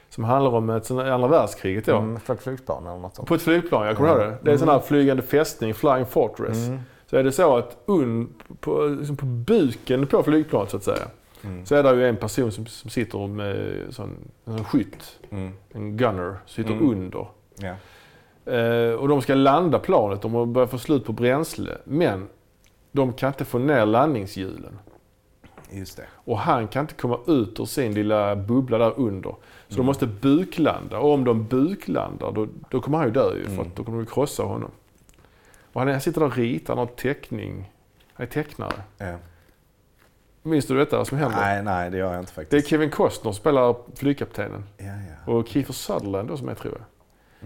Som 0.10 0.24
handlar 0.24 0.52
om 0.52 0.70
ett, 0.70 0.92
andra 0.92 1.28
världskriget 1.28 1.86
då. 1.86 1.98
Mm, 1.98 2.20
för 2.20 2.34
ett 2.34 2.44
flygplan 2.44 2.88
eller 2.88 2.98
något 2.98 3.16
sånt. 3.16 3.28
På 3.28 3.36
ett 3.36 3.42
flygplan, 3.42 3.88
jag 3.88 3.98
kommer 3.98 4.10
ihåg 4.10 4.20
det. 4.20 4.38
Det 4.42 4.50
är 4.50 4.54
en 4.54 4.60
sån 4.60 4.68
här 4.70 4.80
flygande 4.80 5.24
fästning, 5.24 5.74
Flying 5.74 6.06
Fortress. 6.06 6.68
Mm. 6.68 6.80
Så 7.10 7.18
är 7.18 7.24
det 7.24 7.32
så 7.32 7.58
att 7.58 7.78
un, 7.86 8.34
på, 8.60 8.86
liksom 8.86 9.18
på 9.18 9.26
buken 9.26 10.08
på 10.08 10.24
flygplanet 10.24 10.70
så 10.72 10.78
att 10.78 10.84
säga. 10.84 11.08
Mm. 11.44 11.66
Så 11.66 11.76
är 11.76 11.84
det 11.84 11.96
ju 11.96 12.08
en 12.10 12.16
person 12.18 12.52
som, 12.52 12.66
som 12.66 12.90
sitter 12.90 13.28
med 13.28 13.76
sån, 13.90 14.18
en 14.46 14.64
skytt, 14.64 15.20
Mm. 15.30 15.54
en 15.74 15.98
gunner, 15.98 16.36
sitter 16.46 16.72
Mm. 16.72 16.90
under. 16.92 17.28
Ja. 17.58 17.76
Eh, 18.48 18.92
och 18.94 19.08
de 19.08 19.22
ska 19.22 19.36
landa 19.36 19.80
planet, 19.80 20.22
de 20.22 20.34
har 20.34 20.46
börjat 20.46 20.70
få 20.72 20.78
slut 20.78 21.06
på 21.06 21.12
bränsle. 21.14 21.78
Men 21.84 22.28
de 22.92 23.14
kan 23.14 23.28
inte 23.28 23.46
få 23.46 23.58
ner 23.58 23.86
landningshjulen. 23.86 24.80
Just 25.72 25.98
det. 25.98 26.04
Och 26.14 26.38
han 26.40 26.68
kan 26.68 26.82
inte 26.82 26.94
komma 26.94 27.20
ut 27.28 27.60
ur 27.60 27.66
sin 27.66 27.94
lilla 27.94 28.36
bubbla 28.36 28.78
där 28.78 28.94
under. 29.00 29.30
Så 29.30 29.74
Mm. 29.74 29.78
de 29.78 29.86
måste 29.86 30.08
buklanda. 30.08 31.00
Och 31.00 31.14
om 31.14 31.24
de 31.24 31.46
buklandar 31.46 32.32
då, 32.32 32.48
då 32.70 32.82
kommer 32.82 32.98
han 32.98 33.08
ju 33.08 33.14
dö 33.14 33.36
ju. 33.38 33.44
För 33.46 33.52
Mm. 33.54 33.72
då 33.76 33.84
kommer 33.84 33.98
de 33.98 34.06
krossa 34.06 34.44
honom. 34.44 34.72
Och 35.74 35.82
han, 35.82 36.02
sitter 36.02 36.20
där 36.20 36.28
och 36.28 36.38
ritar 36.38 36.76
någon 36.76 36.88
teckning. 36.88 37.72
Han 38.14 38.26
är 38.28 38.30
tecknare. 38.32 38.74
Ja. 38.98 39.16
Minns 40.44 40.66
du 40.66 40.78
detta 40.78 41.06
som 41.06 41.18
händer? 41.18 41.38
Nej, 41.38 41.64
nej, 41.64 41.90
det 41.92 41.98
gör 41.98 42.14
jag 42.14 42.22
inte 42.22 42.32
Det 42.36 42.42
är 42.42 42.44
faktiskt. 42.44 42.68
Kevin 42.68 42.90
Costner 42.90 43.24
som 43.24 43.34
spelar 43.34 43.76
flygkaptenen. 43.96 44.64
Ja, 44.78 44.86
ja. 44.86 45.34
Och 45.34 45.48
Kiefer 45.48 45.74
Sutherland 45.74 46.28
då 46.28 46.38
som 46.38 46.50
är 46.50 46.56
tror 46.56 46.74
jag. 46.78 46.86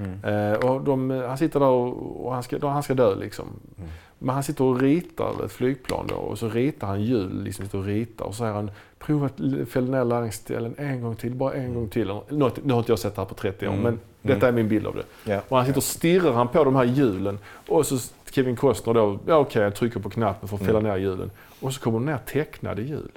Mm. 0.03 0.53
Eh, 0.53 0.59
och 0.59 0.81
de, 0.81 1.09
han 1.09 1.37
sitter 1.37 1.59
där 1.59 1.67
och, 1.67 2.25
och 2.25 2.33
han, 2.33 2.43
ska, 2.43 2.59
då, 2.59 2.67
han 2.67 2.83
ska 2.83 2.93
dö 2.93 3.15
liksom. 3.15 3.45
Mm. 3.77 3.89
Men 4.19 4.35
han 4.35 4.43
sitter 4.43 4.63
och 4.63 4.79
ritar 4.81 5.45
ett 5.45 5.51
flygplan 5.51 6.07
då 6.07 6.15
och 6.15 6.39
så 6.39 6.49
ritar 6.49 6.87
han 6.87 7.03
hjul, 7.03 7.43
liksom 7.43 7.65
sitter 7.65 7.77
och 7.77 7.85
ritar 7.85 8.25
och 8.25 8.33
så 8.33 8.37
säger 8.37 8.53
han 8.53 8.71
prova 8.99 9.25
att 9.25 9.69
fälla 9.69 9.97
ner 9.97 10.05
landningsställen 10.05 10.75
en 10.77 11.01
gång 11.01 11.15
till, 11.15 11.35
bara 11.35 11.53
en 11.53 11.73
gång 11.73 11.89
till. 11.89 12.07
Något, 12.29 12.65
nu 12.65 12.73
har 12.73 12.79
inte 12.79 12.91
jag 12.91 12.99
sett 12.99 13.15
det 13.15 13.21
här 13.21 13.25
på 13.25 13.35
30 13.35 13.67
år 13.67 13.71
Mm. 13.71 13.83
men 13.83 13.99
detta 14.21 14.47
är 14.47 14.51
min 14.51 14.67
bild 14.69 14.87
av 14.87 14.95
det. 14.95 15.31
Ja. 15.31 15.41
Och 15.47 15.57
han 15.57 15.65
sitter 15.65 15.79
och 15.79 15.83
stirrar 15.83 16.31
han 16.33 16.47
på 16.47 16.63
de 16.63 16.75
här 16.75 16.83
hjulen 16.83 17.39
och 17.67 17.85
så 17.85 17.97
Kevin 18.31 18.55
Costner 18.55 18.93
då, 18.93 19.19
ja 19.27 19.35
okej 19.35 19.63
jag 19.63 19.75
trycker 19.75 19.99
på 19.99 20.09
knappen 20.09 20.49
för 20.49 20.55
att 20.55 20.63
fälla 20.65 20.79
ner 20.79 20.97
hjulen. 20.97 21.31
Och 21.59 21.73
så 21.73 21.81
kommer 21.81 21.99
det 21.99 22.05
ner 22.05 22.17
tecknade 22.17 22.81
hjul. 22.81 23.11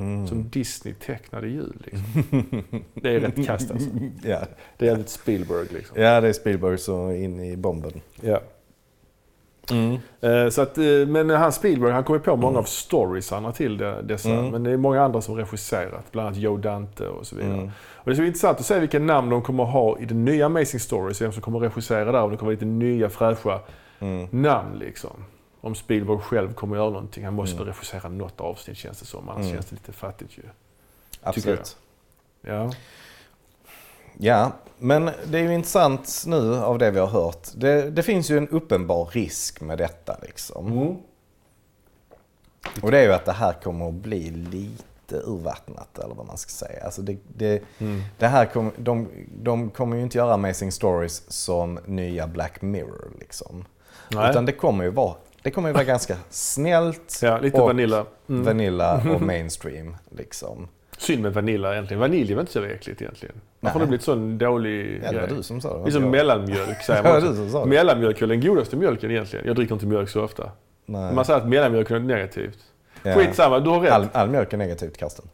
Mm. 0.00 0.26
Som 0.26 0.48
Disney 0.48 0.94
tecknade 0.94 1.48
hjul 1.48 1.76
liksom. 1.84 2.62
Det 2.94 3.14
är 3.14 3.20
rätt 3.20 3.46
kast 3.46 3.70
alltså. 3.70 3.88
ja. 4.24 4.40
Det 4.76 4.84
är 4.84 4.88
jävligt 4.90 5.08
Spielberg 5.08 5.66
liksom. 5.70 6.02
ja, 6.02 6.20
det 6.20 6.28
är 6.28 6.32
Spielberg 6.32 6.78
så 6.78 7.12
in 7.12 7.40
i 7.40 7.56
bomben. 7.56 7.92
Ja. 8.20 8.40
Mm. 9.70 9.98
Eh, 10.20 10.50
Så 10.50 10.62
att, 10.62 10.78
eh, 10.78 10.84
men 11.08 11.30
han 11.30 11.52
Spielberg 11.52 11.92
han 11.92 12.04
kom 12.04 12.14
ju 12.16 12.20
på 12.20 12.36
många 12.36 12.58
av 12.58 12.62
storiesarna 12.64 13.52
till 13.52 13.76
det, 13.78 14.02
dessa. 14.02 14.30
Mm. 14.30 14.50
Men 14.50 14.62
det 14.62 14.70
är 14.70 14.76
många 14.76 15.02
andra 15.02 15.20
som 15.20 15.34
regisserat. 15.36 16.12
Bland 16.12 16.26
annat 16.28 16.38
Joe 16.38 16.56
Dante 16.56 17.06
och 17.08 17.26
så 17.26 17.36
vidare. 17.36 17.54
Mm. 17.54 17.70
Och 17.94 18.10
det 18.10 18.14
ska 18.14 18.20
bli 18.20 18.26
intressant 18.28 18.60
att 18.60 18.66
se 18.66 18.78
vilka 18.78 18.98
namn 18.98 19.30
de 19.30 19.42
kommer 19.42 19.64
ha 19.64 19.98
i 19.98 20.04
den 20.04 20.24
nya 20.24 20.46
Amazing 20.46 20.80
Stories. 20.80 21.22
Vem 21.22 21.32
som 21.32 21.42
kommer 21.42 21.58
regissera 21.58 22.12
där. 22.12 22.22
Och 22.22 22.30
det 22.30 22.36
kommer 22.36 22.52
lite 22.52 22.64
nya 22.64 23.08
fräscha 23.10 23.60
Mm. 24.02 24.28
namn 24.30 24.78
liksom. 24.78 25.24
Om 25.60 25.74
Spielberg 25.74 26.18
själv 26.18 26.54
kommer 26.54 26.76
att 26.76 26.80
göra 26.80 26.90
någonting. 26.90 27.24
Han 27.24 27.34
måste 27.34 27.56
Mm. 27.56 27.66
regissera 27.68 28.08
något 28.08 28.40
avsnitt 28.40 28.76
känns 28.76 29.00
det 29.00 29.06
som. 29.06 29.28
Annars 29.28 29.40
Mm. 29.44 29.52
känns 29.54 29.66
det 29.66 29.72
lite 29.76 29.92
fattigt 29.92 30.38
ju. 30.38 30.42
Absolut. 31.22 31.76
Ja. 32.40 32.72
Ja, 34.18 34.52
men 34.78 35.10
det 35.26 35.38
är 35.38 35.42
ju 35.42 35.54
intressant 35.54 36.22
nu 36.26 36.56
av 36.56 36.78
det 36.78 36.90
vi 36.90 36.98
har 36.98 37.06
hört. 37.06 37.48
Det, 37.54 37.90
det 37.90 38.02
finns 38.02 38.30
ju 38.30 38.38
en 38.38 38.48
uppenbar 38.48 39.04
risk 39.12 39.60
med 39.60 39.78
detta 39.78 40.16
liksom. 40.22 40.66
Mm. 40.66 40.96
Och 42.82 42.90
det 42.90 42.98
är 42.98 43.02
ju 43.02 43.12
att 43.12 43.24
det 43.24 43.32
här 43.32 43.52
kommer 43.52 43.88
att 43.88 43.94
bli 43.94 44.30
lite 44.30 45.16
urvattnat 45.24 45.98
eller 45.98 46.14
vad 46.14 46.26
man 46.26 46.38
ska 46.38 46.50
säga. 46.66 46.84
Alltså 46.84 47.02
det, 47.02 47.16
det, 47.36 47.62
Mm. 47.78 48.02
det 48.18 48.26
här 48.26 48.46
kom, 48.46 48.72
de, 48.76 49.08
de 49.42 49.70
kommer 49.70 49.96
ju 49.96 50.02
inte 50.02 50.18
göra 50.18 50.34
Amazing 50.34 50.72
Stories 50.72 51.30
som 51.32 51.78
nya 51.86 52.26
Black 52.26 52.62
Mirror 52.62 53.10
liksom. 53.18 53.64
Nej. 54.10 54.30
Utan 54.30 54.46
det 54.46 54.52
kommer 54.52 54.84
ju 54.84 54.90
vara, 54.90 55.14
det 55.42 55.50
kommer 55.50 55.68
ju 55.68 55.72
vara 55.72 55.84
ganska 55.84 56.16
snällt 56.30 57.18
Ja, 57.22 57.38
lite 57.38 57.60
och 57.60 57.66
vanilla. 57.66 58.06
Mm. 58.28 58.44
vanilla 58.44 59.02
och 59.14 59.20
mainstream 59.26 59.96
liksom. 60.16 60.68
Synd 60.98 61.22
med 61.22 61.34
vanilla 61.34 61.72
egentligen. 61.72 62.00
Vanilj 62.00 62.34
väl 62.34 62.40
inte 62.40 62.52
så 62.52 62.62
äckligt 62.64 63.02
egentligen. 63.02 63.34
Varför 63.60 63.78
har 63.78 63.80
det 63.80 63.88
blivit 63.88 64.04
sån 64.04 64.38
dålig 64.38 65.00
Ja, 65.04 65.12
det 65.12 65.18
var 65.20 65.26
grej? 65.26 65.36
du 65.36 65.42
som 65.42 65.60
sa 65.60 65.76
det. 65.76 65.82
Det 65.84 65.88
är 65.88 65.92
som 65.92 66.02
Jag. 66.02 66.10
mellanmjölk 66.10 66.82
säger 66.82 67.02
man 67.02 67.12
var 67.12 67.20
du 67.20 67.26
som 67.36 67.50
sa 67.50 67.64
det. 67.64 67.70
Mellanmjölk 67.70 68.22
är 68.22 68.26
den 68.26 68.40
godaste 68.40 68.76
mjölken 68.76 69.10
egentligen. 69.10 69.46
Jag 69.46 69.56
dricker 69.56 69.74
inte 69.74 69.86
mjölk 69.86 70.08
så 70.08 70.22
ofta. 70.24 70.50
Nej. 70.86 71.14
Man 71.14 71.24
säger 71.24 71.40
att 71.40 71.48
mellanmjölk 71.48 71.90
är 71.90 71.98
negativt. 71.98 72.58
Ja. 73.02 73.14
Skitsamma, 73.14 73.60
du 73.60 73.70
har 73.70 73.80
rätt. 73.80 73.92
All, 73.92 74.06
all 74.12 74.30
mjölk 74.30 74.52
är 74.52 74.56
negativt 74.56 74.96
Karsten. 74.96 75.24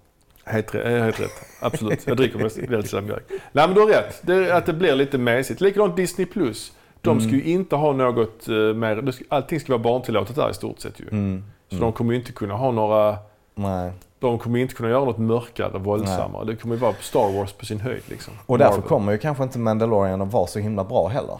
Helt, 0.44 0.74
rätt, 0.74 0.86
eh, 0.86 0.92
helt 0.92 1.20
rätt. 1.20 1.30
Absolut. 1.60 2.06
Jag 2.06 2.16
dricker 2.16 2.66
väldigt 2.68 2.90
sällan 2.90 3.04
mjölk. 3.06 3.24
Nej 3.30 3.66
men 3.66 3.74
du 3.74 3.80
har 3.80 3.88
rätt. 3.88 4.18
Det 4.22 4.50
att 4.52 4.66
det 4.66 4.72
blir 4.72 4.94
lite 4.94 5.18
mesigt. 5.18 5.60
Likadant 5.60 5.96
Disney+. 5.96 6.26
Plus. 6.26 6.72
De 7.06 7.20
ska 7.20 7.30
ju 7.30 7.44
inte 7.44 7.76
ha 7.76 7.92
något 7.92 8.48
eh, 8.48 8.54
mer... 8.54 9.12
Allting 9.28 9.60
ska 9.60 9.72
vara 9.72 9.82
barntillåtet 9.82 10.36
där 10.36 10.50
i 10.50 10.54
stort 10.54 10.80
sett 10.80 11.00
ju. 11.00 11.08
Mm. 11.08 11.44
Så 11.70 11.76
de 11.76 11.92
kommer 11.92 12.12
ju 12.12 12.18
inte 12.18 12.32
kunna 12.32 12.54
ha 12.54 12.70
några... 12.70 13.16
Nej. 13.54 13.92
De 14.18 14.38
kommer 14.38 14.58
inte 14.58 14.74
kunna 14.74 14.88
göra 14.88 15.04
något 15.04 15.18
mörkare, 15.18 15.78
våldsammare. 15.78 16.44
Det 16.44 16.56
kommer 16.56 16.74
ju 16.74 16.80
vara 16.80 16.94
Star 17.00 17.38
Wars 17.38 17.52
på 17.52 17.66
sin 17.66 17.80
höjd 17.80 18.02
liksom. 18.06 18.34
Och 18.46 18.58
därför 18.58 18.72
Marvel. 18.72 18.88
kommer 18.88 19.12
ju 19.12 19.18
kanske 19.18 19.42
inte 19.42 19.58
Mandalorian 19.58 20.22
att 20.22 20.32
vara 20.32 20.46
så 20.46 20.58
himla 20.58 20.84
bra 20.84 21.08
heller. 21.08 21.38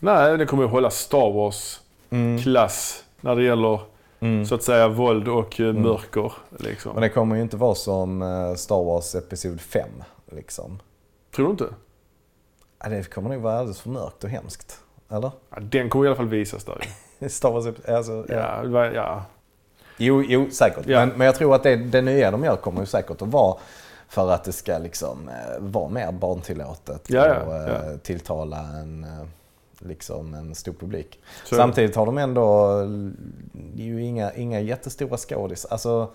Nej, 0.00 0.38
det 0.38 0.46
kommer 0.46 0.62
ju 0.62 0.68
hålla 0.68 0.90
Star 0.90 1.32
Wars-klass 1.32 3.04
när 3.20 3.36
det 3.36 3.42
gäller 3.42 3.80
Mm. 4.20 4.46
så 4.46 4.54
att 4.54 4.62
säga 4.62 4.88
våld 4.88 5.28
och 5.28 5.60
eh, 5.60 5.72
mörker. 5.72 6.32
Liksom. 6.58 6.92
Men 6.92 7.02
det 7.02 7.08
kommer 7.08 7.36
ju 7.36 7.42
inte 7.42 7.56
vara 7.56 7.74
som 7.74 8.22
eh, 8.22 8.54
Star 8.54 8.84
Wars 8.84 9.14
Episod 9.14 9.60
5. 9.60 9.88
Liksom. 10.32 10.78
Tror 11.36 11.44
du 11.46 11.50
inte? 11.50 11.64
Ja, 12.82 12.88
det 12.88 13.10
kommer 13.10 13.30
nog 13.30 13.42
vara 13.42 13.58
alldeles 13.58 13.80
för 13.80 13.90
mörkt 13.90 14.24
och 14.24 14.30
hemskt. 14.30 14.78
Eller? 15.10 15.30
Ja, 15.50 15.56
den 15.60 15.88
kommer 15.88 16.04
i 16.04 16.08
alla 16.08 16.16
fall 16.16 16.28
visas 16.28 16.64
där. 16.64 17.28
Star 17.28 17.50
Wars 17.50 17.66
alltså, 17.88 18.26
ja. 18.28 18.64
Ja, 18.64 18.86
ja. 18.86 19.22
Jo, 19.96 20.22
jo 20.22 20.50
säkert. 20.50 20.86
Ja. 20.86 21.00
Men, 21.06 21.08
men 21.18 21.26
jag 21.26 21.34
tror 21.34 21.54
att 21.54 21.62
det, 21.62 21.76
det 21.76 22.02
nya 22.02 22.30
de 22.30 22.44
gör 22.44 22.56
kommer 22.56 22.80
ju 22.80 22.86
säkert 22.86 23.22
att 23.22 23.28
vara 23.28 23.56
för 24.08 24.30
att 24.30 24.44
det 24.44 24.52
ska 24.52 24.78
liksom 24.78 25.28
eh, 25.28 25.34
vara 25.58 25.88
mer 25.88 26.12
barntillåtet 26.12 27.10
Ja, 27.10 27.40
och 27.42 27.54
eh, 27.54 27.90
ja. 27.90 27.98
tilltala 28.02 28.58
en, 28.58 29.04
eh, 29.04 29.26
liksom 29.78 30.34
en 30.34 30.54
stor 30.54 30.72
publik. 30.72 31.20
Så- 31.44 31.54
Samtidigt 31.54 31.96
har 31.96 32.06
de 32.06 32.18
ändå 32.18 32.80
ju 33.74 34.02
inga, 34.02 34.32
inga 34.32 34.60
jättestora 34.60 35.16
skådis. 35.16 35.64
Alltså 35.64 36.10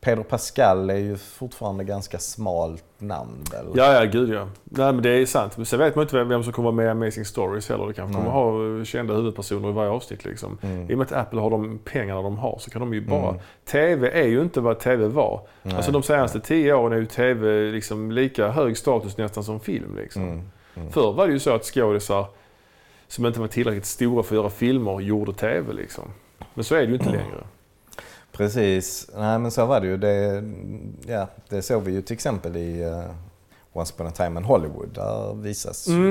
Pedro 0.00 0.24
Pascal 0.24 0.90
är 0.90 0.96
ju 0.96 1.16
fortfarande 1.16 1.84
ganska 1.84 2.18
smalt 2.18 2.84
namn 2.98 3.44
väl? 3.52 3.66
Ja, 3.74 3.92
ja, 3.92 4.04
gud 4.04 4.30
ja. 4.30 4.48
Nej, 4.64 4.92
men 4.92 5.02
det 5.02 5.10
är 5.10 5.26
sant. 5.26 5.56
Men 5.56 5.66
sen 5.66 5.78
vet 5.78 5.94
man 5.94 6.02
inte 6.02 6.16
vem, 6.16 6.28
vem 6.28 6.42
som 6.42 6.52
kommer 6.52 6.72
med 6.72 6.90
Amazing 6.90 7.24
Stories 7.24 7.68
heller. 7.68 7.86
Det 7.86 7.92
kanske 7.92 8.14
kommer 8.14 8.30
ha 8.30 8.78
eh, 8.78 8.84
kända 8.84 9.14
huvudpersoner 9.14 9.68
i 9.68 9.72
varje 9.72 9.90
avsnitt 9.90 10.24
liksom. 10.24 10.58
Mm. 10.62 10.90
I 10.90 10.94
och 10.94 10.98
med 10.98 11.04
att 11.06 11.12
Apple 11.12 11.40
har 11.40 11.50
de 11.50 11.78
pengarna 11.84 12.22
de 12.22 12.38
har 12.38 12.58
så 12.58 12.70
kan 12.70 12.80
de 12.80 12.94
ju 12.94 13.00
bara... 13.00 13.34
TV 13.64 14.10
är 14.10 14.26
ju 14.26 14.42
inte 14.42 14.60
vad 14.60 14.78
TV 14.78 15.08
var. 15.08 15.40
Nej, 15.62 15.76
alltså 15.76 15.92
de 15.92 16.02
senaste 16.02 16.40
tio 16.40 16.74
åren 16.74 16.92
är 16.92 16.96
ju 16.96 17.06
TV 17.06 17.70
liksom 17.70 18.12
lika 18.12 18.48
hög 18.48 18.76
status 18.76 19.16
nästan 19.16 19.44
som 19.44 19.60
film 19.60 19.96
liksom. 19.96 20.22
Mm. 20.22 20.50
Mm. 20.74 20.90
Förr 20.90 21.12
var 21.12 21.26
det 21.26 21.32
ju 21.32 21.38
så 21.38 21.54
att 21.54 21.64
skådisar 21.64 22.26
som 23.08 23.26
inte 23.26 23.40
var 23.40 23.48
tillräckligt 23.48 23.86
stora 23.86 24.22
för 24.22 24.34
att 24.34 24.40
göra 24.40 24.50
filmer 24.50 25.00
gjorde 25.00 25.32
TV 25.32 25.72
liksom. 25.72 26.04
Men 26.54 26.64
så 26.64 26.74
är 26.74 26.80
det 26.80 26.86
ju 26.86 26.94
inte 26.94 27.10
längre. 27.10 27.44
Precis. 28.38 29.10
Nej 29.16 29.38
men 29.38 29.50
så 29.50 29.66
var 29.66 29.80
det 29.80 29.86
ju. 29.86 29.96
Det, 29.96 30.44
ja, 31.12 31.28
det 31.48 31.62
såg 31.62 31.82
vi 31.82 31.92
ju 31.92 32.02
till 32.02 32.14
exempel 32.14 32.56
i 32.56 32.84
uh, 32.84 33.04
Once 33.72 33.94
upon 33.94 34.06
a 34.06 34.10
time 34.10 34.40
in 34.40 34.44
Hollywood. 34.44 34.88
Där 34.94 35.34
visas 35.34 35.86
Mm. 35.88 36.06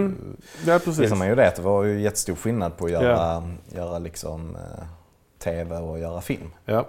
ju, 0.65 0.71
Ja, 0.71 0.79
precis. 0.79 0.99
visar 0.99 1.15
man 1.15 1.27
ju 1.27 1.35
det. 1.35 1.53
Det 1.55 1.61
var 1.61 1.83
ju 1.83 2.01
jättestor 2.01 2.35
skillnad 2.35 2.77
på 2.77 2.85
att 2.85 2.91
göra, 2.91 3.43
göra 3.75 3.99
liksom, 3.99 4.55
eh, 4.55 4.83
TV 5.39 5.77
och 5.77 5.99
göra 5.99 6.21
film. 6.21 6.49
Ja. 6.65 6.87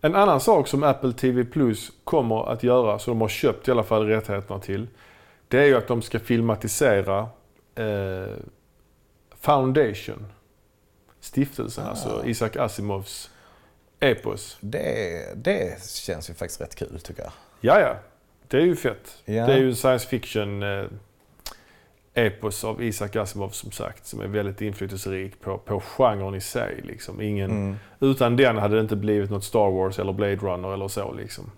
En 0.00 0.14
annan 0.16 0.40
sak 0.40 0.68
som 0.68 0.82
Apple 0.82 1.12
TV 1.12 1.44
Plus 1.44 1.92
kommer 2.04 2.52
att 2.52 2.62
göra, 2.62 2.98
så 2.98 3.10
de 3.10 3.20
har 3.20 3.28
köpt 3.28 3.68
i 3.68 3.70
alla 3.70 3.82
fall 3.82 4.06
rättigheterna 4.06 4.60
till, 4.60 4.86
det 5.48 5.58
är 5.58 5.64
ju 5.64 5.76
att 5.76 5.88
de 5.88 6.02
ska 6.02 6.18
filmatisera 6.18 7.18
eh, 7.74 8.34
Foundation. 9.40 10.26
Stiftelsen, 11.20 11.84
Ah. 11.86 11.88
alltså 11.90 12.22
Isaac 12.26 12.50
Asimovs 12.58 13.30
epos. 14.10 14.56
Det, 14.60 15.26
det 15.36 15.84
känns 15.86 16.30
ju 16.30 16.34
faktiskt 16.34 16.60
rätt 16.60 16.74
kul 16.74 17.00
tycker 17.00 17.22
jag. 17.22 17.32
Ja, 17.60 17.80
ja. 17.80 17.96
Det 18.48 18.56
är 18.56 18.60
ju 18.60 18.76
fett. 18.76 19.22
Ja. 19.24 19.46
Det 19.46 19.52
är 19.52 19.58
ju 19.58 19.68
en 19.68 19.76
science 19.76 20.08
fiction 20.08 20.62
eh, 20.62 20.84
epos 22.14 22.64
av 22.64 22.82
Isaac 22.82 23.16
Asimov 23.16 23.48
som 23.48 23.70
sagt, 23.70 24.06
som 24.06 24.20
är 24.20 24.26
väldigt 24.26 24.60
inflytelserik 24.60 25.40
på, 25.40 25.58
på 25.58 25.80
genren 25.80 26.34
i 26.34 26.40
sig. 26.40 26.80
Liksom. 26.84 27.20
Ingen, 27.20 27.50
Mm. 27.50 27.76
Utan 28.00 28.36
den 28.36 28.56
hade 28.58 28.74
det 28.74 28.80
inte 28.80 28.96
blivit 28.96 29.30
något 29.30 29.44
Star 29.44 29.70
Wars 29.70 29.98
eller 29.98 30.12
Blade 30.12 30.36
Runner 30.36 30.74
eller 30.74 30.88
så 30.88 31.12
liksom. 31.12 31.50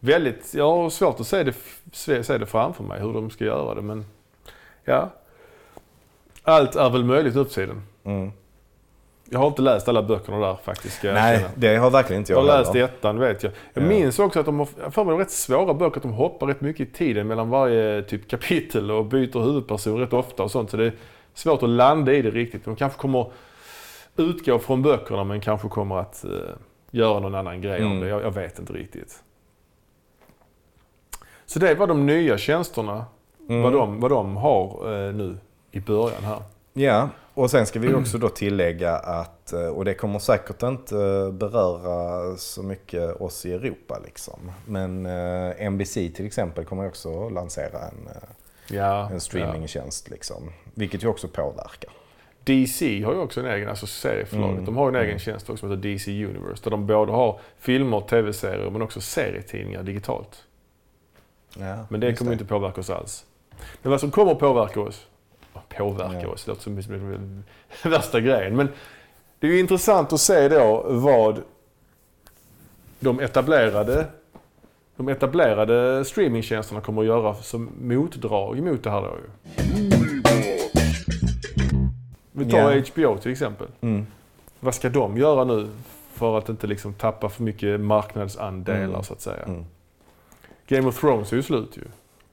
Väldigt, 0.00 0.54
jag 0.54 0.76
har 0.76 0.90
svårt 0.90 1.20
att 1.20 1.26
se 1.26 1.42
det, 1.42 1.54
se 1.92 2.38
det 2.38 2.46
framför 2.46 2.84
mig 2.84 3.00
hur 3.00 3.12
de 3.12 3.30
ska 3.30 3.44
göra 3.44 3.74
det 3.74 3.82
men 3.82 4.06
ja. 4.84 5.10
Allt 6.42 6.76
är 6.76 6.90
väl 6.90 7.04
möjligt 7.04 7.34
nu 7.34 7.44
för 7.44 7.54
tiden. 7.54 7.82
Mm. 8.04 8.32
Jag 9.32 9.38
har 9.40 9.46
inte 9.46 9.62
läst 9.62 9.88
alla 9.88 10.02
böckerna 10.02 10.38
där 10.38 10.54
faktiskt 10.64 11.02
Nej, 11.02 11.34
erkänna. 11.34 11.48
det 11.56 11.76
har 11.76 11.90
verkligen 11.90 12.20
inte 12.22 12.32
Jag 12.32 12.46
jag, 12.46 12.52
har 12.52 12.58
läst 12.58 12.74
ettan 12.74 13.18
vet 13.18 13.42
jag. 13.42 13.52
Jag 13.74 13.84
Ja. 13.84 13.88
minns 13.88 14.18
också 14.18 14.40
att 14.40 14.46
de 14.46 14.58
har, 14.58 14.90
för 14.90 15.04
mig, 15.04 15.16
rätt 15.16 15.30
svåra 15.30 15.74
böcker, 15.74 15.96
att 15.96 16.02
de 16.02 16.12
hoppar 16.12 16.46
rätt 16.46 16.60
mycket 16.60 16.88
i 16.88 16.92
tiden 16.92 17.26
mellan 17.26 17.50
varje 17.50 18.02
typ 18.02 18.28
kapitel 18.30 18.90
och 18.90 19.04
byter 19.04 19.40
huvudperson 19.44 19.98
rätt 19.98 20.12
ofta 20.12 20.42
och 20.42 20.50
sånt. 20.50 20.70
Så 20.70 20.76
det 20.76 20.84
är 20.86 20.92
svårt 21.34 21.62
att 21.62 21.68
landa 21.68 22.12
i 22.12 22.22
det 22.22 22.30
riktigt. 22.30 22.64
De 22.64 22.76
kanske 22.76 22.98
kommer 22.98 23.32
utgå 24.16 24.58
från 24.58 24.82
böckerna 24.82 25.24
men 25.24 25.40
kanske 25.40 25.68
kommer 25.68 25.96
att 25.96 26.24
eh, 26.24 26.30
göra 26.90 27.20
någon 27.20 27.34
annan 27.34 27.60
grej 27.60 27.80
om 27.84 27.86
Mm. 27.90 28.00
det. 28.00 28.08
Jag, 28.08 28.22
jag 28.22 28.30
vet 28.34 28.58
inte 28.58 28.72
riktigt. 28.72 29.22
Så 31.46 31.58
det 31.58 31.74
var 31.74 31.86
de 31.86 32.06
nya 32.06 32.38
tjänsterna, 32.38 33.04
Mm. 33.48 33.62
vad, 33.62 33.72
de, 33.72 34.00
vad 34.00 34.10
de 34.10 34.36
har 34.36 34.92
eh, 35.08 35.14
nu 35.14 35.36
i 35.70 35.80
början 35.80 36.24
här. 36.24 36.38
Ja, 36.72 37.08
och 37.40 37.50
sen 37.50 37.66
ska 37.66 37.80
vi 37.80 37.94
också 37.94 38.18
då 38.18 38.28
tillägga 38.28 38.96
att, 38.96 39.52
eh, 39.52 39.66
och 39.66 39.84
det 39.84 39.94
kommer 39.94 40.18
säkert 40.18 40.62
inte 40.62 40.96
eh, 40.96 41.32
beröra 41.32 42.36
så 42.36 42.62
mycket 42.62 43.20
oss 43.20 43.46
i 43.46 43.52
Europa 43.52 43.98
liksom. 44.04 44.52
Men 44.66 45.06
eh, 45.06 45.70
NBC 45.70 45.94
till 45.94 46.26
exempel 46.26 46.64
kommer 46.64 46.86
också 46.88 47.28
lansera 47.28 47.78
en, 47.78 48.08
Ja, 48.72 49.10
en 49.10 49.20
streamingtjänst 49.20 50.10
liksom. 50.10 50.52
Vilket 50.74 51.04
ju 51.04 51.08
också 51.08 51.28
påverkar. 51.28 51.90
DC 52.44 53.02
har 53.02 53.12
ju 53.12 53.18
också 53.18 53.40
en 53.40 53.46
egen, 53.46 53.68
alltså 53.68 53.86
serieförlaget. 53.86 54.52
Mm. 54.52 54.64
De 54.64 54.76
har 54.76 54.88
en 54.88 54.94
egen 54.94 55.06
Mm. 55.06 55.18
tjänst 55.18 55.50
också 55.50 55.60
som 55.60 55.70
heter 55.70 55.82
DC 55.82 56.24
Universe. 56.24 56.62
Där 56.64 56.70
de 56.70 56.86
både 56.86 57.12
har 57.12 57.40
filmer, 57.58 58.00
tv-serier 58.00 58.70
men 58.70 58.82
också 58.82 59.00
serietidningar 59.00 59.82
digitalt. 59.82 60.44
Ja, 61.58 61.86
Men 61.90 62.00
det 62.00 62.14
kommer 62.14 62.30
ju 62.30 62.32
inte 62.32 62.44
påverka 62.44 62.80
oss 62.80 62.90
alls. 62.90 63.26
Men 63.82 63.90
vad 63.90 64.00
som 64.00 64.10
kommer 64.10 64.32
att 64.32 64.38
påverka 64.38 64.80
oss, 64.80 65.06
oh, 65.72 65.78
påverka 65.78 66.20
Ja. 66.22 66.28
oss, 66.28 66.44
det 66.44 66.50
låter 66.50 66.62
som 66.62 66.82
som 66.82 66.92
den 67.10 67.44
värsta 67.92 68.20
grejen. 68.20 68.56
Men 68.56 68.68
det 69.38 69.46
är 69.46 69.50
ju 69.50 69.58
intressant 69.60 70.12
att 70.12 70.20
se 70.20 70.48
då 70.48 70.84
vad 70.88 71.42
de 73.00 73.20
etablerade, 73.20 74.06
de 74.96 75.08
etablerade 75.08 76.04
streamingtjänsterna 76.04 76.80
kommer 76.80 77.00
att 77.02 77.06
göra 77.08 77.34
som 77.34 77.70
motdrag 77.80 78.62
mot 78.62 78.82
det 78.84 78.90
här 78.90 79.00
då. 79.02 79.16
Vi 82.32 82.50
tar 82.50 82.70
Ja. 82.72 82.82
HBO 82.94 83.18
till 83.18 83.32
exempel. 83.32 83.66
Mm. 83.80 84.06
Vad 84.60 84.74
ska 84.74 84.88
de 84.88 85.16
göra 85.16 85.44
nu 85.44 85.68
för 86.14 86.38
att 86.38 86.48
inte 86.48 86.66
liksom 86.66 86.94
tappa 86.94 87.28
för 87.28 87.42
mycket 87.42 87.80
marknadsandelar 87.80 88.84
Mm. 88.84 89.02
så 89.02 89.12
att 89.12 89.20
säga? 89.20 89.42
Mm. 89.42 89.64
Game 90.68 90.88
of 90.88 91.00
Thrones 91.00 91.32
är 91.32 91.36
ju 91.36 91.42
slut 91.42 91.76
ju. 91.76 91.82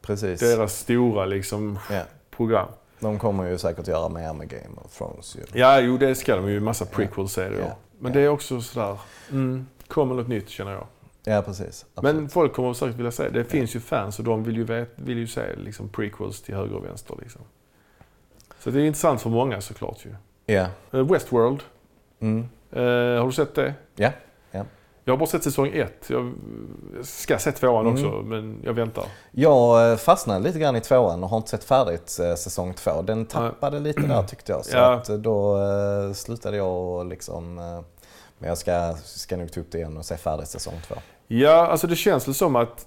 Precis. 0.01 0.39
Deras 0.39 0.77
stora 0.79 1.25
liksom 1.25 1.79
Ja. 1.91 2.01
program. 2.31 2.67
De 2.99 3.19
kommer 3.19 3.49
ju 3.49 3.57
säkert 3.57 3.87
göra 3.87 4.09
mer 4.09 4.33
med 4.33 4.49
Game 4.49 4.81
of 4.85 4.97
Thrones 4.97 5.35
ju. 5.35 5.59
Ja, 5.59 5.79
jo 5.79 5.97
det 5.97 6.15
ska 6.15 6.35
de 6.35 6.49
ju. 6.49 6.59
Massa 6.59 6.85
prequel-serier. 6.85 7.59
Ja. 7.61 7.75
Men 7.99 8.13
det 8.13 8.21
är 8.21 8.29
också 8.29 8.61
sådär, 8.61 8.97
mm, 9.31 9.67
kommer 9.87 10.15
något 10.15 10.27
nytt 10.27 10.49
känner 10.49 10.71
jag. 10.71 10.87
Ja, 11.23 11.41
precis. 11.41 11.85
Absolut. 11.95 12.15
Men 12.15 12.29
folk 12.29 12.53
kommer 12.53 12.73
säkert 12.73 12.95
vilja 12.95 13.11
se, 13.11 13.29
det 13.29 13.43
finns 13.43 13.75
ju 13.75 13.79
fans 13.79 14.19
och 14.19 14.25
de 14.25 14.43
vill 14.43 14.55
ju, 14.57 14.63
vet, 14.63 14.89
vill 14.95 15.17
ju 15.17 15.27
se 15.27 15.55
liksom 15.55 15.89
prequels 15.89 16.41
till 16.41 16.55
höger 16.55 16.75
och 16.75 16.85
vänster 16.85 17.15
liksom. 17.21 17.41
Så 18.59 18.69
det 18.69 18.81
är 18.81 18.85
intressant 18.85 19.21
för 19.21 19.29
många 19.29 19.61
såklart 19.61 20.05
ju. 20.05 20.15
Ja. 20.55 20.67
Eh, 20.91 21.11
Westworld, 21.11 21.63
Mm. 22.19 22.39
eh, 22.71 22.81
har 23.19 23.25
du 23.25 23.31
sett 23.31 23.55
det? 23.55 23.73
Ja. 23.95 24.11
Jag 25.07 25.13
har 25.13 25.17
bara 25.17 25.29
sett 25.29 25.43
säsong 25.43 25.67
ett. 25.73 26.09
Jag 26.09 26.33
ska 27.03 27.37
se 27.39 27.51
tvåan 27.51 27.87
Mm. 27.87 27.93
också, 28.05 28.21
men 28.21 28.59
jag 28.63 28.73
väntar. 28.73 29.03
Jag 29.31 29.91
eh, 29.91 29.97
fastnade 29.97 30.39
lite 30.39 30.59
grann 30.59 30.75
i 30.75 30.81
tvåan 30.81 31.23
och 31.23 31.29
har 31.29 31.37
inte 31.37 31.49
sett 31.49 31.63
färdigt 31.63 32.19
eh, 32.21 32.35
säsong 32.35 32.73
två. 32.73 33.01
Den 33.01 33.25
tappade 33.25 33.79
lite 33.79 34.01
där 34.01 34.23
tyckte 34.23 34.51
jag. 34.51 34.65
Så 34.65 34.77
Ja. 34.77 34.93
att 34.93 35.09
eh, 35.09 35.15
då 35.15 35.57
slutade 36.13 36.57
jag 36.57 36.67
och 36.77 37.05
liksom... 37.05 37.55
Men 38.39 38.49
jag 38.49 38.57
ska, 38.57 38.95
ska 39.03 39.37
nog 39.37 39.51
ta 39.51 39.59
upp 39.59 39.71
det 39.71 39.77
igen 39.77 39.97
och 39.97 40.05
se 40.05 40.17
färdigt 40.17 40.47
säsong 40.47 40.73
två. 40.87 40.95
Ja, 41.27 41.67
alltså 41.67 41.87
det 41.87 41.95
känns 41.95 42.27
väl 42.27 42.35
som 42.35 42.55
att 42.55 42.85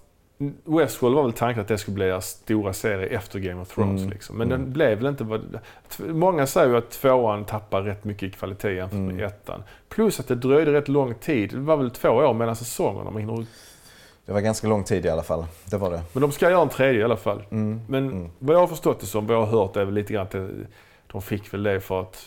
Westworld 0.64 1.14
var 1.16 1.22
väl 1.22 1.32
tanken 1.32 1.60
att 1.62 1.68
det 1.68 1.78
skulle 1.78 1.94
bli 1.94 2.04
deras 2.06 2.26
stora 2.28 2.72
serie 2.72 3.06
efter 3.06 3.38
Game 3.38 3.62
of 3.62 3.74
Thrones. 3.74 4.00
Mm. 4.00 4.10
Liksom. 4.12 4.36
Men 4.38 4.52
Mm. 4.52 4.60
den 4.62 4.72
blev 4.72 4.98
väl 4.98 5.06
inte 5.06 5.24
vad... 5.24 5.58
Många 5.98 6.46
säger 6.46 6.68
ju 6.68 6.76
att 6.76 6.90
tvåan 6.90 7.44
tappar 7.44 7.82
rätt 7.82 8.04
mycket 8.04 8.22
i 8.22 8.30
kvalitet 8.30 8.72
jämfört 8.72 8.98
med 8.98 9.10
Mm. 9.14 9.26
ettan. 9.26 9.62
Plus 9.88 10.20
att 10.20 10.28
det 10.28 10.34
dröjde 10.34 10.72
rätt 10.72 10.88
lång 10.88 11.14
tid. 11.14 11.50
Det 11.50 11.58
var 11.60 11.76
väl 11.76 11.90
två 11.90 12.08
år 12.08 12.34
mellan 12.34 12.56
säsongerna. 12.56 13.10
Man 13.10 13.20
hinner... 13.22 13.44
Det 14.26 14.32
var 14.32 14.40
ganska 14.40 14.66
lång 14.68 14.84
tid 14.84 15.06
i 15.06 15.08
alla 15.08 15.22
fall. 15.22 15.44
Det 15.70 15.76
var 15.76 15.90
det. 15.90 16.02
Men 16.12 16.20
de 16.22 16.32
ska 16.32 16.50
göra 16.50 16.62
en 16.62 16.68
tredje 16.68 17.00
i 17.00 17.04
alla 17.04 17.16
fall. 17.16 17.42
Mm. 17.50 17.80
Men 17.88 18.06
Mm. 18.10 18.30
vad 18.38 18.56
jag 18.56 18.60
har 18.60 18.66
förstått 18.66 19.00
det 19.00 19.06
som, 19.06 19.26
vad 19.26 19.36
jag 19.36 19.46
har 19.46 19.58
hört 19.60 19.76
är 19.76 19.84
väl 19.84 19.94
lite 19.94 20.12
grann 20.12 20.22
att 20.26 20.34
de 21.12 21.22
fick 21.22 21.54
väl 21.54 21.62
det 21.62 21.80
för 21.80 22.00
att 22.00 22.26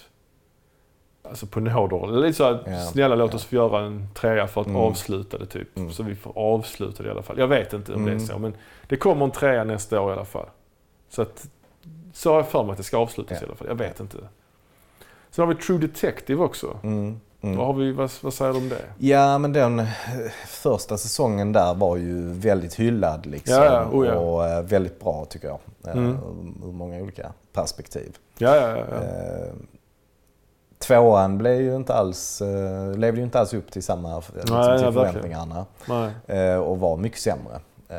Alltså 1.29 1.45
på 1.45 1.59
nåder. 1.59 2.07
Lite 2.17 2.33
så 2.37 2.43
att 2.43 2.61
Ja, 2.65 2.79
snälla 2.81 3.15
låt 3.15 3.33
oss 3.33 3.45
få 3.45 3.55
göra 3.55 3.79
en 3.85 4.07
trea 4.13 4.47
för 4.47 4.61
att 4.61 4.67
Mm. 4.67 4.79
avsluta 4.81 5.37
det 5.37 5.45
typ. 5.45 5.77
Mm. 5.77 5.91
Så 5.91 6.03
vi 6.03 6.15
får 6.15 6.37
avsluta 6.37 7.03
det 7.03 7.09
i 7.09 7.11
alla 7.11 7.21
fall. 7.23 7.37
Jag 7.39 7.47
vet 7.47 7.73
inte 7.73 7.93
om 7.93 8.05
det 8.05 8.11
är 8.11 8.15
Mm. 8.15 8.27
så 8.27 8.39
men 8.39 8.53
det 8.87 8.97
kommer 8.97 9.25
en 9.25 9.31
trea 9.31 9.63
nästa 9.63 10.01
år 10.01 10.09
i 10.09 10.13
alla 10.13 10.25
fall. 10.25 10.45
Så 11.09 11.21
att, 11.21 11.47
så 12.13 12.29
har 12.29 12.35
jag 12.37 12.47
för 12.47 12.63
mig 12.63 12.71
att 12.71 12.77
det 12.77 12.83
ska 12.83 12.97
avslutas 12.97 13.37
Ja. 13.41 13.45
i 13.45 13.47
alla 13.47 13.55
fall. 13.55 13.67
Jag 13.67 13.75
vet 13.75 13.99
inte. 13.99 14.17
Sen 15.31 15.47
har 15.47 15.53
vi 15.53 15.61
True 15.61 15.77
Detective 15.79 16.43
också. 16.43 16.77
Mm. 16.83 17.19
Mm. 17.41 17.57
Vad, 17.57 17.67
har 17.67 17.73
vi, 17.73 17.91
vad, 17.91 18.11
vad 18.21 18.33
säger 18.33 18.51
du 18.53 18.57
om 18.59 18.69
det? 18.69 18.81
Ja, 18.97 19.37
men 19.37 19.53
den 19.53 19.79
eh, 19.79 19.85
första 20.47 20.97
säsongen 20.97 21.51
där 21.51 21.73
var 21.73 21.97
ju 21.97 22.29
väldigt 22.33 22.73
hyllad 22.75 23.25
liksom. 23.25 23.55
Ja. 23.55 23.89
Oh, 23.91 24.07
ja. 24.07 24.13
Och 24.15 24.45
eh, 24.47 24.63
väldigt 24.63 24.99
bra 24.99 25.25
tycker 25.29 25.47
jag. 25.47 25.59
Eh, 25.87 25.91
Mm. 25.97 26.09
Ur, 26.11 26.67
ur 26.67 26.71
många 26.71 27.01
olika 27.01 27.31
perspektiv. 27.53 28.17
Ja, 28.37 28.55
ja, 28.55 28.69
ja. 28.69 28.85
ja. 28.91 28.95
Eh, 28.95 29.53
Tvåan 30.83 31.37
blev 31.37 31.61
ju 31.61 31.75
inte 31.75 31.93
alls, 31.93 32.41
eh, 32.41 32.91
levde 32.97 33.19
ju 33.19 33.25
inte 33.25 33.39
alls 33.39 33.53
upp 33.53 33.71
till 33.71 33.83
samma 33.83 34.17
liksom, 34.35 34.57
Nej, 34.57 34.77
till 34.79 34.91
förväntningarna. 34.93 35.65
Eh, 36.27 36.55
och 36.55 36.79
var 36.79 36.97
mycket 36.97 37.19
sämre. 37.19 37.59
Eh, 37.89 37.97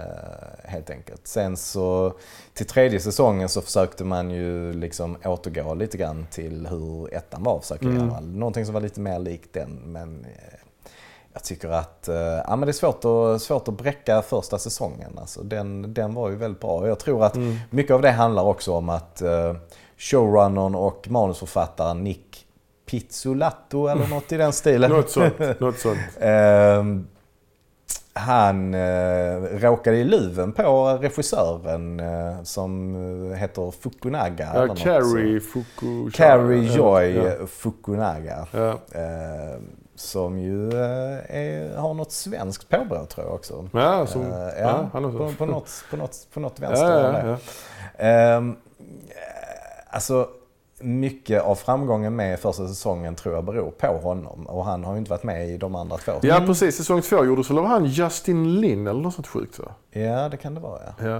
helt 0.64 0.90
enkelt. 0.90 1.26
Sen 1.26 1.56
så 1.56 2.12
till 2.54 2.66
tredje 2.66 3.00
säsongen 3.00 3.48
så 3.48 3.60
försökte 3.62 4.04
man 4.04 4.30
ju 4.30 4.72
liksom 4.72 5.16
återgå 5.24 5.74
lite 5.74 5.96
grann 5.96 6.26
till 6.30 6.66
hur 6.66 7.14
ettan 7.14 7.42
var. 7.42 7.60
Försöker 7.60 7.86
Mm. 7.86 8.08
göra. 8.08 8.20
Någonting 8.20 8.64
som 8.64 8.74
var 8.74 8.80
lite 8.80 9.00
mer 9.00 9.18
likt 9.18 9.52
den. 9.52 9.70
Men 9.84 10.24
eh, 10.24 10.58
jag 11.32 11.44
tycker 11.44 11.68
att 11.68 12.08
eh, 12.08 12.14
ja, 12.16 12.56
men 12.56 12.60
det 12.60 12.70
är 12.70 12.72
svårt 12.72 13.04
att, 13.04 13.42
svårt 13.42 13.68
att 13.68 13.74
bräcka 13.78 14.22
första 14.22 14.58
säsongen. 14.58 15.18
Alltså, 15.20 15.42
den, 15.42 15.94
den 15.94 16.14
var 16.14 16.30
ju 16.30 16.36
väldigt 16.36 16.60
bra. 16.60 16.88
Jag 16.88 16.98
tror 16.98 17.24
att 17.24 17.34
Mm. 17.36 17.56
mycket 17.70 17.94
av 17.94 18.02
det 18.02 18.10
handlar 18.10 18.42
också 18.42 18.72
om 18.74 18.88
att 18.88 19.22
eh, 19.22 19.54
showrunnern 19.96 20.74
och 20.74 21.06
manusförfattaren 21.10 22.04
Nick 22.04 22.43
Pizzolatto 22.86 23.86
eller 23.88 24.06
något 24.06 24.32
i 24.32 24.36
den 24.36 24.52
stilen. 24.52 24.90
Något 24.90 25.10
sånt. 25.10 25.60
Något 25.60 25.78
sånt. 25.78 25.98
Ehm, 26.20 27.06
han 28.16 28.74
eh, 28.74 29.36
råkade 29.40 29.96
i 29.96 30.04
luven 30.04 30.52
på 30.52 30.98
regissören 31.00 32.00
eh, 32.00 32.42
som 32.42 32.94
eh, 33.32 33.38
heter 33.38 33.70
Fukunaga. 33.70 34.46
eller 34.50 34.60
Ja, 34.60 34.66
något 34.66 34.78
Carrie. 34.78 35.40
Fukushima. 35.40 36.10
Carrie 36.12 36.76
Joy 36.76 37.10
Ja. 37.16 37.46
Fukunaga. 37.46 38.46
Ja. 38.52 38.70
Eh, 38.92 39.60
som 39.96 40.38
ju 40.38 40.68
eh, 40.70 41.36
är, 41.36 41.76
har 41.76 41.94
något 41.94 42.12
svenskt 42.12 42.68
påbrå 42.68 43.06
tror 43.06 43.26
jag 43.26 43.34
också. 43.34 43.68
Ja, 43.72 44.06
som, 44.06 44.22
Eh, 44.22 44.28
ja, 44.60 44.90
ja, 44.92 45.00
på, 45.00 45.32
på, 45.38 45.46
något, 45.46 45.84
på, 45.90 45.96
något, 45.96 46.26
på 46.34 46.40
något 46.40 46.60
vänster. 46.60 46.86
Ja, 47.04 47.18
ja, 47.26 47.28
ja. 47.28 48.04
Ehm, 48.04 48.56
eh, 49.08 49.14
alltså, 49.90 50.28
mycket 50.80 51.42
av 51.42 51.54
framgången 51.54 52.16
med 52.16 52.40
första 52.40 52.68
säsongen 52.68 53.14
tror 53.14 53.34
jag 53.34 53.44
beror 53.44 53.70
på 53.70 53.86
honom. 53.86 54.46
Och 54.46 54.64
han 54.64 54.84
har 54.84 54.92
ju 54.92 54.98
inte 54.98 55.10
varit 55.10 55.22
med 55.22 55.48
i 55.48 55.56
de 55.56 55.74
andra 55.74 55.96
två. 55.96 56.12
ja, 56.22 56.42
precis. 56.46 56.76
Säsong 56.76 57.02
två 57.02 57.24
gjordes 57.24 57.50
väl 57.50 57.58
av 57.58 57.66
han 57.66 57.84
Justin 57.84 58.60
Lin 58.60 58.86
eller 58.86 59.00
något 59.00 59.14
sånt 59.14 59.26
sjukt 59.26 59.58
va? 59.58 59.64
Ja, 59.90 60.28
det 60.28 60.36
kan 60.36 60.54
det 60.54 60.60
vara 60.60 60.80
ja. 60.98 61.04
Ja. 61.08 61.16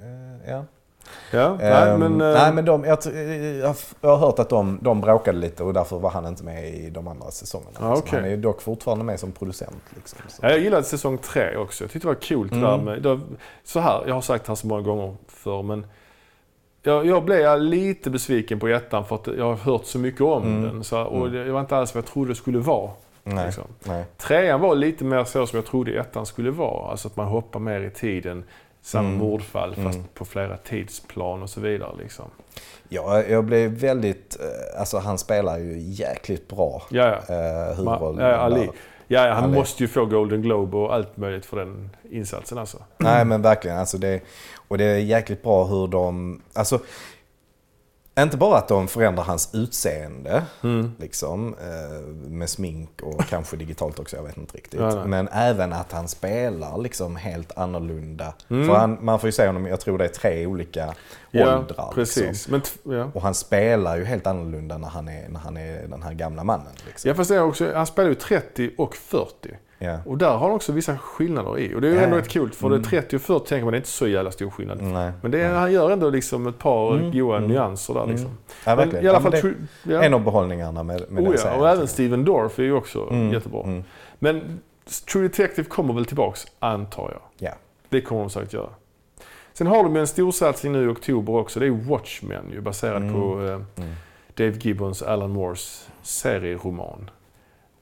Eh, 0.00 0.50
ja. 0.52 0.64
Ja, 1.32 1.56
nej 1.60 1.88
Ehm, 1.90 2.00
men... 2.00 2.20
eh, 2.20 2.32
nej, 2.42 2.52
men 2.52 2.64
de, 2.64 2.84
jag, 2.84 2.98
jag, 3.62 3.74
jag 4.00 4.10
har 4.10 4.16
hört 4.16 4.38
att 4.38 4.48
de, 4.48 4.78
de 4.82 5.00
bråkade 5.00 5.38
lite 5.38 5.62
och 5.62 5.72
därför 5.74 5.98
var 5.98 6.10
han 6.10 6.26
inte 6.26 6.44
med 6.44 6.68
i 6.74 6.90
de 6.90 7.08
andra 7.08 7.30
säsongerna. 7.30 7.70
Ah, 7.80 7.88
liksom. 7.94 7.98
okej. 8.08 8.18
Han 8.20 8.24
är 8.24 8.30
ju 8.30 8.36
dock 8.36 8.60
fortfarande 8.62 9.04
med 9.04 9.20
som 9.20 9.32
producent. 9.32 9.82
Liksom, 9.96 10.18
så. 10.28 10.38
Ja, 10.42 10.50
jag 10.50 10.58
gillade 10.60 10.82
säsong 10.82 11.18
tre 11.18 11.56
också. 11.56 11.84
Jag 11.84 11.90
tyckte 11.90 12.08
det 12.08 12.14
var 12.14 12.20
coolt 12.28 12.52
det 12.52 12.60
där 12.60 12.74
Mm. 12.74 12.84
med... 12.84 13.02
Det, 13.02 13.20
så 13.64 13.80
här, 13.80 14.04
jag 14.06 14.14
har 14.14 14.20
sagt 14.20 14.44
det 14.44 14.50
här 14.50 14.54
så 14.56 14.66
många 14.66 14.82
gånger 14.82 15.16
förr 15.28 15.62
men... 15.62 15.86
Jag, 16.88 17.06
jag 17.06 17.24
blev 17.24 17.60
lite 17.60 18.10
besviken 18.10 18.60
på 18.60 18.68
ettan 18.68 19.04
för 19.04 19.14
att 19.16 19.26
jag 19.26 19.44
har 19.44 19.54
hört 19.56 19.84
så 19.84 19.98
mycket 19.98 20.20
om 20.20 20.42
Mm. 20.42 20.62
den. 20.62 20.84
Så, 20.84 21.02
och 21.02 21.16
Mm. 21.26 21.32
det, 21.32 21.44
det 21.44 21.52
var 21.52 21.60
inte 21.60 21.76
alls 21.76 21.94
vad 21.94 22.02
jag 22.04 22.10
trodde 22.10 22.30
det 22.30 22.34
skulle 22.34 22.58
vara. 22.58 22.90
Nej, 23.24 23.46
Liksom. 23.46 23.64
nej. 23.84 24.04
Trean 24.16 24.60
var 24.60 24.74
lite 24.74 25.04
mer 25.04 25.24
så 25.24 25.46
som 25.46 25.56
jag 25.56 25.66
trodde 25.66 26.00
ettan 26.00 26.26
skulle 26.26 26.50
vara. 26.50 26.90
Alltså 26.90 27.08
att 27.08 27.16
man 27.16 27.26
hoppar 27.26 27.60
mer 27.60 27.80
i 27.80 27.90
tiden. 27.90 28.44
Samma 28.82 29.08
Mm. 29.08 29.20
mordfall 29.20 29.74
fast 29.74 29.96
Mm. 29.98 30.08
på 30.14 30.24
flera 30.24 30.56
tidsplan 30.56 31.42
och 31.42 31.50
så 31.50 31.60
vidare. 31.60 31.90
Liksom. 31.98 32.24
Ja, 32.88 33.22
jag 33.22 33.44
blev 33.44 33.70
väldigt... 33.70 34.36
eh, 34.40 34.80
Alltså 34.80 34.98
han 34.98 35.18
spelar 35.18 35.58
ju 35.58 35.78
jäkligt 35.78 36.48
bra 36.48 36.82
Ja, 36.90 37.04
ja. 37.28 37.34
eh, 37.34 37.76
huvudrollen. 37.76 38.26
Ja, 38.30 38.36
Ali. 38.36 38.68
ja, 39.06 39.30
han 39.34 39.44
Ali. 39.44 39.54
måste 39.54 39.82
ju 39.82 39.88
få 39.88 40.04
Golden 40.04 40.42
Globe 40.42 40.76
och 40.76 40.94
allt 40.94 41.16
möjligt 41.16 41.46
för 41.46 41.56
den 41.56 41.90
insatsen 42.10 42.58
alltså. 42.58 42.78
Nej 42.98 43.24
men 43.24 43.42
verkligen. 43.42 43.78
Alltså 43.78 43.98
det, 43.98 44.20
och 44.68 44.78
det 44.78 44.84
är 44.84 44.98
jäkligt 44.98 45.42
bra 45.42 45.64
hur 45.64 45.86
de... 45.88 46.40
Alltså, 46.52 46.78
inte 48.18 48.36
bara 48.36 48.58
att 48.58 48.68
de 48.68 48.88
förändrar 48.88 49.24
hans 49.24 49.50
utseende, 49.54 50.42
Mm. 50.62 50.92
liksom, 50.98 51.54
eh, 51.54 52.06
med 52.30 52.48
smink 52.50 52.90
och 53.02 53.20
kanske 53.28 53.56
digitalt 53.56 53.98
också, 53.98 54.16
jag 54.16 54.22
vet 54.22 54.36
inte 54.36 54.56
riktigt. 54.56 54.80
Ja, 54.80 55.04
men 55.04 55.28
även 55.32 55.72
att 55.72 55.92
han 55.92 56.08
spelar 56.08 56.78
liksom 56.78 57.16
helt 57.16 57.58
annorlunda. 57.58 58.34
Mm. 58.50 58.66
För 58.68 58.74
han, 58.74 58.98
man 59.00 59.20
får 59.20 59.28
ju 59.28 59.32
se 59.32 59.46
honom, 59.46 59.66
jag 59.66 59.80
tror 59.80 59.98
det 59.98 60.04
är 60.04 60.08
tre 60.08 60.46
olika 60.46 60.94
Ja, 61.30 61.58
åldrar. 61.58 61.92
precis. 61.94 62.48
Liksom. 62.48 62.62
Men, 62.84 62.96
ja. 62.98 63.10
Och 63.14 63.22
han 63.22 63.34
spelar 63.34 63.96
ju 63.96 64.04
helt 64.04 64.26
annorlunda 64.26 64.78
när 64.78 64.88
han 64.88 65.08
är, 65.08 65.28
när 65.28 65.40
han 65.40 65.56
är 65.56 65.86
den 65.88 66.02
här 66.02 66.12
gamla 66.14 66.44
mannen. 66.44 66.72
Liksom. 66.86 67.08
ja, 67.08 67.14
fast 67.14 67.30
det 67.30 67.40
också, 67.40 67.72
han 67.74 67.86
spelar 67.86 68.08
ju 68.08 68.14
30 68.14 68.70
och 68.78 68.96
40. 68.96 69.50
Ja. 69.78 69.98
Och 70.06 70.18
där 70.18 70.30
har 70.30 70.38
han 70.38 70.50
också 70.50 70.72
vissa 70.72 70.98
skillnader 70.98 71.58
i. 71.58 71.74
Och 71.74 71.80
det 71.80 71.88
är 71.88 71.92
ju 71.92 71.96
Ja. 71.96 72.02
ändå 72.02 72.16
rätt 72.16 72.28
kul 72.28 72.50
för 72.50 72.66
Mm. 72.66 72.82
det 72.82 72.88
30 72.88 73.16
och 73.16 73.22
40 73.22 73.46
tänker 73.48 73.64
man 73.64 73.72
det 73.72 73.76
är 73.76 73.78
inte 73.78 73.88
så 73.88 74.08
jävla 74.08 74.30
stor 74.30 74.50
skillnad. 74.50 74.82
Nej. 74.82 75.12
Men 75.22 75.30
det 75.30 75.40
är, 75.42 75.54
han 75.54 75.72
gör 75.72 75.90
ändå 75.90 76.10
liksom 76.10 76.46
ett 76.46 76.58
par 76.58 76.94
Mm. 76.96 77.12
goa 77.12 77.36
Mm. 77.36 77.50
nyanser 77.50 77.94
där 77.94 78.00
Mm. 78.02 78.14
liksom. 78.14 78.30
Ja, 78.66 78.74
verkligen. 78.74 79.04
I 79.04 79.08
alla 79.08 79.16
Ja, 79.18 79.22
fall... 79.22 79.40
men 79.42 79.68
det, 79.84 79.92
ja. 79.94 80.02
en 80.02 80.14
av 80.14 80.24
behållningarna 80.24 80.82
med, 80.82 81.04
med 81.10 81.24
oh, 81.26 81.30
den 81.32 81.40
ja. 81.44 81.56
Och 81.56 81.68
även 81.68 81.88
Steven 81.88 82.24
Dorff 82.24 82.58
är 82.58 82.62
ju 82.62 82.72
också 82.72 83.08
Mm, 83.10 83.32
jättebra. 83.32 83.62
mm. 83.62 83.84
Men 84.18 84.60
True 85.12 85.22
Detective 85.22 85.68
kommer 85.68 85.94
väl 85.94 86.04
tillbaks, 86.04 86.46
antar 86.58 87.10
jag. 87.12 87.48
Ja. 87.50 87.54
Det 87.88 88.00
kommer 88.00 88.20
de 88.20 88.30
säkert 88.30 88.52
göra. 88.52 88.68
Sen 89.52 89.66
har 89.66 89.82
de 89.82 89.96
en 89.96 90.06
storsatsning 90.06 90.72
nu 90.72 90.84
i 90.84 90.88
oktober 90.88 91.36
också. 91.36 91.60
Det 91.60 91.66
är 91.66 91.70
Watchmen 91.70 92.44
ju, 92.52 92.60
baserad 92.60 93.02
Mm. 93.02 93.14
på 93.14 93.42
eh, 93.42 93.52
Mm. 93.52 93.94
Dave 94.34 94.52
Gibbons 94.60 95.02
Alan 95.02 95.30
Moores 95.30 95.88
serieroman. 96.02 97.10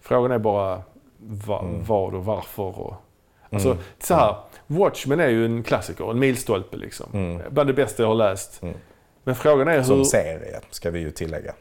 Frågan 0.01 0.30
är 0.32 0.38
bara 0.38 0.82
va, 1.27 1.61
Mm. 1.61 1.85
vad 1.85 2.14
och 2.14 2.24
varför. 2.24 2.62
Och, 2.81 2.95
alltså, 3.53 3.68
Mm. 3.68 3.83
så 3.99 4.14
här, 4.14 4.37
Watchmen 4.66 5.20
är 5.20 5.29
ju 5.29 5.45
en 5.45 5.62
klassiker, 5.62 6.11
en 6.11 6.18
milstolpe 6.18 6.77
liksom. 6.77 7.07
Mm. 7.12 7.43
Bland 7.51 7.68
det 7.68 7.72
bästa 7.74 8.03
jag 8.03 8.09
har 8.11 8.14
läst. 8.14 8.62
Mm. 8.62 8.74
Men 9.24 9.35
frågan 9.35 9.68
är 9.68 9.77
hur... 9.77 9.83
Som 9.83 10.05
serie, 10.05 10.61
ska 10.70 10.91
vi 10.91 10.99
ju 11.01 11.11
tillägga. 11.11 11.53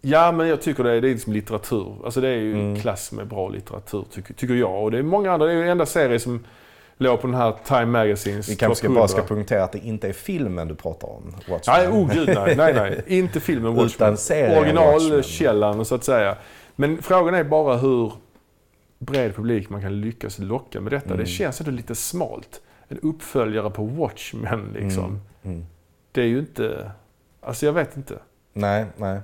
Ja, 0.00 0.32
men 0.32 0.48
jag 0.48 0.62
tycker 0.62 0.84
det 0.84 0.90
är, 0.92 1.00
det 1.00 1.08
är 1.08 1.12
liksom 1.12 1.32
litteratur. 1.32 1.94
Alltså 2.04 2.20
det 2.20 2.28
är 2.28 2.36
ju 2.36 2.52
Mm. 2.54 2.80
klass 2.80 3.12
med 3.12 3.26
bra 3.26 3.48
litteratur, 3.48 4.04
tycker, 4.10 4.34
tycker 4.34 4.54
jag. 4.54 4.82
Och 4.84 4.90
det 4.90 4.98
är 4.98 5.02
många 5.02 5.32
andra. 5.32 5.46
Det 5.46 5.52
är 5.52 5.56
ju 5.56 5.70
enda 5.70 5.86
serie 5.86 6.20
som 6.20 6.44
låg 6.98 7.20
på 7.20 7.26
den 7.26 7.36
här 7.36 7.54
Time 7.64 7.86
Magazines 7.86 8.48
Vi 8.48 8.56
kanske 8.56 8.74
ska 8.84 8.94
bara 8.94 9.08
ska 9.08 9.16
100. 9.18 9.28
poängtera 9.34 9.64
att 9.64 9.72
det 9.72 9.78
inte 9.78 10.08
är 10.08 10.12
filmen 10.12 10.68
du 10.68 10.74
pratar 10.74 11.08
om. 11.08 11.34
Watchmen. 11.48 11.76
Nej, 11.78 11.88
oh 11.88 12.12
gud 12.14 12.28
nej. 12.34 12.56
Nej, 12.56 12.74
nej. 12.74 13.02
Inte 13.18 13.40
filmen 13.40 13.74
Watchmen. 13.74 14.12
Utan. 14.14 14.58
Originalkällan 14.58 15.84
så 15.84 15.94
att 15.94 16.04
säga. 16.04 16.36
Men 16.76 17.02
frågan 17.02 17.34
är 17.34 17.44
bara 17.44 17.76
hur 17.76 18.12
bred 18.98 19.34
publik 19.34 19.70
man 19.70 19.80
kan 19.80 20.00
lyckas 20.00 20.38
locka 20.38 20.80
med 20.80 20.92
detta. 20.92 21.06
Mm. 21.06 21.18
Det 21.18 21.26
känns 21.26 21.60
ändå 21.60 21.70
lite 21.70 21.94
smalt. 21.94 22.60
En 22.88 22.98
uppföljare 22.98 23.70
på 23.70 23.84
Watchmen 23.84 24.70
liksom. 24.74 25.04
Mm. 25.04 25.20
Mm. 25.56 25.66
Det 26.12 26.20
är 26.20 26.26
ju 26.26 26.38
inte... 26.38 26.90
Alltså 27.40 27.66
jag 27.66 27.72
vet 27.72 27.96
inte. 27.96 28.18
Nej, 28.52 28.86
nej. 28.96 29.20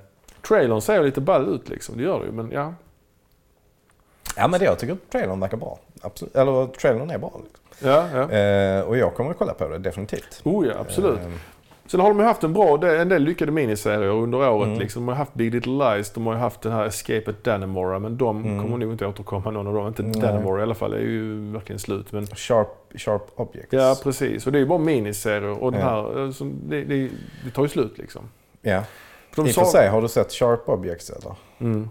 Trailern 0.48 0.80
ser 0.80 1.02
lite 1.02 1.20
ball 1.20 1.54
ut 1.54 1.68
liksom. 1.68 1.96
Det 1.96 2.02
gör 2.02 2.20
det 2.20 2.26
ju, 2.26 2.32
men 2.32 2.50
ja. 2.50 2.74
Ja 4.36 4.48
men 4.48 4.60
det, 4.60 4.66
jag 4.66 4.78
tycker 4.78 4.96
trailern 5.10 5.40
verkar 5.40 5.56
bra. 5.56 5.78
Absolut. 6.02 6.36
Eller 6.36 6.66
trailern 6.66 7.10
är 7.10 7.18
bra. 7.18 7.40
Liksom. 7.44 7.88
Ja, 7.88 8.08
ja. 8.14 8.30
Eh, 8.30 8.80
och 8.80 8.96
jag 8.96 9.14
kommer 9.14 9.30
att 9.30 9.38
kolla 9.38 9.54
på 9.54 9.68
det, 9.68 9.78
definitivt. 9.78 10.40
Oh 10.44 10.66
ja, 10.66 10.74
absolut. 10.78 11.20
Eh, 11.20 11.32
Sen 11.86 12.00
har 12.00 12.08
de 12.08 12.18
ju 12.18 12.24
haft 12.24 12.44
en 12.44 12.52
bra, 12.52 12.88
en 12.88 13.08
del 13.08 13.22
lyckade 13.22 13.52
miniserier 13.52 14.08
under 14.08 14.50
året. 14.50 14.66
Mm. 14.66 14.78
Liksom. 14.78 15.02
De 15.02 15.08
har 15.08 15.14
haft 15.14 15.34
Big 15.34 15.54
Little 15.54 15.72
Lies, 15.72 16.10
de 16.12 16.26
har 16.26 16.34
haft 16.34 16.60
den 16.62 16.72
här 16.72 16.86
Escape 16.86 17.24
at 17.30 17.44
Dannemora, 17.44 17.98
men 17.98 18.16
de 18.16 18.44
Mm. 18.44 18.62
kommer 18.62 18.78
nog 18.78 18.92
inte 18.92 19.06
återkomma 19.06 19.50
någon 19.50 19.66
av 19.66 19.74
dem. 19.74 19.86
Inte 19.86 20.02
Nej. 20.02 20.12
Dannemora 20.20 20.60
i 20.60 20.62
alla 20.62 20.74
fall, 20.74 20.90
det 20.90 20.96
är 20.96 21.00
ju 21.00 21.50
verkligen 21.52 21.78
slut. 21.78 22.12
Men, 22.12 22.26
sharp, 22.26 22.68
sharp 22.94 23.22
Objects. 23.36 23.72
ja, 23.72 23.96
precis. 24.02 24.46
Och 24.46 24.52
det 24.52 24.58
är 24.58 24.60
ju 24.60 24.66
bara 24.66 24.78
miniserier 24.78 25.62
och 25.62 25.72
den 25.72 25.80
Ja. 25.80 25.86
här, 26.16 26.30
som, 26.30 26.54
det, 26.68 26.84
det, 26.84 27.08
det 27.44 27.50
tar 27.54 27.62
ju 27.62 27.68
slut 27.68 27.98
liksom. 27.98 28.22
ja. 28.62 28.82
För 29.30 29.42
de 29.42 29.48
I 29.48 29.50
och 29.50 29.54
för 29.54 29.64
sig, 29.64 29.88
har 29.88 30.02
du 30.02 30.08
sett 30.08 30.32
Sharp 30.32 30.68
Objects 30.68 31.10
eller? 31.10 31.34
Mm. 31.60 31.88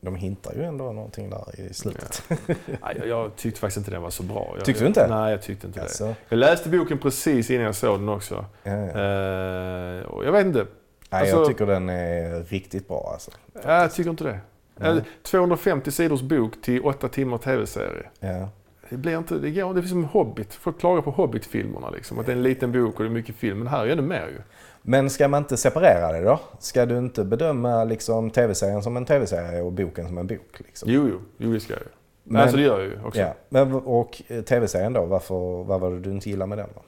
De 0.00 0.16
hintar 0.16 0.54
ju 0.54 0.64
ändå 0.64 0.92
någonting 0.92 1.30
där 1.30 1.60
i 1.60 1.74
slutet. 1.74 2.22
Nej, 2.66 3.02
jag, 3.06 3.36
tyckte 3.36 3.60
faktiskt 3.60 3.76
inte 3.78 3.90
den 3.90 4.02
var 4.02 4.10
så 4.10 4.22
bra. 4.22 4.52
Jag, 4.56 4.64
Tyckte 4.64 4.82
du 4.82 4.86
inte? 4.88 5.06
Nej, 5.08 5.30
jag 5.30 5.42
tyckte 5.42 5.66
inte 5.66 5.78
det. 5.78 5.82
Alltså, 5.82 6.14
Jag 6.28 6.36
läste 6.36 6.68
boken 6.68 6.98
precis 6.98 7.50
innan 7.50 7.64
jag 7.64 7.74
såg 7.74 8.00
den 8.00 8.08
också. 8.08 8.44
ja, 8.62 8.70
ja. 8.72 8.86
Eh, 8.88 10.02
och 10.04 10.24
jag 10.24 10.32
vet 10.32 10.46
inte, 10.46 10.66
Nej, 11.10 11.20
alltså- 11.20 11.36
jag 11.36 11.46
tycker 11.46 11.66
den 11.66 11.88
är 11.88 12.42
riktigt 12.44 12.88
bra 12.88 13.10
alltså. 13.12 13.30
Ja, 13.64 13.82
jag 13.82 13.92
tycker 13.94 14.10
inte 14.10 14.24
det. 14.24 14.40
Nej. 14.76 14.90
Eh, 14.96 15.02
250 15.22 15.90
sidors 15.90 16.22
bok 16.22 16.62
till 16.62 16.82
8 16.82 17.08
timmar 17.08 17.38
tv-serie. 17.38 18.06
Ja. 18.20 18.48
Det 18.90 18.96
blir 18.96 19.18
inte, 19.18 19.34
det 19.34 19.50
går, 19.50 19.74
det 19.74 19.80
är 19.80 19.82
som 19.82 20.04
Hobbit. 20.04 20.54
Folk 20.54 20.80
klagar 20.80 21.02
på 21.02 21.10
Hobbit-filmerna 21.10 21.90
liksom. 21.90 22.18
Att 22.18 22.26
det 22.26 22.32
är 22.32 22.36
en 22.36 22.42
liten 22.42 22.72
bok 22.72 22.94
och 22.96 23.02
det 23.04 23.08
är 23.08 23.12
mycket 23.12 23.34
film. 23.36 23.58
Men 23.58 23.66
här 23.68 23.80
är 23.80 23.86
ju 23.86 23.92
ännu 23.92 24.02
mer 24.02 24.26
ju. 24.28 24.38
Men 24.82 25.10
ska 25.10 25.28
man 25.28 25.42
inte 25.42 25.56
separera 25.56 26.12
det 26.12 26.20
då? 26.24 26.40
Ska 26.58 26.86
du 26.86 26.98
inte 26.98 27.24
bedöma 27.24 27.84
liksom, 27.84 28.30
tv-serien 28.30 28.82
som 28.82 28.96
en 28.96 29.04
tv-serie 29.04 29.62
och 29.62 29.72
boken 29.72 30.06
som 30.06 30.18
en 30.18 30.26
bok? 30.26 30.58
Liksom? 30.58 30.90
Jo, 30.90 31.08
jo, 31.12 31.20
jo 31.38 31.52
det 31.52 31.60
ska 31.60 31.72
jag 31.72 31.82
ju. 31.82 31.86
Men- 32.24 32.42
alltså 32.42 32.56
det 32.56 32.62
gör 32.62 32.80
jag 32.80 32.88
ju 32.88 32.98
också. 33.04 33.20
Ja. 33.20 33.34
Men, 33.48 33.72
och 33.74 34.22
eh, 34.28 34.42
tv-serien 34.42 34.92
då, 34.92 35.04
varför, 35.04 35.64
vad 35.64 35.80
var 35.80 35.90
det 35.90 36.00
du 36.00 36.10
inte 36.10 36.30
gillar 36.30 36.46
med 36.46 36.58
den 36.58 36.68
då? 36.74 36.82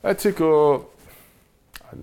Jag 0.00 0.18
tycker... 0.18 0.80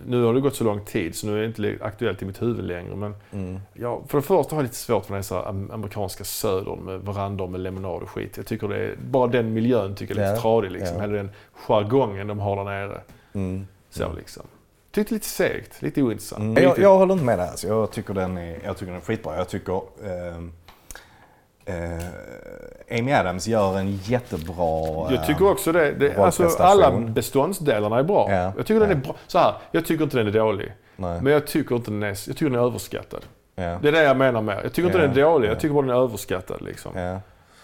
Nu 0.05 0.23
har 0.23 0.33
det 0.33 0.41
gått 0.41 0.55
så 0.55 0.63
lång 0.63 0.85
tid 0.85 1.15
så 1.15 1.27
nu 1.27 1.33
är 1.37 1.39
det 1.39 1.45
inte 1.45 1.77
aktuellt 1.85 2.21
i 2.21 2.25
mitt 2.25 2.41
huvud 2.41 2.65
längre. 2.65 2.95
Men 2.95 3.15
Mm. 3.31 3.59
ja, 3.73 4.01
för 4.07 4.17
det 4.17 4.21
första 4.21 4.55
har 4.55 4.61
jag 4.61 4.63
lite 4.63 4.75
svårt 4.75 5.05
för 5.05 5.13
den 5.13 5.23
här 5.29 5.73
amerikanska 5.73 6.23
södern 6.23 6.79
med 6.79 7.01
verandor 7.01 7.47
med 7.47 7.59
lemonad 7.61 8.01
och 8.01 8.09
skit. 8.09 8.37
Jag 8.37 8.45
tycker 8.45 8.67
det 8.67 8.75
är, 8.77 8.95
bara 9.09 9.27
den 9.27 9.53
miljön 9.53 9.95
tycker 9.95 10.15
jag 10.15 10.23
är 10.23 10.27
lite 10.29 10.37
Ja, 10.37 10.41
tradig 10.41 10.71
liksom. 10.71 10.95
ja. 10.95 11.01
Hela 11.01 11.13
den 11.13 11.29
jargongen 11.53 12.27
de 12.27 12.39
har 12.39 12.55
där 12.55 12.63
nere. 12.63 13.01
Mm. 13.33 13.67
Så 13.89 14.13
liksom. 14.13 14.43
Tyckte 14.91 15.13
lite 15.13 15.25
segt, 15.25 15.81
lite 15.81 16.01
ointressant. 16.01 16.41
Mm. 16.41 16.63
Jag, 16.63 16.79
jag 16.79 16.97
håller 16.97 17.13
inte 17.13 17.25
med 17.25 17.39
där. 17.39 17.47
Alltså. 17.47 17.67
Jag, 17.67 17.91
tycker 17.91 18.13
den 18.13 18.37
är, 18.37 18.59
jag 18.63 18.77
tycker 18.77 18.91
den 18.91 19.01
är 19.01 19.05
skitbra. 19.05 19.37
Jag 19.37 19.49
tycker... 19.49 19.81
ehm, 20.05 20.51
eh, 21.65 22.99
Amy 22.99 23.13
Adams 23.13 23.47
gör 23.47 23.77
en 23.77 23.91
jättebra... 23.91 25.11
Jag 25.11 25.25
tycker 25.27 25.51
också 25.51 25.71
det. 25.71 25.91
det 25.91 26.17
alltså, 26.17 26.47
alla 26.59 26.91
beståndsdelarna 26.91 27.99
är 27.99 28.03
bra. 28.03 28.31
Ja, 28.31 28.53
Jag 28.57 28.65
tycker 28.65 28.79
den 28.79 28.89
ja. 28.89 28.95
är 28.95 28.99
bra. 28.99 29.15
Så 29.27 29.39
här, 29.39 29.53
jag 29.71 29.85
tycker 29.85 30.03
inte 30.03 30.17
den 30.17 30.27
är 30.27 30.31
dålig. 30.31 30.73
Nej. 30.95 31.21
Men 31.21 31.33
jag 31.33 31.47
tycker 31.47 31.75
inte 31.75 31.91
den 31.91 32.03
är, 32.03 32.07
jag 32.07 32.17
tycker 32.17 32.45
den 32.45 32.55
är 32.55 32.65
överskattad. 32.65 33.25
Ja. 33.55 33.79
Det 33.81 33.87
är 33.87 33.91
det 33.91 34.03
jag 34.03 34.17
menar 34.17 34.41
med. 34.41 34.59
Jag 34.63 34.73
tycker 34.73 34.87
inte 34.87 34.97
Ja, 34.97 35.07
den 35.07 35.17
är 35.17 35.21
dålig, 35.21 35.47
ja. 35.47 35.51
jag 35.51 35.59
tycker 35.59 35.73
bara 35.73 35.85
den 35.85 35.95
är 35.95 36.03
överskattad. 36.03 36.61
Liksom. 36.61 36.91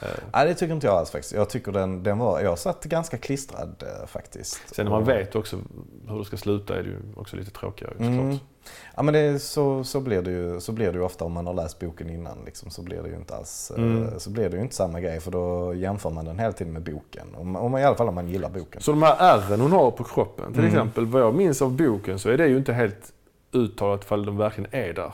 Eh, 0.02 0.08
Nej, 0.34 0.48
det 0.48 0.54
tycker 0.54 0.74
inte 0.74 0.88
jag 0.88 0.96
alls 0.96 1.10
faktiskt. 1.12 1.34
Jag 1.34 1.50
tycker 1.50 1.72
den, 1.72 2.04
den 2.04 2.18
var, 2.18 2.40
jag 2.42 2.60
satt 2.60 2.84
ganska 2.84 3.18
klistrad 3.18 3.84
eh, 4.02 4.08
faktiskt. 4.08 4.76
Sen 4.76 4.86
när 4.86 4.92
man 4.92 5.04
vet 5.04 5.36
också 5.36 5.58
hur 6.08 6.20
det 6.20 6.26
ska 6.26 6.38
sluta 6.38 6.78
är 6.80 6.84
det 6.84 6.90
ju 6.90 6.98
också 7.16 7.36
lite 7.36 7.52
tråkigare 7.52 7.92
såklart. 7.94 8.10
Mm. 8.10 8.38
Ja 8.96 9.04
men 9.04 9.14
det 9.14 9.40
så, 9.40 9.84
så, 9.84 10.00
blir 10.00 10.22
det 10.22 10.32
ju, 10.32 10.60
så 10.60 10.72
blir 10.72 10.92
det 10.92 11.00
ofta 11.02 11.26
om 11.26 11.32
man 11.32 11.48
har 11.48 11.54
läst 11.54 11.80
boken 11.80 12.10
innan. 12.10 12.38
Liksom, 12.46 12.70
så 12.70 12.82
blir 12.82 13.04
det 13.04 13.10
ju 13.10 13.16
inte 13.16 13.36
alls 13.36 13.72
eh, 13.78 13.84
Mm. 13.84 14.20
så 14.20 14.30
blir 14.30 14.50
det 14.50 14.58
ju 14.58 14.64
inte 14.64 14.76
samma 14.76 15.00
grej 15.00 15.20
för 15.20 15.32
då 15.32 15.74
jämför 15.74 16.10
man 16.10 16.26
den 16.26 16.40
hela 16.40 16.52
tiden 16.54 16.74
med 16.74 16.82
boken. 16.82 17.28
Om, 17.36 17.56
om, 17.56 17.78
I 17.78 17.84
alla 17.84 17.96
fall 17.96 18.08
om 18.08 18.16
man 18.16 18.28
gillar 18.28 18.50
boken. 18.50 18.82
Så 18.82 18.92
de 18.92 19.04
här 19.04 19.16
ärren 19.20 19.62
hon 19.62 19.72
har 19.72 19.92
på 19.92 20.04
kroppen, 20.04 20.54
till 20.54 20.62
Mm. 20.62 20.72
exempel, 20.74 21.06
vad 21.06 21.22
jag 21.22 21.36
minns 21.36 21.62
av 21.62 21.72
boken 21.72 22.20
så 22.20 22.30
är 22.30 22.38
det 22.38 22.48
ju 22.48 22.58
inte 22.58 22.74
helt 22.74 23.14
uttalat 23.52 24.04
ifall 24.04 24.26
de 24.26 24.38
verkligen 24.38 24.70
är 24.74 24.94
där. 24.94 25.14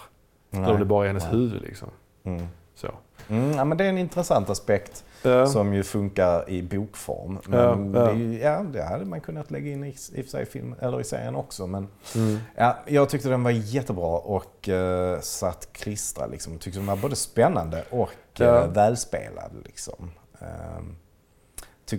Eller 0.52 0.72
om 0.74 0.80
det 0.80 0.86
bara 0.86 1.04
är 1.04 1.08
hennes 1.08 1.24
Nej. 1.24 1.32
huvud 1.34 1.62
liksom. 1.62 1.90
Mm. 2.24 2.46
Så. 2.76 2.88
Mm, 3.30 3.52
ja, 3.52 3.64
men 3.66 3.78
det 3.78 3.86
är 3.86 3.90
en 3.90 3.98
intressant 3.98 4.50
aspekt 4.50 5.04
Ja. 5.24 5.48
som 5.48 5.74
ju 5.74 5.84
funkar 5.84 6.50
i 6.50 6.62
bokform. 6.64 7.40
Men 7.48 7.60
Ja, 7.60 7.76
Det, 7.76 8.00
ja. 8.12 8.14
ju- 8.14 8.40
ja, 8.40 8.64
det 8.74 8.84
hade 8.84 9.06
man 9.06 9.22
kunnat 9.22 9.52
lägga 9.52 9.72
in 9.72 9.84
i, 9.84 9.96
i 10.14 10.24
sig 10.24 10.46
film, 10.46 10.76
eller 10.80 11.02
i 11.02 11.04
serien 11.04 11.36
också. 11.36 11.68
Men 11.68 11.88
Mm. 12.16 12.38
ja, 12.56 12.78
jag 12.88 13.10
tyckte 13.10 13.30
den 13.30 13.44
var 13.44 13.52
jättebra 13.52 14.18
och 14.18 14.70
uh, 14.70 15.20
satt 15.20 15.74
klistrad. 15.74 16.32
Liksom. 16.32 16.54
Jag 16.54 16.62
tyckte 16.62 16.80
den 16.80 16.88
var 16.88 16.96
både 16.96 17.16
spännande 17.16 17.84
och 17.90 18.42
eh, 18.42 18.68
välspelad. 18.72 19.52
Liksom. 19.66 20.12
Ehm, 20.40 20.96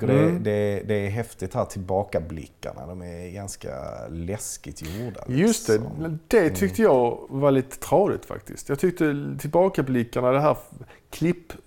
tycker 0.01 0.09
Mm. 0.09 0.43
det, 0.43 0.51
det, 0.51 0.82
det 0.88 0.95
är 1.07 1.11
häftigt 1.11 1.55
här 1.55 1.64
tillbakablickarna. 1.64 2.86
De 2.86 3.03
är 3.03 3.30
ganska 3.30 3.70
läskigt 4.11 4.82
gjorda. 4.82 5.20
Just 5.28 5.66
det, 5.66 5.72
liksom. 5.72 6.18
det 6.28 6.51
tyckte 6.51 6.82
jag 6.82 7.18
var 7.28 7.51
lite 7.51 7.78
tradigt 7.78 8.24
faktiskt. 8.24 8.68
Jag 8.68 8.78
tyckte 8.78 9.36
tillbakablickarna, 9.40 10.32
den 10.32 10.43
här 10.43 10.57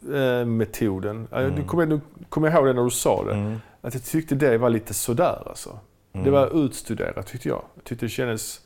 klippmetoden. 0.03 1.27
Eh, 1.31 1.39
Mm. 1.39 1.55
Du 1.55 1.63
kommer 1.63 1.99
kommer 2.29 2.51
ihåg 2.51 2.65
det 2.65 2.73
när 2.73 2.83
du 2.83 2.89
sa 2.89 3.23
det. 3.23 3.33
Mm. 3.33 3.57
Att 3.81 3.93
jag 3.93 4.03
tyckte 4.03 4.35
det 4.35 4.57
var 4.57 4.69
lite 4.69 4.93
sådär 4.93 5.43
alltså. 5.49 5.79
Det 6.11 6.19
Mm. 6.19 6.31
var 6.33 6.65
utstuderat 6.65 7.27
tyckte 7.27 7.49
jag. 7.49 7.61
Jag 7.75 7.83
tyckte 7.83 8.05
det 8.05 8.09
kändes... 8.09 8.61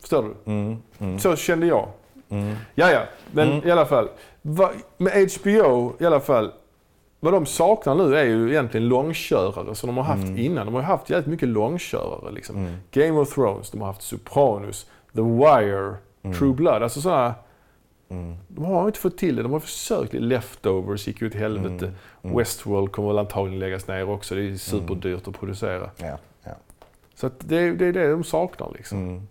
Förstår 0.00 0.22
du? 0.22 0.52
Mm. 0.52 0.76
Mm. 0.98 1.18
Så 1.18 1.36
kände 1.36 1.66
jag. 1.66 1.88
Mm. 2.28 2.54
Ja, 2.74 2.90
ja. 2.90 3.00
Men 3.32 3.52
Mm. 3.52 3.68
i 3.68 3.70
alla 3.70 3.86
fall. 3.86 4.08
Va, 4.42 4.72
med 4.96 5.30
HBO 5.32 5.92
i 5.98 6.06
alla 6.06 6.20
fall. 6.20 6.52
Vad 7.20 7.32
de 7.32 7.46
saknar 7.46 7.94
nu 7.94 8.16
är 8.16 8.24
ju 8.24 8.50
egentligen 8.50 8.88
långkörare 8.88 9.74
som 9.74 9.86
de 9.86 9.96
har 9.96 10.04
haft 10.04 10.24
Mm. 10.24 10.38
innan. 10.38 10.66
De 10.66 10.74
har 10.74 10.80
ju 10.80 10.86
haft 10.86 11.10
jävligt 11.10 11.26
mycket 11.28 11.48
långkörare. 11.48 12.32
Liksom. 12.32 12.56
Mm. 12.56 12.72
Game 12.90 13.20
of 13.20 13.34
Thrones, 13.34 13.70
de 13.70 13.80
har 13.80 13.86
haft 13.88 14.02
Sopranos, 14.02 14.86
The 15.14 15.20
Wire, 15.22 15.94
Mm. 16.22 16.36
True 16.38 16.52
Blood. 16.54 16.82
Alltså 16.82 17.00
sådana, 17.00 17.34
Mm. 18.08 18.36
de 18.48 18.64
har 18.64 18.86
inte 18.86 18.98
fått 18.98 19.18
till 19.18 19.36
det. 19.36 19.42
De 19.42 19.52
har 19.52 19.60
försökt. 19.60 20.12
Leftovers 20.12 21.06
gick 21.06 21.20
ju 21.22 21.30
till 21.30 21.40
helvete. 21.40 21.84
Mm. 21.86 21.94
Mm. 22.22 22.36
Westworld 22.36 22.92
kommer 22.92 23.08
väl 23.08 23.18
antagligen 23.18 23.58
läggas 23.58 23.88
ner 23.88 24.08
också. 24.10 24.34
Det 24.34 24.42
är 24.42 24.56
superdyrt 24.56 25.28
att 25.28 25.38
producera. 25.40 25.90
Ja, 25.96 26.18
ja. 26.44 26.50
Så 27.14 27.30
det, 27.38 27.56
är- 27.56 27.72
det 27.72 27.86
är 27.86 27.92
det 27.92 28.10
de 28.10 28.24
saknar 28.24 28.70
liksom. 28.74 29.28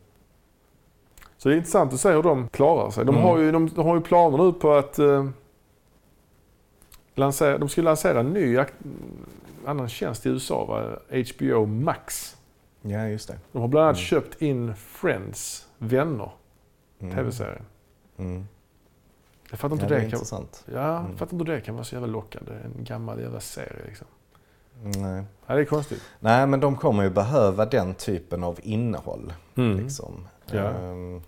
Så 1.37 1.49
det 1.49 1.55
är 1.55 1.57
intressant 1.57 1.93
att 1.93 1.99
se 1.99 2.11
hur 2.11 2.23
de 2.23 2.47
klarar 2.49 2.89
sig. 2.89 3.05
De, 3.05 3.15
har, 3.17 3.37
ju, 3.37 3.51
de, 3.51 3.69
de 3.69 3.85
har 3.85 3.95
ju 3.95 4.01
planer 4.01 4.37
nu 4.37 4.51
på 4.53 4.73
att 4.73 4.99
eh, 4.99 5.25
lansera, 7.19 7.57
de 7.57 7.69
ska 7.69 7.81
lansera 7.81 8.19
en 8.19 8.33
ny 8.33 8.59
annan 9.65 9.89
tjänst 9.89 10.25
i 10.25 10.29
USA, 10.29 10.65
va? 10.65 10.99
HBO 11.09 11.65
Max. 11.65 12.35
ja, 12.81 13.07
just 13.07 13.27
det. 13.27 13.37
De 13.51 13.61
har 13.61 13.67
bland 13.67 13.83
annat 13.85 13.95
Mm. 13.97 14.05
köpt 14.05 14.41
in 14.41 14.75
Friends, 14.75 15.67
Vänner, 15.77 16.31
Mm. 16.99 17.15
tv-serien. 17.15 17.63
Mm. 18.17 18.47
Jag 19.49 19.59
fattar 19.59 19.75
Ja, 19.75 19.81
inte 19.81 19.93
det 19.93 19.99
det, 19.99 20.05
är 20.05 20.09
kan, 20.09 20.17
intressant. 20.17 20.63
ja, 20.73 20.99
Mm. 20.99 21.17
fattar 21.17 21.33
inte 21.39 21.51
det 21.51 21.61
kan 21.61 21.75
vara 21.75 21.83
så 21.83 21.95
jävla 21.95 22.07
lockande. 22.07 22.51
En 22.53 22.83
gammal 22.83 23.19
jävla 23.21 23.39
serie 23.39 23.81
liksom. 23.85 24.07
Nej. 25.01 25.23
Ja, 25.45 25.55
det 25.55 25.61
är 25.61 25.65
konstigt. 25.65 26.01
Nej, 26.19 26.47
men 26.47 26.59
de 26.59 26.75
kommer 26.75 27.03
ju 27.03 27.09
behöva 27.09 27.65
den 27.65 27.93
typen 27.95 28.43
av 28.43 28.59
innehåll. 28.63 29.33
Mm. 29.55 29.77
Liksom. 29.79 30.27
Ja. 30.51 30.69
Ehm, 30.69 31.21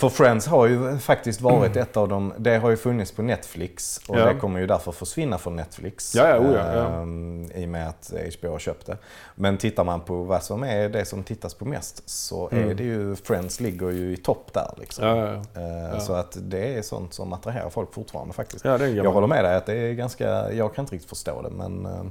för 0.00 0.08
Friends 0.08 0.46
har 0.46 0.66
ju 0.66 0.98
faktiskt 0.98 1.40
varit 1.40 1.76
ett 1.76 1.96
av 1.96 2.08
de, 2.08 2.32
det 2.38 2.56
har 2.58 2.70
ju 2.70 2.76
funnits 2.76 3.12
på 3.12 3.22
Netflix 3.22 4.00
och 4.08 4.18
Ja. 4.18 4.24
det 4.26 4.34
kommer 4.34 4.60
ju 4.60 4.66
därför 4.66 4.92
försvinna 4.92 5.38
från 5.38 5.56
Netflix. 5.56 6.14
Ja, 6.14 6.28
ja, 6.28 6.38
oh 6.38 6.52
ja, 6.54 6.86
ehm, 7.02 7.50
I 7.54 7.64
och 7.64 7.68
med 7.68 7.88
att 7.88 8.12
HBO 8.40 8.50
har 8.50 8.58
köpt 8.58 8.86
det. 8.86 8.96
Men 9.34 9.56
tittar 9.58 9.84
man 9.84 10.00
på 10.00 10.22
vad 10.22 10.42
som 10.42 10.62
är 10.62 10.88
det 10.88 11.04
som 11.04 11.22
tittas 11.24 11.54
på 11.54 11.64
mest 11.64 12.02
så 12.08 12.48
Mm. 12.52 12.70
är 12.70 12.74
det 12.74 12.84
ju, 12.84 13.16
Friends 13.16 13.60
ligger 13.60 13.90
ju 13.90 14.12
i 14.12 14.16
topp 14.16 14.50
där 14.54 14.74
liksom. 14.78 15.06
Ja, 15.06 15.16
ja. 15.54 15.60
Ehm. 15.62 16.00
Så 16.00 16.12
att 16.12 16.36
det 16.40 16.74
är 16.78 16.82
sånt 16.82 17.14
som 17.14 17.32
attraherar 17.32 17.70
folk 17.70 17.94
fortfarande 17.94 18.34
faktiskt. 18.34 18.64
Jag 18.64 19.12
håller 19.12 19.26
med 19.26 19.44
dig 19.44 19.54
att 19.56 19.66
det 19.66 19.74
är 19.76 19.92
ganska, 19.92 20.52
jag 20.52 20.74
kan 20.74 20.82
inte 20.82 20.94
riktigt 20.94 21.08
förstå 21.10 21.42
det 21.42 21.50
men, 21.50 21.86
eh, 21.86 22.04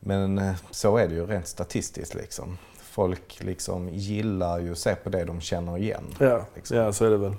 men 0.00 0.38
eh, 0.38 0.52
så 0.70 0.96
är 0.96 1.08
det 1.08 1.14
ju 1.14 1.26
rent 1.26 1.46
statistiskt 1.46 2.14
liksom. 2.14 2.58
Folk 2.94 3.38
liksom 3.40 3.88
gillar 3.88 4.58
ju 4.58 4.72
att 4.72 4.78
se 4.78 4.94
på 4.94 5.08
det 5.10 5.24
de 5.24 5.40
känner 5.40 5.78
igen. 5.78 6.02
Ja, 6.18 6.46
liksom. 6.54 6.76
ja, 6.76 6.92
så 6.92 7.04
är 7.04 7.10
det 7.10 7.16
väl. 7.16 7.34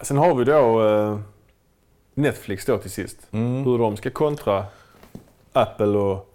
Sen 0.00 0.16
har 0.16 0.34
vi 0.34 0.44
då 0.44 0.88
eh, 0.88 1.18
Netflix 2.14 2.64
då 2.66 2.78
till 2.78 2.90
sist. 2.90 3.18
Mm. 3.30 3.64
Hur 3.64 3.78
de 3.78 3.96
ska 3.96 4.10
kontra 4.10 4.64
Apple 5.52 5.86
och 5.86 6.32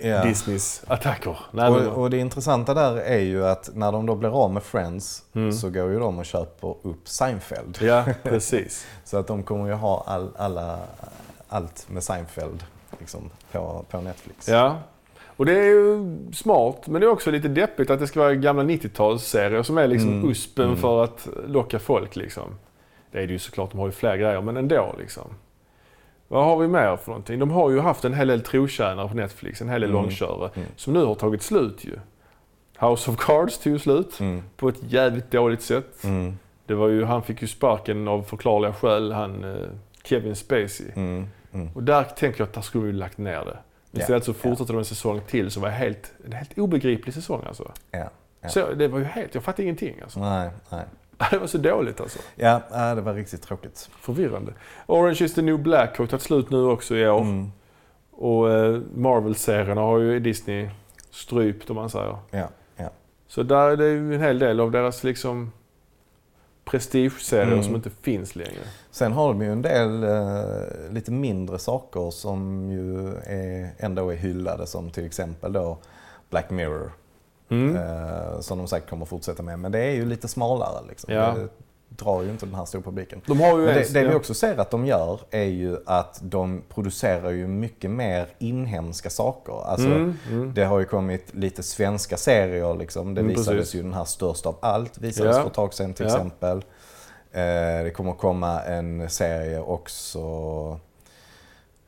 Ja. 0.00 0.24
Disneys 0.24 0.84
attacker. 0.86 1.38
Nej, 1.50 1.68
Och, 1.70 2.02
och 2.02 2.10
det 2.10 2.18
intressanta 2.18 2.74
där 2.74 2.96
är 2.96 3.20
ju 3.20 3.46
att 3.46 3.70
när 3.74 3.92
de 3.92 4.06
då 4.06 4.14
blir 4.14 4.44
av 4.44 4.52
med 4.52 4.62
Friends 4.62 5.22
Mm. 5.34 5.52
så 5.52 5.70
går 5.70 5.90
ju 5.90 5.98
de 5.98 6.18
och 6.18 6.24
köper 6.26 6.74
upp 6.82 7.08
Seinfeld. 7.08 7.78
Ja, 7.80 8.04
precis. 8.22 8.86
Så 9.04 9.16
att 9.18 9.26
de 9.26 9.42
kommer 9.42 9.66
ju 9.66 9.72
ha 9.74 10.04
all, 10.06 10.30
alla, 10.36 10.78
allt 11.48 11.86
med 11.88 12.02
Seinfeld 12.04 12.64
liksom, 13.00 13.30
på, 13.52 13.84
på 13.90 14.00
Netflix. 14.00 14.48
Ja. 14.48 14.78
Och 15.36 15.46
det 15.46 15.52
är 15.58 15.64
ju 15.64 16.16
smart, 16.32 16.86
men 16.86 17.00
det 17.00 17.06
är 17.06 17.10
också 17.10 17.30
lite 17.30 17.48
deppigt 17.48 17.90
att 17.90 17.98
det 18.00 18.06
ska 18.06 18.20
vara 18.20 18.34
gamla 18.34 18.62
90-talsserier 18.62 19.62
som 19.62 19.78
är 19.78 19.86
liksom 19.86 20.10
Mm. 20.10 20.30
uspen 20.30 20.64
Mm. 20.64 20.76
för 20.76 21.04
att 21.04 21.28
locka 21.46 21.78
folk. 21.78 22.16
Liksom. 22.16 22.44
Det 23.10 23.18
är 23.22 23.26
det 23.26 23.32
ju 23.32 23.38
såklart, 23.38 23.70
de 23.70 23.78
har 23.80 23.86
ju 23.86 23.92
fler 23.92 24.16
grejer, 24.16 24.40
men 24.40 24.56
ändå. 24.56 24.94
Liksom. 24.98 25.24
Vad 26.28 26.44
har 26.44 26.56
vi 26.58 26.68
mer 26.68 26.96
för 26.96 27.08
någonting? 27.10 27.38
De 27.38 27.50
har 27.50 27.70
ju 27.70 27.80
haft 27.80 28.04
en 28.04 28.14
hel 28.14 28.28
del 28.28 28.40
trotjänare 28.40 29.08
på 29.08 29.14
Netflix, 29.14 29.60
en 29.60 29.68
hel 29.68 29.80
del 29.80 29.90
Mm. 29.90 30.02
långkörare, 30.02 30.50
Mm. 30.54 30.68
som 30.76 30.92
nu 30.92 31.04
har 31.04 31.14
tagit 31.14 31.42
slut 31.42 31.84
ju. 31.84 31.96
House 32.86 33.10
of 33.10 33.16
Cards 33.16 33.58
tog 33.58 33.80
slut 33.80 34.20
Mm. 34.20 34.42
på 34.56 34.68
ett 34.68 34.82
jävligt 34.92 35.30
dåligt 35.30 35.62
sätt. 35.62 36.04
Mm. 36.04 36.38
Det 36.66 36.74
var 36.74 36.88
ju, 36.88 37.04
han 37.04 37.22
fick 37.22 37.42
ju 37.42 37.48
sparken 37.48 38.08
av 38.08 38.22
förklarliga 38.22 38.72
skäl, 38.72 39.12
han 39.12 39.44
eh, 39.44 39.56
Kevin 40.04 40.36
Spacey. 40.36 40.86
Mm. 41.54 41.68
Och 41.74 41.82
där 41.82 42.04
tänker 42.04 42.40
jag 42.40 42.48
att 42.48 42.54
där 42.54 42.62
skulle 42.62 42.84
vi 42.84 42.92
lagt 42.92 43.18
ner 43.18 43.44
det. 43.44 43.58
Istället 44.00 44.24
så 44.24 44.34
fortsatte 44.34 44.72
de 44.72 44.78
en 44.78 44.84
säsong 44.84 45.20
till 45.26 45.50
som 45.50 45.62
var 45.62 45.70
helt, 45.70 46.12
en 46.24 46.32
helt 46.32 46.58
obegriplig 46.58 47.14
säsong 47.14 47.42
alltså. 47.46 47.72
Ja. 47.90 48.10
Ja. 48.40 48.48
Så 48.48 48.72
det 48.72 48.88
var 48.88 48.98
ju 48.98 49.04
helt, 49.04 49.34
jag 49.34 49.44
fattade 49.44 49.62
ingenting 49.62 50.00
alltså. 50.02 50.20
Nej, 50.20 50.50
nej. 50.70 50.84
Det 51.30 51.38
var 51.38 51.46
så 51.46 51.58
dåligt 51.58 52.00
alltså. 52.00 52.18
Ja, 52.34 52.60
ja, 52.70 52.94
det 52.94 53.00
var 53.00 53.14
riktigt 53.14 53.42
tråkigt. 53.42 53.90
Förvirrande. 54.00 54.52
Orange 54.86 55.24
is 55.24 55.34
the 55.34 55.42
new 55.42 55.58
black 55.58 55.98
har 55.98 56.06
tagit 56.06 56.22
slut 56.22 56.50
nu 56.50 56.64
också 56.64 56.96
i 56.96 57.08
år. 57.08 57.20
Mm. 57.20 57.52
Och 58.10 58.52
eh, 58.52 58.80
Marvel-serierna 58.94 59.80
har 59.80 59.98
ju 59.98 60.20
Disney 60.20 60.68
strypt 61.10 61.70
om 61.70 61.76
man 61.76 61.90
säger. 61.90 62.16
Ja, 62.30 62.48
ja. 62.76 62.90
Så 63.26 63.42
där 63.42 63.70
är 63.70 63.76
det 63.76 63.88
ju 63.88 64.14
en 64.14 64.20
hel 64.20 64.38
del 64.38 64.60
av 64.60 64.70
deras 64.70 65.04
liksom 65.04 65.52
prestigeserier 66.64 67.52
Mm. 67.52 67.64
som 67.64 67.74
inte 67.74 67.90
finns 67.90 68.36
längre. 68.36 68.60
Sen 68.90 69.12
har 69.12 69.28
de 69.28 69.42
ju 69.42 69.52
en 69.52 69.62
del 69.62 70.02
eh, 70.04 70.90
lite 70.90 71.10
mindre 71.10 71.58
saker 71.58 72.10
som 72.10 72.70
ju 72.70 73.14
är, 73.16 73.70
ändå 73.78 74.10
är 74.10 74.16
hyllade 74.16 74.66
som 74.66 74.90
till 74.90 75.06
exempel 75.06 75.52
då 75.52 75.78
Black 76.30 76.50
Mirror. 76.50 76.92
Mm. 77.48 77.76
Eh, 77.76 78.40
som 78.40 78.58
de 78.58 78.68
säkert 78.68 78.90
kommer 78.90 79.06
fortsätta 79.06 79.42
med. 79.42 79.58
Men 79.58 79.72
det 79.72 79.78
är 79.78 79.90
ju 79.90 80.04
lite 80.06 80.28
smalare 80.28 80.86
liksom. 80.88 81.14
Ja. 81.14 81.34
Det 81.34 81.48
drar 81.96 82.22
ju 82.22 82.30
inte 82.30 82.46
den 82.46 82.54
här 82.54 82.64
stora 82.64 82.82
publiken. 82.82 83.20
De 83.26 83.40
ens- 83.40 83.88
det, 83.90 84.00
det 84.02 84.08
vi 84.08 84.14
också 84.14 84.34
ser 84.34 84.58
att 84.58 84.70
de 84.70 84.86
gör 84.86 85.20
är 85.30 85.44
ju 85.44 85.76
att 85.86 86.18
de 86.22 86.62
producerar 86.74 87.30
ju 87.30 87.46
mycket 87.48 87.90
mer 87.90 88.26
inhemska 88.38 89.10
saker. 89.10 89.66
Alltså, 89.66 89.86
Mm, 89.86 90.16
mm. 90.30 90.54
Det 90.54 90.64
har 90.64 90.78
ju 90.78 90.84
kommit 90.84 91.34
lite 91.34 91.62
svenska 91.62 92.16
serier 92.16 92.74
liksom. 92.74 93.14
Det 93.14 93.20
Mm, 93.20 93.32
visades 93.34 93.58
precis. 93.60 93.74
ju 93.74 93.82
den 93.82 93.94
här 93.94 94.04
Störst 94.04 94.46
av 94.46 94.56
allt 94.62 94.98
visades 94.98 95.36
Ja. 95.36 95.42
för 95.42 95.48
ett 95.48 95.54
tag 95.54 95.74
sedan 95.74 95.94
till 95.94 96.06
Ja. 96.06 96.12
exempel. 96.14 96.56
Eh, 97.32 97.84
det 97.84 97.92
kommer 97.94 98.12
komma 98.12 98.60
en 98.62 99.10
serie 99.10 99.60
också 99.60 100.20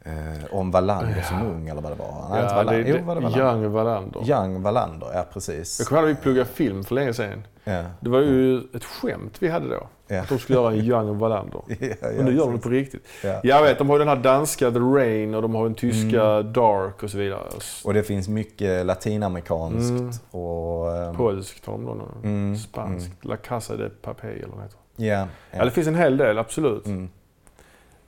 Eh, 0.07 0.55
om 0.55 0.71
Wallander 0.71 1.23
som 1.23 1.47
ung 1.47 1.69
eller 1.69 1.83
vad 1.83 1.93
det 1.93 1.97
var. 1.99 2.27
Nej, 2.31 2.41
Ja, 2.43 2.49
det, 2.49 2.55
Wallander. 2.55 2.85
det, 2.85 2.91
Jo, 2.99 3.05
var 3.05 3.15
det 3.15 3.21
Wallander? 3.21 3.53
Young 3.63 3.73
Wallander. 3.73 4.29
Young 4.29 4.63
Wallander, 4.63 5.07
ja 5.15 5.27
precis. 5.33 5.79
Jag 5.79 5.89
kommer 5.89 6.03
ihåg 6.03 6.11
att 6.11 6.19
vi 6.19 6.23
pluggade 6.23 6.49
film 6.49 6.85
för 6.85 6.95
länge 6.95 7.15
sedan. 7.15 7.43
Ja. 7.65 7.83
Det 8.01 8.11
var 8.11 8.21
ju 8.21 8.59
ett 8.75 8.85
skämt 8.85 9.37
vi 9.39 9.49
hade 9.49 9.69
då. 9.69 9.87
Ja. 10.09 10.21
Att 10.21 10.29
de 10.29 10.39
skulle 10.39 10.59
göra 10.59 10.73
en 10.73 10.79
Young 10.79 11.19
Wallander. 11.19 11.61
Ja, 11.81 11.87
ja, 12.01 12.09
Och 12.19 12.25
nu 12.25 12.37
gör 12.37 12.45
de 12.45 12.53
det 12.57 12.59
på 12.63 12.69
riktigt. 12.69 13.07
Ja. 13.25 13.41
Jag 13.43 13.63
vet, 13.63 13.79
de 13.79 13.89
har 13.89 13.97
ju 13.97 13.99
den 13.99 14.09
här 14.09 14.17
danska 14.17 14.71
The 14.71 14.79
Rain 14.79 15.35
och 15.35 15.43
de 15.43 15.55
har 15.55 15.65
den 15.65 15.75
tyska 15.75 16.23
Mm. 16.23 16.53
Dark 16.53 17.03
och 17.03 17.11
så 17.11 17.19
vidare. 17.19 17.41
Och 17.85 17.95
det 17.95 18.03
finns 18.03 18.29
mycket 18.29 18.87
latinamerikanskt 18.87 19.91
Mm. 19.91 20.11
och... 20.31 20.97
ehm, 20.97 21.17
Polskt 21.17 21.67
har 21.67 21.73
de. 21.79 22.03
Mm, 22.25 22.57
Spanskt. 22.57 23.25
La 23.25 23.37
Casa 23.37 23.77
de 23.77 23.91
Papel 24.03 24.31
eller 24.31 24.49
vad 24.49 24.59
det 24.59 24.63
heter. 24.63 24.79
Ja, 24.97 25.27
Ja. 25.59 25.65
det 25.65 25.71
finns 25.71 25.87
en 25.89 25.95
hel 25.95 26.17
del, 26.17 26.39
absolut. 26.39 26.87
Mm. 26.87 27.09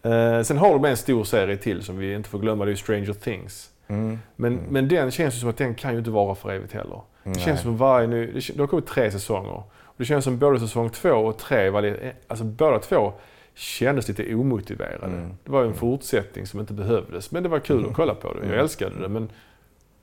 Eh, 0.03 0.43
sen 0.43 0.59
har 0.59 0.73
de 0.73 0.85
en 0.85 0.97
stor 0.97 1.25
serie 1.25 1.57
till 1.57 1.83
som 1.83 1.99
vi 1.99 2.15
inte 2.15 2.29
får 2.29 2.39
glömma. 2.39 2.65
Det 2.65 2.71
är 2.73 2.77
Stranger 2.77 3.13
Things. 3.13 3.71
Mm. 3.89 4.19
Men, 4.37 4.53
Mm. 4.53 4.65
men 4.71 4.89
den 4.89 5.11
känns 5.11 5.35
ju 5.37 5.39
som 5.41 5.49
att 5.51 5.57
den 5.57 5.75
kan 5.75 5.93
ju 5.93 5.99
inte 5.99 6.11
vara 6.11 6.35
för 6.35 6.53
evigt 6.53 6.73
heller. 6.73 7.01
Det 7.25 7.31
Nej. 7.31 7.39
känns 7.41 7.61
som 7.61 7.77
varje 7.77 8.07
ny... 8.07 8.27
Det, 8.33 8.53
det 8.55 8.61
har 8.61 8.67
kommit 8.67 8.87
tre 8.87 9.11
säsonger. 9.11 9.53
Och 9.71 9.95
det 9.97 10.05
känns 10.05 10.25
som 10.25 10.39
både 10.39 10.61
säsong 10.61 10.91
två 10.91 11.11
och 11.11 11.39
tre 11.39 11.71
var 11.71 11.83
lite... 11.83 12.13
Alltså 12.27 12.45
båda 12.45 12.79
två 12.79 13.13
kändes 13.55 14.09
lite 14.09 14.35
omotiverade. 14.35 15.07
Mm. 15.07 15.31
Det 15.45 15.51
var 15.51 15.59
ju 15.61 15.65
en 15.65 15.69
Mm. 15.71 15.79
fortsättning 15.79 16.47
som 16.47 16.61
inte 16.61 16.73
behövdes. 16.73 17.31
Men 17.31 17.43
det 17.43 17.49
var 17.49 17.59
kul 17.59 17.79
Mm. 17.79 17.91
att 17.91 17.97
kolla 17.97 18.15
på 18.15 18.33
det. 18.33 18.39
Jag 18.39 18.47
Mm. 18.49 18.59
älskade 18.59 19.01
det. 19.01 19.09
Men 19.09 19.31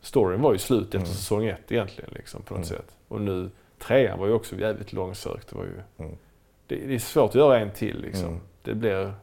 storyn 0.02 0.42
var 0.42 0.54
ju 0.54 0.58
slut 0.60 0.84
efter 0.86 0.98
Mm. 0.98 1.08
säsong 1.10 1.46
ett 1.46 1.72
egentligen. 1.72 2.10
Liksom, 2.14 2.42
på 2.42 2.54
något 2.54 2.72
Mm. 2.72 2.78
sätt. 2.80 2.96
Och 3.08 3.22
nu, 3.22 3.50
trean 3.80 4.20
var 4.20 4.28
ju 4.28 4.34
också 4.34 4.56
jävligt 4.56 4.94
långsökt. 4.94 5.50
Det, 5.50 5.56
var 5.58 5.64
ju, 5.64 6.06
Mm. 6.06 6.18
det, 6.68 6.76
det 6.76 6.96
är 6.96 7.00
svårt 7.00 7.30
att 7.30 7.36
göra 7.36 7.60
en 7.60 7.72
till 7.72 8.02
liksom. 8.02 8.28
Mm. 8.30 8.40
Det 8.62 8.74
blir... 8.74 9.14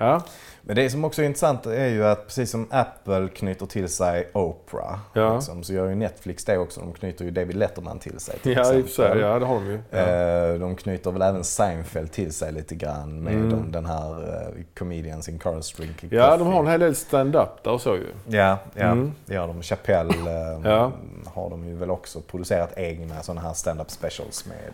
Ja. 0.00 0.22
Men 0.62 0.76
det 0.76 0.90
som 0.90 1.04
också 1.04 1.22
är 1.22 1.26
intressant 1.26 1.66
är 1.66 1.86
ju 1.86 2.04
att 2.06 2.26
precis 2.26 2.50
som 2.50 2.66
Apple 2.70 3.28
knyter 3.28 3.66
till 3.66 3.88
sig 3.88 4.28
Oprah, 4.34 4.98
Ja. 5.12 5.34
liksom, 5.34 5.62
så 5.64 5.72
gör 5.72 5.88
ju 5.88 5.94
Netflix 5.94 6.44
det 6.44 6.58
också. 6.58 6.80
De 6.80 6.92
knyter 6.92 7.24
ju 7.24 7.30
David 7.30 7.56
Letterman 7.56 7.98
till 7.98 8.20
sig 8.20 8.38
till 8.38 8.52
Ja, 8.52 8.74
exempel. 8.74 9.20
Ja, 9.20 9.38
det 9.38 9.46
har 9.46 9.54
de 9.54 9.66
ju. 9.66 9.80
Ja. 9.90 9.98
Eh, 9.98 10.54
De 10.58 10.76
knyter 10.76 11.10
väl 11.10 11.22
även 11.22 11.44
Seinfeld 11.44 12.12
till 12.12 12.32
sig 12.32 12.52
lite 12.52 12.74
grann 12.74 13.22
med 13.22 13.32
Mm. 13.34 13.50
de, 13.50 13.72
den 13.72 13.86
här 13.86 14.20
uh, 14.22 14.62
Comedians 14.78 15.28
in 15.28 15.38
Cars 15.38 15.72
Drinking 15.72 16.10
ja, 16.12 16.30
de 16.30 16.38
Coffee. 16.38 16.52
har 16.52 16.60
en 16.60 16.66
hel 16.70 16.80
del 16.80 16.96
stand-up 16.96 17.62
där 17.64 17.70
och 17.72 17.80
så 17.80 17.96
ju. 17.96 18.06
Ja, 18.26 18.58
ja 18.74 18.82
Mm. 18.84 19.12
det 19.26 19.34
gör 19.34 19.46
de. 19.46 19.62
Chappelle 19.62 20.30
eh, 20.54 20.60
Ja. 20.64 20.92
har 21.26 21.50
de 21.50 21.64
ju 21.68 21.74
väl 21.74 21.90
också 21.90 22.20
producerat 22.20 22.72
egna 22.78 23.22
sådana 23.22 23.40
här 23.40 23.52
stand-up 23.54 23.90
specials 23.90 24.46
med. 24.46 24.72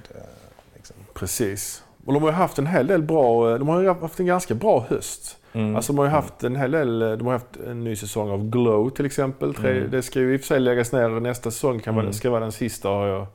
liksom. 0.75 0.97
Precis. 1.15 1.83
Och 2.07 2.13
de 2.13 2.23
har 2.23 2.31
ju 2.31 2.37
haft 2.37 2.59
en 2.59 2.67
hel 2.67 2.87
del 2.87 3.03
bra, 3.03 3.59
de 3.59 3.69
har 3.69 3.81
ju 3.81 3.89
haft 3.89 4.21
en 4.21 4.27
ganska 4.27 4.55
bra 4.55 4.85
höst. 4.89 5.37
Mm. 5.53 5.77
Alltså 5.77 5.93
de 5.93 5.99
har 5.99 6.05
ju 6.05 6.11
haft 6.11 6.45
en 6.45 6.57
hel 6.57 6.71
del, 6.71 6.99
de 6.99 7.27
har 7.27 7.33
haft 7.33 7.57
en 7.67 7.85
ny 7.85 7.97
säsong 7.97 8.31
av 8.31 8.51
Glow 8.51 8.91
till 8.91 9.07
exempel. 9.07 9.55
Tre, 9.55 9.71
Mm. 9.79 9.91
Det 9.91 10.03
ska 10.03 10.21
ju 10.21 10.35
i 10.35 10.37
och 10.37 10.41
för 10.41 10.47
sig 10.47 10.61
läggas 10.61 10.93
ner 10.93 11.09
nästa 11.09 11.51
säsong, 11.51 11.81
kan 11.81 11.95
vara, 11.95 12.03
Mm. 12.05 12.13
ska 12.13 12.31
vara 12.31 12.41
den 12.41 12.53
sista 12.53 12.89
har 12.89 13.07
jag 13.07 13.27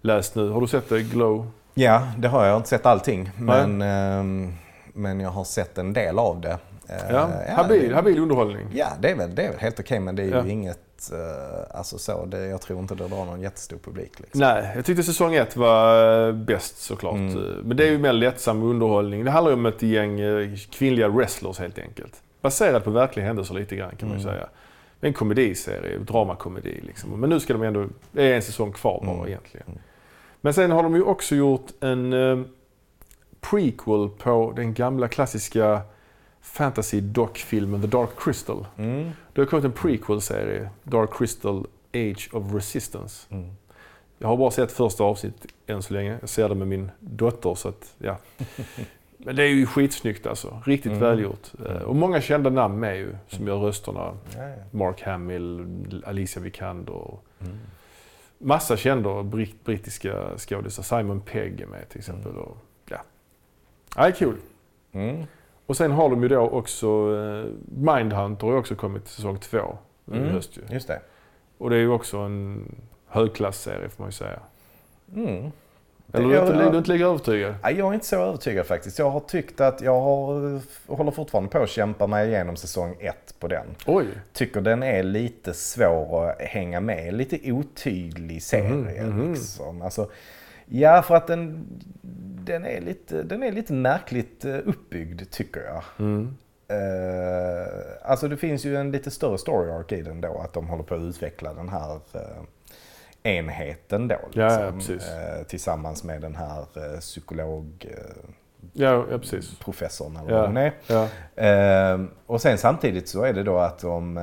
läst 0.00 0.34
nu. 0.34 0.48
Har 0.50 0.60
du 0.60 0.66
sett 0.66 0.88
det, 0.88 1.02
Glow? 1.02 1.46
Ja, 1.74 2.08
det 2.18 2.28
har 2.28 2.38
jag. 2.38 2.46
Jag 2.46 2.52
har 2.52 2.56
inte 2.56 2.68
sett 2.68 2.86
allting. 2.86 3.30
Men, 3.38 3.82
ehm, 3.82 4.52
men 4.92 5.20
jag 5.20 5.30
har 5.30 5.44
sett 5.44 5.78
en 5.78 5.92
del 5.92 6.18
av 6.18 6.40
det. 6.40 6.58
Eh, 6.88 6.96
Ja, 7.10 7.30
habil, 7.48 7.88
det, 7.88 7.94
habil 7.94 8.18
underhållning. 8.18 8.66
Ja, 8.72 8.86
det 9.00 9.10
är 9.10 9.16
väl, 9.16 9.34
det 9.34 9.42
är 9.42 9.50
väl 9.50 9.60
helt 9.60 9.80
okej. 9.80 10.00
men 10.00 10.16
det 10.16 10.22
är 10.22 10.28
Ja. 10.30 10.44
ju 10.44 10.50
inget... 10.50 10.78
eh, 11.12 11.76
alltså 11.78 11.98
så, 11.98 12.24
det, 12.26 12.46
jag 12.46 12.60
tror 12.60 12.80
inte 12.80 12.94
det 12.94 13.08
drar 13.08 13.24
någon 13.24 13.40
jättestor 13.40 13.76
publik. 13.78 14.20
Liksom. 14.20 14.40
Nej, 14.40 14.72
jag 14.76 14.84
tyckte 14.84 15.02
säsong 15.02 15.34
ett 15.34 15.56
var 15.56 16.26
eh, 16.28 16.32
bäst 16.34 16.78
såklart. 16.78 17.14
Mm. 17.14 17.42
Men 17.64 17.76
det 17.76 17.84
är 17.86 17.90
ju 17.90 17.98
mer 17.98 18.12
lättsam 18.12 18.62
underhållning. 18.62 19.24
Det 19.24 19.30
handlar 19.30 19.50
ju 19.52 19.56
om 19.56 19.66
ett 19.66 19.82
gäng 19.82 20.18
kvinnliga 20.70 21.08
wrestlers 21.08 21.58
helt 21.58 21.78
enkelt. 21.78 22.22
Baserat 22.40 22.84
på 22.84 22.90
verkliga 22.90 23.26
händelser 23.26 23.54
lite 23.54 23.76
grann 23.76 23.96
kan 23.96 24.08
man 24.08 24.18
ju 24.18 24.22
Mm. 24.24 24.34
säga. 24.34 24.48
En 25.00 25.12
komediserie, 25.12 25.98
dramakomedi 25.98 26.80
liksom. 26.82 27.20
Men 27.20 27.30
nu 27.30 27.40
ska 27.40 27.52
de 27.52 27.62
ändå, 27.62 27.86
det 28.12 28.22
är 28.22 28.36
en 28.36 28.42
säsong 28.42 28.72
kvar 28.72 29.00
bara 29.06 29.14
Mm. 29.16 29.28
egentligen. 29.28 29.66
Mm. 29.66 29.78
Men 30.40 30.54
sen 30.54 30.70
har 30.70 30.82
de 30.82 30.94
ju 30.94 31.02
också 31.02 31.34
gjort 31.34 31.66
en 31.80 32.14
prequel 33.40 34.08
på 34.18 34.52
den 34.56 34.74
gamla 34.74 35.08
klassiska 35.08 35.80
fantasy 36.44 37.00
doc-filmen 37.00 37.80
The 37.80 37.86
Dark 37.86 38.10
Crystal. 38.18 38.66
Mm. 38.76 39.10
Det 39.32 39.40
har 39.40 39.46
kommit 39.46 39.64
en 39.64 39.72
prequel-serie, 39.72 40.70
Dark 40.82 41.10
Crystal 41.18 41.66
Age 41.94 42.28
of 42.32 42.54
Resistance. 42.54 43.26
Mm. 43.34 43.50
Jag 44.18 44.28
har 44.28 44.36
bara 44.36 44.50
sett 44.50 44.72
första 44.72 45.04
avsnittet 45.04 45.46
än 45.66 45.82
så 45.82 45.94
länge. 45.94 46.16
Jag 46.20 46.28
ser 46.28 46.48
det 46.48 46.54
med 46.54 46.68
min 46.68 46.90
dotter 47.00 47.54
så 47.54 47.68
att, 47.68 47.94
ja. 47.98 48.16
Men 49.18 49.36
det 49.36 49.42
är 49.42 49.48
ju 49.48 49.66
skitsnyggt 49.66 50.26
alltså. 50.26 50.62
Riktigt 50.66 50.92
Mm. 50.92 51.02
välgjort. 51.02 51.52
Eh, 51.68 51.76
Och 51.76 51.96
många 51.96 52.20
kända 52.20 52.50
namn 52.50 52.78
med 52.80 52.96
ju, 52.98 53.16
som 53.28 53.46
gör 53.46 53.58
rösterna. 53.58 54.12
Mark 54.70 55.02
Hamill, 55.02 56.02
Alicia 56.06 56.42
Vikander. 56.42 57.18
Mm. 57.40 57.58
Massa 58.38 58.76
kända 58.76 59.22
britt, 59.22 59.64
brittiska 59.64 60.38
skådisar. 60.38 60.82
Simon 60.82 61.20
Pegg 61.20 61.60
är 61.60 61.66
med 61.66 61.88
till 61.88 61.98
exempel. 61.98 62.32
Och, 62.36 62.56
ja. 62.88 62.98
det 63.96 64.00
är 64.00 64.10
kul. 64.10 64.36
Mm. 64.92 65.24
Och 65.66 65.76
sen 65.76 65.92
har 65.92 66.10
de 66.10 66.22
ju 66.22 66.28
då 66.28 66.40
också 66.40 66.86
eh, 66.86 67.50
Mindhunter 67.94 68.46
har 68.46 68.56
också 68.56 68.74
kommit 68.74 69.04
till 69.04 69.14
säsong 69.14 69.38
två 69.38 69.78
nu 70.04 70.16
i 70.16 70.18
Mm. 70.18 70.32
höst 70.32 70.56
ju. 70.56 70.74
Just 70.74 70.88
det. 70.88 71.00
Och 71.58 71.70
det 71.70 71.76
är 71.76 71.80
ju 71.80 71.90
också 71.90 72.16
en 72.16 72.74
högklassserie 73.06 73.88
får 73.88 74.02
man 74.02 74.08
ju 74.08 74.12
säga. 74.12 74.40
Mm. 75.14 75.52
Eller 76.12 76.28
du 76.28 76.36
är 76.36 76.52
du 76.52 76.60
är 76.60 76.76
inte 76.76 76.92
lika 76.92 77.04
övertygad? 77.04 77.54
Ja, 77.62 77.70
Jag 77.70 77.88
är 77.90 77.94
inte 77.94 78.06
så 78.06 78.16
övertygad 78.16 78.66
faktiskt. 78.66 78.98
Jag 78.98 79.10
har 79.10 79.20
tyckt 79.20 79.60
att 79.60 79.80
jag 79.80 80.00
har, 80.00 80.60
håller 80.96 81.10
fortfarande 81.10 81.50
på 81.50 81.58
att 81.58 81.68
kämpa 81.68 82.06
mig 82.06 82.28
igenom 82.28 82.56
säsong 82.56 82.96
ett 83.00 83.34
på 83.38 83.48
den. 83.48 83.66
Oj! 83.86 84.06
Tycker 84.32 84.60
den 84.60 84.82
är 84.82 85.02
lite 85.02 85.54
svår 85.54 86.30
att 86.30 86.40
hänga 86.40 86.80
med. 86.80 87.14
Lite 87.14 87.52
otydlig 87.52 88.42
serie 88.42 89.02
mhm. 89.02 89.32
liksom. 89.32 89.82
Alltså, 89.82 90.10
ja, 90.66 91.02
för 91.02 91.14
att 91.14 91.26
den, 91.26 91.66
den, 92.44 92.64
är 92.64 92.80
lite, 92.80 93.22
den 93.22 93.42
är 93.42 93.52
lite 93.52 93.72
märkligt 93.72 94.44
eh, 94.44 94.54
uppbyggd 94.64 95.22
tycker 95.30 95.60
jag. 95.60 95.82
Mm. 95.98 96.36
Eh, 96.68 97.66
alltså 98.10 98.28
det 98.28 98.36
finns 98.36 98.64
ju 98.64 98.76
en 98.76 98.90
lite 98.90 99.10
större 99.10 99.38
story 99.38 99.70
arc 99.70 99.92
i 99.92 100.02
den 100.02 100.20
då. 100.20 100.38
Att 100.38 100.52
de 100.52 100.68
håller 100.68 100.82
på 100.84 100.94
att 100.94 101.00
utveckla 101.00 101.54
den 101.54 101.68
här 101.68 101.94
eh, 102.14 102.42
enheten 103.22 104.08
då. 104.08 104.16
Ja, 104.32 104.44
Liksom, 104.48 104.64
ja, 104.64 104.72
precis. 104.72 105.08
eh, 105.10 105.42
tillsammans 105.46 106.04
med 106.04 106.20
den 106.20 106.34
här 106.36 106.60
eh, 106.74 106.98
psykolog... 107.00 107.86
Ja, 108.72 109.06
ja, 109.10 109.18
precis. 109.18 109.58
professorn 109.58 110.16
eller 110.16 110.30
Ja. 110.30 110.36
vad 110.38 110.46
hon 110.46 110.56
är. 110.56 110.72
Ja. 110.86 111.08
Eh, 111.44 112.00
och 112.26 112.40
sen 112.40 112.58
samtidigt 112.58 113.08
så 113.08 113.22
är 113.22 113.32
det 113.32 113.42
då 113.42 113.58
att 113.58 113.78
de 113.78 114.14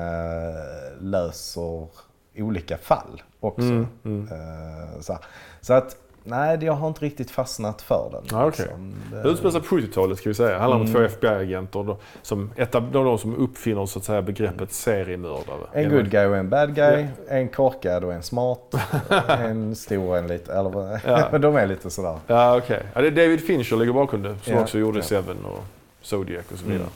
löser 1.00 1.88
olika 2.36 2.78
fall 2.78 3.22
också. 3.40 3.62
Mm, 3.62 3.88
mm. 4.06 4.28
Så, 5.02 5.18
så 5.62 5.74
att, 5.74 5.98
nej, 6.24 6.58
jag 6.66 6.74
har 6.74 6.88
inte 6.88 7.06
riktigt 7.06 7.32
fastnat 7.32 7.82
för 7.82 8.10
den. 8.12 8.24
Ja, 8.32 8.46
okej. 8.46 8.66
liksom. 8.66 8.94
Det 9.24 9.30
utspelar 9.30 9.52
sig 9.52 9.62
på 9.62 9.76
70-talet 9.78 10.18
ska 10.18 10.30
vi 10.30 10.34
säga. 10.36 10.50
Det 10.54 10.60
handlar 10.60 10.76
om 10.80 10.82
Mm. 10.86 10.94
två 10.94 11.02
FBI-agenter. 11.04 11.96
Som 12.22 12.52
ett 12.56 12.76
av 12.76 12.92
de 12.92 13.18
som 13.18 13.36
uppfinner 13.36 13.86
så 13.86 14.00
att 14.00 14.06
säga, 14.06 14.22
begreppet 14.22 14.72
seriemördare. 14.74 15.58
En 15.74 15.90
good 15.90 16.10
guy 16.12 16.26
och 16.26 16.38
en 16.38 16.50
bad 16.50 16.76
guy, 16.76 17.06
en 17.30 17.50
korkad 17.50 18.04
och 18.04 18.14
en 18.14 18.24
smart, 18.24 18.76
en 19.28 19.76
stor 19.76 20.08
och 20.10 20.18
en 20.18 20.28
liten, 20.28 20.58
eller 20.58 21.00
Ja. 21.32 21.38
de 21.38 21.56
är 21.56 21.68
lite 21.68 21.90
sådär. 21.90 22.18
Ja, 22.28 22.58
okej. 22.58 22.84
Ja, 22.94 23.02
det 23.02 23.08
är 23.08 23.12
David 23.12 23.42
Fincher 23.48 23.76
ligger 23.78 23.94
bakom 23.94 24.22
det. 24.24 24.36
Som 24.44 24.54
Ja, 24.54 24.62
också 24.62 24.78
gjorde 24.80 25.00
ja. 25.00 25.04
Seven 25.04 25.46
och 25.46 25.64
Zodiac 26.02 26.46
och 26.52 26.58
så 26.60 26.66
vidare. 26.66 26.80
Mm. 26.80 26.92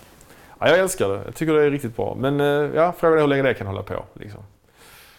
Ja, 0.59 0.67
jag 0.69 0.79
älskar 0.79 1.09
det. 1.09 1.21
Jag 1.25 1.35
tycker 1.35 1.53
det 1.53 1.63
är 1.63 1.69
riktigt 1.71 1.95
bra. 1.95 2.15
Men 2.19 2.39
eh, 2.41 2.47
ja, 2.75 2.93
frågan 2.97 3.17
är 3.17 3.21
hur 3.21 3.27
länge 3.27 3.43
det 3.43 3.53
kan 3.53 3.67
hålla 3.67 3.83
på. 3.83 4.03
Liksom. 4.13 4.41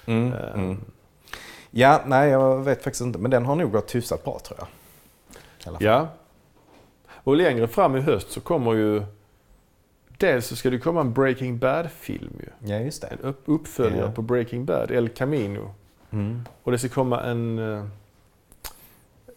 Mm, 0.06 0.32
Eh, 0.32 0.54
mm. 0.54 0.80
Ja, 1.70 2.00
nej 2.06 2.30
jag 2.30 2.64
vet 2.64 2.82
faktiskt 2.84 3.02
inte, 3.02 3.18
men 3.18 3.30
den 3.30 3.44
har 3.46 3.54
nog 3.56 3.72
gått 3.72 3.94
hyfsat 3.94 4.24
bra 4.24 4.38
tror 4.38 4.58
jag. 4.58 4.68
Ja. 5.80 6.08
Och 7.08 7.36
längre 7.36 7.68
fram 7.68 7.96
i 7.96 8.00
höst 8.00 8.30
så 8.30 8.40
kommer 8.40 8.72
ju... 8.74 9.02
Dels 10.18 10.46
så 10.46 10.56
ska 10.56 10.70
det 10.70 10.78
komma 10.78 11.00
en 11.00 11.12
Breaking 11.12 11.58
Bad-film 11.58 12.32
ju. 12.40 12.72
Ja, 12.72 12.78
just 12.80 13.02
det. 13.02 13.06
En 13.08 13.18
upp- 13.18 13.42
uppföljare 13.44 14.06
Ja. 14.06 14.10
på 14.12 14.22
Breaking 14.22 14.64
Bad, 14.64 14.90
El 14.90 15.08
Camino. 15.08 15.70
Mm. 16.10 16.42
Och 16.62 16.72
det 16.72 16.78
ska 16.78 16.88
komma 16.88 17.22
en, 17.22 17.58
eh, 17.58 17.84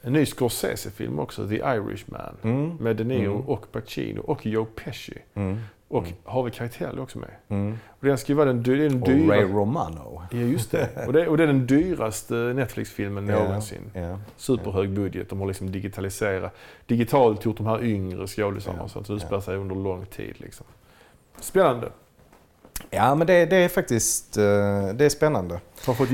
en 0.02 0.14
ny 0.14 0.26
Scorsese-film 0.26 1.20
också, 1.20 1.48
The 1.48 1.56
Irishman. 1.56 2.36
Mm. 2.42 2.76
Med 2.80 2.96
De 2.96 3.04
Niro 3.04 3.32
Mm. 3.36 3.46
och 3.50 3.72
Pacino 3.72 4.20
och 4.22 4.46
Joe 4.46 4.66
Pesci. 4.66 5.18
Och 5.92 6.04
Mm. 6.04 6.14
Harvey 6.26 6.52
Keitel 6.54 6.98
är 6.98 7.02
också 7.02 7.20
med. 7.20 7.30
Mm. 7.50 7.78
Och 8.00 8.06
den 8.08 8.18
ska 8.18 8.32
ju 8.32 8.36
vara 8.36 8.46
den, 8.46 8.64
dy- 8.64 8.90
den 8.90 9.02
Och 9.02 9.30
Ray. 9.30 9.44
Romano. 9.44 10.22
Ja, 10.32 10.38
just 10.38 10.72
det. 10.72 10.90
Och, 11.08 11.14
det. 11.14 11.28
och 11.28 11.38
det 11.38 11.44
är 11.44 11.48
den 11.48 11.68
dyraste 11.68 12.34
Netflix-filmen 12.34 13.26
någonsin. 13.26 13.92
Ja. 13.94 14.20
Superhög 14.38 14.90
budget. 14.90 15.30
De 15.30 15.40
har 15.40 15.48
liksom 15.48 15.72
digitaliserat, 15.72 16.56
digitalt 16.86 17.46
gjort 17.46 17.58
de 17.58 17.66
här 17.66 17.84
yngre 17.84 18.28
skådisarna 18.28 18.78
Ja, 18.82 18.88
så 18.88 19.00
att 19.00 19.08
det 19.08 19.14
utspelar 19.14 19.42
sig 19.42 19.58
under 19.58 19.76
lång 19.76 20.06
tid. 20.06 20.34
Liksom. 20.38 20.66
Spännande. 21.40 21.90
ja, 22.90 23.16
men 23.16 23.28
det, 23.28 23.46
det 23.46 23.56
är 23.56 23.70
faktiskt 23.70 24.38
eh, 24.38 24.44
det 24.94 25.06
är 25.06 25.10
spännande. 25.10 25.60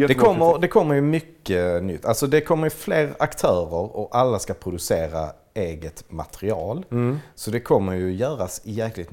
Det 0.07 0.13
kommer, 0.13 0.57
det 0.59 0.67
kommer 0.67 0.95
ju 0.95 1.01
mycket 1.01 1.83
nytt. 1.83 2.05
Alltså 2.05 2.27
det 2.27 2.41
kommer 2.41 2.63
ju 2.65 2.69
fler 2.69 3.13
aktörer 3.19 3.95
och 3.97 4.15
alla 4.15 4.39
ska 4.39 4.53
producera 4.53 5.29
eget 5.55 6.11
material. 6.11 6.85
Mm. 6.91 7.19
Så 7.35 7.51
det 7.51 7.59
kommer 7.59 7.93
ju 7.93 8.13
göras 8.13 8.61
jäkligt 8.63 9.09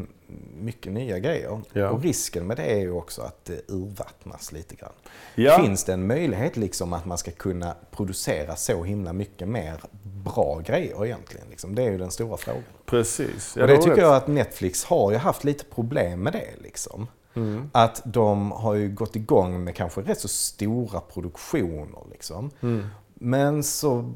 mycket 0.59 0.93
nya 0.93 1.19
grejer. 1.19 1.61
Ja. 1.73 1.91
Och 1.91 2.03
risken 2.03 2.47
med 2.47 2.57
det 2.57 2.65
är 2.65 2.81
ju 2.81 2.93
också 2.93 3.23
att 3.23 3.45
det 3.45 3.61
urvattnas 3.69 4.53
lite 4.53 4.75
grann. 4.75 4.93
Ja. 5.35 5.59
Finns 5.59 5.85
det 5.85 5.93
en 5.93 6.07
möjlighet 6.07 6.57
liksom 6.57 6.93
att 6.93 7.07
man 7.07 7.19
ska 7.19 7.31
kunna 7.31 7.75
producera 7.91 8.57
så 8.57 8.85
himla 8.85 9.13
mycket 9.13 9.49
mer 9.49 9.81
bra 10.03 10.61
grejer 10.67 11.05
egentligen? 11.05 11.47
Liksom? 11.51 11.75
Det 11.75 11.83
är 11.83 11.91
ju 11.91 11.99
den 11.99 12.11
stora 12.11 12.37
frågan. 12.37 12.63
Precis. 12.87 13.55
Ja, 13.57 13.63
och 13.63 13.69
det 13.69 13.77
tycker 13.77 13.91
rätt. 13.91 13.99
jag 13.99 14.15
att 14.15 14.27
Netflix 14.27 14.85
har 14.85 15.11
ju 15.13 15.17
haft 15.17 15.45
lite 15.45 15.65
problem 15.65 16.23
med 16.23 16.33
det. 16.33 16.63
Liksom. 16.63 17.07
Mm. 17.35 17.71
Att 17.73 18.03
de 18.05 18.53
har 18.53 18.75
ju 18.75 18.89
gått 18.89 19.17
igång 19.17 19.65
med 19.65 19.75
kanske 19.75 20.01
rätt 20.01 20.21
så 20.21 20.29
stora 20.29 21.01
produktioner. 21.01 22.03
Liksom. 22.11 22.51
Mm. 22.61 22.87
Men 23.15 23.63
så 23.63 24.13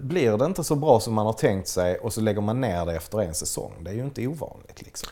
blir 0.00 0.36
det 0.38 0.44
inte 0.44 0.64
så 0.64 0.74
bra 0.74 1.00
som 1.00 1.14
man 1.14 1.26
har 1.26 1.32
tänkt 1.32 1.68
sig 1.68 1.98
och 1.98 2.12
så 2.12 2.20
lägger 2.20 2.40
man 2.40 2.60
ner 2.60 2.86
det 2.86 2.96
efter 2.96 3.20
en 3.22 3.34
säsong. 3.34 3.72
Det 3.80 3.90
är 3.90 3.94
ju 3.94 4.04
inte 4.04 4.26
ovanligt. 4.26 4.82
Liksom. 4.82 5.08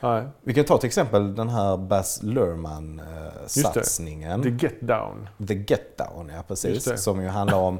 Nej. 0.00 0.24
Vi 0.42 0.54
kan 0.54 0.64
ta 0.64 0.78
till 0.78 0.86
exempel 0.86 1.34
den 1.34 1.48
här 1.48 1.76
Baz. 1.76 2.22
Luhrmann-satsningen. 2.22 4.42
The 4.42 4.50
Get 4.66 4.80
Down. 4.80 5.28
The 5.48 5.54
Get 5.54 5.98
Down, 5.98 6.30
ja 6.36 6.42
precis. 6.48 7.02
Som 7.02 7.22
ju 7.22 7.28
handlar 7.28 7.58
om 7.58 7.78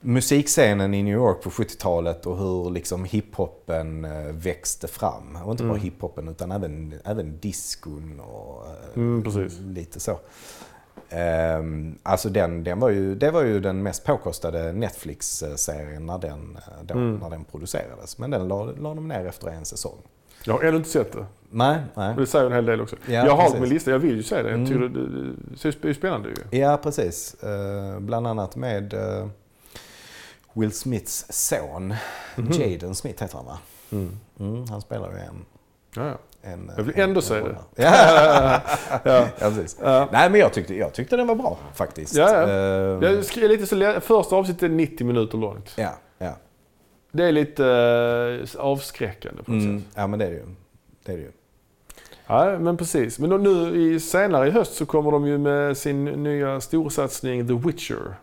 musikscenen 0.00 0.94
i 0.94 1.02
New 1.02 1.14
York 1.14 1.42
på 1.42 1.50
70-talet 1.50 2.26
och 2.26 2.38
hur 2.38 2.70
liksom 2.70 3.04
hiphopen 3.04 4.04
eh, 4.04 4.32
växte 4.32 4.88
fram. 4.88 5.36
Och 5.44 5.50
inte 5.50 5.62
bara 5.64 5.70
Mm. 5.72 5.82
hiphopen 5.82 6.28
utan 6.28 6.52
även, 6.52 6.94
även 7.04 7.38
diskon 7.40 8.20
och 8.20 8.66
eh, 8.66 8.72
Mm, 8.96 9.48
lite 9.60 10.00
så. 10.00 10.18
Ehm, 11.10 11.98
alltså 12.02 12.28
den, 12.28 12.64
den 12.64 12.80
var 12.80 12.88
ju, 12.90 13.14
det 13.14 13.30
var 13.30 13.42
ju 13.42 13.60
den 13.60 13.82
mest 13.82 14.04
påkostade 14.04 14.72
Netflix-serien 14.72 16.06
när 16.06 16.18
den, 16.18 16.56
eh, 16.56 16.82
då, 16.84 16.94
Mm. 16.94 17.16
när 17.16 17.30
den 17.30 17.44
producerades. 17.44 18.18
Men 18.18 18.30
den 18.30 18.48
la, 18.48 18.64
la 18.64 18.94
de 18.94 19.08
ner 19.08 19.26
efter 19.26 19.48
en 19.48 19.64
säsong. 19.64 19.98
Jag 20.44 20.54
har 20.54 20.62
ännu 20.64 20.76
inte 20.76 20.88
sett 20.90 21.12
det. 21.12 21.26
Nej, 21.50 21.80
nej. 21.94 22.10
Och 22.14 22.20
det 22.20 22.26
säger 22.26 22.46
en 22.46 22.52
hel 22.52 22.66
del 22.66 22.80
också. 22.80 22.96
Ja, 23.06 23.12
jag 23.12 23.36
har 23.36 23.44
precis. 23.44 23.60
min 23.60 23.68
lista, 23.68 23.90
jag 23.90 23.98
vill 23.98 24.16
ju 24.16 24.22
säga 24.22 24.42
det. 24.42 24.48
Jag 24.50 24.58
Mm. 24.58 24.66
tycker 24.66 24.80
det, 24.80 25.82
det, 25.82 25.88
är 25.88 25.94
spännande 25.94 26.28
ju. 26.28 26.58
Ja, 26.58 26.76
precis. 26.82 27.34
Eh, 27.42 28.00
bland 28.00 28.26
annat 28.26 28.56
med 28.56 28.94
eh, 28.94 29.28
Will 30.52 30.72
Smiths 30.72 31.26
son. 31.28 31.94
Mhm. 32.36 32.52
Jaden 32.52 32.94
Smith 32.94 33.22
heter 33.22 33.36
han 33.36 33.46
va? 33.46 33.58
Mm. 33.92 34.18
Mm, 34.40 34.64
han 34.70 34.80
spelar 34.80 35.12
ju 35.12 35.18
en... 35.18 35.44
Ja, 35.94 36.06
ja. 36.06 36.18
En 36.42 36.70
Jag 36.76 36.82
vill 36.84 37.00
ändå 37.00 37.20
säga 37.22 37.44
det. 37.44 37.56
Ja, 37.82 38.60
ja. 39.04 39.26
precis. 39.38 39.76
Ja. 39.82 40.08
Nej, 40.12 40.30
men 40.30 40.40
jag 40.40 40.52
tyckte, 40.52 40.74
jag 40.74 40.92
tyckte 40.92 41.16
den 41.16 41.26
var 41.26 41.34
bra 41.34 41.58
faktiskt. 41.74 42.16
Ja, 42.16 42.30
ja. 42.34 42.42
Eh, 42.48 43.12
Jag 43.12 43.24
skrev 43.24 43.48
lite 43.50 43.66
så, 43.66 44.00
första 44.00 44.36
avsnittet 44.36 44.62
är 44.62 44.68
90 44.68 45.06
minuter 45.06 45.38
långt. 45.38 45.72
ja, 45.76 45.90
ja. 46.18 46.32
Det 47.12 47.24
är 47.24 47.32
lite 47.32 47.66
eh, 48.56 48.60
avskräckande 48.64 49.42
på 49.42 49.50
något 49.52 49.62
Mm, 49.62 49.80
sätt. 49.80 49.88
ja, 49.94 50.06
men 50.06 50.18
det 50.18 50.24
är 50.24 50.30
det 50.30 50.36
ju. 50.36 50.44
Det 51.04 51.12
är 51.12 51.16
det 51.16 51.22
ju. 51.22 51.30
Ja, 52.26 52.58
men 52.58 52.76
precis. 52.76 53.18
Men 53.18 53.30
då, 53.30 53.36
nu 53.36 53.76
i, 53.76 54.00
senare 54.00 54.48
i 54.48 54.50
höst 54.50 54.74
så 54.74 54.86
kommer 54.86 55.10
de 55.10 55.26
ju 55.26 55.38
med 55.38 55.76
sin 55.76 56.04
nya 56.04 56.60
storsatsning 56.60 57.46
The 57.48 57.54
Witcher. 57.68 58.14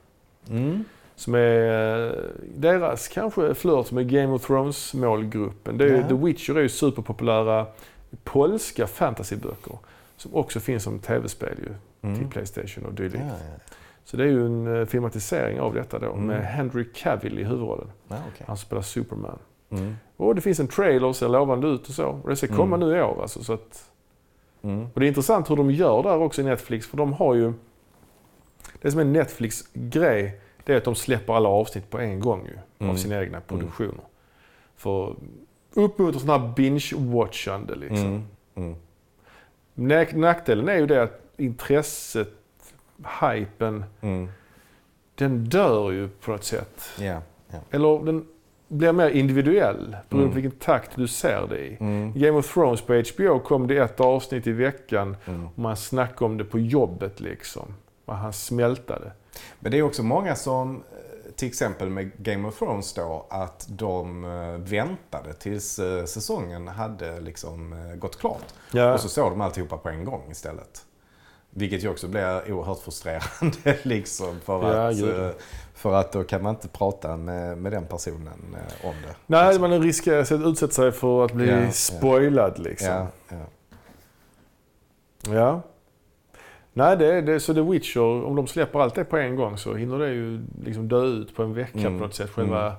Mm. 0.50 0.84
Som 1.16 1.36
är 1.36 2.06
eh, 2.06 2.12
deras 2.56 3.08
kanske 3.08 3.54
flört 3.54 3.92
med 3.92 4.10
Game 4.12 4.34
of 4.34 4.46
Thrones 4.48 4.94
målgruppen. 4.94 5.78
Det 5.78 5.84
är, 5.86 5.90
ju-. 5.90 6.04
The 6.08 6.14
Witcher 6.14 6.56
är 6.58 6.62
ju 6.62 6.70
superpopulära 6.70 7.66
polska 8.24 8.88
fantasyböcker. 8.88 9.78
Som 10.18 10.36
också 10.36 10.60
finns 10.60 10.84
som 10.84 11.00
tv-spel 11.00 11.56
ju 11.58 11.66
till 11.66 11.76
Mm. 12.22 12.30
Playstation 12.30 12.86
och 12.86 12.92
Ja, 12.92 12.96
dylikt. 12.96 13.24
ja. 13.28 13.36
Så 14.04 14.18
det 14.18 14.24
är 14.24 14.28
ju 14.28 14.46
en 14.46 14.80
eh, 14.80 14.86
filmatisering 14.86 15.60
av 15.60 15.74
detta 15.74 16.00
då 16.00 16.12
Mm. 16.12 16.26
med 16.26 16.44
Henry 16.46 16.86
Cavill 16.96 17.40
i 17.40 17.44
huvudrollen. 17.44 17.92
Ja, 18.08 18.16
okej. 18.34 18.46
Han 18.48 18.58
spelar 18.58 18.82
Superman. 18.82 19.40
Mm. 19.70 19.96
Och 20.18 20.36
det 20.36 20.42
finns 20.42 20.60
en 20.60 20.68
trailer, 20.68 21.14
ser 21.14 21.30
lovande 21.30 21.68
ut 21.68 21.88
och 21.88 21.94
så. 21.94 22.08
Och 22.24 22.30
det 22.30 22.36
ska 22.36 22.48
komma 22.48 22.76
Mm. 22.76 22.90
nu 22.90 22.98
i 22.98 23.02
år 23.02 23.22
alltså. 23.22 23.44
Så 23.44 23.54
att, 23.54 23.92
Mm. 24.62 24.88
och 24.94 25.00
det 25.00 25.06
är 25.06 25.08
intressant 25.08 25.50
hur 25.50 25.56
de 25.56 25.72
gör 25.72 26.04
där 26.04 26.18
också 26.18 26.42
i 26.42 26.44
Netflix. 26.46 26.88
För 26.88 26.98
de 26.98 27.14
har 27.14 27.36
ju... 27.36 27.54
Det 28.82 28.92
som 28.92 29.00
är 29.00 29.06
Netflix 29.06 29.64
grej, 29.74 30.40
det 30.64 30.74
är 30.74 30.78
att 30.78 30.84
de 30.84 30.96
släpper 30.96 31.34
alla 31.34 31.50
avsnitt 31.50 31.90
på 31.90 32.00
en 32.00 32.20
gång 32.20 32.46
ju. 32.46 32.54
Av 32.56 32.62
Mm. 32.80 32.98
sina 32.98 33.22
egna 33.24 33.42
produktioner. 33.42 34.04
För 34.76 35.16
uppmuntra 35.78 36.20
sån 36.20 36.30
här 36.30 36.54
binge-watchande 36.56 37.76
liksom. 37.76 37.98
Mm. 38.08 38.24
Mm. 38.56 38.76
Nack- 39.76 40.16
Nackdelen 40.16 40.70
är 40.70 40.76
ju 40.76 40.86
det 40.86 41.04
att 41.04 41.22
intresset, 41.38 42.34
hypen, 43.22 43.84
Mm. 44.02 44.30
den 45.16 45.44
dör 45.46 45.92
ju 45.92 46.10
på 46.10 46.32
något 46.32 46.44
sätt. 46.44 46.82
Ja. 47.00 47.22
Eller 47.72 48.06
den 48.06 48.28
blir 48.68 48.92
mer 48.92 49.10
individuell 49.10 49.78
beroende 50.10 50.18
Mm. 50.24 50.30
på 50.30 50.34
vilken 50.36 50.52
takt 50.60 50.92
du 50.96 51.08
ser 51.08 51.48
det 51.50 51.60
i. 51.60 51.78
Mm. 51.80 52.14
Game 52.16 52.38
of 52.38 52.54
Thrones 52.54 52.82
på 52.82 52.94
HBO 52.94 53.40
kom 53.40 53.68
det 53.68 53.78
ett 53.78 54.00
avsnitt 54.00 54.48
i 54.48 54.52
veckan 54.52 55.18
Mm. 55.26 55.46
och 55.48 55.60
man 55.60 55.78
snackade 55.78 56.26
om 56.26 56.38
det 56.38 56.44
på 56.46 56.60
jobbet 56.60 57.20
liksom. 57.20 57.74
Och 58.06 58.16
han 58.16 58.34
smältade. 58.34 59.12
Men 59.60 59.72
det 59.72 59.78
är 59.78 59.82
också 59.82 60.04
många 60.04 60.36
som, 60.36 60.84
till 61.38 61.48
exempel 61.48 61.90
med 61.90 62.12
Game 62.18 62.48
of 62.48 62.60
Thrones 62.60 62.94
då, 62.94 63.26
att 63.30 63.66
de 63.70 64.24
eh, 64.26 64.58
väntade 64.58 65.34
tills 65.34 65.80
eh, 65.80 66.06
säsongen 66.06 66.68
hade 66.68 67.20
liksom 67.20 67.74
eh, 67.74 67.96
gått 67.96 68.20
klart. 68.20 68.54
Ja, 68.72 68.94
Och 68.94 69.00
så 69.00 69.10
såg 69.10 69.32
de 69.32 69.42
alltihopa 69.42 69.78
på 69.78 69.90
en 69.90 70.06
gång 70.06 70.32
istället. 70.32 70.86
Vilket 71.50 71.84
ju 71.84 71.90
också 71.90 72.08
blir 72.08 72.52
oerhört 72.52 72.80
frustrerande 72.80 73.78
liksom. 73.84 74.40
För, 74.40 74.74
Ja, 74.76 74.90
att, 74.90 74.96
gud. 74.98 75.34
för 75.74 75.94
att 75.94 76.12
då 76.12 76.24
kan 76.24 76.44
man 76.44 76.56
inte 76.56 76.68
prata 76.68 77.18
med, 77.18 77.58
med 77.58 77.72
den 77.72 77.86
personen 77.86 78.58
om 78.84 78.94
det. 79.08 79.16
Nej, 79.26 79.48
Liksom. 79.48 79.70
man 79.70 79.82
riskerar 79.82 80.22
att 80.22 80.32
utsätta 80.32 80.74
sig 80.74 80.92
för 80.92 81.26
att 81.26 81.32
bli 81.32 81.50
ja. 81.50 81.72
spoilad 81.72 82.60
liksom. 82.60 82.88
Ja, 82.90 83.08
ja. 83.30 83.46
Ja. 85.34 85.62
Nej, 86.78 86.98
det 86.98 87.22
det. 87.22 87.40
Så 87.40 87.54
The 87.54 87.62
Witcher, 87.62 88.24
om 88.26 88.36
de 88.36 88.48
släpper 88.48 88.80
allt 88.80 88.96
det 88.96 89.04
på 89.04 89.18
en 89.18 89.36
gång 89.36 89.58
så 89.58 89.74
hinner 89.76 90.00
det 90.00 90.10
ju 90.14 90.42
liksom 90.66 90.88
dö 90.88 91.04
ut 91.06 91.36
på 91.36 91.44
en 91.44 91.54
vecka 91.54 91.80
Mm. 91.80 92.00
på 92.00 92.06
något 92.06 92.14
sätt. 92.16 92.30
Själva 92.30 92.76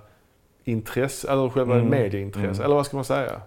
intresse, 0.65 1.31
eller 1.33 1.49
själva 1.51 1.75
Mm. 1.75 1.89
medieintresse. 1.89 2.49
Mm. 2.49 2.63
Eller 2.65 2.75
vad 2.75 2.87
ska 2.87 2.97
man 2.97 3.05
säga? 3.05 3.41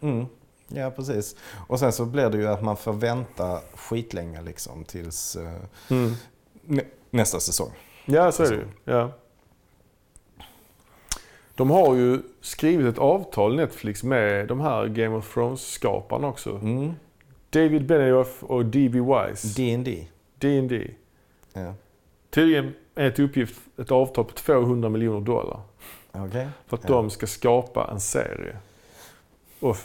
Mm. 0.00 0.26
Ja, 0.68 0.90
precis. 0.90 1.36
Och 1.68 1.78
sen 1.78 1.92
så 1.92 2.04
blir 2.04 2.30
det 2.30 2.38
ju 2.38 2.46
att 2.48 2.62
man 2.62 2.76
får 2.76 2.92
vänta 2.92 3.60
skitlänge 3.74 4.42
liksom 4.42 4.84
tills 4.84 5.36
Mm. 5.90 6.12
nä- 6.64 6.84
nästa 7.10 7.40
säsong. 7.40 7.70
Ja, 8.04 8.32
så 8.32 8.42
är 8.42 8.48
det 8.50 8.54
ju. 8.54 8.66
Ja. 8.84 9.10
De 11.54 11.70
har 11.70 11.94
ju 11.94 12.18
skrivit 12.40 12.86
ett 12.86 12.98
avtal, 12.98 13.56
Netflix, 13.56 14.02
med 14.02 14.48
de 14.48 14.60
här 14.60 14.86
Game 14.86 15.16
of 15.16 15.34
Thrones-skaparna 15.34 16.28
också. 16.28 16.60
David 17.52 17.86
Benioff 17.86 18.42
och 18.42 18.66
D.B. 18.66 19.00
Wise. 19.00 19.48
D&D. 19.62 20.06
D&D. 20.38 20.90
Ja. 21.52 21.74
Tydligen 22.30 22.74
är 22.94 23.08
ett 23.08 23.18
uppgift 23.18 23.60
ett 23.78 23.90
avtal 23.90 24.24
på 24.24 24.32
200 24.32 24.88
miljoner 24.88 25.20
dollar. 25.20 25.60
Okej. 26.12 26.48
För 26.66 26.76
att 26.76 26.82
Ja. 26.84 26.88
de 26.88 27.10
ska 27.10 27.26
skapa 27.26 27.88
en 27.92 28.00
serie. 28.00 28.56
Och 29.60 29.76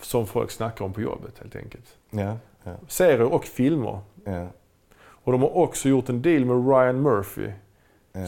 som 0.00 0.26
folk 0.26 0.50
snackar 0.50 0.84
om 0.84 0.92
på 0.92 1.00
jobbet 1.00 1.38
helt 1.38 1.56
enkelt. 1.56 1.96
Ja. 2.10 2.36
Ja. 2.64 2.72
Serier 2.88 3.22
och 3.32 3.44
filmer. 3.44 3.98
Ja. 4.24 4.46
Och 4.96 5.32
de 5.32 5.40
har 5.42 5.56
också 5.56 5.88
gjort 5.88 6.08
en 6.08 6.22
deal 6.22 6.44
med 6.44 6.68
Ryan 6.68 7.02
Murphy. 7.02 7.50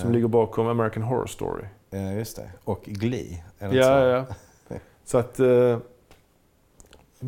Som 0.02 0.12
ligger 0.12 0.28
bakom 0.28 0.66
American 0.66 1.02
Horror 1.02 1.26
Story. 1.26 1.64
Ja, 1.90 1.98
just 2.12 2.36
det. 2.36 2.50
Och 2.64 2.82
Glee. 2.84 3.42
Är 3.58 3.68
det 3.68 3.76
Ja, 3.76 3.84
så? 3.84 4.74
ja. 4.74 4.76
Så 5.04 5.18
att 5.18 5.40
eh, 5.40 5.78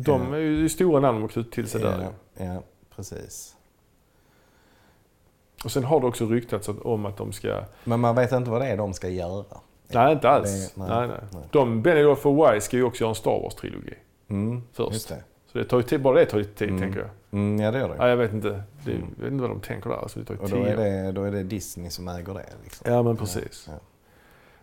de 0.03 0.21
Ja. 0.29 0.35
är 0.35 0.41
ju 0.41 0.69
stora 0.69 0.99
namn 0.99 1.25
att 1.25 1.31
knyta 1.31 1.49
till 1.51 1.67
sig 1.67 1.81
där. 1.81 2.07
Ja, 2.37 2.45
ja, 2.45 2.61
precis. 2.95 3.55
Och 5.65 5.71
sen 5.71 5.83
har 5.83 5.99
det 5.99 6.07
också 6.07 6.25
ryktats 6.25 6.69
om 6.83 7.05
att 7.05 7.17
de 7.17 7.31
ska... 7.31 7.61
Men 7.83 7.99
man 7.99 8.15
vet 8.15 8.31
inte 8.31 8.49
vad 8.49 8.61
det 8.61 8.67
är 8.67 8.77
de 8.77 8.93
ska 8.93 9.09
göra. 9.09 9.45
Nej, 9.87 10.13
inte 10.13 10.29
alls. 10.29 10.73
Det- 10.75 10.79
nej, 10.81 10.89
nej, 10.89 11.07
nej. 11.07 11.17
nej. 11.31 11.41
De, 11.51 11.81
Benioff 11.81 12.25
och 12.25 12.37
Wise 12.53 12.65
ska 12.65 12.77
ju 12.77 12.83
också 12.83 13.03
göra 13.03 13.09
en 13.09 13.15
Star 13.15 13.31
Wars-trilogi 13.41 13.93
Mm, 14.27 14.61
först. 14.73 15.07
det. 15.09 15.23
Så 15.51 15.57
det 15.57 15.65
tar 15.65 15.77
ju 15.77 15.83
tid, 15.83 16.01
bara 16.01 16.19
det 16.19 16.25
tar 16.25 16.37
ju 16.37 16.43
tid, 16.43 16.69
Mm. 16.69 16.81
tänker 16.81 16.99
jag. 16.99 17.09
Mm, 17.31 17.59
ja, 17.59 17.71
det 17.71 17.79
gör 17.79 17.89
det. 17.89 17.95
Ja, 17.97 18.07
jag 18.07 18.17
vet 18.17 18.33
inte. 18.33 18.63
Det, 18.85 18.91
Mm. 18.91 19.07
Jag 19.17 19.23
vet 19.23 19.31
inte 19.31 19.41
vad 19.41 19.51
de 19.51 19.59
tänker 19.59 19.89
där. 19.89 19.97
Alltså, 19.97 20.19
det 20.19 20.25
tar 20.25 20.33
ju 20.33 20.39
Och 20.39 20.49
då 20.49 20.55
tio 20.55 20.67
är, 20.67 21.03
det, 21.05 21.11
då 21.11 21.23
är 21.23 21.31
det 21.31 21.43
Disney 21.43 21.89
som 21.89 22.07
äger 22.07 22.33
det. 22.33 22.45
Liksom. 22.63 22.91
Ja, 22.93 23.03
men 23.03 23.17
precis. 23.17 23.65
Ja, 23.67 23.73
Ja, 23.73 23.79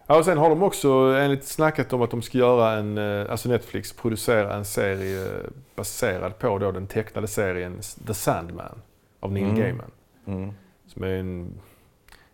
och 0.06 0.24
sen 0.24 0.38
har 0.38 0.48
de 0.50 0.62
också 0.62 0.88
enligt 1.18 1.44
snackat 1.44 1.92
om 1.92 2.02
att 2.02 2.10
de 2.10 2.22
ska 2.22 2.38
göra 2.38 2.72
en, 2.72 2.98
eh, 2.98 3.30
alltså 3.30 3.48
Netflix 3.48 3.92
producera 3.92 4.54
en 4.54 4.64
serie 4.64 5.24
eh, 5.26 5.30
baserad 5.76 6.38
på 6.38 6.58
då 6.58 6.72
den 6.72 6.86
tecknade 6.86 7.26
serien 7.26 7.80
The 8.06 8.14
Sandman 8.14 8.78
av 9.20 9.32
Neil 9.32 9.44
Mm. 9.44 9.56
Gaiman. 9.60 9.90
Mm, 10.26 10.50
Som 10.86 11.02
är 11.02 11.08
en 11.08 11.54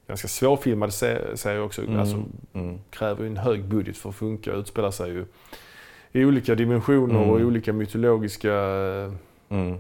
ganska 0.09 0.29
svårfilmad 0.29 0.95
se- 0.95 1.37
serie 1.37 1.61
också. 1.61 1.83
mm, 1.83 2.01
Alltså, 2.01 2.23
mm, 2.53 2.79
kräver 2.91 3.23
ju 3.23 3.27
en 3.31 3.37
hög 3.37 3.65
budget 3.65 3.97
för 3.97 4.09
att 4.09 4.15
funka. 4.15 4.53
Utspelar 4.53 4.91
sig 4.91 5.11
ju 5.11 5.25
i 6.13 6.25
olika 6.25 6.55
dimensioner 6.55 7.15
Mm. 7.17 7.31
och 7.31 7.41
olika 7.41 7.73
mytologiska 7.73 8.53
Mm. 9.49 9.73
eh, 9.73 9.79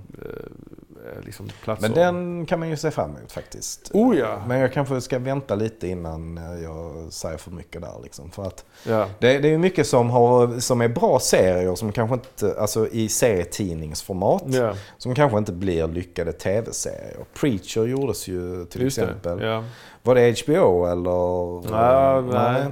liksom 1.27 1.49
platser. 1.65 1.89
Men 1.89 1.97
den 1.97 2.47
kan 2.47 2.59
man 2.59 2.69
ju 2.69 2.77
se 2.77 2.91
fram 2.91 3.17
emot 3.17 3.33
faktiskt. 3.33 3.91
Oh 3.95 4.17
ja! 4.17 4.43
Men 4.47 4.59
jag 4.59 4.73
kanske 4.73 5.01
ska 5.01 5.19
vänta 5.19 5.55
lite 5.55 5.89
innan 5.89 6.39
eh, 6.39 6.63
jag 6.63 7.13
säger 7.13 7.37
för 7.39 7.51
mycket 7.51 7.81
där. 7.83 8.01
Liksom. 8.03 8.31
För 8.31 8.43
att 8.43 8.65
ja. 8.87 9.07
det, 9.19 9.39
det 9.39 9.55
är 9.55 9.59
mycket 9.59 9.87
som, 9.87 10.11
har, 10.11 10.61
som 10.61 10.81
är 10.81 10.89
bra 10.89 11.19
serier 11.19 11.75
som 11.75 11.93
kanske 11.93 12.15
inte, 12.15 12.61
alltså 12.61 12.89
i 12.89 13.09
serietidningsformat, 13.09 14.43
ja. 14.47 14.75
som 14.99 15.15
kanske 15.15 15.39
inte 15.39 15.53
blir 15.53 15.89
lyckade 15.89 16.33
tv-serier. 16.33 17.25
Preacher 17.41 17.87
gjordes 17.87 18.29
ju 18.29 18.65
till 18.65 18.83
Just 18.83 18.99
exempel. 18.99 19.39
det. 19.39 19.47
Ja. 19.47 19.65
Var 20.03 20.15
det 20.15 20.45
HBO 20.45 20.87
eller? 20.87 21.77
Ja, 21.77 22.21
nej. 22.21 22.67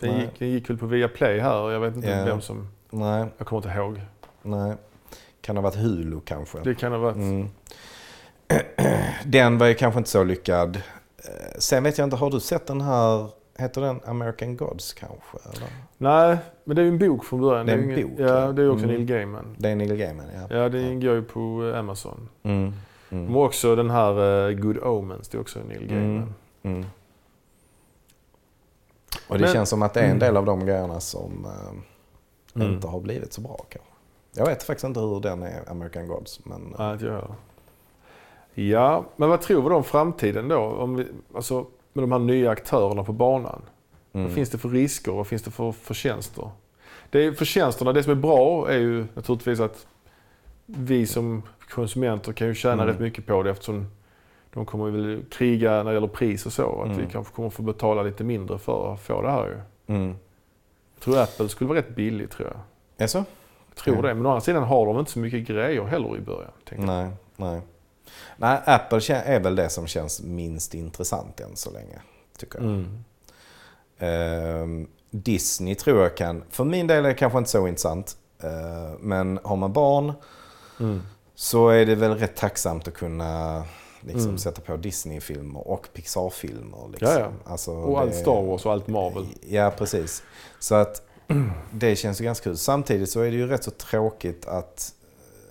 Den 0.00 0.10
Nej. 0.10 0.20
gick, 0.20 0.38
den 0.38 0.48
gick 0.48 0.70
väl 0.70 0.78
på 0.78 0.86
Viaplay 0.86 1.38
här. 1.38 1.70
Jag 1.70 1.80
vet 1.80 1.96
inte 1.96 2.24
vem 2.24 2.40
som... 2.40 2.68
Nej, 2.90 3.26
Jag 3.38 3.46
kommer 3.46 3.62
inte 3.62 3.78
ihåg. 3.78 4.00
nej. 4.42 4.74
Kan 5.46 5.56
ha 5.56 5.62
varit 5.62 5.74
Hulu 5.76 6.20
kanske. 6.24 6.58
Det 6.60 6.74
kan 6.74 6.92
ha 6.92 6.98
varit... 6.98 7.16
Mm. 7.16 7.48
Den 9.24 9.58
var 9.58 9.66
ju 9.66 9.74
kanske 9.74 9.98
inte 9.98 10.10
så 10.10 10.24
lyckad. 10.24 10.76
Eh, 10.76 11.58
Sen 11.58 11.82
vet 11.82 11.98
jag 11.98 12.06
inte, 12.06 12.16
har 12.16 12.30
du 12.30 12.40
sett 12.40 12.66
den 12.66 12.80
här, 12.80 13.28
heter 13.58 13.80
den 13.80 14.00
American 14.06 14.56
Gods 14.56 14.92
kanske? 14.94 15.38
Eller? 15.54 15.68
Nej, 15.98 16.36
men 16.64 16.76
det 16.76 16.82
är 16.82 16.84
ju 16.84 16.88
en 16.90 16.98
bok 16.98 17.24
från 17.24 17.40
början. 17.40 17.66
Det 17.66 17.72
är 17.72 17.78
en 17.78 17.88
bok, 18.02 18.12
Ja, 18.18 18.24
ja. 18.40 18.52
det 18.52 18.62
är 18.62 18.70
också 18.70 18.84
Mm. 18.84 18.96
Neil 18.96 19.06
Gaiman. 19.06 19.56
Det 19.58 19.68
är 19.68 19.76
Neil 19.76 19.94
Gaiman, 19.96 20.26
ja. 20.34 20.56
Ja, 20.56 20.68
det 20.68 20.82
ingår 20.82 21.14
ju 21.14 21.22
på 21.22 21.70
eh, 21.74 21.78
Amazon. 21.78 22.28
Mm. 22.42 22.72
Mm. 23.10 23.24
Men 23.24 23.36
också 23.36 23.76
den 23.76 23.90
här 23.90 24.48
eh, 24.48 24.54
Good 24.56 24.78
Omens, 24.82 25.28
det 25.28 25.38
är 25.38 25.40
också 25.40 25.58
Neil 25.68 25.86
Gaiman. 25.88 26.34
Mm. 26.62 26.84
Och 29.28 29.38
det 29.38 29.44
Men- 29.44 29.52
känns 29.52 29.68
som 29.68 29.82
att 29.82 29.94
det 29.94 30.00
är 30.00 30.04
en 30.04 30.10
Mm. 30.10 30.20
del 30.20 30.36
av 30.36 30.44
de 30.44 30.66
grejerna 30.66 31.00
som 31.00 31.46
Mm. 32.54 32.72
inte 32.72 32.86
har 32.86 33.00
blivit 33.00 33.32
så 33.32 33.40
bra 33.40 33.56
kanske. 33.68 33.90
Jag 34.36 34.46
vet 34.46 34.62
faktiskt 34.62 34.84
inte 34.84 35.00
hur 35.00 35.20
den 35.20 35.42
är, 35.42 35.70
American 35.70 36.08
Gods. 36.08 36.44
Men. 36.44 36.74
Ja, 38.54 39.04
men 39.16 39.28
vad 39.28 39.40
tror 39.40 39.62
vi 39.62 39.68
då 39.68 39.74
om 39.76 39.84
framtiden 39.84 40.48
då? 40.48 40.58
Om 40.58 40.96
vi, 40.96 41.06
alltså, 41.34 41.66
med 41.92 42.02
de 42.02 42.12
här 42.12 42.18
nya 42.18 42.50
aktörerna 42.50 43.04
på 43.04 43.12
banan. 43.12 43.62
mm. 44.12 44.26
Vad 44.26 44.34
finns 44.34 44.50
det 44.50 44.58
för 44.58 44.68
risker? 44.68 45.12
Vad 45.12 45.26
finns 45.26 45.42
det 45.42 45.50
för 45.50 45.72
förtjänster? 45.72 46.50
Det 47.10 47.24
är 47.24 47.32
förtjänsterna, 47.32 47.92
det 47.92 48.02
som 48.02 48.12
är 48.12 48.16
bra 48.16 48.70
är 48.70 48.78
ju 48.78 49.06
naturligtvis 49.14 49.60
att 49.60 49.86
vi 50.66 51.06
som 51.06 51.42
konsumenter 51.70 52.32
kan 52.32 52.46
ju 52.46 52.54
tjäna 52.54 52.74
Mm. 52.82 52.86
rätt 52.86 53.00
mycket 53.00 53.26
på 53.26 53.42
det 53.42 53.50
eftersom 53.50 53.86
de 54.52 54.66
kommer 54.66 54.90
väl 54.90 55.24
kriga 55.30 55.70
när 55.70 55.84
det 55.84 55.92
gäller 55.94 56.06
pris 56.08 56.46
och 56.46 56.52
så. 56.52 56.80
Att 56.80 56.86
Mm. 56.86 56.98
vi 56.98 57.06
kanske 57.12 57.34
kommer 57.34 57.50
få 57.50 57.62
betala 57.62 58.02
lite 58.02 58.24
mindre 58.24 58.58
för 58.58 58.92
att 58.94 59.00
få 59.00 59.22
det 59.22 59.30
här 59.30 59.46
ju. 59.46 59.94
Mm. 59.94 60.14
Jag 60.94 61.02
tror 61.04 61.18
Apple 61.18 61.48
skulle 61.48 61.68
vara 61.68 61.78
rätt 61.78 61.94
billig 61.96 62.30
tror 62.30 62.48
jag. 62.48 62.56
Är 63.04 63.06
så? 63.06 63.24
Tror 63.84 63.94
Mm. 63.94 64.06
det. 64.06 64.14
Men 64.14 64.26
å 64.26 64.28
andra 64.28 64.40
sidan 64.40 64.62
har 64.62 64.86
de 64.86 64.98
inte 64.98 65.10
så 65.10 65.18
mycket 65.18 65.46
grejer 65.46 65.84
heller 65.84 66.16
i 66.16 66.20
början. 66.20 66.50
Nej, 66.76 67.10
nej. 67.36 67.60
Nej, 68.36 68.60
Apple 68.66 69.00
är 69.24 69.40
väl 69.40 69.56
det 69.56 69.68
som 69.68 69.86
känns 69.86 70.22
minst 70.22 70.74
intressant 70.74 71.40
än 71.40 71.56
så 71.56 71.70
länge. 71.70 71.98
Tycker 72.38 72.58
jag. 72.58 72.64
Mm. 72.68 73.04
Ehm, 73.98 74.88
Disney 75.10 75.74
tror 75.74 76.02
jag 76.02 76.16
kan, 76.16 76.44
för 76.50 76.64
min 76.64 76.86
del 76.86 77.04
är 77.04 77.08
det 77.08 77.14
kanske 77.14 77.38
inte 77.38 77.50
så 77.50 77.68
intressant. 77.68 78.16
Ehm, 78.42 78.92
men 79.00 79.38
har 79.44 79.56
man 79.56 79.72
barn 79.72 80.12
Mm. 80.80 81.02
så 81.34 81.68
är 81.68 81.86
det 81.86 81.94
väl 81.94 82.14
rätt 82.14 82.36
tacksamt 82.36 82.88
att 82.88 82.94
kunna 82.94 83.64
liksom, 84.00 84.22
Mm. 84.24 84.38
sätta 84.38 84.60
på 84.60 84.76
Disney-filmer 84.76 85.68
och 85.68 85.88
Pixar-filmer. 85.92 86.88
Liksom. 86.90 87.08
Ja, 87.08 87.18
ja. 87.20 87.30
Alltså, 87.50 87.72
Och 87.72 88.00
allt 88.00 88.14
Star 88.14 88.42
Wars 88.42 88.66
och 88.66 88.72
allt 88.72 88.86
Marvel. 88.88 89.26
Ja, 89.48 89.72
precis. 89.78 90.22
Så 90.58 90.74
att 90.74 91.05
det 91.70 91.96
känns 91.96 92.20
ju 92.20 92.24
ganska 92.24 92.44
kul. 92.44 92.56
Samtidigt 92.56 93.10
så 93.10 93.20
är 93.20 93.30
det 93.30 93.36
ju 93.36 93.46
rätt 93.46 93.64
så 93.64 93.70
tråkigt 93.70 94.46
att 94.46 94.92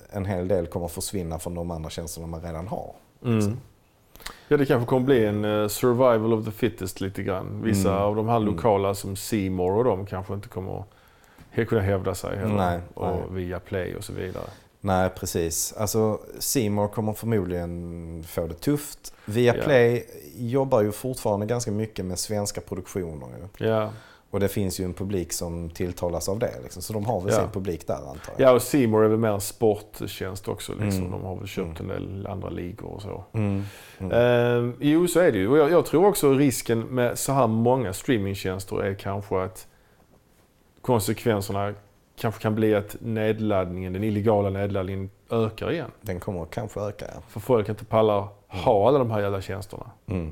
en 0.09 0.25
hel 0.25 0.47
del 0.47 0.67
kommer 0.67 0.87
försvinna 0.87 1.39
från 1.39 1.55
de 1.55 1.71
andra 1.71 1.89
tjänsterna 1.89 2.27
man 2.27 2.41
redan 2.41 2.67
har. 2.67 2.93
Mm. 3.25 3.57
Ja, 4.47 4.57
det 4.57 4.65
kanske 4.65 4.87
kommer 4.89 5.05
bli 5.05 5.25
en 5.25 5.45
eh, 5.45 5.67
survival 5.67 6.33
of 6.33 6.45
the 6.45 6.51
fittest 6.51 7.01
lite 7.01 7.23
grann. 7.23 7.61
Vissa 7.63 7.89
Mm. 7.91 8.01
av 8.03 8.15
de 8.15 8.27
här 8.29 8.35
Mm. 8.37 8.53
lokala 8.55 8.95
som 8.95 9.15
C 9.15 9.49
More 9.49 9.73
och 9.73 9.83
de 9.83 10.05
kanske 10.05 10.33
inte 10.33 10.47
kommer 10.47 10.83
att 11.57 11.67
kunna 11.67 11.81
hävda 11.81 12.15
sig 12.15 12.37
heller. 12.37 12.55
Nej, 12.55 12.79
och 12.93 13.07
nej. 13.07 13.23
via 13.29 13.59
Play 13.59 13.95
och 13.95 14.03
så 14.03 14.13
vidare. 14.13 14.43
Nej, 14.81 15.09
precis. 15.09 15.73
Alltså, 15.77 16.19
Seymour 16.39 16.87
kommer 16.87 17.13
förmodligen 17.13 18.23
få 18.27 18.47
det 18.47 18.53
tufft. 18.53 19.13
Viaplay 19.25 19.95
Ja. 19.95 20.19
jobbar 20.35 20.81
ju 20.81 20.91
fortfarande 20.91 21.45
ganska 21.45 21.71
mycket 21.71 22.05
med 22.05 22.19
svenska 22.19 22.61
produktioner. 22.61 23.29
Ja, 23.57 23.89
Och 24.35 24.41
det 24.41 24.47
finns 24.47 24.79
ju 24.79 24.85
en 24.85 24.93
publik 24.93 25.33
som 25.33 25.69
tilltalas 25.69 26.29
av 26.29 26.39
det. 26.39 26.53
Liksom. 26.63 26.81
Så 26.81 26.93
de 26.93 27.05
har 27.05 27.21
väl 27.21 27.33
Ja. 27.33 27.39
sin 27.39 27.49
publik 27.49 27.87
där 27.87 27.95
antar 27.95 28.33
jag. 28.37 28.49
ja 28.49 28.51
och 28.51 28.89
More 28.89 29.05
är 29.05 29.09
väl 29.09 29.17
mer 29.19 29.29
en 29.29 29.41
sporttjänst 29.41 30.47
också. 30.47 30.73
Liksom. 30.73 31.01
Mm. 31.01 31.11
De 31.11 31.23
har 31.23 31.35
väl 31.35 31.47
köpt 31.47 31.79
en 31.79 31.87
del 31.87 32.27
andra 32.27 32.49
ligor 32.49 32.87
och 32.87 33.01
så. 33.01 33.23
Mm. 33.33 33.63
Mm. 33.99 34.11
Eh, 34.11 34.73
jo, 34.79 35.07
så 35.07 35.19
är 35.19 35.31
det 35.31 35.37
ju. 35.37 35.49
Och 35.49 35.57
jag, 35.57 35.71
jag 35.71 35.85
tror 35.85 36.05
också 36.07 36.33
risken 36.33 36.79
med 36.79 37.19
så 37.19 37.31
här 37.33 37.47
många 37.47 37.93
streamingtjänster 37.93 38.83
är 38.83 38.93
kanske 38.93 39.43
att 39.43 39.67
konsekvenserna 40.81 41.73
kanske 42.19 42.41
kan 42.41 42.55
bli 42.55 42.75
att 42.75 42.95
nedladdningen, 42.99 43.93
den 43.93 44.03
illegala 44.03 44.49
nedladdningen 44.49 45.09
ökar 45.29 45.71
igen. 45.71 45.91
Den 46.01 46.19
kommer 46.19 46.45
kanske 46.45 46.79
öka, 46.79 47.05
ja. 47.15 47.21
För 47.27 47.39
folk 47.39 47.69
inte 47.69 47.85
pallar 47.85 48.27
ha 48.47 48.87
alla 48.87 48.99
de 48.99 49.11
här 49.11 49.21
jävla 49.21 49.41
tjänsterna. 49.41 49.85
Mm. 50.07 50.31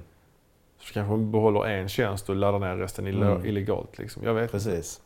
Så 0.84 0.94
kanske 0.94 1.10
man 1.12 1.32
behåller 1.32 1.66
en 1.66 1.90
tjänst 1.90 2.30
och 2.30 2.36
laddar 2.36 2.60
ner 2.60 2.76
resten 2.76 3.08
Mm. 3.08 3.46
illegalt. 3.46 3.98
Liksom. 3.98 4.24
Jag 4.24 4.34
vet. 4.34 4.52
Precis. 4.52 5.02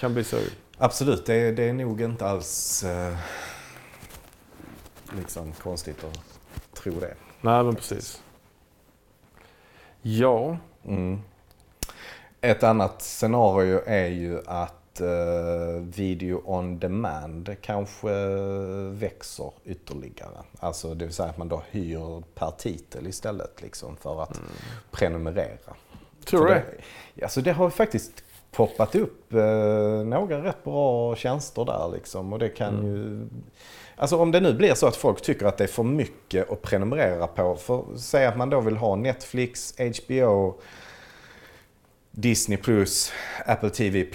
kan 0.00 0.14
bli 0.14 0.24
så. 0.24 0.36
Absolut, 0.78 1.26
det, 1.26 1.52
det 1.52 1.64
är 1.68 1.72
nog 1.72 2.00
inte 2.00 2.26
alls 2.26 2.84
eh, 2.84 3.16
liksom 5.16 5.52
konstigt 5.52 6.04
att 6.04 6.20
tro 6.82 6.92
det. 7.00 7.14
Nej, 7.40 7.64
men 7.64 7.74
precis. 7.76 8.22
Ja. 10.02 10.56
Mm. 10.84 11.20
Ett 12.40 12.62
annat 12.62 13.02
scenario 13.02 13.80
är 13.86 14.06
ju 14.06 14.40
att 14.46 14.75
eh, 15.00 15.82
video 15.82 16.42
on 16.44 16.78
demand 16.78 17.56
kanske 17.60 18.08
växer 18.90 19.52
ytterligare. 19.64 20.38
Alltså 20.60 20.94
det 20.94 21.04
vill 21.04 21.14
säga 21.14 21.28
att 21.28 21.38
man 21.38 21.48
då 21.48 21.62
hyr 21.70 22.22
per 22.34 22.50
titel 22.58 23.06
istället 23.06 23.62
liksom 23.62 23.96
för 23.96 24.22
att 24.22 24.40
prenumerera. 24.90 25.74
Tror 26.24 26.46
du 26.46 26.54
det? 26.54 26.64
det? 27.14 27.22
Alltså 27.24 27.40
det 27.40 27.52
har 27.52 27.70
faktiskt 27.70 28.24
poppat 28.52 28.94
upp 28.94 29.32
eh, 29.32 29.40
några 30.04 30.44
rätt 30.44 30.64
bra 30.64 31.16
tjänster 31.16 31.64
där 31.64 31.88
liksom. 31.94 32.32
Och 32.32 32.38
det 32.38 32.48
kan 32.48 32.74
Mm. 32.78 32.86
ju... 32.86 33.28
Alltså 33.98 34.16
om 34.18 34.30
det 34.32 34.40
nu 34.40 34.54
blir 34.54 34.74
så 34.74 34.86
att 34.86 34.96
folk 34.96 35.22
tycker 35.22 35.46
att 35.46 35.56
det 35.58 35.64
är 35.64 35.68
för 35.68 35.82
mycket 35.82 36.50
att 36.50 36.62
prenumerera 36.62 37.26
på. 37.26 37.56
För 37.56 37.84
säg 37.96 38.26
att 38.26 38.36
man 38.36 38.50
då 38.50 38.60
vill 38.60 38.76
ha 38.76 38.96
Netflix, 38.96 39.74
HBO, 39.78 40.54
Disney+, 42.18 42.58
Apple 43.46 43.70
TV+, 43.70 44.06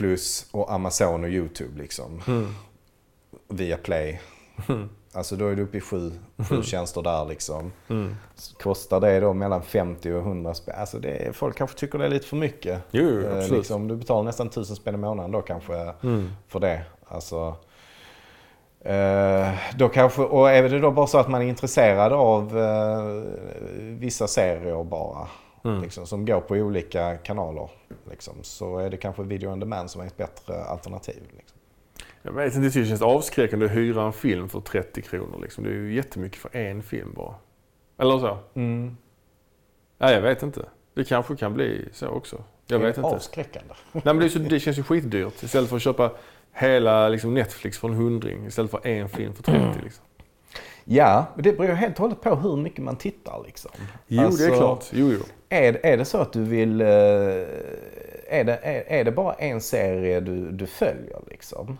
och 0.51 0.71
Amazon 0.73 1.23
och 1.23 1.29
YouTube 1.29 1.81
liksom. 1.81 2.21
Mm. 2.27 2.53
Via 3.49 3.77
Play. 3.77 4.21
Alltså 5.13 5.35
då 5.35 5.47
är 5.47 5.55
du 5.55 5.61
uppe 5.63 5.77
i 5.77 5.81
sju, 5.81 6.11
sju 6.49 6.63
tjänster 6.63 7.01
där 7.01 7.25
liksom. 7.25 7.71
Mm. 7.89 8.15
Kostar 8.63 8.99
det 8.99 9.19
då 9.19 9.33
mellan 9.33 9.63
50 9.63 10.11
och 10.11 10.19
100 10.21 10.53
spänn? 10.53 10.75
Alltså 10.79 10.99
det 10.99 11.09
är, 11.27 11.31
folk 11.31 11.57
kanske 11.57 11.77
tycker 11.79 11.99
det 11.99 12.05
är 12.05 12.09
lite 12.09 12.27
för 12.27 12.37
mycket. 12.37 12.81
Jo, 12.91 13.19
Eh, 13.21 13.37
absolut. 13.37 13.51
liksom, 13.51 13.87
du 13.87 13.95
betalar 13.95 14.23
nästan 14.23 14.47
1000 14.47 14.75
spänn 14.75 14.95
i 14.95 14.97
månaden 14.97 15.31
då 15.31 15.41
kanske 15.41 15.93
Mm. 16.03 16.31
för 16.47 16.59
det. 16.59 16.81
Alltså, 17.07 17.55
eh, 18.85 19.49
då 19.75 19.89
kanske, 19.89 20.21
och 20.21 20.49
är 20.51 20.69
det 20.69 20.79
då 20.79 20.91
bara 20.91 21.07
så 21.07 21.17
att 21.17 21.29
man 21.29 21.41
är 21.41 21.45
intresserad 21.45 22.13
av 22.13 22.57
eh, 22.59 23.03
vissa 23.79 24.27
serier 24.27 24.83
bara, 24.83 25.27
Mm. 25.63 25.81
liksom, 25.81 26.07
som 26.07 26.25
går 26.25 26.41
på 26.41 26.53
olika 26.53 27.17
kanaler, 27.17 27.69
liksom, 28.09 28.33
så 28.41 28.77
är 28.77 28.89
det 28.89 28.97
kanske 28.97 29.23
video 29.23 29.51
on 29.51 29.59
demand 29.59 29.91
som 29.91 30.01
är 30.01 30.05
ett 30.05 30.17
bättre 30.17 30.63
alternativ. 30.63 31.23
Liksom. 31.37 31.57
Jag 32.21 32.31
vet 32.31 32.55
inte, 32.55 32.79
det 32.79 32.85
känns 32.85 33.01
avskräckande 33.01 33.65
att 33.65 33.71
hyra 33.71 34.03
en 34.03 34.13
film 34.13 34.49
för 34.49 34.61
30 34.61 35.01
kronor. 35.01 35.39
Liksom. 35.41 35.63
Det 35.63 35.69
är 35.69 35.73
ju 35.73 35.95
jättemycket 35.95 36.39
för 36.39 36.55
en 36.55 36.83
film 36.83 37.13
bara. 37.13 37.35
Eller 37.97 38.19
så? 38.19 38.37
Mm. 38.53 38.97
Nej, 39.97 40.13
jag 40.13 40.21
vet 40.21 40.43
inte. 40.43 40.65
Det 40.93 41.03
kanske 41.03 41.35
kan 41.35 41.53
bli 41.53 41.89
så 41.91 42.07
också. 42.07 42.43
Jag 42.67 42.79
vet 42.79 42.97
inte. 42.97 43.07
Avskräckande. 43.09 43.73
Nej, 43.91 44.03
men 44.03 44.19
det, 44.19 44.29
så, 44.29 44.39
det 44.39 44.59
känns 44.59 44.79
ju 44.79 44.83
skitdyrt. 44.83 45.43
Istället 45.43 45.69
för 45.69 45.75
att 45.75 45.81
köpa 45.81 46.11
hela 46.51 47.09
liksom, 47.09 47.33
Netflix 47.33 47.77
för 47.77 47.87
en 47.87 47.93
hundring. 47.93 48.45
Istället 48.45 48.71
för 48.71 48.87
en 48.87 49.09
film 49.09 49.33
för 49.33 49.43
30. 49.43 49.79
Liksom. 49.83 50.05
Ja, 50.85 51.25
det 51.37 51.57
beror 51.57 51.73
helt 51.73 51.93
och 51.95 51.99
hållet 52.01 52.21
på 52.21 52.35
hur 52.35 52.55
mycket 52.57 52.83
man 52.83 52.95
tittar. 52.95 53.43
Liksom. 53.45 53.71
Jo, 54.07 54.19
det 54.21 54.25
Alltså- 54.25 54.43
är 54.45 54.55
klart. 54.57 54.85
Jo, 54.91 55.11
jo. 55.11 55.19
Är, 55.49 55.85
är 55.85 55.97
det 55.97 56.05
så 56.05 56.17
att 56.17 56.33
du 56.33 56.43
vill... 56.43 56.81
eh, 56.81 56.87
Är 58.33 58.43
det, 58.43 58.59
är, 58.63 58.83
är 58.99 59.03
det 59.03 59.11
bara 59.11 59.33
en 59.33 59.61
serie 59.61 60.19
du, 60.19 60.51
du 60.51 60.67
följer 60.67 61.19
liksom? 61.29 61.77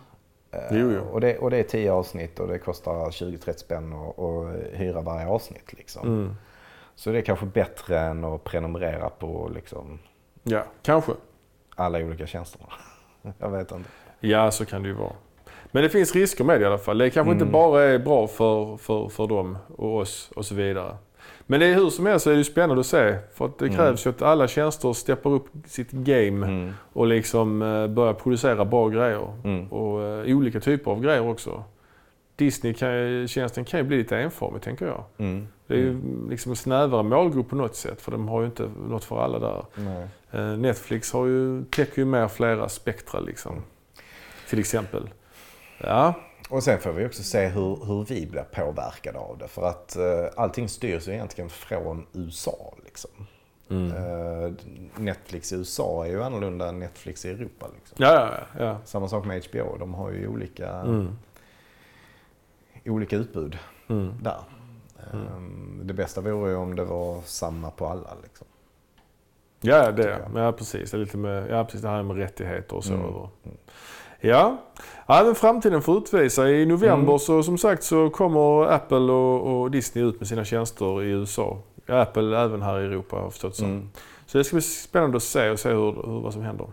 Eh, 0.50 0.60
Jo, 0.70 0.92
jo. 0.92 1.00
Och, 1.00 1.20
det, 1.20 1.38
och 1.38 1.50
det 1.50 1.56
är 1.56 1.62
tio 1.62 1.92
avsnitt 1.92 2.38
och 2.40 2.48
det 2.48 2.58
kostar 2.58 2.92
20-30 2.92 3.56
spänn 3.56 3.92
att 3.92 4.78
hyra 4.80 5.00
varje 5.00 5.26
avsnitt. 5.26 5.72
Liksom. 5.72 6.08
Mm. 6.08 6.34
Så 6.94 7.10
det 7.10 7.18
är 7.18 7.22
kanske 7.22 7.46
bättre 7.46 8.00
än 8.00 8.24
att 8.24 8.44
prenumerera 8.44 9.08
på 9.08 9.50
liksom, 9.54 9.98
Ja, 10.42 10.64
kanske. 10.82 11.12
alla 11.76 11.98
olika 11.98 12.26
tjänster. 12.26 12.60
Jag 13.38 13.50
vet 13.50 13.72
inte. 13.72 13.88
Ja, 14.20 14.50
så 14.50 14.64
kan 14.64 14.82
det 14.82 14.88
ju 14.88 14.94
vara. 14.94 15.12
Men 15.74 15.82
det 15.82 15.88
finns 15.88 16.14
risker 16.14 16.44
med 16.44 16.60
det 16.60 16.64
i 16.64 16.66
alla 16.66 16.78
fall. 16.78 16.98
Det 16.98 17.10
kanske 17.10 17.30
Mm. 17.32 17.42
inte 17.42 17.52
bara 17.52 17.82
är 17.82 17.98
bra 17.98 18.26
för, 18.28 18.76
för, 18.76 19.08
för 19.08 19.26
dem 19.26 19.58
och 19.76 19.96
oss 19.96 20.30
och 20.36 20.44
så 20.46 20.54
vidare. 20.54 20.96
Men 21.46 21.60
det 21.60 21.66
är 21.66 21.74
hur 21.74 21.90
som 21.90 22.06
helst 22.06 22.24
så 22.24 22.30
är 22.30 22.36
det 22.36 22.44
spännande 22.44 22.80
att 22.80 22.86
se. 22.86 23.16
För 23.34 23.44
att 23.44 23.58
det 23.58 23.64
Mm. 23.64 23.76
krävs 23.76 24.06
ju 24.06 24.10
att 24.10 24.22
alla 24.22 24.48
tjänster 24.48 24.92
steppar 24.92 25.30
upp 25.30 25.46
sitt 25.66 25.90
game 25.90 26.46
Mm. 26.46 26.72
och 26.92 27.06
liksom 27.06 27.62
eh, 27.62 27.86
börjar 27.86 28.14
producera 28.14 28.64
bra 28.64 28.88
grejer. 28.88 29.32
Mm. 29.44 29.68
Och 29.68 30.02
eh, 30.02 30.36
olika 30.36 30.60
typer 30.60 30.90
av 30.90 31.00
grejer 31.02 31.28
också. 31.28 31.64
Disney-tjänsten 32.36 33.64
kan 33.64 33.80
ju 33.80 33.84
bli 33.86 33.96
lite 33.96 34.16
enformig 34.18 34.62
tänker 34.62 34.86
jag. 34.86 35.04
Mm. 35.18 35.48
Det 35.66 35.74
är 35.74 35.78
ju 35.78 36.00
liksom 36.30 36.52
en 36.52 36.56
snävare 36.56 37.02
målgrupp 37.02 37.48
på 37.48 37.56
något 37.56 37.76
sätt 37.76 38.00
för 38.02 38.12
de 38.12 38.28
har 38.28 38.40
ju 38.40 38.46
inte 38.46 38.70
något 38.88 39.04
för 39.04 39.20
alla 39.24 39.38
där. 39.38 39.64
Nej. 39.74 40.06
Eh, 40.30 40.56
Netflix 40.58 41.12
har 41.12 41.26
ju, 41.26 41.64
täcker 41.64 41.98
ju 41.98 42.04
mer 42.04 42.28
flera 42.28 42.68
spektra 42.68 43.20
liksom. 43.20 43.62
Till 44.50 44.58
exempel. 44.58 45.10
Ja, 45.82 46.14
Och 46.50 46.62
sen 46.62 46.78
får 46.80 46.92
vi 46.92 47.06
också 47.06 47.22
se 47.22 47.46
hur, 47.46 47.84
hur 47.86 48.04
vi 48.04 48.26
blir 48.26 48.42
påverkade 48.42 49.18
av 49.18 49.38
det. 49.38 49.48
För 49.48 49.62
att 49.68 49.96
eh, 49.96 50.26
allting 50.36 50.68
styrs 50.68 51.08
ju 51.08 51.12
egentligen 51.12 51.50
från 51.50 52.06
USA. 52.12 52.74
Liksom. 52.84 53.10
mm. 53.70 53.92
Eh, 53.92 54.52
Netflix 54.96 55.52
i 55.52 55.56
USA 55.56 56.04
är 56.06 56.10
ju 56.10 56.22
annorlunda 56.22 56.68
än 56.68 56.78
Netflix 56.78 57.24
i 57.24 57.30
Europa. 57.30 57.66
Liksom. 57.74 57.96
ja, 58.00 58.30
ja, 58.58 58.64
ja. 58.64 58.78
Samma 58.84 59.08
sak 59.08 59.24
med 59.24 59.44
HBO. 59.50 59.76
De 59.78 59.94
har 59.94 60.10
ju 60.10 60.28
olika, 60.28 60.70
Mm. 60.70 61.18
olika 62.86 63.16
utbud 63.16 63.58
Mm. 63.88 64.12
där. 64.22 64.40
Eh, 65.12 65.40
Det 65.82 65.94
bästa 65.94 66.20
vore 66.20 66.50
ju 66.50 66.56
om 66.56 66.76
det 66.76 66.84
var 66.84 67.20
samma 67.24 67.70
på 67.70 67.86
alla. 67.86 68.16
Liksom. 68.22 68.46
Ja, 69.60 69.92
det 69.92 70.18
ja, 70.34 70.52
precis. 70.52 70.90
Det 70.90 70.96
är 70.96 70.98
lite 70.98 71.16
med, 71.16 71.50
ja, 71.50 71.64
precis 71.64 71.80
det 71.82 71.88
här 71.88 72.02
med 72.02 72.16
rättigheter 72.16 72.76
och 72.76 72.84
så. 72.84 72.94
Mm. 72.94 73.12
Ja. 74.24 74.56
men 75.08 75.34
framtiden 75.34 75.82
får 75.82 75.98
utvisa. 75.98 76.48
I 76.50 76.66
november 76.66 77.08
Mm. 77.12 77.18
så 77.18 77.42
som 77.42 77.58
sagt 77.58 77.82
så 77.84 78.10
kommer 78.10 78.66
Apple 78.72 78.98
och, 79.12 79.60
och 79.62 79.70
Disney 79.70 80.04
ut 80.04 80.20
med 80.20 80.28
sina 80.28 80.44
tjänster 80.44 81.02
i 81.02 81.06
USA. 81.10 81.58
Apple 81.88 82.38
även 82.40 82.62
här 82.62 82.80
i 82.80 82.84
Europa 82.84 83.16
har 83.16 83.22
jag 83.22 83.32
förstått 83.32 83.56
så. 83.56 83.64
Mm. 83.64 83.88
Så 84.26 84.38
det 84.38 84.44
ska 84.44 84.54
bli 84.56 84.62
spännande 84.62 85.16
att 85.16 85.22
se 85.22 85.50
och 85.50 85.60
se 85.60 85.68
hur, 85.68 85.92
hur, 85.92 86.20
vad 86.22 86.32
som 86.32 86.42
händer. 86.42 86.66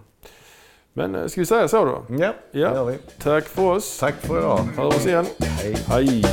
Men 0.94 1.16
eh, 1.16 1.28
ska 1.28 1.42
vi 1.42 1.46
säga 1.46 1.68
så 1.68 1.86
då? 1.86 2.02
Ja, 2.10 2.26
Ja. 2.26 2.34
det 2.52 2.60
gör 2.76 2.86
vi. 2.86 2.98
Tack 3.24 3.44
för 3.46 3.72
oss. 3.72 4.00
Tack 4.00 4.16
för 4.16 4.40
idag. 4.40 4.60
Hör 4.78 4.86
oss 4.86 5.06
igen. 5.08 5.26
Hej. 5.40 5.76
Hej. 5.88 6.24